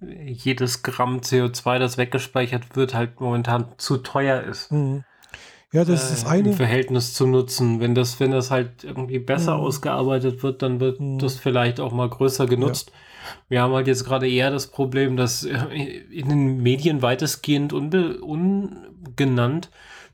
jedes 0.00 0.82
Gramm 0.82 1.20
CO2, 1.20 1.78
das 1.78 1.96
weggespeichert 1.96 2.76
wird, 2.76 2.94
halt 2.94 3.20
momentan 3.20 3.66
zu 3.78 3.96
teuer 3.98 4.42
ist. 4.42 4.70
Mhm. 4.70 5.04
Ja, 5.72 5.84
das 5.84 5.88
äh, 5.88 6.12
ist 6.14 6.22
das 6.22 6.30
eine. 6.30 6.50
Im 6.50 6.54
Verhältnis 6.54 7.14
zu 7.14 7.26
nutzen. 7.26 7.80
Wenn 7.80 7.94
das, 7.94 8.20
wenn 8.20 8.30
das 8.30 8.50
halt 8.50 8.84
irgendwie 8.84 9.18
besser 9.18 9.56
mhm. 9.56 9.64
ausgearbeitet 9.64 10.42
wird, 10.42 10.62
dann 10.62 10.80
wird 10.80 11.00
mhm. 11.00 11.18
das 11.18 11.36
vielleicht 11.36 11.80
auch 11.80 11.92
mal 11.92 12.08
größer 12.08 12.46
genutzt. 12.46 12.90
Ja. 12.90 12.96
Wir 13.48 13.62
haben 13.62 13.72
halt 13.74 13.86
jetzt 13.86 14.04
gerade 14.04 14.28
eher 14.28 14.50
das 14.50 14.66
Problem, 14.68 15.16
dass 15.16 15.44
in 15.44 16.28
den 16.28 16.62
Medien 16.62 17.02
weitestgehend 17.02 17.72
ungenannt 17.72 19.70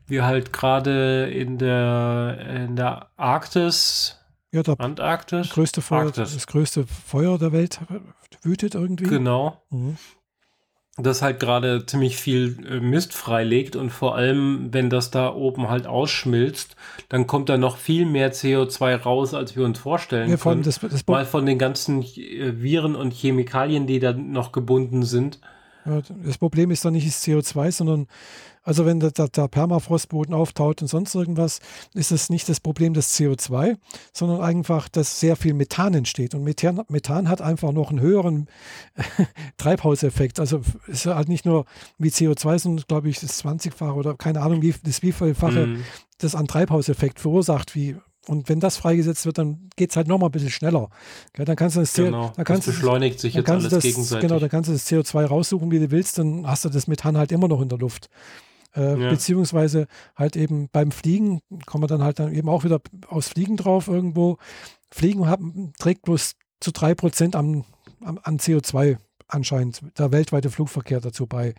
wir 0.07 0.25
halt 0.25 0.53
gerade 0.53 1.31
in 1.31 1.59
der, 1.59 2.67
in 2.67 2.77
der 2.77 3.09
Arktis 3.17 4.19
ja, 4.53 4.63
der 4.63 4.79
Antarktis? 4.79 5.51
Größte 5.51 5.81
Feuer, 5.81 6.11
Das 6.11 6.47
größte 6.47 6.87
Feuer 6.87 7.39
der 7.39 7.53
Welt 7.53 7.81
wütet 8.43 8.75
irgendwie. 8.75 9.05
Genau. 9.05 9.63
Mhm. 9.71 9.97
Das 10.99 11.23
halt 11.23 11.41
gerade 11.41 11.87
ziemlich 11.87 12.19
viel 12.19 12.59
äh, 12.69 12.81
Mist 12.81 13.15
freilegt 13.15 13.77
und 13.77 13.89
vor 13.89 14.15
allem, 14.15 14.69
wenn 14.73 14.91
das 14.91 15.11
da 15.11 15.33
oben 15.33 15.71
halt 15.71 15.87
ausschmilzt, 15.87 16.77
dann 17.09 17.27
kommt 17.27 17.49
da 17.49 17.57
noch 17.57 17.79
viel 17.79 18.05
mehr 18.05 18.33
CO2 18.33 18.97
raus, 18.97 19.33
als 19.33 19.57
wir 19.57 19.65
uns 19.65 19.79
vorstellen 19.79 20.29
ja, 20.29 20.37
können. 20.37 20.63
Das, 20.63 20.81
das 20.81 21.07
Mal 21.07 21.25
von 21.25 21.47
den 21.47 21.59
ganzen 21.59 22.03
äh, 22.03 22.61
Viren 22.61 22.95
und 22.95 23.15
Chemikalien, 23.15 23.87
die 23.87 24.01
da 24.01 24.13
noch 24.13 24.53
gebunden 24.53 25.03
sind. 25.03 25.41
Das 25.85 26.39
Problem 26.39 26.71
ist 26.71 26.85
doch 26.85 26.91
nicht 26.91 27.07
das 27.07 27.25
CO2, 27.25 27.73
sondern 27.73 28.07
also 28.63 28.87
wenn 28.87 29.01
der, 29.01 29.11
der, 29.11 29.49
Permafrostboden 29.49 30.35
auftaut 30.35 30.83
und 30.83 30.89
sonst 30.89 31.15
irgendwas, 31.15 31.61
ist 31.95 32.13
es 32.13 32.31
nicht 32.31 32.49
das 32.49 32.61
Problem 32.61 32.95
des 32.95 33.19
CO2, 33.19 33.77
sondern 34.13 34.41
einfach, 34.41 34.89
dass 34.89 35.19
sehr 35.19 35.37
viel 35.37 35.55
Methan 35.55 35.95
entsteht. 35.95 36.35
Und 36.35 36.45
Methan, 36.45 36.83
Methan 36.89 37.29
hat 37.29 37.43
einfach 37.43 37.73
noch 37.73 37.91
einen 37.91 38.01
höheren 38.01 38.49
Treibhauseffekt. 39.57 40.39
Also 40.39 40.61
es 40.87 41.05
ist 41.05 41.07
halt 41.07 41.29
nicht 41.29 41.45
nur 41.45 41.65
wie 41.99 42.11
CO2, 42.11 42.59
sondern 42.59 42.85
glaube 42.87 43.09
ich 43.09 43.21
das 43.21 43.43
20-fache 43.45 43.95
oder 43.95 44.15
keine 44.15 44.43
Ahnung, 44.43 44.63
wie 44.63 44.75
das 44.85 45.03
wievielfache 45.03 45.67
mm. 45.67 45.85
das 46.19 46.35
an 46.35 46.47
Treibhauseffekt 46.47 47.21
verursacht, 47.21 47.75
wie 47.75 47.97
und 48.29 48.49
wenn 48.49 48.61
das 48.61 48.77
freigesetzt 48.77 49.27
wird, 49.27 49.39
dann 49.39 49.69
geht 49.75 49.91
es 49.91 49.97
halt 49.97 50.07
nochmal 50.07 50.29
ein 50.29 50.33
bisschen 50.33 50.51
schneller. 50.51 50.91
Ja, 51.37 51.45
dann 51.45 51.57
kannst 51.57 51.77
du 51.77 51.81
das, 51.81 51.93
genau, 51.93 52.33
dann 52.37 52.45
kannst 52.45 52.69
das 52.69 52.77
beschleunigt 52.77 53.19
sich 53.19 53.35
jetzt 53.35 53.51
alles 53.51 53.69
das, 53.69 53.83
gegenseitig. 53.83 54.29
Genau, 54.29 54.39
dann 54.39 54.49
kannst 54.49 54.69
du 54.69 54.75
das 54.75 54.87
CO2 54.87 55.25
raussuchen, 55.25 55.73
wie 55.73 55.81
du 55.81 55.91
willst, 55.91 56.19
dann 56.19 56.47
hast 56.47 56.65
du 56.65 56.69
das 56.69 56.87
Methan 56.87 57.17
halt 57.17 57.33
immer 57.33 57.49
noch 57.49 57.61
in 57.61 57.69
der 57.69 57.79
Luft. 57.79 58.09
Äh, 58.75 59.01
ja. 59.01 59.11
Beziehungsweise 59.11 59.87
halt 60.17 60.37
eben 60.37 60.69
beim 60.71 60.91
Fliegen 60.91 61.41
kommen 61.67 61.85
wir 61.85 61.89
dann 61.89 62.03
halt 62.03 62.19
dann 62.19 62.33
eben 62.33 62.49
auch 62.49 62.65
wieder 62.65 62.81
aus 63.09 63.29
Fliegen 63.29 63.57
drauf 63.57 63.89
irgendwo. 63.89 64.39
Fliegen 64.91 65.27
hat, 65.29 65.41
trägt 65.79 66.03
bloß 66.03 66.35
zu 66.61 66.71
3% 66.71 67.35
am, 67.37 67.65
am, 68.03 68.19
an 68.23 68.39
CO2 68.39 68.99
anscheinend 69.29 69.83
der 69.99 70.13
weltweite 70.13 70.51
Flugverkehr 70.51 71.01
dazu 71.01 71.27
bei. 71.27 71.55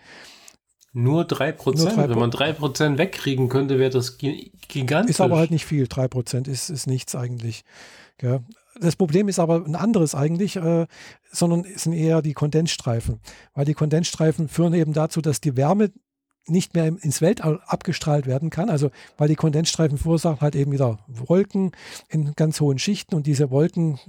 Nur 0.94 1.24
3%? 1.24 1.76
Nur 1.76 1.90
3 1.90 2.10
Wenn 2.10 2.20
man 2.20 2.32
3% 2.32 2.98
wegkriegen 3.00 3.50
könnte, 3.50 3.80
wäre 3.80 3.90
das 3.90 4.20
gigantisch. 4.20 5.10
Ist 5.10 5.22
aber 5.22 5.38
halt 5.38 5.50
nicht 5.50 5.66
viel. 5.66 5.86
3% 5.86 6.48
ist, 6.48 6.70
ist 6.70 6.86
nichts 6.86 7.16
eigentlich. 7.16 7.64
Ja. 8.22 8.42
Das 8.80 8.96
Problem 8.96 9.28
ist 9.28 9.40
aber 9.40 9.64
ein 9.66 9.76
anderes 9.76 10.16
eigentlich, 10.16 10.56
äh, 10.56 10.88
sondern 11.32 11.66
sind 11.76 11.94
eher 11.94 12.22
die 12.22 12.34
Kondensstreifen. 12.34 13.22
Weil 13.54 13.66
die 13.66 13.74
Kondensstreifen 13.74 14.50
führen 14.50 14.74
eben 14.74 14.94
dazu, 14.94 15.22
dass 15.22 15.42
die 15.42 15.58
Wärme 15.58 15.92
nicht 16.46 16.74
mehr 16.74 16.88
ins 16.88 17.22
Weltall 17.22 17.62
abgestrahlt 17.66 18.26
werden 18.26 18.50
kann. 18.50 18.70
Also 18.70 18.92
weil 19.18 19.28
die 19.28 19.36
Kondensstreifen 19.36 19.98
verursachen 19.98 20.42
halt 20.42 20.56
eben 20.56 20.72
wieder 20.72 21.00
Wolken 21.08 21.72
in 22.10 22.34
ganz 22.34 22.60
hohen 22.60 22.80
Schichten 22.80 23.16
und 23.16 23.28
diese 23.28 23.50
Wolken 23.52 24.00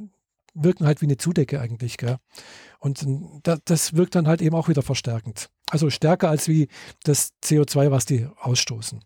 wirken 0.54 0.86
halt 0.86 1.00
wie 1.00 1.06
eine 1.06 1.16
Zudecke 1.16 1.60
eigentlich. 1.60 1.96
Gell? 1.96 2.18
Und 2.78 3.04
das 3.64 3.94
wirkt 3.94 4.14
dann 4.14 4.28
halt 4.28 4.42
eben 4.42 4.54
auch 4.54 4.68
wieder 4.68 4.82
verstärkend. 4.82 5.50
Also 5.70 5.90
stärker 5.90 6.28
als 6.28 6.48
wie 6.48 6.68
das 7.02 7.30
CO2, 7.42 7.90
was 7.90 8.04
die 8.04 8.28
ausstoßen. 8.40 9.00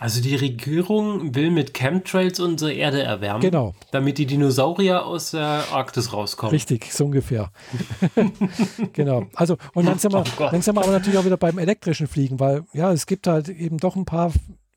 Also 0.00 0.20
die 0.20 0.36
Regierung 0.36 1.34
will 1.34 1.50
mit 1.50 1.74
Chemtrails 1.74 2.38
unsere 2.38 2.72
Erde 2.72 3.02
erwärmen. 3.02 3.40
Genau. 3.40 3.74
Damit 3.90 4.18
die 4.18 4.26
Dinosaurier 4.26 5.04
aus 5.04 5.32
der 5.32 5.64
Arktis 5.72 6.12
rauskommen. 6.12 6.52
Richtig, 6.52 6.92
so 6.92 7.06
ungefähr. 7.06 7.50
genau. 8.92 9.26
Also, 9.34 9.56
und 9.74 9.86
dann 9.86 9.98
sind, 9.98 10.12
wir, 10.12 10.20
oh 10.38 10.48
dann 10.50 10.62
sind 10.62 10.76
wir 10.76 10.82
aber 10.82 10.92
natürlich 10.92 11.18
auch 11.18 11.24
wieder 11.24 11.36
beim 11.36 11.58
elektrischen 11.58 12.06
Fliegen, 12.06 12.38
weil 12.38 12.64
ja, 12.72 12.92
es 12.92 13.06
gibt 13.06 13.26
halt 13.26 13.48
eben 13.48 13.78
doch 13.78 13.96
ein 13.96 14.04
paar 14.04 14.32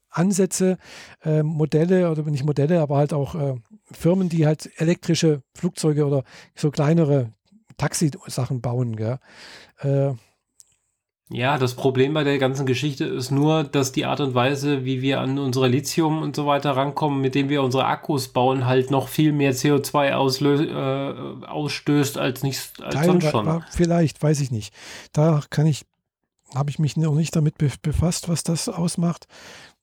Ansätze, 0.10 0.78
äh, 1.24 1.44
Modelle 1.44 2.10
oder 2.10 2.24
nicht 2.24 2.44
Modelle, 2.44 2.82
aber 2.82 2.98
halt 2.98 3.14
auch 3.14 3.36
äh, 3.36 3.56
Firmen, 3.92 4.28
die 4.28 4.46
halt 4.46 4.70
elektrische 4.78 5.44
Flugzeuge 5.54 6.06
oder 6.06 6.24
so 6.56 6.72
kleinere 6.72 7.32
Taxisachen 7.78 8.62
bauen. 8.62 8.96
Gell? 8.96 9.20
Äh, 9.80 10.14
ja, 11.34 11.58
das 11.58 11.76
Problem 11.76 12.14
bei 12.14 12.24
der 12.24 12.38
ganzen 12.38 12.66
Geschichte 12.66 13.06
ist 13.06 13.32
nur, 13.32 13.64
dass 13.64 13.92
die 13.94 14.06
Art 14.06 14.20
und 14.20 14.36
Weise, 14.36 14.84
wie 14.84 15.02
wir 15.02 15.22
an 15.22 15.40
unsere 15.40 15.68
Lithium 15.68 16.22
und 16.22 16.36
so 16.36 16.46
weiter 16.46 16.76
rankommen, 16.76 17.22
mit 17.22 17.36
dem 17.36 17.48
wir 17.48 17.64
unsere 17.64 17.86
Akkus 17.86 18.28
bauen, 18.28 18.66
halt 18.66 18.92
noch 18.92 19.08
viel 19.08 19.32
mehr 19.32 19.54
CO2 19.54 20.08
äh, 20.08 21.46
ausstößt 21.46 22.18
als 22.18 22.44
nicht 22.44 22.82
als 22.82 23.06
sonst 23.06 23.30
schon. 23.30 23.64
Vielleicht, 23.72 24.22
weiß 24.22 24.42
ich 24.42 24.52
nicht. 24.52 24.74
Da 25.14 25.42
kann 25.50 25.68
ich, 25.68 25.86
habe 26.54 26.70
ich 26.70 26.80
mich 26.80 26.98
noch 26.98 27.16
nicht 27.16 27.36
damit 27.36 27.56
befasst, 27.82 28.28
was 28.28 28.44
das 28.44 28.68
ausmacht. 28.68 29.28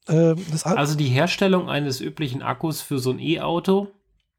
Äh, 0.07 0.34
das 0.51 0.64
also 0.64 0.96
die 0.96 1.09
Herstellung 1.09 1.70
eines 1.70 2.01
üblichen 2.01 2.42
Akkus 2.42 2.82
für 2.82 2.99
so 2.99 3.11
ein 3.11 3.18
E-Auto 3.18 3.88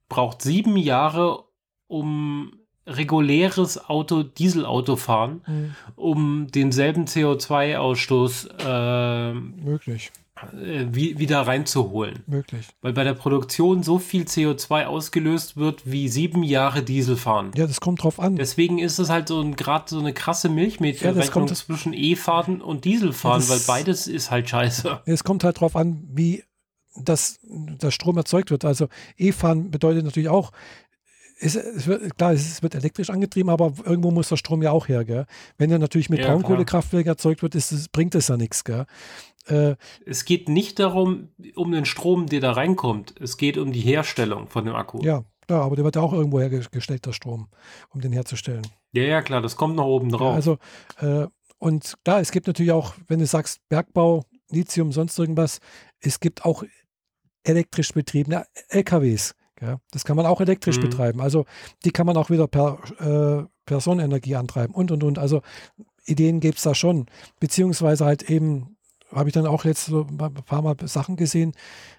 braucht 0.09 0.41
sieben 0.41 0.77
Jahre, 0.77 1.43
um 1.87 2.58
reguläres 2.89 3.89
Auto, 3.89 4.23
Dieselauto 4.23 4.95
fahren, 4.95 5.41
mhm. 5.47 5.75
um 5.95 6.47
denselben 6.51 7.05
CO2-Ausstoß 7.05 8.49
äh, 8.59 9.33
möglich 9.33 10.11
äh, 10.53 10.87
wieder 10.93 11.41
reinzuholen. 11.41 12.23
Möglich. 12.27 12.67
Weil 12.81 12.93
bei 12.93 13.03
der 13.03 13.13
Produktion 13.13 13.83
so 13.83 13.99
viel 13.99 14.23
CO2 14.23 14.85
ausgelöst 14.85 15.57
wird 15.57 15.89
wie 15.89 16.07
sieben 16.07 16.43
Jahre 16.43 16.81
Diesel 16.81 17.17
fahren. 17.17 17.51
Ja, 17.55 17.67
das 17.67 17.81
kommt 17.81 18.03
drauf 18.03 18.19
an. 18.19 18.35
Deswegen 18.35 18.79
ist 18.79 18.99
es 18.99 19.09
halt 19.09 19.27
so 19.27 19.41
ein 19.41 19.55
gerade 19.55 19.89
so 19.89 19.99
eine 19.99 20.13
krasse 20.13 20.49
Milchmädchenrechnung 20.49 21.47
ja, 21.47 21.53
zwischen 21.53 21.93
E-Fahren 21.93 22.61
und 22.61 22.85
Dieselfahren, 22.85 23.41
ja, 23.41 23.49
weil 23.49 23.59
beides 23.67 24.07
ist 24.07 24.31
halt 24.31 24.49
scheiße. 24.49 25.01
Es 25.05 25.23
kommt 25.23 25.43
halt 25.43 25.59
drauf 25.59 25.75
an, 25.75 26.07
wie 26.09 26.43
das, 26.95 27.39
das 27.43 27.93
Strom 27.93 28.17
erzeugt 28.17 28.51
wird. 28.51 28.65
Also 28.65 28.87
E-Fahren 29.17 29.71
bedeutet 29.71 30.05
natürlich 30.05 30.29
auch, 30.29 30.51
es, 31.39 31.55
es 31.55 31.87
wird, 31.87 32.17
klar, 32.17 32.33
es 32.33 32.61
wird 32.61 32.75
elektrisch 32.75 33.09
angetrieben, 33.09 33.49
aber 33.49 33.73
irgendwo 33.85 34.11
muss 34.11 34.29
der 34.29 34.37
Strom 34.37 34.61
ja 34.61 34.71
auch 34.71 34.87
her. 34.87 35.05
Gell? 35.05 35.25
Wenn 35.57 35.71
er 35.71 35.79
natürlich 35.79 36.09
mit 36.09 36.19
ja, 36.19 36.27
Braunkohlekraftwerk 36.27 37.07
erzeugt 37.07 37.41
wird, 37.41 37.55
ist, 37.55 37.91
bringt 37.91 38.15
es 38.15 38.27
ja 38.27 38.37
nichts. 38.37 38.63
Äh, 39.47 39.75
es 40.05 40.25
geht 40.25 40.49
nicht 40.49 40.79
darum, 40.79 41.29
um 41.55 41.71
den 41.71 41.85
Strom, 41.85 42.27
der 42.27 42.41
da 42.41 42.51
reinkommt. 42.51 43.15
Es 43.19 43.37
geht 43.37 43.57
um 43.57 43.71
die 43.71 43.81
Herstellung 43.81 44.47
von 44.47 44.65
dem 44.65 44.75
Akku. 44.75 44.99
Ja, 45.01 45.23
klar, 45.47 45.63
aber 45.63 45.75
der 45.75 45.85
wird 45.85 45.95
ja 45.95 46.01
auch 46.01 46.13
irgendwo 46.13 46.39
hergestellt, 46.39 47.05
der 47.05 47.13
Strom, 47.13 47.47
um 47.89 48.01
den 48.01 48.11
herzustellen. 48.11 48.67
Ja, 48.91 49.03
ja, 49.03 49.21
klar, 49.21 49.41
das 49.41 49.55
kommt 49.55 49.75
noch 49.75 49.85
oben 49.85 50.09
drauf. 50.09 50.29
Ja, 50.29 50.35
also, 50.35 50.57
äh, 50.99 51.27
und 51.57 51.95
klar, 52.03 52.19
es 52.19 52.31
gibt 52.31 52.47
natürlich 52.47 52.71
auch, 52.71 52.93
wenn 53.07 53.19
du 53.19 53.25
sagst, 53.25 53.59
Bergbau, 53.69 54.23
Lithium, 54.49 54.91
sonst 54.91 55.17
irgendwas, 55.19 55.59
es 55.99 56.19
gibt 56.19 56.45
auch 56.45 56.63
elektrisch 57.43 57.93
betriebene 57.93 58.45
LKWs. 58.69 59.35
Ja, 59.61 59.79
das 59.91 60.05
kann 60.05 60.15
man 60.15 60.25
auch 60.25 60.41
elektrisch 60.41 60.77
mhm. 60.77 60.83
betreiben. 60.83 61.21
Also 61.21 61.45
die 61.83 61.91
kann 61.91 62.05
man 62.05 62.15
auch 62.17 62.29
wieder 62.29 62.47
per, 62.47 62.79
äh, 62.99 63.45
per 63.65 63.81
Sonnenenergie 63.81 64.35
antreiben 64.35 64.73
und 64.73 64.91
und 64.91 65.03
und. 65.03 65.19
Also 65.19 65.41
Ideen 66.05 66.39
gibt 66.39 66.57
es 66.57 66.63
da 66.63 66.73
schon. 66.73 67.07
Beziehungsweise 67.39 68.05
halt 68.05 68.29
eben, 68.29 68.77
habe 69.11 69.29
ich 69.29 69.33
dann 69.33 69.45
auch 69.45 69.65
jetzt 69.65 69.85
so 69.85 70.07
ein 70.09 70.17
paar 70.17 70.61
Mal 70.61 70.75
Sachen 70.85 71.15
gesehen, 71.15 71.53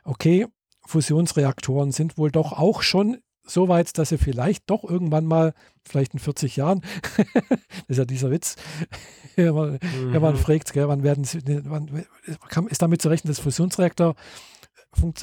okay, 0.04 0.46
Fusionsreaktoren 0.86 1.92
sind 1.92 2.18
wohl 2.18 2.30
doch 2.30 2.52
auch 2.52 2.82
schon 2.82 3.18
so 3.44 3.68
weit, 3.68 3.98
dass 3.98 4.10
sie 4.10 4.18
vielleicht 4.18 4.70
doch 4.70 4.84
irgendwann 4.84 5.24
mal, 5.24 5.54
vielleicht 5.84 6.14
in 6.14 6.18
40 6.18 6.56
Jahren, 6.56 6.82
das 7.16 7.26
ist 7.88 7.98
ja 7.98 8.04
dieser 8.04 8.30
Witz, 8.30 8.56
wenn 9.36 9.54
man, 9.54 9.72
mhm. 9.72 10.12
wenn 10.12 10.22
man 10.22 10.36
fragt, 10.36 10.72
gell, 10.72 10.88
wann 10.88 11.02
werden 11.02 11.24
sie, 11.24 11.40
wann, 11.64 12.06
ist 12.68 12.82
damit 12.82 13.02
zu 13.02 13.08
rechnen, 13.08 13.30
dass 13.30 13.40
Fusionsreaktor 13.40 14.14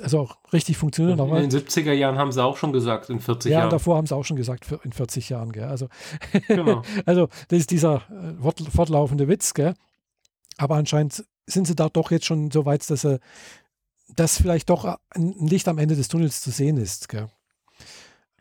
also 0.01 0.19
auch 0.19 0.37
richtig 0.53 0.77
funktioniert. 0.77 1.19
In 1.19 1.49
den 1.49 1.51
70er 1.51 1.91
Jahren 1.91 2.17
haben 2.17 2.31
sie 2.31 2.43
auch 2.43 2.57
schon 2.57 2.73
gesagt, 2.73 3.09
in 3.09 3.19
40 3.19 3.51
ja, 3.51 3.59
Jahren. 3.59 3.67
Ja, 3.67 3.71
davor 3.71 3.97
haben 3.97 4.07
sie 4.07 4.15
auch 4.15 4.23
schon 4.23 4.37
gesagt, 4.37 4.65
in 4.83 4.91
40 4.91 5.29
Jahren. 5.29 5.51
Gell? 5.51 5.65
Also, 5.65 5.89
genau. 6.47 6.83
also 7.05 7.27
das 7.49 7.59
ist 7.59 7.71
dieser 7.71 8.03
äh, 8.09 8.69
fortlaufende 8.71 9.27
Witz. 9.27 9.53
Gell? 9.53 9.73
Aber 10.57 10.75
anscheinend 10.75 11.25
sind 11.45 11.67
sie 11.67 11.75
da 11.75 11.89
doch 11.89 12.11
jetzt 12.11 12.25
schon 12.25 12.51
so 12.51 12.65
weit, 12.65 12.89
dass 12.89 13.01
sie, 13.01 13.19
dass 14.15 14.37
vielleicht 14.37 14.69
doch 14.69 14.97
ein 15.09 15.47
Licht 15.47 15.67
am 15.67 15.77
Ende 15.77 15.95
des 15.95 16.07
Tunnels 16.07 16.41
zu 16.41 16.51
sehen 16.51 16.77
ist. 16.77 17.13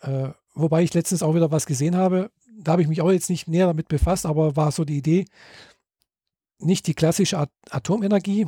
Äh, 0.00 0.28
wobei 0.54 0.82
ich 0.82 0.94
letztens 0.94 1.22
auch 1.22 1.34
wieder 1.34 1.50
was 1.50 1.66
gesehen 1.66 1.96
habe, 1.96 2.30
da 2.58 2.72
habe 2.72 2.82
ich 2.82 2.88
mich 2.88 3.02
auch 3.02 3.10
jetzt 3.10 3.30
nicht 3.30 3.48
näher 3.48 3.66
damit 3.66 3.88
befasst, 3.88 4.26
aber 4.26 4.56
war 4.56 4.72
so 4.72 4.84
die 4.84 4.96
Idee, 4.96 5.26
nicht 6.58 6.86
die 6.86 6.94
klassische 6.94 7.38
At 7.38 7.50
Atomenergie, 7.70 8.46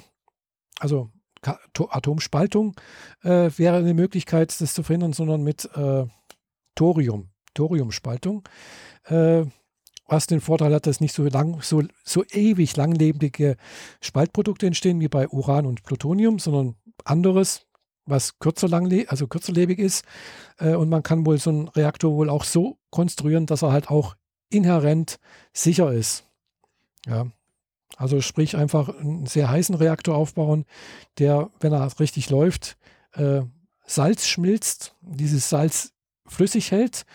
also 0.79 1.11
Atomspaltung 1.43 2.75
äh, 3.23 3.51
wäre 3.57 3.77
eine 3.77 3.95
Möglichkeit, 3.95 4.61
das 4.61 4.75
zu 4.75 4.83
verhindern, 4.83 5.13
sondern 5.13 5.43
mit 5.43 5.65
äh, 5.75 6.05
Thorium, 6.75 7.31
Thoriumspaltung, 7.55 8.49
äh, 9.07 9.45
was 10.07 10.27
den 10.27 10.41
Vorteil 10.41 10.75
hat, 10.75 10.87
dass 10.87 11.01
nicht 11.01 11.15
so 11.15 11.25
lang, 11.25 11.61
so, 11.63 11.83
so 12.05 12.25
ewig 12.31 12.77
langlebige 12.77 13.57
Spaltprodukte 14.01 14.67
entstehen 14.67 15.01
wie 15.01 15.09
bei 15.09 15.29
Uran 15.29 15.67
und 15.67 15.83
Plutonium, 15.83 16.39
sondern 16.39 16.77
anderes, 17.05 17.67
was 18.07 18.39
kürzer 18.39 18.73
also 19.09 19.27
kürzerlebig 19.27 19.79
ist. 19.79 20.05
Äh, 20.59 20.75
und 20.75 20.89
man 20.89 21.03
kann 21.03 21.27
wohl 21.27 21.39
so 21.39 21.51
einen 21.51 21.69
Reaktor 21.69 22.15
wohl 22.15 22.31
auch 22.31 22.45
so 22.45 22.79
konstruieren, 22.91 23.47
dass 23.47 23.63
er 23.63 23.73
halt 23.73 23.91
auch 23.91 24.17
inhärent 24.51 25.19
sicher 25.53 25.93
ist. 25.93 26.25
Ja, 27.07 27.27
also 27.97 28.21
sprich 28.21 28.57
einfach 28.57 28.89
einen 28.89 29.27
sehr 29.27 29.51
heißen 29.51 29.75
Reaktor 29.75 30.15
aufbauen, 30.15 30.65
der, 31.19 31.51
wenn 31.61 31.73
er 31.73 32.01
richtig 32.01 32.31
läuft, 32.31 32.77
äh, 33.15 33.43
Salz 33.87 34.27
schmilzt, 34.27 34.95
dieses 35.01 35.49
Salz 35.49 35.93
flüssig 36.27 36.71
hält. 36.71 37.07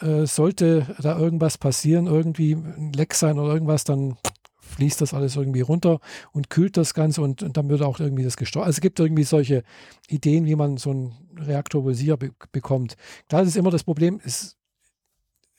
Äh, 0.00 0.26
sollte 0.26 0.94
da 1.00 1.18
irgendwas 1.18 1.56
passieren, 1.56 2.06
irgendwie 2.06 2.52
ein 2.52 2.92
Leck 2.92 3.14
sein 3.14 3.38
oder 3.38 3.54
irgendwas, 3.54 3.84
dann 3.84 4.18
fließt 4.60 5.00
das 5.00 5.14
alles 5.14 5.36
irgendwie 5.36 5.62
runter 5.62 6.00
und 6.32 6.50
kühlt 6.50 6.76
das 6.76 6.92
Ganze 6.92 7.22
und, 7.22 7.42
und 7.42 7.56
dann 7.56 7.68
wird 7.68 7.82
auch 7.82 7.98
irgendwie 8.00 8.24
das 8.24 8.36
gesteuert. 8.36 8.66
Also 8.66 8.76
es 8.76 8.80
gibt 8.80 9.00
irgendwie 9.00 9.22
solche 9.22 9.62
Ideen, 10.08 10.44
wie 10.44 10.56
man 10.56 10.76
so 10.76 10.90
einen 10.90 11.14
Reaktor 11.38 11.84
wohl 11.84 11.94
sicher 11.94 12.16
be 12.16 12.32
bekommt. 12.52 12.96
Klar, 13.28 13.42
das 13.42 13.50
ist 13.50 13.56
immer 13.56 13.70
das 13.70 13.84
Problem, 13.84 14.20
es, 14.24 14.56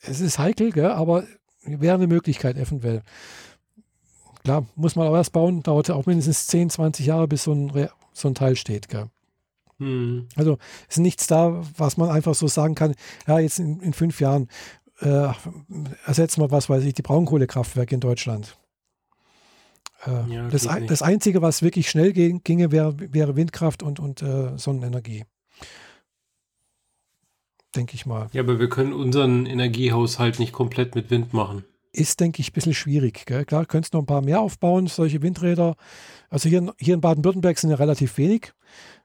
es 0.00 0.20
ist 0.20 0.38
heikel, 0.38 0.70
gell, 0.70 0.90
aber 0.90 1.24
wäre 1.64 1.94
eine 1.94 2.06
Möglichkeit 2.06 2.56
eventuell. 2.56 3.02
Klar, 4.48 4.64
muss 4.76 4.96
man 4.96 5.06
auch 5.06 5.14
erst 5.14 5.34
bauen, 5.34 5.62
dauert 5.62 5.88
ja 5.88 5.94
auch 5.94 6.06
mindestens 6.06 6.46
10, 6.46 6.70
20 6.70 7.04
Jahre, 7.04 7.28
bis 7.28 7.44
so 7.44 7.52
ein, 7.52 7.90
so 8.14 8.28
ein 8.28 8.34
Teil 8.34 8.56
steht. 8.56 8.88
Gell? 8.88 9.10
Hm. 9.76 10.26
Also 10.36 10.56
ist 10.88 11.00
nichts 11.00 11.26
da, 11.26 11.62
was 11.76 11.98
man 11.98 12.08
einfach 12.08 12.34
so 12.34 12.48
sagen 12.48 12.74
kann, 12.74 12.94
ja, 13.26 13.40
jetzt 13.40 13.58
in, 13.58 13.78
in 13.80 13.92
fünf 13.92 14.22
Jahren 14.22 14.48
äh, 15.00 15.28
ersetzen 16.06 16.40
wir, 16.40 16.50
was 16.50 16.70
weiß 16.70 16.82
ich, 16.84 16.94
die 16.94 17.02
Braunkohlekraftwerke 17.02 17.94
in 17.94 18.00
Deutschland. 18.00 18.56
Äh, 20.06 20.32
ja, 20.32 20.48
das, 20.48 20.66
das, 20.86 21.02
Einzige, 21.02 21.42
was 21.42 21.60
wirklich 21.60 21.90
schnell 21.90 22.14
ginge, 22.14 22.72
wäre, 22.72 22.96
wäre 22.98 23.36
Windkraft 23.36 23.82
und, 23.82 24.00
und 24.00 24.22
äh, 24.22 24.56
Sonnenenergie. 24.56 25.26
Denke 27.76 27.96
ich 27.96 28.06
mal. 28.06 28.28
Ja, 28.32 28.40
aber 28.40 28.58
wir 28.58 28.70
können 28.70 28.94
unseren 28.94 29.44
Energiehaushalt 29.44 30.38
nicht 30.38 30.54
komplett 30.54 30.94
mit 30.94 31.10
Wind 31.10 31.34
machen 31.34 31.64
ist, 31.98 32.20
denke 32.20 32.40
ich, 32.40 32.50
ein 32.50 32.52
bisschen 32.52 32.74
schwierig. 32.74 33.26
Gell? 33.26 33.44
Klar, 33.44 33.66
könntest 33.66 33.94
noch 33.94 34.00
ein 34.00 34.06
paar 34.06 34.22
mehr 34.22 34.40
aufbauen, 34.40 34.86
solche 34.86 35.22
Windräder. 35.22 35.76
Also 36.30 36.48
hier, 36.48 36.72
hier 36.78 36.94
in 36.94 37.00
Baden-Württemberg 37.00 37.58
sind 37.58 37.70
ja 37.70 37.76
relativ 37.76 38.16
wenig, 38.18 38.52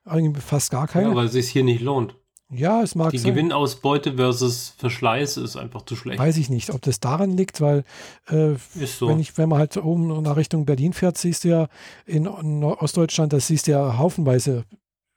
eigentlich 0.05 0.43
fast 0.43 0.71
gar 0.71 0.87
keine. 0.87 1.09
Ja, 1.09 1.15
weil 1.15 1.25
es 1.25 1.33
sich 1.33 1.49
hier 1.49 1.63
nicht 1.63 1.81
lohnt. 1.81 2.15
Ja, 2.55 2.83
es 2.83 2.93
mag 2.93 3.11
Die 3.11 3.17
sein. 3.17 3.33
Gewinnausbeute 3.33 4.13
versus 4.15 4.75
Verschleiß 4.77 5.37
ist 5.37 5.55
einfach 5.55 5.83
zu 5.83 5.95
schlecht. 5.95 6.19
Weiß 6.19 6.37
ich 6.37 6.49
nicht, 6.49 6.69
ob 6.69 6.81
das 6.81 6.99
daran 6.99 7.35
liegt, 7.35 7.61
weil 7.61 7.83
äh, 8.27 8.53
so. 8.85 9.07
wenn, 9.07 9.19
ich, 9.19 9.37
wenn 9.37 9.49
man 9.49 9.59
halt 9.59 9.75
oben 9.77 10.21
nach 10.21 10.35
Richtung 10.35 10.65
Berlin 10.65 10.93
fährt, 10.93 11.17
siehst 11.17 11.45
du 11.45 11.49
ja 11.49 11.67
in 12.05 12.27
Ostdeutschland, 12.27 13.33
da 13.33 13.39
siehst 13.39 13.67
du 13.67 13.71
ja 13.71 13.97
haufenweise 13.97 14.65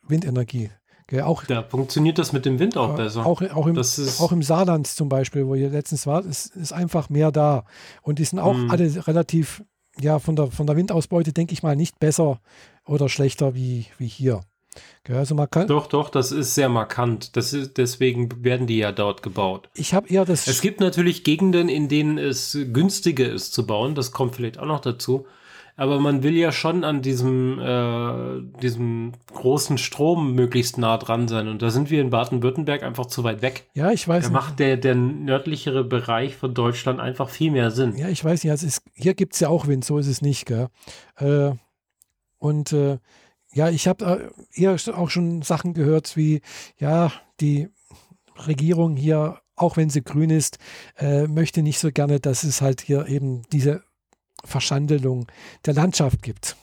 Windenergie. 0.09 0.71
Gell, 1.09 1.23
auch, 1.23 1.45
da 1.45 1.63
funktioniert 1.63 2.19
das 2.19 2.33
mit 2.33 2.45
dem 2.47 2.59
Wind 2.59 2.77
auch 2.77 2.97
besser. 2.97 3.25
Auch, 3.25 3.41
auch, 3.41 3.67
im, 3.69 3.79
auch 3.79 4.33
im 4.33 4.43
Saarland 4.43 4.89
zum 4.89 5.09
Beispiel, 5.09 5.47
wo 5.47 5.55
ihr 5.55 5.71
letztens 5.71 6.07
war, 6.07 6.25
ist, 6.25 6.57
ist 6.57 6.73
einfach 6.73 7.09
mehr 7.11 7.31
da. 7.31 7.65
Und 8.03 8.19
die 8.19 8.25
sind 8.25 8.41
auch 8.41 8.55
mhm. 8.55 8.71
alle 8.71 9.07
relativ, 9.07 9.63
ja, 10.01 10.19
von 10.19 10.35
der, 10.35 10.49
von 10.49 10.67
der 10.67 10.77
Windausbeute, 10.77 11.33
denke 11.33 11.53
ich 11.53 11.63
mal, 11.63 11.77
nicht 11.77 12.01
besser 12.01 12.41
oder 12.85 13.09
schlechter 13.09 13.55
wie, 13.55 13.87
wie 13.99 14.09
hier. 14.09 14.41
Gell, 15.05 15.17
also 15.17 15.37
man 15.37 15.49
kann, 15.49 15.69
doch, 15.69 15.87
doch, 15.87 16.11
das 16.11 16.33
ist 16.33 16.57
sehr 16.57 16.69
markant. 16.69 17.37
Das 17.37 17.53
ist, 17.53 17.79
deswegen 17.79 18.43
werden 18.45 18.67
die 18.67 18.79
ja 18.79 18.91
dort 18.91 19.23
gebaut. 19.23 19.69
Ich 19.75 19.95
habe 19.95 20.09
eher 20.09 20.25
das. 20.25 20.49
Es 20.49 20.61
gibt 20.61 20.81
natürlich 20.81 21.23
Gegenden, 21.23 21.69
in 21.69 21.89
denen 21.89 22.19
es 22.19 22.59
günstiger 22.73 23.31
ist 23.31 23.55
zu 23.55 23.65
bauen. 23.65 23.95
Das 23.95 24.11
kommt 24.11 24.35
vielleicht 24.35 24.59
auch 24.59 24.67
noch 24.67 24.81
dazu 24.81 25.27
aber 25.77 26.01
man 26.01 26.23
will 26.23 26.35
ja 26.35 26.53
schon 26.53 26.85
an 26.85 27.03
diesem, 27.03 27.59
äh, 27.59 28.61
diesem 28.63 29.13
großen 29.35 29.77
Strom 29.77 30.35
möglichst 30.35 30.79
nah 30.79 30.97
dran 30.97 31.29
sein. 31.29 31.49
Und 31.49 31.61
da 31.61 31.71
sind 31.71 31.91
wir 31.91 32.01
in 32.01 32.11
Baden-Württemberg 32.11 32.83
einfach 32.83 33.07
zu 33.07 33.25
weit 33.25 33.43
weg. 33.43 33.69
Ja, 33.75 33.91
ich 33.91 34.09
weiß. 34.09 34.25
Da 34.25 34.31
macht 34.31 34.59
der, 34.59 34.79
der 34.79 34.95
nördlichere 34.95 35.85
Bereich 35.85 36.35
von 36.35 36.55
Deutschland 36.55 36.99
einfach 36.99 37.29
viel 37.29 37.51
mehr 37.51 37.71
Sinn. 37.71 37.95
Ja, 37.97 38.09
ich 38.09 38.25
weiß 38.25 38.43
nicht. 38.43 38.51
Also 38.51 38.67
ist, 38.67 38.83
hier 38.95 39.15
gibt 39.15 39.35
es 39.35 39.41
ja 39.41 39.49
auch 39.49 39.67
Wind, 39.67 39.85
so 39.85 39.99
ist 39.99 40.07
es 40.07 40.23
nicht. 40.23 40.47
Gell? 40.47 40.69
Äh, 41.17 41.53
und 42.39 42.73
äh, 42.73 42.99
ja, 43.53 43.69
ich 43.69 43.87
habe 43.87 44.33
äh, 44.55 44.61
eher 44.61 44.77
auch 44.95 45.11
schon 45.11 45.43
Sachen 45.43 45.75
gehört 45.75 46.17
wie, 46.17 46.41
ja, 46.79 47.13
die 47.41 47.69
Regierung 48.47 48.97
hier 48.97 49.41
auch 49.57 49.79
wenn 49.79 49.89
sie 49.89 50.03
grün 50.03 50.31
ist, 50.31 50.59
äh, 50.99 51.27
möchte 51.27 51.63
nicht 51.63 51.79
so 51.79 51.91
gerne, 51.91 52.21
dass 52.21 52.45
es 52.45 52.61
halt 52.61 52.83
hier 52.83 53.09
eben 53.09 53.43
diese 53.53 53.83
Verschandelung 54.47 55.27
der 55.65 55.75
Landschaft 55.75 56.23
gibt. 56.23 56.57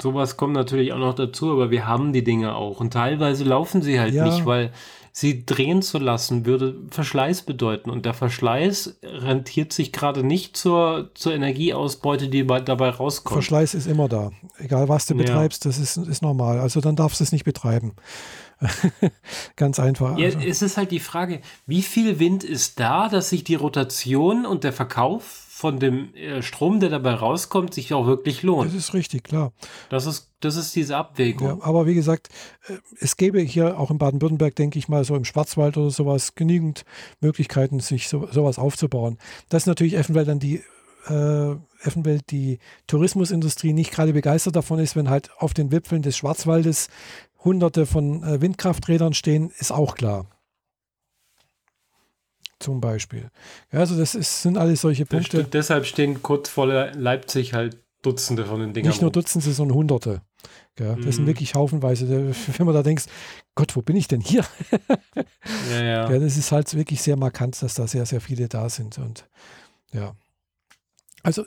Sowas 0.00 0.36
kommt 0.36 0.52
natürlich 0.52 0.92
auch 0.92 0.98
noch 0.98 1.14
dazu, 1.14 1.50
aber 1.50 1.70
wir 1.70 1.86
haben 1.86 2.12
die 2.12 2.24
Dinge 2.24 2.54
auch. 2.54 2.80
Und 2.80 2.92
teilweise 2.92 3.44
laufen 3.44 3.80
sie 3.80 3.98
halt 3.98 4.12
ja. 4.12 4.26
nicht, 4.26 4.44
weil 4.44 4.72
sie 5.16 5.46
drehen 5.46 5.80
zu 5.80 5.98
lassen 5.98 6.44
würde 6.44 6.76
Verschleiß 6.90 7.42
bedeuten. 7.42 7.88
Und 7.88 8.04
der 8.04 8.14
Verschleiß 8.14 8.98
rentiert 9.02 9.72
sich 9.72 9.92
gerade 9.92 10.24
nicht 10.24 10.56
zur, 10.56 11.12
zur 11.14 11.32
Energieausbeute, 11.32 12.28
die 12.28 12.46
dabei 12.46 12.90
rauskommt. 12.90 13.34
Verschleiß 13.34 13.74
ist 13.74 13.86
immer 13.86 14.08
da. 14.08 14.32
Egal 14.58 14.88
was 14.88 15.06
du 15.06 15.14
ja. 15.14 15.22
betreibst, 15.22 15.64
das 15.64 15.78
ist, 15.78 15.96
ist 15.96 16.20
normal. 16.20 16.58
Also 16.58 16.80
dann 16.80 16.96
darfst 16.96 17.20
du 17.20 17.24
es 17.24 17.32
nicht 17.32 17.44
betreiben. 17.44 17.94
Ganz 19.56 19.78
einfach. 19.78 20.18
Ja, 20.18 20.26
also. 20.26 20.38
es 20.40 20.62
ist 20.62 20.76
halt 20.76 20.90
die 20.90 21.00
Frage, 21.00 21.40
wie 21.66 21.82
viel 21.82 22.18
Wind 22.18 22.44
ist 22.44 22.80
da, 22.80 23.08
dass 23.08 23.30
sich 23.30 23.44
die 23.44 23.54
Rotation 23.54 24.46
und 24.46 24.64
der 24.64 24.72
Verkauf 24.72 25.43
von 25.64 25.78
dem 25.78 26.14
äh, 26.14 26.42
Strom, 26.42 26.78
der 26.78 26.90
dabei 26.90 27.14
rauskommt, 27.14 27.72
sich 27.72 27.94
auch 27.94 28.06
wirklich 28.06 28.42
lohnt. 28.42 28.68
Das 28.68 28.74
ist 28.74 28.92
richtig, 28.92 29.24
klar. 29.24 29.54
Das 29.88 30.04
ist, 30.04 30.30
das 30.40 30.56
ist 30.56 30.76
diese 30.76 30.98
Abwägung. 30.98 31.48
Ja, 31.48 31.58
aber 31.62 31.86
wie 31.86 31.94
gesagt, 31.94 32.28
äh, 32.68 32.74
es 33.00 33.16
gäbe 33.16 33.40
hier 33.40 33.80
auch 33.80 33.90
in 33.90 33.96
Baden-Württemberg, 33.96 34.54
denke 34.56 34.78
ich 34.78 34.90
mal, 34.90 35.06
so 35.06 35.16
im 35.16 35.24
Schwarzwald 35.24 35.78
oder 35.78 35.88
sowas, 35.88 36.34
genügend 36.34 36.84
Möglichkeiten, 37.22 37.80
sich 37.80 38.08
so, 38.08 38.28
sowas 38.30 38.58
aufzubauen. 38.58 39.16
Das 39.48 39.62
ist 39.62 39.66
natürlich 39.66 39.94
eventuell 39.94 40.26
dann 40.26 40.38
die 40.38 40.62
äh, 41.08 41.56
eventuell 41.82 42.20
die 42.28 42.58
Tourismusindustrie 42.86 43.72
nicht 43.72 43.90
gerade 43.90 44.12
begeistert 44.12 44.56
davon 44.56 44.78
ist, 44.80 44.96
wenn 44.96 45.08
halt 45.08 45.30
auf 45.38 45.54
den 45.54 45.72
Wipfeln 45.72 46.02
des 46.02 46.18
Schwarzwaldes 46.18 46.88
hunderte 47.42 47.86
von 47.86 48.22
äh, 48.22 48.42
Windkrafträdern 48.42 49.14
stehen, 49.14 49.50
ist 49.58 49.72
auch 49.72 49.94
klar 49.94 50.26
zum 52.64 52.80
Beispiel. 52.80 53.30
Ja, 53.70 53.80
also 53.80 53.96
das 53.96 54.14
ist, 54.14 54.42
sind 54.42 54.56
alles 54.56 54.80
solche 54.80 55.04
Punkte. 55.04 55.38
Stimmt, 55.38 55.54
deshalb 55.54 55.86
stehen 55.86 56.22
kurz 56.22 56.48
vor 56.48 56.66
Leipzig 56.66 57.52
halt 57.52 57.78
Dutzende 58.02 58.44
von 58.46 58.60
den 58.60 58.72
Dingern. 58.72 58.90
Nicht 58.90 59.02
nur 59.02 59.10
Dutzende, 59.10 59.50
sondern 59.52 59.76
Hunderte. 59.76 60.22
Ja, 60.78 60.94
das 60.94 61.04
mm. 61.04 61.10
sind 61.10 61.22
mhm. 61.22 61.28
wirklich 61.28 61.54
haufenweise. 61.54 62.08
Wenn 62.56 62.66
man 62.66 62.74
da 62.74 62.82
denkt, 62.82 63.06
Gott, 63.54 63.76
wo 63.76 63.82
bin 63.82 63.96
ich 63.96 64.08
denn 64.08 64.20
hier? 64.20 64.44
ja, 65.70 65.82
ja. 65.82 66.10
ja, 66.10 66.18
das 66.18 66.36
ist 66.36 66.52
halt 66.52 66.74
wirklich 66.74 67.00
sehr 67.00 67.16
markant, 67.16 67.60
dass 67.62 67.74
da 67.74 67.86
sehr, 67.86 68.04
sehr 68.06 68.20
viele 68.20 68.48
da 68.48 68.68
sind. 68.68 68.98
Und 68.98 69.26
ja. 69.92 70.14
Also 71.22 71.44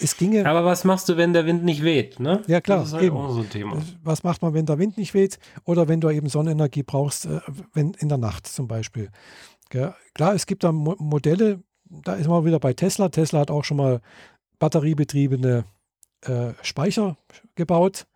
es 0.00 0.16
ginge. 0.16 0.44
Aber 0.46 0.64
was 0.64 0.84
machst 0.84 1.08
du, 1.08 1.16
wenn 1.16 1.32
der 1.32 1.46
Wind 1.46 1.64
nicht 1.64 1.84
weht? 1.84 2.18
Ne? 2.18 2.42
Ja, 2.48 2.60
klar. 2.60 2.80
Das 2.80 2.88
ist 2.88 2.94
halt 2.94 3.04
eben. 3.04 3.16
auch 3.16 3.30
so 3.30 3.40
ein 3.40 3.50
Thema. 3.50 3.80
Was 4.02 4.24
macht 4.24 4.42
man, 4.42 4.52
wenn 4.52 4.66
der 4.66 4.78
Wind 4.78 4.98
nicht 4.98 5.14
weht? 5.14 5.38
Oder 5.64 5.86
wenn 5.88 6.00
du 6.00 6.10
eben 6.10 6.28
Sonnenenergie 6.28 6.82
brauchst, 6.82 7.26
äh, 7.26 7.40
wenn 7.72 7.94
in 7.94 8.08
der 8.08 8.18
Nacht 8.18 8.46
zum 8.46 8.66
Beispiel. 8.66 9.10
Ja, 9.74 9.96
klar, 10.14 10.34
es 10.34 10.46
gibt 10.46 10.62
da 10.62 10.70
Mo 10.70 10.94
Modelle, 10.98 11.60
da 11.84 12.14
ist 12.14 12.28
man 12.28 12.44
wieder 12.44 12.60
bei 12.60 12.72
Tesla. 12.72 13.08
Tesla 13.08 13.40
hat 13.40 13.50
auch 13.50 13.64
schon 13.64 13.76
mal 13.76 14.00
batteriebetriebene 14.60 15.64
äh, 16.22 16.52
Speicher 16.62 17.16
gebaut. 17.56 18.06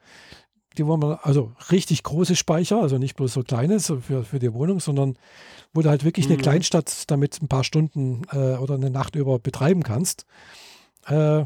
die 0.76 0.86
wollen 0.86 1.02
wir, 1.02 1.26
also 1.26 1.52
richtig 1.72 2.04
große 2.04 2.36
Speicher, 2.36 2.80
also 2.80 2.96
nicht 2.96 3.16
bloß 3.16 3.32
so 3.32 3.42
kleine 3.42 3.80
für, 3.80 4.22
für 4.22 4.38
die 4.38 4.54
Wohnung, 4.54 4.78
sondern 4.78 5.18
wo 5.74 5.82
du 5.82 5.90
halt 5.90 6.04
wirklich 6.04 6.26
mhm. 6.26 6.34
eine 6.34 6.42
Kleinstadt 6.42 7.10
damit 7.10 7.42
ein 7.42 7.48
paar 7.48 7.64
Stunden 7.64 8.22
äh, 8.30 8.56
oder 8.56 8.74
eine 8.74 8.90
Nacht 8.90 9.16
über 9.16 9.40
betreiben 9.40 9.82
kannst. 9.82 10.26
Äh, 11.06 11.44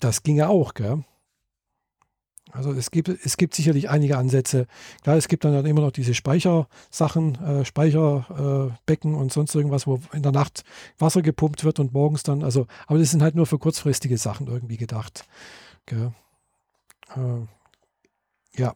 das 0.00 0.22
ginge 0.22 0.50
auch, 0.50 0.74
gell? 0.74 1.04
Also 2.52 2.72
es 2.72 2.90
gibt, 2.90 3.08
es 3.08 3.38
gibt 3.38 3.54
sicherlich 3.54 3.88
einige 3.88 4.18
Ansätze. 4.18 4.66
Klar, 5.02 5.16
es 5.16 5.28
gibt 5.28 5.44
dann 5.44 5.54
halt 5.54 5.66
immer 5.66 5.80
noch 5.80 5.90
diese 5.90 6.12
Speichersachen, 6.12 7.34
äh, 7.42 7.64
Speicherbecken 7.64 9.14
äh, 9.14 9.16
und 9.16 9.32
sonst 9.32 9.54
irgendwas, 9.54 9.86
wo 9.86 10.00
in 10.12 10.22
der 10.22 10.32
Nacht 10.32 10.62
Wasser 10.98 11.22
gepumpt 11.22 11.64
wird 11.64 11.80
und 11.80 11.94
morgens 11.94 12.22
dann, 12.22 12.44
also, 12.44 12.66
aber 12.86 12.98
das 12.98 13.10
sind 13.10 13.22
halt 13.22 13.34
nur 13.34 13.46
für 13.46 13.58
kurzfristige 13.58 14.18
Sachen 14.18 14.48
irgendwie 14.48 14.76
gedacht. 14.76 15.24
Gell? 15.86 16.12
Äh, 17.16 18.60
ja. 18.60 18.74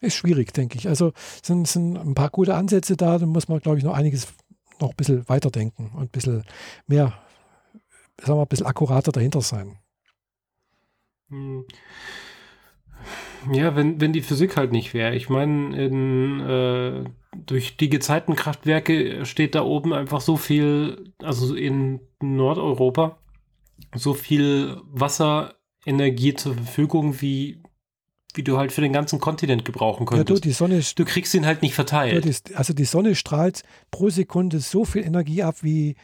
Ist 0.00 0.14
schwierig, 0.14 0.54
denke 0.54 0.78
ich. 0.78 0.88
Also 0.88 1.12
sind, 1.42 1.68
sind 1.68 1.96
ein 1.96 2.14
paar 2.14 2.30
gute 2.30 2.54
Ansätze 2.54 2.96
da, 2.96 3.18
da 3.18 3.26
muss 3.26 3.48
man, 3.48 3.60
glaube 3.60 3.78
ich, 3.78 3.84
noch 3.84 3.94
einiges 3.94 4.28
noch 4.80 4.90
ein 4.90 4.96
bisschen 4.96 5.28
weiterdenken 5.28 5.90
und 5.94 6.02
ein 6.04 6.08
bisschen 6.08 6.44
mehr, 6.86 7.12
sagen 8.22 8.38
wir, 8.38 8.42
ein 8.42 8.48
bisschen 8.48 8.66
akkurater 8.66 9.12
dahinter 9.12 9.42
sein. 9.42 9.78
Hm. 11.30 11.64
Ja, 13.52 13.76
wenn, 13.76 14.00
wenn 14.00 14.12
die 14.12 14.22
Physik 14.22 14.56
halt 14.56 14.72
nicht 14.72 14.94
wäre. 14.94 15.14
Ich 15.14 15.28
meine, 15.28 15.76
äh, 15.76 17.04
durch 17.46 17.76
die 17.76 17.88
Gezeitenkraftwerke 17.88 19.24
steht 19.24 19.54
da 19.54 19.62
oben 19.62 19.92
einfach 19.92 20.20
so 20.20 20.36
viel, 20.36 21.12
also 21.22 21.54
in 21.54 22.00
Nordeuropa, 22.20 23.18
so 23.94 24.14
viel 24.14 24.80
Wasserenergie 24.90 26.34
zur 26.34 26.54
Verfügung, 26.54 27.20
wie, 27.20 27.62
wie 28.34 28.42
du 28.42 28.58
halt 28.58 28.72
für 28.72 28.80
den 28.80 28.92
ganzen 28.92 29.20
Kontinent 29.20 29.64
gebrauchen 29.64 30.04
könntest. 30.06 30.28
Ja, 30.28 30.34
du, 30.34 30.40
die 30.40 30.52
Sonne, 30.52 30.82
du 30.96 31.04
kriegst 31.04 31.32
ihn 31.34 31.46
halt 31.46 31.62
nicht 31.62 31.74
verteilt. 31.74 32.24
Ja, 32.24 32.32
die, 32.32 32.56
also 32.56 32.72
die 32.72 32.84
Sonne 32.84 33.14
strahlt 33.14 33.62
pro 33.90 34.10
Sekunde 34.10 34.58
so 34.58 34.84
viel 34.84 35.04
Energie 35.04 35.42
ab, 35.44 35.62
wie 35.62 35.94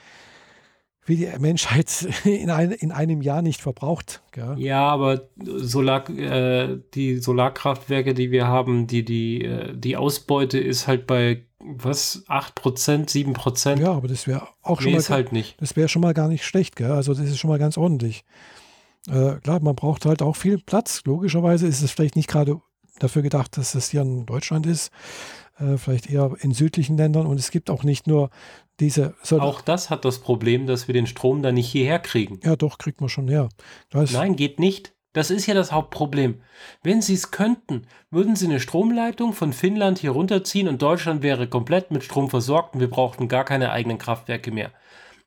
wie 1.06 1.16
die 1.16 1.28
Menschheit 1.38 2.08
in, 2.24 2.50
ein, 2.50 2.72
in 2.72 2.92
einem 2.92 3.22
Jahr 3.22 3.42
nicht 3.42 3.60
verbraucht. 3.60 4.22
Gell? 4.32 4.54
Ja, 4.58 4.88
aber 4.88 5.28
Solar, 5.36 6.08
äh, 6.10 6.78
die 6.94 7.18
Solarkraftwerke, 7.18 8.14
die 8.14 8.30
wir 8.30 8.46
haben, 8.46 8.86
die, 8.86 9.04
die, 9.04 9.44
äh, 9.44 9.76
die 9.76 9.96
Ausbeute 9.96 10.58
ist 10.58 10.86
halt 10.86 11.06
bei 11.06 11.44
was, 11.58 12.24
8%, 12.28 13.08
7%? 13.08 13.80
Ja, 13.80 13.92
aber 13.92 14.08
das 14.08 14.26
wäre 14.26 14.48
auch 14.62 14.80
schon 14.80 14.90
nee, 14.90 14.96
mal. 14.96 15.00
Ist 15.00 15.10
halt 15.10 15.32
nicht. 15.32 15.60
Das 15.60 15.76
wäre 15.76 15.88
schon 15.88 16.02
mal 16.02 16.14
gar 16.14 16.28
nicht 16.28 16.44
schlecht, 16.44 16.76
gell? 16.76 16.92
Also 16.92 17.14
das 17.14 17.24
ist 17.24 17.38
schon 17.38 17.50
mal 17.50 17.58
ganz 17.58 17.78
ordentlich. 17.78 18.24
Äh, 19.08 19.36
klar, 19.36 19.60
man 19.60 19.74
braucht 19.74 20.04
halt 20.04 20.22
auch 20.22 20.36
viel 20.36 20.58
Platz. 20.58 21.02
Logischerweise 21.04 21.66
ist 21.66 21.82
es 21.82 21.90
vielleicht 21.90 22.16
nicht 22.16 22.28
gerade 22.28 22.60
dafür 22.98 23.22
gedacht, 23.22 23.56
dass 23.56 23.74
es 23.74 23.90
hier 23.90 24.02
in 24.02 24.26
Deutschland 24.26 24.66
ist. 24.66 24.90
Äh, 25.58 25.76
vielleicht 25.76 26.10
eher 26.10 26.32
in 26.40 26.52
südlichen 26.52 26.96
Ländern. 26.96 27.26
Und 27.26 27.38
es 27.38 27.50
gibt 27.50 27.70
auch 27.70 27.82
nicht 27.82 28.06
nur 28.06 28.30
diese. 28.80 29.14
auch 29.30 29.60
das 29.60 29.90
hat 29.90 30.04
das 30.04 30.18
Problem, 30.18 30.66
dass 30.66 30.88
wir 30.88 30.92
den 30.92 31.06
Strom 31.06 31.42
da 31.42 31.52
nicht 31.52 31.68
hierher 31.68 31.98
kriegen. 31.98 32.40
Ja, 32.42 32.56
doch, 32.56 32.78
kriegt 32.78 33.00
man 33.00 33.08
schon 33.08 33.28
her. 33.28 33.48
Nein, 33.92 34.36
geht 34.36 34.58
nicht. 34.58 34.94
Das 35.12 35.30
ist 35.30 35.46
ja 35.46 35.54
das 35.54 35.70
Hauptproblem. 35.70 36.40
Wenn 36.82 37.00
sie 37.00 37.14
es 37.14 37.30
könnten, 37.30 37.86
würden 38.10 38.34
sie 38.34 38.46
eine 38.46 38.58
Stromleitung 38.58 39.32
von 39.32 39.52
Finnland 39.52 39.98
hier 39.98 40.10
runterziehen 40.10 40.66
und 40.66 40.82
Deutschland 40.82 41.22
wäre 41.22 41.46
komplett 41.46 41.92
mit 41.92 42.02
Strom 42.02 42.28
versorgt 42.28 42.74
und 42.74 42.80
wir 42.80 42.90
brauchten 42.90 43.28
gar 43.28 43.44
keine 43.44 43.70
eigenen 43.70 43.98
Kraftwerke 43.98 44.50
mehr 44.50 44.72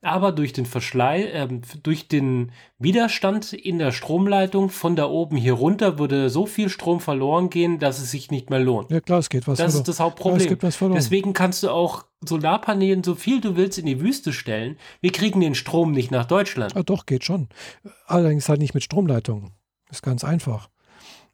aber 0.02 0.32
durch 0.32 0.54
den 0.54 0.66
Verschlei, 0.66 1.24
äh, 1.24 1.48
durch 1.82 2.08
den 2.08 2.52
Widerstand 2.78 3.54
in 3.54 3.80
der 3.80 3.92
Stromleitung 3.92 4.70
von 4.70 4.96
da 4.96 5.08
oben 5.08 5.38
hier 5.38 5.54
runter 5.54 5.98
würde 5.98 6.30
so 6.30 6.46
viel 6.46 6.70
Strom 6.70 7.00
verloren 7.00 7.50
gehen, 7.50 7.80
dass 7.80 8.00
es 8.00 8.12
sich 8.12 8.30
nicht 8.30 8.50
mehr 8.50 8.60
lohnt. 8.60 8.92
Ja 8.92 9.02
klar, 9.02 9.20
es 9.20 9.30
geht 9.30 9.48
was 9.48 9.58
Das 9.58 9.74
verloren. 9.74 9.82
ist 9.82 9.88
das 9.88 10.00
Hauptproblem. 10.00 10.58
Ja, 10.62 10.90
Deswegen 10.90 11.34
kannst 11.34 11.64
du 11.64 11.70
auch 11.70 12.06
Solarpanelen 12.24 13.04
so 13.04 13.16
viel 13.16 13.42
du 13.42 13.56
willst 13.56 13.78
in 13.78 13.86
die 13.86 14.00
Wüste 14.00 14.34
stellen. 14.34 14.78
Wir 15.02 15.12
kriegen 15.12 15.40
den 15.40 15.56
Strom 15.56 15.92
nicht 15.92 16.12
nach 16.12 16.26
Deutschland. 16.26 16.74
Ja, 16.74 16.84
doch, 16.84 17.06
geht 17.06 17.24
schon. 17.24 17.50
Allerdings 18.06 18.50
halt 18.50 18.60
nicht 18.60 18.74
mit 18.74 18.84
Stromleitungen. 18.84 19.52
Ist 19.90 20.04
ganz 20.04 20.24
einfach. 20.24 20.70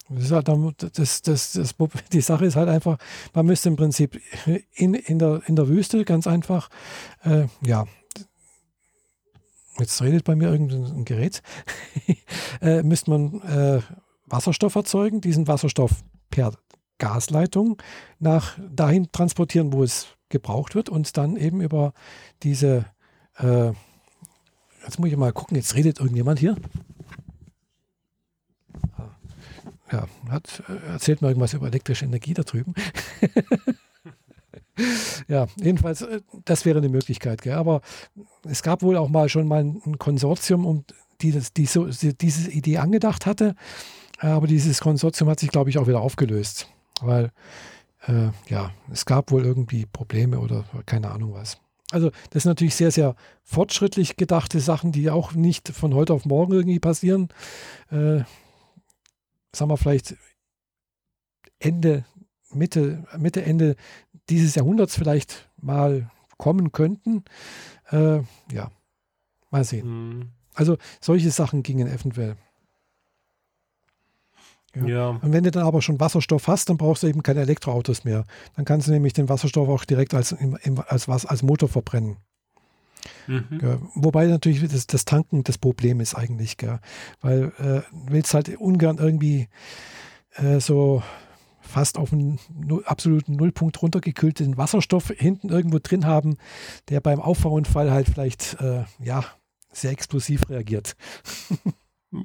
Das 0.10 0.31
halt, 0.31 0.48
das, 0.98 1.22
das, 1.22 1.53
das, 1.53 1.76
die 2.11 2.22
Sache 2.22 2.45
ist 2.45 2.56
halt 2.56 2.69
einfach, 2.69 2.98
man 3.34 3.45
müsste 3.45 3.69
im 3.69 3.76
Prinzip 3.76 4.19
in, 4.73 4.94
in, 4.94 5.19
der, 5.19 5.41
in 5.48 5.56
der 5.56 5.68
Wüste 5.68 6.03
ganz 6.06 6.27
einfach, 6.27 6.69
äh, 7.23 7.45
ja, 7.65 7.85
jetzt 9.79 10.01
redet 10.01 10.23
bei 10.23 10.35
mir 10.35 10.49
irgendein 10.49 11.05
Gerät, 11.05 11.41
äh, 12.61 12.83
müsste 12.83 13.11
man 13.11 13.41
äh, 13.41 13.81
Wasserstoff 14.25 14.75
erzeugen, 14.75 15.21
diesen 15.21 15.47
Wasserstoff 15.47 16.03
per 16.29 16.53
Gasleitung 16.97 17.81
nach 18.19 18.57
dahin 18.71 19.11
transportieren, 19.11 19.73
wo 19.73 19.83
es 19.83 20.07
gebraucht 20.29 20.75
wird 20.75 20.89
und 20.89 21.15
dann 21.17 21.35
eben 21.37 21.61
über 21.61 21.93
diese, 22.43 22.85
äh, 23.37 23.71
jetzt 24.83 24.99
muss 24.99 25.09
ich 25.09 25.17
mal 25.17 25.33
gucken, 25.33 25.57
jetzt 25.57 25.75
redet 25.75 25.99
irgendjemand 25.99 26.39
hier. 26.39 26.55
Ja, 29.91 30.07
hat, 30.29 30.63
äh, 30.67 30.91
erzählt 30.93 31.21
mir 31.21 31.27
irgendwas 31.27 31.53
über 31.53 31.67
elektrische 31.67 32.05
Energie 32.05 32.33
da 32.33 32.43
drüben. 32.43 32.73
ja, 35.27 35.47
jedenfalls, 35.55 36.01
äh, 36.01 36.21
das 36.45 36.65
wäre 36.65 36.79
eine 36.79 36.89
Möglichkeit. 36.89 37.41
Gell? 37.41 37.53
Aber 37.53 37.81
es 38.43 38.63
gab 38.63 38.81
wohl 38.81 38.97
auch 38.97 39.09
mal 39.09 39.29
schon 39.29 39.47
mal 39.47 39.63
ein 39.63 39.97
Konsortium, 39.97 40.65
um 40.65 40.85
die, 41.21 41.31
das, 41.31 41.53
die 41.53 41.65
so, 41.65 41.85
diese 41.85 42.51
Idee 42.51 42.77
angedacht 42.77 43.25
hatte. 43.25 43.55
Aber 44.19 44.47
dieses 44.47 44.79
Konsortium 44.79 45.29
hat 45.29 45.39
sich, 45.39 45.49
glaube 45.49 45.69
ich, 45.69 45.77
auch 45.77 45.87
wieder 45.87 46.01
aufgelöst. 46.01 46.67
Weil, 47.01 47.31
äh, 48.07 48.29
ja, 48.47 48.71
es 48.91 49.05
gab 49.05 49.31
wohl 49.31 49.45
irgendwie 49.45 49.85
Probleme 49.85 50.39
oder 50.39 50.65
keine 50.85 51.11
Ahnung 51.11 51.33
was. 51.33 51.57
Also, 51.91 52.09
das 52.31 52.43
sind 52.43 52.49
natürlich 52.49 52.75
sehr, 52.75 52.91
sehr 52.91 53.15
fortschrittlich 53.43 54.15
gedachte 54.15 54.59
Sachen, 54.59 54.91
die 54.91 55.09
auch 55.09 55.33
nicht 55.33 55.69
von 55.69 55.93
heute 55.93 56.13
auf 56.13 56.25
morgen 56.25 56.53
irgendwie 56.53 56.79
passieren. 56.79 57.29
Äh, 57.91 58.23
sagen 59.55 59.69
wir 59.69 59.77
vielleicht 59.77 60.15
Ende, 61.59 62.05
Mitte, 62.55 63.05
Mitte, 63.17 63.43
Ende 63.43 63.75
dieses 64.30 64.55
Jahrhunderts 64.55 64.95
vielleicht 64.95 65.49
mal 65.61 66.09
kommen 66.38 66.71
könnten. 66.71 67.23
Äh, 67.91 68.19
ja, 68.51 68.71
mal 69.51 69.63
sehen. 69.63 69.88
Mhm. 69.88 70.30
Also 70.53 70.77
solche 71.01 71.31
Sachen 71.31 71.63
gingen 71.63 71.88
eventuell. 71.88 72.35
Ja. 74.75 74.85
ja. 74.85 75.09
Und 75.09 75.34
wenn 75.34 75.43
du 75.43 75.51
dann 75.51 75.63
aber 75.63 75.81
schon 75.81 75.99
Wasserstoff 75.99 76.47
hast, 76.47 76.69
dann 76.69 76.77
brauchst 76.77 77.03
du 77.03 77.07
eben 77.07 77.23
keine 77.23 77.41
Elektroautos 77.41 78.03
mehr. 78.03 78.25
Dann 78.55 78.65
kannst 78.65 78.88
du 78.88 78.91
nämlich 78.91 79.13
den 79.13 79.30
Wasserstoff 79.30 79.69
auch 79.69 79.85
direkt 79.85 80.13
als, 80.13 80.35
als, 80.88 81.09
als 81.09 81.43
Motor 81.43 81.69
verbrennen. 81.69 82.17
Mhm. 83.27 83.59
Ja, 83.61 83.77
wobei 83.95 84.27
natürlich 84.27 84.67
das, 84.67 84.88
das, 84.88 85.05
Tanken 85.05 85.43
das 85.43 85.57
Problem 85.57 85.99
ist 85.99 86.15
eigentlich, 86.15 86.57
gell? 86.57 86.80
weil 87.21 87.51
äh, 87.59 87.81
willst 88.07 88.34
halt 88.34 88.49
ungern 88.57 88.97
irgendwie 88.97 89.47
äh, 90.35 90.59
so 90.59 91.03
fast 91.73 91.97
auf 91.97 92.13
einen 92.13 92.39
absoluten 92.85 93.33
Nullpunkt 93.33 93.81
runtergekühlten 93.81 94.57
Wasserstoff 94.57 95.09
hinten 95.09 95.49
irgendwo 95.49 95.79
drin 95.81 96.05
haben, 96.05 96.37
der 96.89 97.01
beim 97.01 97.19
Auffahrunfall 97.19 97.91
halt 97.91 98.07
vielleicht 98.07 98.57
äh, 98.61 98.83
ja 98.99 99.25
sehr 99.71 99.91
explosiv 99.91 100.49
reagiert. 100.49 100.95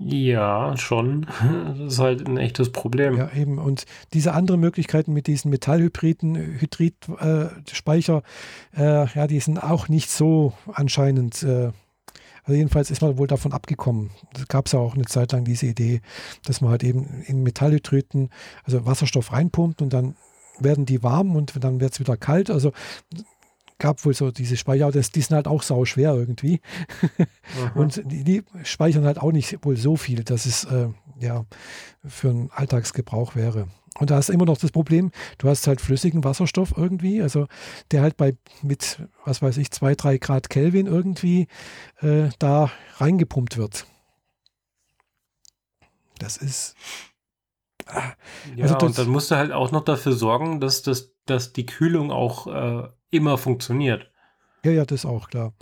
Ja, 0.01 0.77
schon. 0.77 1.27
Das 1.67 1.95
ist 1.95 1.99
halt 1.99 2.29
ein 2.29 2.37
echtes 2.37 2.73
Problem. 2.73 3.17
Ja, 3.17 3.33
eben. 3.33 3.59
Und 3.59 3.87
diese 4.13 4.35
anderen 4.35 4.61
Möglichkeiten 4.61 5.15
mit 5.15 5.27
diesen 5.27 5.51
Metallhybriden, 5.51 6.37
Hydridspeicher, 6.37 8.23
äh, 8.77 8.83
äh, 8.83 9.07
ja, 9.15 9.27
die 9.27 9.41
sind 9.41 9.63
auch 9.63 9.89
nicht 9.89 10.11
so 10.11 10.53
anscheinend 10.71 11.43
äh, 11.43 11.73
also 12.49 12.57
jedenfalls 12.57 12.91
ist 12.91 13.03
man 13.03 13.19
wohl 13.19 13.27
davon 13.27 13.53
abgekommen. 13.53 14.11
Da 14.33 14.43
gab 14.49 14.67
es 14.67 14.73
ja 14.73 14.79
auch 14.79 14.95
eine 14.95 15.05
Zeit 15.05 15.33
lang 15.33 15.45
diese 15.45 15.67
Idee, 15.67 16.01
dass 16.47 16.63
man 16.63 16.71
halt 16.71 16.83
eben 16.83 17.23
in 17.27 17.43
Metallhydriten, 17.43 18.31
also 18.65 18.87
Wasserstoff 18.87 19.33
reinpumpt 19.33 19.83
und 19.83 19.93
dann 19.93 20.17
werden 20.59 20.87
die 20.87 21.03
warm 21.03 21.37
und 21.37 21.63
dann 21.63 21.79
wird 21.79 21.93
es 21.93 22.01
wieder 22.01 22.17
kalt. 22.17 22.51
Also 22.51 22.73
gab 23.79 24.03
wohl 24.07 24.15
so 24.15 24.31
diese 24.31 24.57
Speicher, 24.57 24.91
das, 24.91 25.11
die 25.11 25.21
sind 25.21 25.37
halt 25.37 25.47
auch 25.47 25.63
sau 25.63 25.85
schwer 25.85 26.15
irgendwie. 26.15 26.63
und 27.75 28.03
die, 28.07 28.25
die, 28.25 28.43
speichern 28.65 29.05
halt 29.05 29.19
auch 29.19 29.31
nicht 29.33 29.63
wohl 29.67 29.77
so 29.77 29.97
viel, 29.97 30.25
dass 30.25 30.47
es 30.47 30.65
äh, 30.65 30.89
ja 31.21 31.45
für 32.07 32.31
einen 32.31 32.51
Alltagsgebrauch 32.51 33.37
wäre. 33.37 33.69
Und 33.99 34.11
da 34.11 34.17
hast 34.17 34.29
du 34.29 34.33
immer 34.33 34.45
noch 34.45 34.59
das 34.59 34.71
Problem, 34.71 35.11
du 35.39 35.49
hast 35.49 35.67
halt 35.67 35.81
flüssigen 35.81 36.25
Wasserstoff 36.25 36.73
irgendwie, 36.77 37.21
also 37.21 37.47
der 37.91 38.03
halt 38.03 38.17
bei 38.17 38.37
mit, 38.63 39.03
was 39.25 39.43
weiß 39.43 39.57
ich, 39.59 39.71
zwei, 39.71 39.95
drei 39.95 40.19
Grad 40.19 40.51
Kelvin 40.51 40.87
irgendwie 40.87 41.49
äh, 42.01 42.29
da 42.39 42.71
reingepumpt 42.97 43.57
wird. 43.57 43.87
Das 46.19 46.37
ist. 46.37 46.75
Ah, 47.87 48.13
ja, 48.55 48.65
also 48.65 48.87
und 48.87 48.99
dann 48.99 49.09
musst 49.09 49.31
du 49.31 49.37
halt 49.37 49.51
auch 49.51 49.73
noch 49.73 49.85
dafür 49.85 50.13
sorgen, 50.13 50.61
dass, 50.61 50.83
dass, 50.83 51.15
dass 51.27 51.53
die 51.53 51.65
Kühlung 51.67 52.11
auch 52.11 52.47
äh, 52.47 52.89
immer 53.11 53.39
funktioniert. 53.39 54.11
Ja, 54.65 54.73
ja, 54.73 54.85
das 54.85 55.07
auch, 55.07 55.29
klar. 55.31 55.55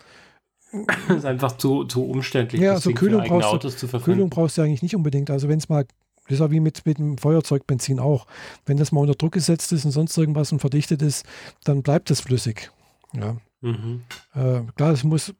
das 1.08 1.18
ist 1.18 1.24
einfach 1.24 1.56
zu, 1.56 1.84
zu 1.84 2.04
umständlich, 2.04 2.60
ja, 2.60 2.72
also 2.72 2.90
Kühlung 2.92 3.22
brauchst, 3.24 3.82
du, 3.82 4.00
Kühlung 4.00 4.30
brauchst 4.30 4.58
du 4.58 4.62
eigentlich 4.62 4.82
nicht 4.82 4.96
unbedingt. 4.96 5.30
Also 5.30 5.48
wenn 5.48 5.58
es 5.58 5.68
mal 5.68 5.86
Das 6.27 6.35
ist 6.35 6.40
ja 6.40 6.51
wie 6.51 6.61
mit, 6.61 6.85
mit 6.86 6.98
dem 6.98 7.19
Feuerzeugbenzin 7.19 8.01
auch. 8.01 8.27
Wenn 8.65 8.77
das 8.77 8.93
mal 8.93 9.01
unter 9.01 9.15
Druck 9.15 9.32
gesetzt 9.32 9.73
ist 9.73 9.85
und 9.85 9.93
sonst 9.93 10.16
irgendwas 10.16 10.53
und 10.53 10.61
verdichtet 10.61 11.03
ist, 11.03 11.24
dann 11.65 11.82
bleibt 11.82 12.11
es 12.11 12.20
flüssig. 12.20 12.70
Ja. 13.12 13.36
Mhm. 13.61 14.03
Äh, 14.35 14.62
klar, 14.74 14.93
es 14.93 15.05
muss 15.05 15.35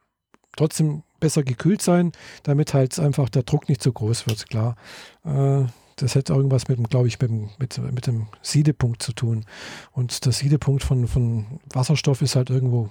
trotzdem 0.57 1.03
besser 1.21 1.43
gekühlt 1.43 1.83
sein, 1.83 2.13
damit 2.43 2.75
halt 2.75 2.99
einfach 2.99 3.29
der 3.29 3.43
Druck 3.43 3.69
nicht 3.69 3.83
so 3.83 3.93
groß 3.93 4.27
wird, 4.27 4.49
klar. 4.49 4.77
Äh, 5.25 5.65
das 5.97 6.15
hätte 6.15 6.35
irgendwas 6.35 6.69
mit 6.69 6.79
dem, 6.79 6.89
glaube 6.89 7.09
ich, 7.09 7.19
mit 7.21 7.31
dem, 7.31 7.51
mit, 7.59 7.79
mit 7.79 8.07
dem 8.07 8.27
Siedepunkt 8.43 9.03
zu 9.03 9.13
tun. 9.13 9.47
Und 9.93 10.25
der 10.25 10.33
Siedepunkt 10.33 10.85
von, 10.85 11.09
von 11.09 11.61
Wasserstoff 11.73 12.21
ist 12.21 12.37
halt 12.37 12.51
irgendwo, 12.51 12.91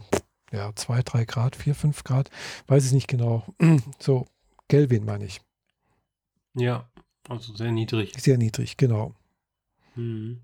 ja, 0.52 0.72
2, 0.76 1.04
3 1.04 1.26
Grad, 1.26 1.56
4, 1.56 1.76
5 1.76 2.04
Grad, 2.04 2.30
weiß 2.68 2.86
ich 2.86 2.94
nicht 2.94 3.08
genau. 3.08 3.44
So, 4.00 4.26
Kelvin 4.70 5.06
meine 5.06 5.26
ich. 5.26 5.42
Ja, 6.56 6.88
also 7.30 7.54
sehr 7.56 7.72
niedrig. 7.72 8.14
Sehr 8.18 8.38
niedrig, 8.38 8.78
genau. 8.78 9.14
Mhm. 9.96 10.42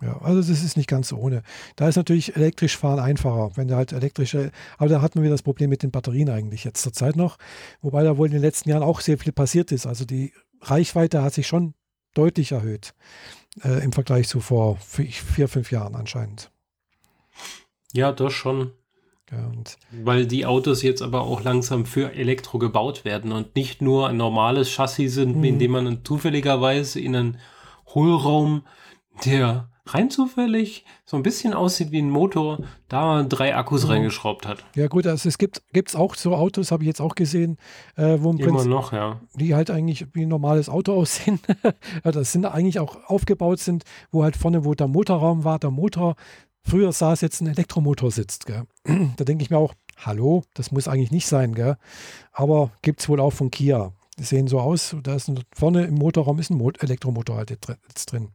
Ja, 0.00 0.20
also 0.20 0.38
das 0.38 0.62
ist 0.62 0.76
nicht 0.76 0.88
ganz 0.88 1.12
ohne. 1.12 1.42
Da 1.74 1.88
ist 1.88 1.96
natürlich 1.96 2.36
elektrisch 2.36 2.76
fahren 2.76 3.00
einfacher, 3.00 3.50
wenn 3.56 3.66
du 3.66 3.74
halt 3.74 3.92
elektrische, 3.92 4.52
aber 4.76 4.88
da 4.88 5.02
hat 5.02 5.16
man 5.16 5.24
wieder 5.24 5.34
das 5.34 5.42
Problem 5.42 5.70
mit 5.70 5.82
den 5.82 5.90
Batterien 5.90 6.30
eigentlich 6.30 6.62
jetzt 6.62 6.82
zur 6.82 6.92
Zeit 6.92 7.16
noch, 7.16 7.36
wobei 7.80 8.04
da 8.04 8.16
wohl 8.16 8.26
in 8.26 8.32
den 8.32 8.42
letzten 8.42 8.70
Jahren 8.70 8.84
auch 8.84 9.00
sehr 9.00 9.18
viel 9.18 9.32
passiert 9.32 9.72
ist. 9.72 9.86
Also 9.86 10.04
die 10.04 10.32
Reichweite 10.60 11.22
hat 11.22 11.34
sich 11.34 11.48
schon 11.48 11.74
deutlich 12.14 12.52
erhöht 12.52 12.94
äh, 13.64 13.82
im 13.82 13.92
Vergleich 13.92 14.28
zu 14.28 14.40
vor 14.40 14.76
vier, 14.76 15.48
fünf 15.48 15.72
Jahren 15.72 15.96
anscheinend. 15.96 16.52
Ja, 17.92 18.12
das 18.12 18.32
schon. 18.32 18.72
Ja, 19.30 19.50
Weil 20.04 20.26
die 20.26 20.46
Autos 20.46 20.82
jetzt 20.82 21.02
aber 21.02 21.22
auch 21.22 21.42
langsam 21.42 21.84
für 21.84 22.14
Elektro 22.14 22.58
gebaut 22.58 23.04
werden 23.04 23.32
und 23.32 23.54
nicht 23.56 23.82
nur 23.82 24.08
ein 24.08 24.16
normales 24.16 24.70
Chassis 24.70 25.14
sind, 25.14 25.36
mhm. 25.36 25.44
in 25.44 25.58
dem 25.58 25.72
man 25.72 26.04
zufälligerweise 26.04 27.00
in 27.00 27.14
einen 27.14 27.38
Hohlraum, 27.94 28.62
der 29.24 29.68
rein 29.94 30.10
zufällig 30.10 30.84
so 31.04 31.16
ein 31.16 31.22
bisschen 31.22 31.54
aussieht 31.54 31.90
wie 31.90 32.00
ein 32.00 32.10
Motor, 32.10 32.58
da 32.88 33.22
drei 33.22 33.56
Akkus 33.56 33.84
mhm. 33.84 33.90
reingeschraubt 33.90 34.46
hat. 34.46 34.64
Ja 34.74 34.86
gut, 34.88 35.06
also 35.06 35.28
es 35.28 35.38
gibt 35.38 35.62
es 35.72 35.96
auch 35.96 36.14
so 36.14 36.34
Autos, 36.34 36.70
habe 36.70 36.82
ich 36.82 36.88
jetzt 36.88 37.00
auch 37.00 37.14
gesehen, 37.14 37.56
äh, 37.96 38.18
wo 38.20 38.30
im 38.30 38.38
Immer 38.38 38.52
Prinzip, 38.52 38.70
noch, 38.70 38.92
ja. 38.92 39.20
Die 39.34 39.54
halt 39.54 39.70
eigentlich 39.70 40.06
wie 40.12 40.22
ein 40.22 40.28
normales 40.28 40.68
Auto 40.68 40.92
aussehen. 40.98 41.40
das 42.02 42.32
sind 42.32 42.44
eigentlich 42.44 42.78
auch 42.78 42.96
aufgebaut 43.06 43.60
sind, 43.60 43.84
wo 44.10 44.22
halt 44.24 44.36
vorne, 44.36 44.64
wo 44.64 44.74
der 44.74 44.88
Motorraum 44.88 45.44
war, 45.44 45.58
der 45.58 45.70
Motor, 45.70 46.16
früher 46.68 46.92
saß 46.92 47.20
jetzt 47.22 47.40
ein 47.40 47.48
Elektromotor 47.48 48.10
sitzt. 48.10 48.46
Gell? 48.46 48.64
da 49.16 49.24
denke 49.24 49.42
ich 49.42 49.50
mir 49.50 49.58
auch, 49.58 49.74
hallo, 49.96 50.44
das 50.54 50.70
muss 50.70 50.88
eigentlich 50.88 51.10
nicht 51.10 51.26
sein, 51.26 51.54
gell? 51.54 51.76
aber 52.32 52.70
gibt 52.82 53.00
es 53.00 53.08
wohl 53.08 53.20
auch 53.20 53.32
von 53.32 53.50
Kia. 53.50 53.92
Die 54.18 54.24
sehen 54.24 54.48
so 54.48 54.60
aus, 54.60 54.96
da 55.02 55.14
ist 55.14 55.28
ein, 55.28 55.40
vorne 55.54 55.84
im 55.84 55.94
Motorraum 55.94 56.38
ist 56.38 56.50
ein 56.50 56.58
Mo 56.58 56.72
Elektromotor 56.78 57.36
halt 57.36 57.50
jetzt 57.50 58.12
drin. 58.12 58.30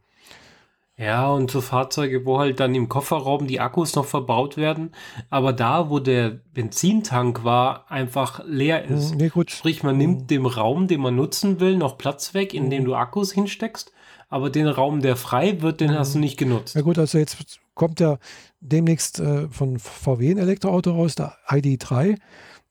Ja, 0.95 1.31
und 1.31 1.49
so 1.49 1.59
Fahrzeuge, 1.59 2.23
wo 2.23 2.37
halt 2.37 2.59
dann 2.59 2.75
im 2.75 2.87
Kofferraum 2.87 3.47
die 3.47 3.59
Akkus 3.59 3.95
noch 3.95 4.05
verbaut 4.05 4.57
werden, 4.57 4.91
aber 5.31 5.51
da, 5.51 5.89
wo 5.89 5.99
der 5.99 6.29
Benzintank 6.29 7.43
war, 7.43 7.89
einfach 7.91 8.43
leer 8.45 8.87
hm, 8.87 8.95
ist. 8.95 9.15
Nee. 9.15 9.31
Sprich, 9.47 9.81
man 9.81 9.97
nimmt 9.97 10.21
hm. 10.21 10.27
dem 10.27 10.45
Raum, 10.45 10.87
den 10.87 11.01
man 11.01 11.15
nutzen 11.15 11.59
will, 11.59 11.77
noch 11.77 11.97
Platz 11.97 12.35
weg, 12.35 12.53
in 12.53 12.69
dem 12.69 12.79
hm. 12.79 12.85
du 12.85 12.95
Akkus 12.95 13.33
hinsteckst, 13.33 13.91
aber 14.33 14.49
den 14.49 14.67
Raum, 14.67 15.01
der 15.01 15.15
frei 15.15 15.61
wird, 15.61 15.79
den 15.79 15.91
hast 15.91 16.15
du 16.15 16.19
nicht 16.19 16.37
genutzt. 16.37 16.73
Ja 16.73 16.81
gut, 16.81 16.97
also 16.97 17.19
jetzt 17.19 17.59
kommt 17.75 17.99
ja 17.99 18.17
demnächst 18.61 19.19
äh, 19.19 19.47
von 19.47 19.77
VW 19.77 20.31
ein 20.31 20.39
Elektroauto 20.39 20.89
raus, 20.91 21.13
der 21.13 21.37
ID3. 21.47 22.17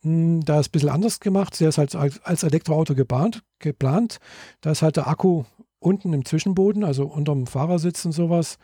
Da 0.02 0.59
ist 0.59 0.68
ein 0.68 0.72
bisschen 0.72 0.89
anders 0.89 1.20
gemacht. 1.20 1.60
Der 1.60 1.68
ist 1.68 1.78
halt 1.78 1.94
als 1.94 2.43
Elektroauto 2.43 2.97
gebahnt, 2.97 3.44
geplant. 3.60 4.18
Da 4.60 4.72
ist 4.72 4.82
halt 4.82 4.97
der 4.97 5.06
Akku 5.06 5.44
unten 5.78 6.12
im 6.12 6.24
Zwischenboden, 6.24 6.82
also 6.82 7.05
unterm 7.06 7.47
Fahrersitz 7.47 8.05
und 8.05 8.12
sowas 8.12 8.59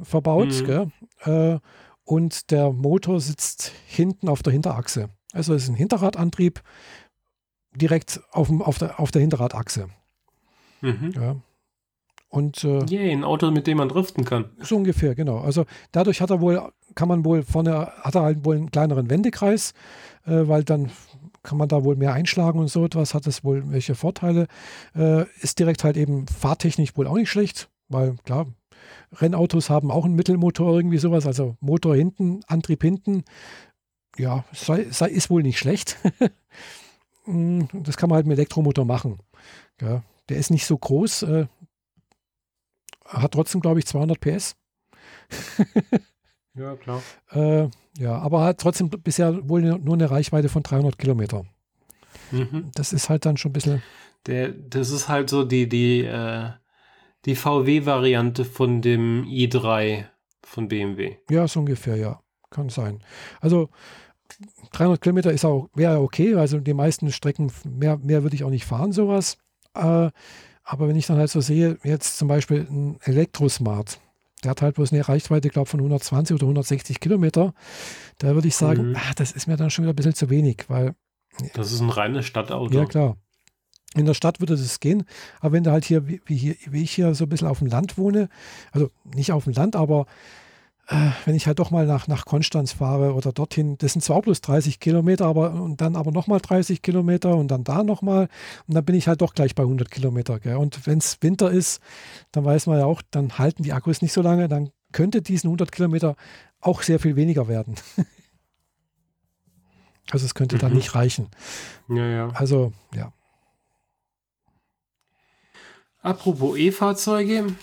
verbaut. 0.00 0.64
Mhm. 0.66 0.92
Äh, 1.24 1.58
und 2.02 2.50
der 2.50 2.72
Motor 2.72 3.20
sitzt 3.20 3.70
hinten 3.86 4.28
auf 4.28 4.42
der 4.42 4.52
Hinterachse. 4.52 5.10
Also 5.32 5.54
es 5.54 5.62
ist 5.62 5.68
ein 5.68 5.76
Hinterradantrieb 5.76 6.60
direkt 7.76 8.20
auf, 8.32 8.48
dem, 8.48 8.60
auf, 8.60 8.78
der, 8.78 8.98
auf 8.98 9.12
der 9.12 9.20
Hinterradachse. 9.20 9.86
Mhm. 10.80 11.12
Ja. 11.14 11.36
Und 12.30 12.62
äh, 12.62 12.86
yeah, 12.88 13.12
ein 13.12 13.24
Auto, 13.24 13.50
mit 13.50 13.66
dem 13.66 13.78
man 13.78 13.88
driften 13.88 14.24
kann. 14.24 14.46
So 14.60 14.76
ungefähr, 14.76 15.16
genau. 15.16 15.38
Also 15.38 15.66
dadurch 15.90 16.20
hat 16.20 16.30
er 16.30 16.40
wohl, 16.40 16.62
kann 16.94 17.08
man 17.08 17.24
wohl 17.24 17.42
vorne, 17.42 17.88
hat 18.00 18.14
er 18.14 18.22
halt 18.22 18.44
wohl 18.44 18.56
einen 18.56 18.70
kleineren 18.70 19.10
Wendekreis, 19.10 19.74
äh, 20.26 20.46
weil 20.46 20.62
dann 20.62 20.90
kann 21.42 21.58
man 21.58 21.68
da 21.68 21.84
wohl 21.84 21.96
mehr 21.96 22.12
einschlagen 22.12 22.60
und 22.60 22.68
so 22.68 22.84
etwas, 22.84 23.14
hat 23.14 23.26
es 23.26 23.42
wohl 23.42 23.64
welche 23.72 23.96
Vorteile. 23.96 24.46
Äh, 24.94 25.24
ist 25.40 25.58
direkt 25.58 25.82
halt 25.82 25.96
eben 25.96 26.28
fahrtechnisch 26.28 26.96
wohl 26.96 27.08
auch 27.08 27.16
nicht 27.16 27.30
schlecht, 27.30 27.68
weil 27.88 28.14
klar, 28.24 28.46
Rennautos 29.12 29.68
haben 29.68 29.90
auch 29.90 30.04
einen 30.04 30.14
Mittelmotor, 30.14 30.72
irgendwie 30.76 30.98
sowas, 30.98 31.26
also 31.26 31.56
Motor 31.60 31.96
hinten, 31.96 32.40
Antrieb 32.46 32.82
hinten. 32.82 33.24
Ja, 34.16 34.44
sei, 34.52 34.86
sei, 34.90 35.08
ist 35.08 35.30
wohl 35.30 35.42
nicht 35.42 35.58
schlecht. 35.58 35.96
Hm, 37.24 37.68
das 37.84 37.96
kann 37.96 38.08
man 38.08 38.16
halt 38.16 38.26
mit 38.26 38.38
Elektromotor 38.38 38.84
machen. 38.84 39.18
Ja, 39.80 40.02
der 40.28 40.36
ist 40.36 40.50
nicht 40.50 40.66
so 40.66 40.78
groß, 40.78 41.22
äh, 41.22 41.46
hat 43.10 43.32
trotzdem, 43.32 43.60
glaube 43.60 43.78
ich, 43.78 43.86
200 43.86 44.20
PS. 44.20 44.56
ja, 46.54 46.76
klar. 46.76 47.02
Äh, 47.32 47.68
ja, 47.98 48.18
aber 48.18 48.44
hat 48.44 48.58
trotzdem 48.58 48.90
bisher 48.90 49.48
wohl 49.48 49.62
nur 49.62 49.94
eine 49.94 50.10
Reichweite 50.10 50.48
von 50.48 50.62
300 50.62 50.98
Kilometer. 50.98 51.44
Mhm. 52.32 52.70
Das 52.74 52.92
ist 52.92 53.08
halt 53.08 53.24
dann 53.24 53.36
schon 53.36 53.50
ein 53.50 53.52
bisschen. 53.52 53.82
Der, 54.26 54.48
das 54.48 54.90
ist 54.90 55.08
halt 55.08 55.30
so 55.30 55.44
die, 55.44 55.68
die, 55.68 56.04
äh, 56.04 56.50
die 57.24 57.36
VW-Variante 57.36 58.44
von 58.44 58.82
dem 58.82 59.24
i3 59.24 60.06
von 60.42 60.68
BMW. 60.68 61.16
Ja, 61.30 61.46
so 61.46 61.60
ungefähr, 61.60 61.96
ja. 61.96 62.20
Kann 62.50 62.68
sein. 62.68 63.02
Also 63.40 63.68
300 64.72 65.00
Kilometer 65.00 65.32
ist 65.32 65.44
auch, 65.44 65.68
wäre 65.74 66.00
okay. 66.00 66.34
Also 66.34 66.58
die 66.58 66.74
meisten 66.74 67.12
Strecken, 67.12 67.52
mehr, 67.64 67.98
mehr 67.98 68.22
würde 68.22 68.34
ich 68.34 68.44
auch 68.44 68.50
nicht 68.50 68.64
fahren, 68.64 68.92
sowas. 68.92 69.38
Äh, 69.74 70.10
aber 70.70 70.86
wenn 70.86 70.94
ich 70.94 71.06
dann 71.06 71.18
halt 71.18 71.30
so 71.30 71.40
sehe, 71.40 71.78
jetzt 71.82 72.16
zum 72.16 72.28
Beispiel 72.28 72.64
ein 72.70 72.96
Elektrosmart, 73.02 73.98
der 74.44 74.52
hat 74.52 74.62
halt 74.62 74.76
bloß 74.76 74.92
eine 74.92 75.06
Reichweite, 75.06 75.48
glaube 75.48 75.66
ich, 75.66 75.70
von 75.70 75.80
120 75.80 76.34
oder 76.34 76.44
160 76.44 77.00
Kilometer. 77.00 77.54
Da 78.18 78.34
würde 78.34 78.46
ich 78.46 78.54
sagen, 78.54 78.90
mhm. 78.90 78.96
ah, 78.96 79.12
das 79.16 79.32
ist 79.32 79.48
mir 79.48 79.56
dann 79.56 79.70
schon 79.70 79.82
wieder 79.82 79.92
ein 79.92 79.96
bisschen 79.96 80.14
zu 80.14 80.30
wenig, 80.30 80.66
weil. 80.68 80.94
Das 81.54 81.72
ist 81.72 81.80
ein 81.80 81.90
reines 81.90 82.24
Stadtauto. 82.24 82.72
Ja, 82.72 82.84
klar. 82.84 83.16
In 83.96 84.06
der 84.06 84.14
Stadt 84.14 84.38
würde 84.38 84.56
das 84.56 84.78
gehen, 84.78 85.02
aber 85.40 85.54
wenn 85.54 85.64
du 85.64 85.72
halt 85.72 85.84
hier, 85.84 86.06
wie, 86.06 86.20
hier, 86.28 86.54
wie 86.68 86.84
ich 86.84 86.92
hier 86.92 87.12
so 87.16 87.24
ein 87.24 87.28
bisschen 87.28 87.48
auf 87.48 87.58
dem 87.58 87.66
Land 87.66 87.98
wohne, 87.98 88.28
also 88.70 88.90
nicht 89.16 89.32
auf 89.32 89.42
dem 89.42 89.52
Land, 89.54 89.74
aber 89.74 90.06
wenn 91.24 91.36
ich 91.36 91.46
halt 91.46 91.60
doch 91.60 91.70
mal 91.70 91.86
nach, 91.86 92.08
nach 92.08 92.24
Konstanz 92.24 92.72
fahre 92.72 93.14
oder 93.14 93.32
dorthin, 93.32 93.78
das 93.78 93.92
sind 93.92 94.02
zwar 94.02 94.22
bloß 94.22 94.40
30 94.40 94.80
Kilometer, 94.80 95.26
aber 95.26 95.52
und 95.52 95.80
dann 95.80 95.94
aber 95.94 96.10
nochmal 96.10 96.40
30 96.40 96.82
Kilometer 96.82 97.36
und 97.36 97.48
dann 97.48 97.62
da 97.62 97.84
nochmal 97.84 98.28
und 98.66 98.74
dann 98.74 98.84
bin 98.84 98.96
ich 98.96 99.06
halt 99.06 99.20
doch 99.20 99.34
gleich 99.34 99.54
bei 99.54 99.62
100 99.62 99.90
Kilometer. 99.90 100.40
Gell? 100.40 100.56
Und 100.56 100.86
wenn 100.86 100.98
es 100.98 101.18
Winter 101.20 101.50
ist, 101.50 101.80
dann 102.32 102.44
weiß 102.44 102.66
man 102.66 102.78
ja 102.78 102.86
auch, 102.86 103.02
dann 103.10 103.38
halten 103.38 103.62
die 103.62 103.72
Akkus 103.72 104.02
nicht 104.02 104.12
so 104.12 104.20
lange, 104.20 104.48
dann 104.48 104.70
könnte 104.90 105.22
diesen 105.22 105.46
100 105.46 105.70
Kilometer 105.70 106.16
auch 106.60 106.82
sehr 106.82 106.98
viel 106.98 107.14
weniger 107.14 107.46
werden. 107.46 107.76
also 110.10 110.26
es 110.26 110.34
könnte 110.34 110.56
mhm. 110.56 110.60
dann 110.60 110.72
nicht 110.72 110.96
reichen. 110.96 111.28
Ja, 111.88 112.06
ja. 112.06 112.28
Also, 112.30 112.72
ja. 112.94 113.12
Apropos 116.02 116.58
E-Fahrzeuge, 116.58 117.54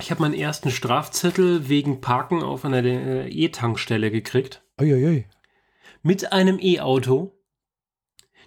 ich 0.00 0.10
habe 0.10 0.22
meinen 0.22 0.34
ersten 0.34 0.70
Strafzettel 0.70 1.68
wegen 1.68 2.00
Parken 2.00 2.42
auf 2.42 2.64
einer 2.64 2.84
äh, 2.84 3.28
E-Tankstelle 3.28 4.10
gekriegt. 4.10 4.62
Uiuiui. 4.80 5.26
Mit 6.02 6.32
einem 6.32 6.58
E-Auto, 6.60 7.32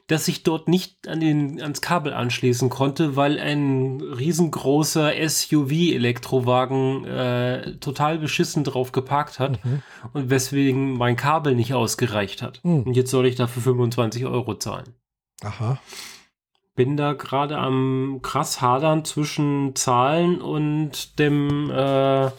das 0.08 0.28
ich 0.28 0.44
dort 0.44 0.68
nicht 0.68 1.08
an 1.08 1.20
den, 1.20 1.62
ans 1.62 1.82
Kabel 1.82 2.14
anschließen 2.14 2.70
konnte, 2.70 3.16
weil 3.16 3.40
ein 3.40 4.02
riesengroßer 4.02 5.12
SUV-Elektrowagen 5.28 7.06
äh, 7.06 7.78
total 7.78 8.18
beschissen 8.18 8.64
drauf 8.64 8.92
geparkt 8.92 9.40
hat 9.40 9.64
mhm. 9.64 9.82
und 10.14 10.30
weswegen 10.30 10.98
mein 10.98 11.16
Kabel 11.16 11.56
nicht 11.56 11.74
ausgereicht 11.74 12.42
hat. 12.42 12.62
Mhm. 12.64 12.84
Und 12.84 12.94
jetzt 12.96 13.12
soll 13.12 13.26
ich 13.26 13.36
dafür 13.36 13.62
25 13.62 14.26
Euro 14.26 14.56
zahlen. 14.56 14.96
Aha 15.44 15.80
bin 16.76 16.98
da 16.98 17.14
gerade 17.14 17.58
am 17.58 18.20
krass 18.22 18.62
hadern 18.62 19.06
zwischen 19.06 19.76
Zahlen 19.76 20.42
und 20.42 21.20
dem, 21.20 21.70
äh, 21.70 22.32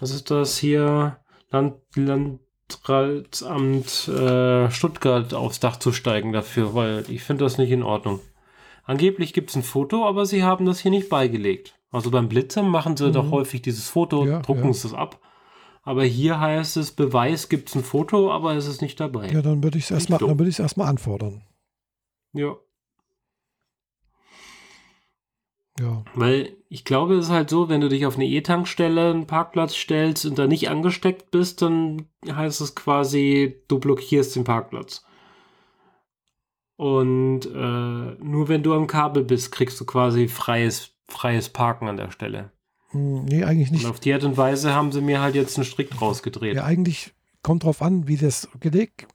was 0.00 0.10
ist 0.10 0.30
das 0.30 0.58
hier, 0.58 1.18
Land, 1.50 1.76
Landratsamt 1.94 4.08
äh, 4.08 4.70
Stuttgart 4.70 5.34
aufs 5.34 5.60
Dach 5.60 5.76
zu 5.76 5.92
steigen 5.92 6.32
dafür, 6.32 6.74
weil 6.74 7.04
ich 7.08 7.22
finde 7.22 7.44
das 7.44 7.58
nicht 7.58 7.70
in 7.70 7.82
Ordnung. 7.82 8.20
Angeblich 8.84 9.32
gibt 9.32 9.50
es 9.50 9.56
ein 9.56 9.62
Foto, 9.62 10.06
aber 10.06 10.26
sie 10.26 10.42
haben 10.42 10.66
das 10.66 10.80
hier 10.80 10.90
nicht 10.90 11.08
beigelegt. 11.08 11.74
Also 11.90 12.10
beim 12.10 12.28
Blitzen 12.28 12.68
machen 12.68 12.96
sie 12.96 13.08
mhm. 13.08 13.12
doch 13.12 13.30
häufig 13.30 13.62
dieses 13.62 13.88
Foto, 13.88 14.26
ja, 14.26 14.40
drucken 14.40 14.64
ja. 14.64 14.70
es 14.70 14.82
das 14.82 14.94
ab. 14.94 15.20
Aber 15.82 16.04
hier 16.04 16.38
heißt 16.38 16.76
es, 16.76 16.92
Beweis 16.92 17.48
gibt 17.48 17.70
es 17.70 17.74
ein 17.74 17.82
Foto, 17.82 18.30
aber 18.30 18.54
es 18.54 18.66
ist 18.66 18.82
nicht 18.82 19.00
dabei. 19.00 19.28
Ja, 19.28 19.40
dann 19.40 19.62
würde 19.62 19.78
ich 19.78 19.84
es 19.84 19.90
erstmal 19.90 20.20
erst 20.46 20.78
anfordern. 20.78 21.42
Ja. 22.34 22.56
Ja. 25.80 26.04
Weil 26.14 26.56
ich 26.68 26.84
glaube, 26.84 27.14
es 27.14 27.26
ist 27.26 27.32
halt 27.32 27.50
so, 27.50 27.68
wenn 27.68 27.80
du 27.80 27.88
dich 27.88 28.06
auf 28.06 28.16
eine 28.16 28.26
E-Tankstelle 28.26 29.10
einen 29.10 29.26
Parkplatz 29.26 29.74
stellst 29.74 30.26
und 30.26 30.38
da 30.38 30.46
nicht 30.46 30.68
angesteckt 30.68 31.30
bist, 31.30 31.62
dann 31.62 32.06
heißt 32.30 32.60
es 32.60 32.74
quasi, 32.74 33.62
du 33.68 33.78
blockierst 33.78 34.36
den 34.36 34.44
Parkplatz. 34.44 35.04
Und 36.76 37.46
äh, 37.46 38.22
nur 38.22 38.48
wenn 38.48 38.62
du 38.62 38.74
am 38.74 38.86
Kabel 38.86 39.24
bist, 39.24 39.50
kriegst 39.50 39.80
du 39.80 39.84
quasi 39.84 40.28
freies, 40.28 40.92
freies 41.08 41.48
Parken 41.48 41.88
an 41.88 41.96
der 41.96 42.10
Stelle. 42.10 42.52
Hm, 42.90 43.24
nee, 43.24 43.44
eigentlich 43.44 43.70
nicht. 43.70 43.84
Und 43.84 43.90
auf 43.90 44.00
die 44.00 44.12
Art 44.12 44.24
und 44.24 44.36
Weise 44.36 44.74
haben 44.74 44.92
sie 44.92 45.00
mir 45.00 45.20
halt 45.20 45.34
jetzt 45.34 45.56
einen 45.56 45.64
Strick 45.64 46.00
rausgedreht. 46.00 46.56
Ja, 46.56 46.64
eigentlich 46.64 47.12
kommt 47.42 47.64
drauf 47.64 47.82
an, 47.82 48.08
wie 48.08 48.16
das 48.16 48.48
gelegt 48.60 49.06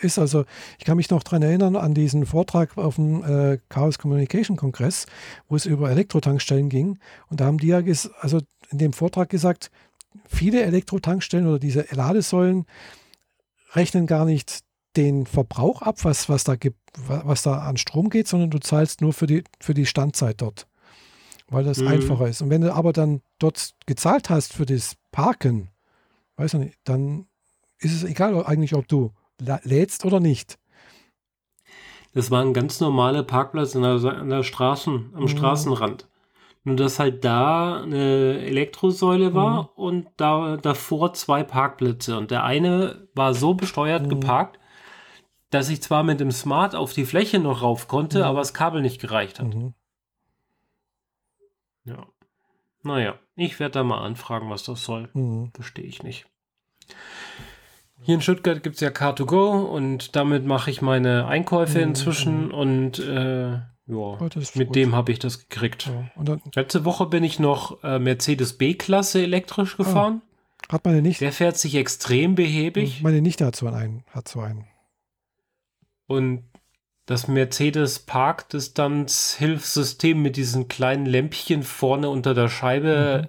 ist. 0.00 0.18
Also 0.18 0.44
ich 0.78 0.84
kann 0.84 0.96
mich 0.96 1.10
noch 1.10 1.22
daran 1.22 1.42
erinnern 1.42 1.76
an 1.76 1.94
diesen 1.94 2.26
Vortrag 2.26 2.76
auf 2.78 2.96
dem 2.96 3.24
äh, 3.24 3.58
Chaos 3.68 3.98
Communication 3.98 4.56
Kongress, 4.56 5.06
wo 5.48 5.56
es 5.56 5.66
über 5.66 5.90
Elektrotankstellen 5.90 6.68
ging. 6.68 6.98
Und 7.28 7.40
da 7.40 7.46
haben 7.46 7.58
die 7.58 7.68
ja 7.68 7.82
also 8.20 8.40
in 8.70 8.78
dem 8.78 8.92
Vortrag 8.92 9.28
gesagt, 9.28 9.70
viele 10.26 10.62
Elektrotankstellen 10.62 11.46
oder 11.46 11.58
diese 11.58 11.86
Ladesäulen 11.90 12.66
rechnen 13.74 14.06
gar 14.06 14.24
nicht 14.24 14.60
den 14.96 15.26
Verbrauch 15.26 15.82
ab, 15.82 16.04
was, 16.04 16.28
was, 16.28 16.44
da, 16.44 16.56
gibt, 16.56 16.78
was 16.96 17.42
da 17.42 17.60
an 17.60 17.76
Strom 17.78 18.10
geht, 18.10 18.28
sondern 18.28 18.50
du 18.50 18.58
zahlst 18.58 19.00
nur 19.00 19.12
für 19.12 19.26
die, 19.26 19.42
für 19.60 19.74
die 19.74 19.86
Standzeit 19.86 20.40
dort, 20.42 20.66
weil 21.48 21.64
das 21.64 21.78
mhm. 21.78 21.88
einfacher 21.88 22.28
ist. 22.28 22.42
Und 22.42 22.50
wenn 22.50 22.60
du 22.60 22.72
aber 22.74 22.92
dann 22.92 23.22
dort 23.38 23.74
gezahlt 23.86 24.28
hast 24.28 24.52
für 24.52 24.66
das 24.66 24.96
Parken, 25.10 25.70
weiß 26.36 26.54
nicht, 26.54 26.76
dann 26.84 27.26
ist 27.82 27.94
es 27.94 28.04
egal 28.04 28.44
eigentlich, 28.44 28.74
ob 28.74 28.88
du 28.88 29.12
lädst 29.64 30.04
oder 30.04 30.20
nicht. 30.20 30.58
Das 32.14 32.30
war 32.30 32.42
ein 32.42 32.52
ganz 32.52 32.80
normaler 32.80 33.22
Parkplatz 33.22 33.74
an 33.74 33.82
der, 33.82 34.04
an 34.04 34.28
der 34.28 34.42
Straßen, 34.42 35.12
am 35.14 35.22
mhm. 35.22 35.28
Straßenrand. 35.28 36.08
Nur 36.64 36.76
dass 36.76 36.98
halt 36.98 37.24
da 37.24 37.82
eine 37.82 38.38
Elektrosäule 38.40 39.34
war 39.34 39.62
mhm. 39.62 39.68
und 39.74 40.08
da 40.16 40.56
davor 40.58 41.12
zwei 41.14 41.42
Parkplätze. 41.42 42.16
Und 42.16 42.30
der 42.30 42.44
eine 42.44 43.08
war 43.14 43.34
so 43.34 43.54
besteuert 43.54 44.04
mhm. 44.04 44.10
geparkt, 44.10 44.60
dass 45.50 45.70
ich 45.70 45.82
zwar 45.82 46.02
mit 46.04 46.20
dem 46.20 46.30
Smart 46.30 46.74
auf 46.74 46.92
die 46.92 47.04
Fläche 47.04 47.38
noch 47.38 47.62
rauf 47.62 47.88
konnte, 47.88 48.18
mhm. 48.18 48.24
aber 48.24 48.38
das 48.38 48.54
Kabel 48.54 48.80
nicht 48.80 49.00
gereicht 49.00 49.40
hat. 49.40 49.54
Mhm. 49.54 49.74
Ja. 51.84 52.06
Naja, 52.84 53.18
ich 53.34 53.58
werde 53.58 53.72
da 53.72 53.84
mal 53.84 54.04
anfragen, 54.04 54.50
was 54.50 54.64
das 54.64 54.84
soll. 54.84 55.08
Mhm. 55.14 55.50
Verstehe 55.54 55.84
ich 55.84 56.02
nicht. 56.02 56.26
Hier 58.02 58.16
in 58.16 58.20
Stuttgart 58.20 58.62
gibt 58.62 58.76
es 58.76 58.80
ja 58.80 58.88
Car2Go 58.88 59.64
und 59.64 60.16
damit 60.16 60.44
mache 60.44 60.70
ich 60.70 60.82
meine 60.82 61.26
Einkäufe 61.26 61.78
mhm. 61.78 61.84
inzwischen 61.84 62.50
und 62.50 62.98
äh, 62.98 63.60
ja, 63.86 64.18
mit 64.54 64.68
gut. 64.68 64.76
dem 64.76 64.94
habe 64.94 65.12
ich 65.12 65.18
das 65.18 65.48
gekriegt. 65.48 65.86
Ja. 65.86 66.10
Letzte 66.54 66.84
Woche 66.84 67.06
bin 67.06 67.24
ich 67.24 67.38
noch 67.38 67.82
äh, 67.84 67.98
Mercedes 67.98 68.58
B-Klasse 68.58 69.22
elektrisch 69.22 69.74
ah. 69.74 69.78
gefahren. 69.78 70.20
Ah, 70.68 70.74
hat 70.74 70.84
meine 70.84 71.00
nicht. 71.02 71.20
Der 71.20 71.32
fährt 71.32 71.58
sich 71.58 71.74
extrem 71.74 72.34
behäbig. 72.34 73.02
Meine 73.02 73.20
Nichte 73.20 73.44
hat 73.46 73.56
so 73.56 73.66
einen. 73.68 74.04
Hat 74.10 74.28
so 74.28 74.40
einen. 74.40 74.66
Und 76.06 76.44
das 77.06 77.26
Mercedes 77.28 78.00
Parkdistanz-Hilfssystem 78.00 80.22
mit 80.22 80.36
diesen 80.36 80.68
kleinen 80.68 81.06
Lämpchen 81.06 81.62
vorne 81.62 82.08
unter 82.08 82.34
der 82.34 82.48
Scheibe, 82.48 83.22
mhm. 83.22 83.28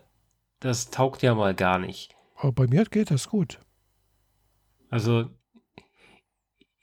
das 0.59 0.89
taugt 0.89 1.21
ja 1.23 1.35
mal 1.35 1.55
gar 1.55 1.79
nicht. 1.79 2.15
Aber 2.35 2.51
bei 2.51 2.67
mir 2.67 2.83
geht 2.85 3.11
das 3.11 3.29
gut. 3.29 3.59
Also 4.93 5.25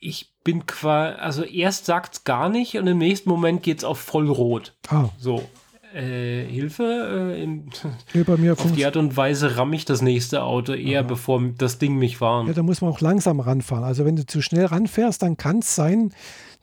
ich 0.00 0.34
bin 0.42 0.66
quasi, 0.66 1.16
also 1.20 1.44
erst 1.44 1.86
sagt 1.86 2.14
es 2.14 2.24
gar 2.24 2.48
nicht 2.48 2.76
und 2.76 2.86
im 2.88 2.98
nächsten 2.98 3.28
Moment 3.28 3.62
geht 3.62 3.78
es 3.78 3.84
auf 3.84 4.00
vollrot. 4.00 4.76
Ah. 4.88 5.10
So. 5.18 5.48
Äh, 5.94 6.44
Hilfe, 6.44 7.34
äh, 7.34 7.42
in, 7.42 7.70
nee, 8.14 8.22
bei 8.26 8.36
mir 8.36 8.52
auf 8.52 8.72
die 8.72 8.86
Art 8.86 8.96
und 8.96 9.16
Weise 9.16 9.56
ramme 9.56 9.74
ich 9.74 9.84
das 9.84 10.02
nächste 10.02 10.42
Auto 10.42 10.72
eher, 10.72 11.00
Aha. 11.00 11.06
bevor 11.06 11.42
das 11.58 11.78
Ding 11.78 11.96
mich 11.96 12.20
warnt. 12.20 12.48
Ja, 12.48 12.54
da 12.54 12.62
muss 12.62 12.80
man 12.80 12.90
auch 12.90 13.00
langsam 13.00 13.40
ranfahren. 13.40 13.84
Also 13.84 14.04
wenn 14.04 14.16
du 14.16 14.24
zu 14.24 14.40
schnell 14.40 14.66
ranfährst, 14.66 15.22
dann 15.22 15.36
kann 15.36 15.58
es 15.58 15.74
sein, 15.74 16.12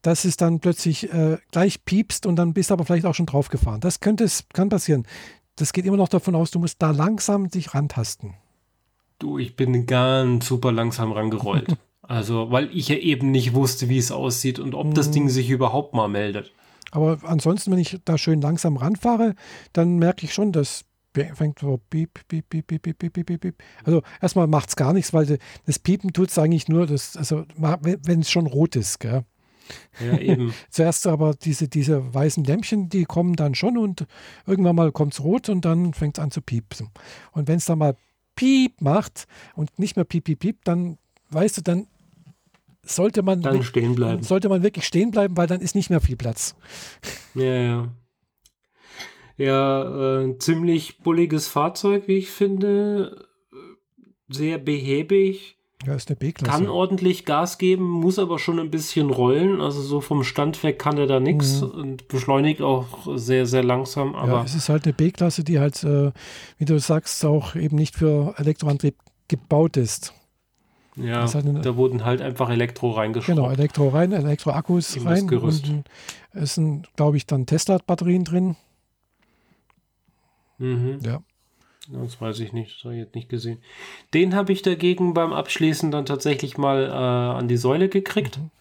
dass 0.02 0.26
es 0.26 0.38
dann 0.38 0.60
plötzlich 0.60 1.12
äh, 1.14 1.38
gleich 1.52 1.84
piepst 1.84 2.26
und 2.26 2.38
dann 2.38 2.54
bist 2.54 2.70
du 2.70 2.74
aber 2.74 2.86
vielleicht 2.86 3.06
auch 3.06 3.16
schon 3.16 3.26
draufgefahren. 3.26 3.82
Das 3.82 4.00
könnte 4.00 4.28
kann 4.54 4.70
passieren. 4.70 5.06
Das 5.58 5.74
geht 5.74 5.86
immer 5.86 5.98
noch 5.98 6.10
davon 6.10 6.36
aus, 6.36 6.52
du 6.52 6.60
musst 6.60 6.82
da 6.82 6.92
langsam 6.92 7.50
dich 7.50 7.74
rantasten. 7.74 8.36
Du, 9.20 9.40
ich 9.40 9.56
bin 9.56 9.86
ganz 9.86 10.48
super 10.48 10.72
langsam 10.72 11.12
rangerollt. 11.12 11.76
also, 12.02 12.52
weil 12.52 12.70
ich 12.76 12.88
ja 12.90 12.98
eben 12.98 13.32
nicht 13.32 13.54
wusste, 13.54 13.90
wie 13.90 13.98
es 13.98 14.12
aussieht 14.12 14.60
und 14.60 14.76
ob 14.76 14.94
das 14.94 15.12
Ding 15.12 15.24
mhm. 15.24 15.30
sich 15.30 15.50
überhaupt 15.50 15.94
mal 15.94 16.08
meldet. 16.08 16.52
Aber 16.92 17.20
ansonsten, 17.24 17.72
wenn 17.72 17.80
ich 17.80 18.00
da 18.06 18.18
schön 18.18 18.42
langsam 18.42 18.78
ranfahre, 18.78 19.36
dann 19.74 19.98
merke 19.98 20.26
ich 20.26 20.34
schon, 20.34 20.52
dass 20.52 20.86
fängt 21.34 21.60
so 21.60 21.80
piep, 21.90 22.20
piep, 22.28 22.48
piep, 22.48 22.68
piep, 22.68 22.82
piep, 22.84 22.98
piep, 23.00 23.26
piep, 23.26 23.42
piep. 23.42 23.56
Also 23.84 24.04
erstmal 24.22 24.46
macht 24.46 24.70
es 24.70 24.76
gar 24.76 24.94
nichts, 24.94 25.14
weil 25.14 25.40
das 25.66 25.80
Piepen 25.80 26.14
tut 26.14 26.30
es 26.30 26.38
eigentlich 26.38 26.68
nur, 26.68 26.86
das, 26.86 27.18
also 27.18 27.44
wenn 27.58 28.20
es 28.20 28.30
schon 28.30 28.46
rot 28.46 28.76
ist, 28.76 29.00
gell? 29.00 29.24
Ja, 30.00 30.18
eben. 30.18 30.54
Zuerst 30.70 31.08
aber 31.08 31.34
diese, 31.34 31.68
diese 31.68 32.14
weißen 32.14 32.44
Lämpchen, 32.44 32.90
die 32.90 33.06
kommen 33.06 33.36
dann 33.36 33.56
schon 33.56 33.78
und 33.78 34.06
irgendwann 34.46 34.76
mal 34.76 34.92
kommt 34.92 35.14
es 35.14 35.24
rot 35.24 35.50
und 35.50 35.66
dann 35.66 35.94
fängt 35.94 36.18
es 36.18 36.24
an 36.24 36.32
zu 36.32 36.42
piepsen. 36.42 36.90
Und 37.32 37.48
wenn 37.48 37.58
es 37.58 37.66
dann 37.66 37.80
mal 37.80 37.96
Piep 38.38 38.82
macht 38.82 39.28
und 39.56 39.78
nicht 39.78 39.98
mehr 39.98 40.06
Piep, 40.06 40.24
Piep, 40.24 40.40
Piep, 40.40 40.64
dann 40.64 40.98
weißt 41.32 41.58
du, 41.58 41.62
dann 41.62 41.88
sollte 42.84 43.22
man, 43.22 43.42
dann 43.42 43.62
stehen 43.64 43.96
bleiben. 43.96 44.24
sollte 44.24 44.48
man 44.48 44.64
wirklich 44.64 44.86
stehen 44.86 45.12
bleiben, 45.12 45.36
weil 45.36 45.48
dann 45.48 45.60
ist 45.60 45.76
nicht 45.76 45.90
mehr 45.90 46.00
viel 46.00 46.16
Platz. 46.16 46.56
Ja, 47.36 47.44
ja. 47.44 47.92
Ja, 49.36 50.22
äh, 50.22 50.38
ziemlich 50.40 51.00
bulliges 51.00 51.48
Fahrzeug, 51.48 52.08
wie 52.08 52.18
ich 52.18 52.30
finde. 52.30 53.28
Sehr 54.30 54.58
behäbig. 54.58 55.57
Ja, 55.86 55.94
ist 55.94 56.10
eine 56.10 56.16
B-Klasse. 56.16 56.52
Kann 56.52 56.70
ordentlich 56.70 57.24
Gas 57.24 57.60
geben, 57.60 57.88
muss 57.88 58.18
aber 58.18 58.40
schon 58.40 58.60
ein 58.60 58.72
bisschen 58.72 59.12
rollen. 59.12 59.62
Also 59.62 59.82
so 59.82 60.02
vom 60.02 60.24
Stand 60.24 60.62
weg 60.64 60.80
kann 60.80 60.98
er 60.98 61.06
da 61.06 61.20
nichts 61.20 61.62
mhm. 61.62 61.70
und 61.70 62.08
beschleunigt 62.08 62.62
auch 62.62 63.08
sehr, 63.16 63.46
sehr 63.46 63.64
langsam. 63.64 64.16
Aber 64.16 64.34
ja, 64.34 64.44
es 64.44 64.56
ist 64.56 64.70
halt 64.70 64.86
eine 64.86 64.94
B-Klasse, 64.94 65.44
die 65.44 65.60
halt, 65.60 65.84
äh, 65.84 66.12
wie 66.58 66.66
du 66.66 66.80
sagst, 66.80 67.24
auch 67.26 67.56
eben 67.56 67.78
nicht 67.78 67.96
für 67.96 68.34
Elektroantrieb 68.38 68.96
gebaut 69.28 69.78
ist. 69.78 70.14
Ja, 70.96 71.32
halt 71.32 71.46
eine, 71.46 71.62
da 71.62 71.76
wurden 71.76 72.04
halt 72.04 72.22
einfach 72.22 72.50
Elektro 72.50 72.92
reingeschraubt. 72.92 73.38
Genau, 73.38 73.52
Elektro 73.52 73.90
rein, 73.90 74.14
Elektroakkus 74.14 75.06
rein. 75.06 75.28
Gerüst. 75.28 75.70
Und 75.70 75.84
es 76.32 76.56
sind, 76.56 76.88
glaube 76.96 77.18
ich, 77.18 77.28
dann 77.28 77.46
Tesla-Batterien 77.46 78.24
drin. 78.24 78.56
Mhm. 80.58 80.98
Ja. 81.04 81.22
Das 81.90 82.20
weiß 82.20 82.40
ich 82.42 82.54
nicht, 82.54 82.78
das 82.78 82.84
habe 82.86 82.96
ich 82.96 83.02
jetzt 83.02 83.16
nicht 83.16 83.30
gesehen. 83.30 83.60
Den 84.14 84.36
habe 84.36 84.52
ich 84.52 84.62
dagegen 84.62 85.14
beim 85.14 85.34
Abschließen 85.34 85.92
dann 85.92 86.06
tatsächlich 86.06 86.58
mal 86.58 86.84
äh, 86.84 87.38
an 87.38 87.48
die 87.48 87.58
Säule 87.58 87.90
gekriegt. 87.90 88.38
Mhm. 88.38 88.52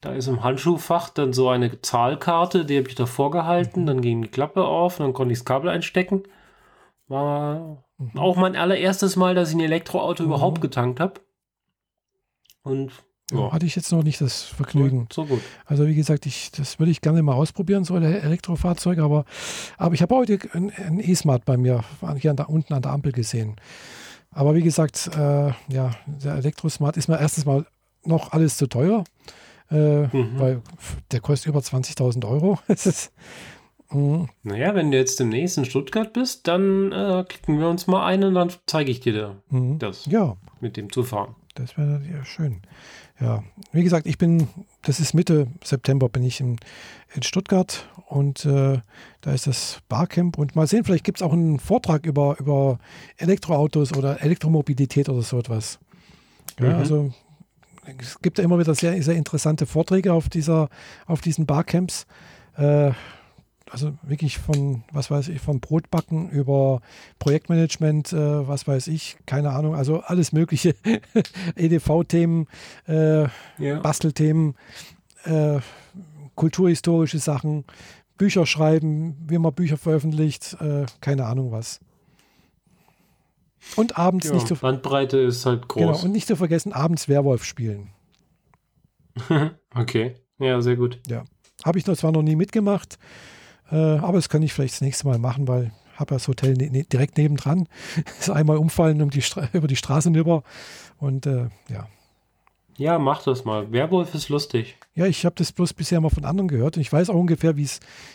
Da 0.00 0.12
ist 0.12 0.26
im 0.26 0.42
Handschuhfach 0.42 1.10
dann 1.10 1.32
so 1.32 1.48
eine 1.48 1.80
Zahlkarte, 1.80 2.64
die 2.64 2.78
habe 2.78 2.88
ich 2.88 2.94
davor 2.94 3.30
gehalten, 3.30 3.82
mhm. 3.82 3.86
dann 3.86 4.00
ging 4.00 4.22
die 4.22 4.28
Klappe 4.28 4.64
auf, 4.64 4.98
dann 4.98 5.12
konnte 5.12 5.32
ich 5.32 5.38
das 5.38 5.44
Kabel 5.44 5.70
einstecken. 5.70 6.22
War 7.08 7.84
mhm. 7.98 8.18
auch 8.18 8.36
mein 8.36 8.56
allererstes 8.56 9.16
Mal, 9.16 9.34
dass 9.34 9.50
ich 9.50 9.56
ein 9.56 9.60
Elektroauto 9.60 10.24
überhaupt 10.24 10.58
mhm. 10.58 10.62
getankt 10.62 11.00
habe. 11.00 11.20
Und 12.62 12.92
ja. 13.32 13.52
Hatte 13.52 13.66
ich 13.66 13.76
jetzt 13.76 13.90
noch 13.92 14.02
nicht 14.02 14.20
das 14.20 14.42
Vergnügen. 14.42 15.08
So, 15.12 15.24
gut. 15.24 15.40
Also 15.66 15.86
wie 15.86 15.94
gesagt, 15.94 16.26
ich, 16.26 16.50
das 16.50 16.78
würde 16.78 16.90
ich 16.90 17.00
gerne 17.00 17.22
mal 17.22 17.34
ausprobieren, 17.34 17.84
so 17.84 17.94
ein 17.94 18.02
Elektrofahrzeug, 18.02 18.98
aber, 18.98 19.24
aber 19.78 19.94
ich 19.94 20.02
habe 20.02 20.14
heute 20.14 20.38
ein 20.52 21.00
E-Smart 21.00 21.44
bei 21.44 21.56
mir 21.56 21.84
hier 22.18 22.30
an 22.30 22.36
der, 22.36 22.48
unten 22.48 22.74
an 22.74 22.82
der 22.82 22.92
Ampel 22.92 23.12
gesehen. 23.12 23.56
Aber 24.30 24.54
wie 24.54 24.62
gesagt, 24.62 25.10
äh, 25.14 25.52
ja, 25.68 25.90
der 26.06 26.34
Elektrosmart 26.34 26.96
ist 26.96 27.08
mir 27.08 27.20
erstens 27.20 27.44
mal 27.44 27.66
noch 28.04 28.32
alles 28.32 28.56
zu 28.56 28.66
teuer, 28.66 29.04
äh, 29.70 30.02
mhm. 30.06 30.38
weil 30.38 30.62
der 31.10 31.20
kostet 31.20 31.48
über 31.48 31.60
20.000 31.60 32.26
Euro. 32.28 32.58
ist, 32.68 33.12
mh. 33.90 34.26
Naja, 34.42 34.74
wenn 34.74 34.90
du 34.90 34.96
jetzt 34.96 35.20
demnächst 35.20 35.58
in 35.58 35.64
Stuttgart 35.64 36.12
bist, 36.12 36.48
dann 36.48 36.92
äh, 36.92 37.24
klicken 37.28 37.58
wir 37.58 37.68
uns 37.68 37.86
mal 37.86 38.04
ein 38.06 38.24
und 38.24 38.34
dann 38.34 38.50
zeige 38.66 38.90
ich 38.90 39.00
dir 39.00 39.42
mhm. 39.50 39.78
das, 39.78 40.06
ja. 40.06 40.36
mit 40.60 40.76
dem 40.76 40.90
zu 40.90 41.02
fahren. 41.02 41.36
Das 41.54 41.76
wäre 41.76 42.00
ja 42.10 42.24
schön. 42.24 42.62
Ja, 43.22 43.44
wie 43.70 43.84
gesagt, 43.84 44.06
ich 44.06 44.18
bin, 44.18 44.48
das 44.82 44.98
ist 44.98 45.14
Mitte 45.14 45.46
September, 45.62 46.08
bin 46.08 46.24
ich 46.24 46.40
in, 46.40 46.58
in 47.14 47.22
Stuttgart 47.22 47.88
und 48.06 48.44
äh, 48.44 48.80
da 49.20 49.32
ist 49.32 49.46
das 49.46 49.78
Barcamp. 49.88 50.38
Und 50.38 50.56
mal 50.56 50.66
sehen, 50.66 50.82
vielleicht 50.84 51.04
gibt 51.04 51.18
es 51.18 51.22
auch 51.22 51.32
einen 51.32 51.60
Vortrag 51.60 52.04
über, 52.04 52.36
über 52.40 52.78
Elektroautos 53.18 53.92
oder 53.92 54.22
Elektromobilität 54.22 55.08
oder 55.08 55.22
so 55.22 55.38
etwas. 55.38 55.78
Ja, 56.58 56.70
mhm. 56.70 56.74
Also 56.74 57.12
es 57.98 58.20
gibt 58.20 58.38
ja 58.38 58.44
immer 58.44 58.58
wieder 58.58 58.74
sehr, 58.74 59.00
sehr 59.02 59.14
interessante 59.14 59.66
Vorträge 59.66 60.12
auf, 60.12 60.28
dieser, 60.28 60.68
auf 61.06 61.20
diesen 61.20 61.46
Barcamps. 61.46 62.06
Äh, 62.56 62.90
also 63.72 63.94
wirklich 64.02 64.38
von, 64.38 64.84
was 64.92 65.10
weiß 65.10 65.28
ich, 65.28 65.40
vom 65.40 65.60
Brotbacken 65.60 66.28
über 66.28 66.82
Projektmanagement, 67.18 68.12
äh, 68.12 68.46
was 68.46 68.68
weiß 68.68 68.88
ich, 68.88 69.16
keine 69.24 69.50
Ahnung, 69.50 69.74
also 69.74 70.00
alles 70.00 70.32
mögliche 70.32 70.74
EDV-Themen, 71.56 72.48
äh, 72.86 73.22
ja. 73.58 73.80
Bastelthemen, 73.82 74.56
äh, 75.24 75.60
kulturhistorische 76.34 77.18
Sachen, 77.18 77.64
Bücher 78.18 78.44
schreiben, 78.44 79.16
wie 79.26 79.38
man 79.38 79.54
Bücher 79.54 79.78
veröffentlicht, 79.78 80.56
äh, 80.60 80.84
keine 81.00 81.24
Ahnung 81.24 81.50
was. 81.50 81.80
Und 83.76 83.96
abends 83.96 84.26
ja, 84.26 84.34
nicht 84.34 84.48
zu 84.48 84.56
Bandbreite 84.56 85.18
ist 85.18 85.46
halt 85.46 85.68
groß. 85.68 85.82
Genau, 85.82 86.04
und 86.04 86.12
nicht 86.12 86.26
zu 86.26 86.36
vergessen, 86.36 86.72
abends 86.72 87.08
Werwolf 87.08 87.44
spielen. 87.44 87.90
okay, 89.74 90.16
ja, 90.38 90.60
sehr 90.60 90.76
gut. 90.76 91.00
Ja, 91.06 91.24
habe 91.64 91.78
ich 91.78 91.84
zwar 91.84 92.12
noch 92.12 92.22
nie 92.22 92.36
mitgemacht, 92.36 92.98
äh, 93.70 93.76
aber 93.76 94.18
das 94.18 94.28
kann 94.28 94.42
ich 94.42 94.52
vielleicht 94.52 94.74
das 94.74 94.80
nächste 94.80 95.06
Mal 95.06 95.18
machen, 95.18 95.48
weil 95.48 95.72
ich 95.92 96.00
habe 96.00 96.14
das 96.14 96.28
Hotel 96.28 96.54
ne 96.54 96.70
ne 96.70 96.84
direkt 96.84 97.18
nebendran. 97.18 97.68
ist 98.18 98.30
einmal 98.30 98.56
umfallen 98.56 99.02
um 99.02 99.10
die 99.10 99.22
über 99.52 99.66
die 99.66 99.76
Straßen 99.76 100.14
über 100.14 100.42
und 100.98 101.26
äh, 101.26 101.48
ja. 101.68 101.88
Ja, 102.78 102.98
mach 102.98 103.22
das 103.22 103.44
mal. 103.44 103.70
Werwolf 103.70 104.14
ist 104.14 104.30
lustig. 104.30 104.76
Ja, 104.94 105.06
ich 105.06 105.24
habe 105.26 105.34
das 105.36 105.52
bloß 105.52 105.74
bisher 105.74 106.00
mal 106.00 106.08
von 106.08 106.24
anderen 106.24 106.48
gehört. 106.48 106.78
Ich 106.78 106.90
weiß 106.90 107.10
auch 107.10 107.14
ungefähr, 107.14 107.56
wie 107.56 107.68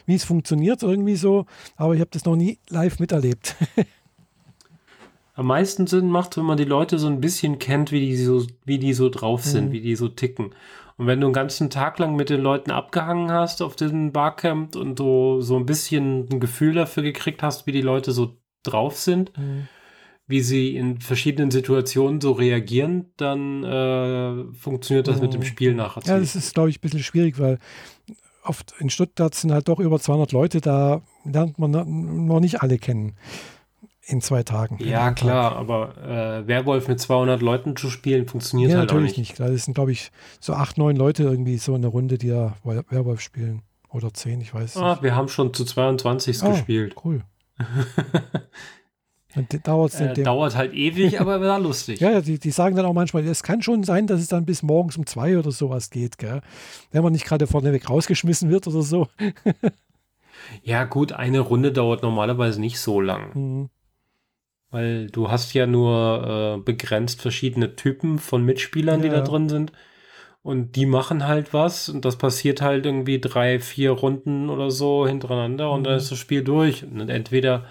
es 0.07 0.23
funktioniert, 0.23 0.81
irgendwie 0.81 1.15
so, 1.15 1.45
aber 1.75 1.93
ich 1.93 1.99
habe 1.99 2.09
das 2.11 2.25
noch 2.25 2.35
nie 2.35 2.57
live 2.69 2.99
miterlebt. 2.99 3.55
Am 5.35 5.45
meisten 5.45 5.85
Sinn 5.85 6.09
macht, 6.09 6.35
wenn 6.35 6.45
man 6.45 6.57
die 6.57 6.63
Leute 6.63 6.97
so 6.97 7.05
ein 7.05 7.21
bisschen 7.21 7.59
kennt, 7.59 7.91
wie 7.91 7.99
die 7.99 8.17
so, 8.17 8.47
wie 8.65 8.79
die 8.79 8.93
so 8.93 9.07
drauf 9.09 9.43
sind, 9.43 9.67
mhm. 9.67 9.71
wie 9.71 9.81
die 9.81 9.95
so 9.95 10.07
ticken. 10.07 10.49
Und 10.97 11.07
wenn 11.07 11.21
du 11.21 11.27
einen 11.27 11.33
ganzen 11.33 11.69
Tag 11.69 11.99
lang 11.99 12.15
mit 12.15 12.29
den 12.29 12.41
Leuten 12.41 12.71
abgehangen 12.71 13.31
hast 13.31 13.61
auf 13.61 13.75
diesem 13.75 14.11
Barcamp 14.11 14.75
und 14.75 14.97
du 14.97 15.41
so 15.41 15.55
ein 15.55 15.65
bisschen 15.65 16.27
ein 16.31 16.39
Gefühl 16.39 16.73
dafür 16.73 17.03
gekriegt 17.03 17.43
hast, 17.43 17.67
wie 17.67 17.71
die 17.71 17.81
Leute 17.81 18.11
so 18.11 18.37
drauf 18.63 18.97
sind, 18.97 19.37
mhm 19.37 19.67
wie 20.27 20.41
sie 20.41 20.75
in 20.75 20.99
verschiedenen 20.99 21.51
Situationen 21.51 22.19
so 22.19 22.33
reagieren, 22.33 23.05
dann 23.15 23.63
äh, 23.63 24.53
funktioniert 24.53 25.07
das 25.07 25.21
mit 25.21 25.33
dem 25.33 25.39
mhm. 25.39 25.45
Spiel 25.45 25.73
nachher. 25.73 26.03
Ja, 26.05 26.19
das 26.19 26.35
ist, 26.35 26.53
glaube 26.53 26.69
ich, 26.69 26.79
ein 26.79 26.81
bisschen 26.81 27.01
schwierig, 27.01 27.39
weil 27.39 27.59
oft 28.43 28.73
in 28.79 28.89
Stuttgart 28.89 29.33
sind 29.33 29.53
halt 29.53 29.69
doch 29.69 29.79
über 29.79 29.99
200 29.99 30.33
Leute, 30.33 30.59
da 30.59 31.01
lernt 31.23 31.59
man 31.59 31.71
noch 31.71 32.39
nicht 32.41 32.61
alle 32.61 32.77
kennen 32.77 33.15
in 34.07 34.21
zwei 34.21 34.43
Tagen. 34.43 34.77
Ja, 34.79 35.11
klar, 35.11 35.51
Tag. 35.51 35.59
aber 35.59 35.97
äh, 35.97 36.47
Werwolf 36.47 36.87
mit 36.87 36.99
200 36.99 37.41
Leuten 37.41 37.75
zu 37.75 37.89
spielen, 37.89 38.27
funktioniert 38.27 38.71
ja, 38.71 38.77
halt 38.77 38.89
natürlich 38.89 39.13
auch 39.13 39.17
nicht. 39.17 39.39
nicht. 39.39 39.39
Das 39.39 39.65
sind, 39.65 39.73
glaube 39.73 39.91
ich, 39.91 40.11
so 40.39 40.53
acht, 40.53 40.77
neun 40.77 40.95
Leute 40.95 41.23
irgendwie 41.23 41.57
so 41.57 41.75
in 41.75 41.81
der 41.81 41.91
Runde, 41.91 42.17
die 42.17 42.29
da 42.29 42.55
Werwolf 42.63 43.21
spielen. 43.21 43.63
Oder 43.89 44.13
zehn, 44.13 44.41
ich 44.41 44.53
weiß 44.53 44.77
ah, 44.77 44.91
nicht. 44.91 45.03
Wir 45.03 45.15
haben 45.15 45.27
schon 45.27 45.53
zu 45.53 45.65
22 45.65 46.43
ah, 46.43 46.49
gespielt. 46.51 46.95
Cool. 47.03 47.21
Äh, 49.35 49.59
dauert 49.59 50.55
halt 50.55 50.73
ewig, 50.73 51.19
aber 51.21 51.39
war 51.41 51.59
lustig. 51.59 51.99
ja, 52.01 52.11
ja 52.11 52.21
die, 52.21 52.39
die 52.39 52.49
sagen 52.49 52.75
dann 52.75 52.85
auch 52.85 52.93
manchmal, 52.93 53.23
es 53.27 53.43
kann 53.43 53.61
schon 53.61 53.83
sein, 53.83 54.07
dass 54.07 54.19
es 54.19 54.29
dann 54.29 54.45
bis 54.45 54.63
morgens 54.63 54.97
um 54.97 55.05
zwei 55.05 55.37
oder 55.37 55.51
sowas 55.51 55.89
geht, 55.89 56.17
gell? 56.17 56.41
wenn 56.91 57.03
man 57.03 57.13
nicht 57.13 57.25
gerade 57.25 57.45
vorneweg 57.45 57.87
rausgeschmissen 57.87 58.49
wird 58.49 58.67
oder 58.67 58.81
so. 58.81 59.07
ja, 60.63 60.85
gut, 60.85 61.11
eine 61.11 61.41
Runde 61.41 61.71
dauert 61.71 62.01
normalerweise 62.01 62.59
nicht 62.59 62.79
so 62.79 62.99
lang. 62.99 63.29
Mhm. 63.35 63.69
Weil 64.69 65.07
du 65.07 65.31
hast 65.31 65.53
ja 65.53 65.65
nur 65.65 66.57
äh, 66.57 66.61
begrenzt 66.61 67.21
verschiedene 67.21 67.75
Typen 67.75 68.19
von 68.19 68.43
Mitspielern, 68.43 69.01
ja. 69.01 69.03
die 69.03 69.15
da 69.15 69.21
drin 69.21 69.49
sind. 69.49 69.71
Und 70.43 70.75
die 70.75 70.85
machen 70.85 71.27
halt 71.27 71.53
was 71.53 71.89
und 71.89 72.05
das 72.05 72.17
passiert 72.17 72.61
halt 72.61 72.85
irgendwie 72.85 73.19
drei, 73.19 73.59
vier 73.59 73.91
Runden 73.91 74.49
oder 74.49 74.71
so 74.71 75.05
hintereinander 75.05 75.71
und 75.71 75.81
mhm. 75.81 75.83
dann 75.85 75.97
ist 75.97 76.11
das 76.11 76.17
Spiel 76.17 76.43
durch. 76.43 76.83
Und 76.83 77.09
entweder 77.09 77.65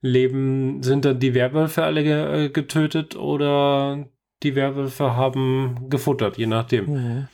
leben, 0.00 0.82
sind 0.82 1.04
dann 1.04 1.18
die 1.18 1.34
Werwölfe 1.34 1.82
alle 1.82 2.02
äh, 2.02 2.48
getötet 2.50 3.16
oder 3.16 4.06
die 4.42 4.54
Werwölfe 4.54 5.16
haben 5.16 5.88
gefuttert, 5.88 6.36
je 6.36 6.46
nachdem. 6.46 6.92
Mhm. 6.92 7.28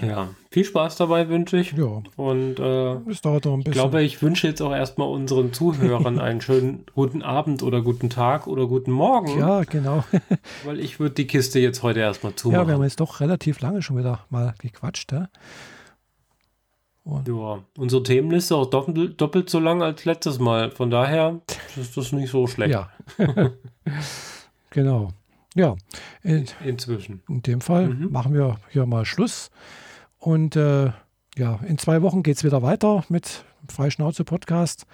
Ja, 0.00 0.28
viel 0.50 0.64
Spaß 0.64 0.96
dabei 0.96 1.28
wünsche 1.30 1.56
ich. 1.56 1.72
Ja. 1.72 2.02
Und 2.16 2.58
äh, 2.58 2.94
es 3.10 3.22
dauert 3.22 3.46
noch 3.46 3.54
ein 3.54 3.60
bisschen. 3.60 3.72
Ich 3.72 3.72
glaube, 3.72 4.02
ich 4.02 4.20
wünsche 4.20 4.46
jetzt 4.46 4.60
auch 4.60 4.72
erstmal 4.74 5.08
unseren 5.08 5.54
Zuhörern 5.54 6.18
einen 6.18 6.42
schönen 6.42 6.84
guten 6.94 7.22
Abend 7.22 7.62
oder 7.62 7.80
guten 7.80 8.10
Tag 8.10 8.46
oder 8.46 8.66
guten 8.66 8.92
Morgen. 8.92 9.38
Ja, 9.38 9.62
genau. 9.62 10.04
weil 10.64 10.80
ich 10.80 11.00
würde 11.00 11.14
die 11.14 11.26
Kiste 11.26 11.60
jetzt 11.60 11.82
heute 11.82 12.00
erstmal 12.00 12.34
zumachen. 12.34 12.60
Ja, 12.60 12.66
wir 12.66 12.74
haben 12.74 12.82
jetzt 12.82 13.00
doch 13.00 13.20
relativ 13.20 13.60
lange 13.60 13.80
schon 13.80 13.96
wieder 13.96 14.20
mal 14.28 14.54
gequatscht. 14.58 15.12
Ja? 15.12 15.28
Und 17.04 17.28
ja, 17.28 17.62
unsere 17.78 18.02
Themenliste 18.02 18.56
auch 18.56 18.66
doppelt, 18.66 19.18
doppelt 19.20 19.48
so 19.48 19.60
lang 19.60 19.80
als 19.80 20.04
letztes 20.04 20.38
Mal. 20.38 20.72
Von 20.72 20.90
daher 20.90 21.40
ist 21.76 21.96
das 21.96 22.12
nicht 22.12 22.30
so 22.30 22.46
schlecht. 22.46 22.74
Ja. 22.74 22.90
genau. 24.70 25.10
Ja. 25.54 25.76
In, 26.22 26.46
Inzwischen. 26.64 27.22
In 27.28 27.42
dem 27.42 27.60
Fall 27.62 27.88
mhm. 27.88 28.12
machen 28.12 28.34
wir 28.34 28.56
hier 28.70 28.84
mal 28.84 29.06
Schluss. 29.06 29.50
Und 30.26 30.56
äh, 30.56 30.90
ja, 31.38 31.60
in 31.68 31.78
zwei 31.78 32.02
Wochen 32.02 32.24
geht 32.24 32.36
es 32.36 32.42
wieder 32.42 32.60
weiter 32.60 33.04
mit 33.08 33.44
Freischnauze 33.68 34.24
Podcast, 34.24 34.84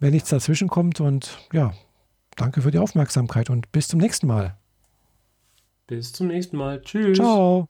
wenn 0.00 0.12
nichts 0.14 0.30
dazwischen 0.30 0.68
kommt. 0.68 1.02
Und 1.02 1.36
ja, 1.52 1.74
danke 2.36 2.62
für 2.62 2.70
die 2.70 2.78
Aufmerksamkeit 2.78 3.50
und 3.50 3.70
bis 3.72 3.88
zum 3.88 4.00
nächsten 4.00 4.26
Mal. 4.26 4.56
Bis 5.86 6.14
zum 6.14 6.28
nächsten 6.28 6.56
Mal. 6.56 6.80
Tschüss. 6.80 7.18
Ciao. 7.18 7.68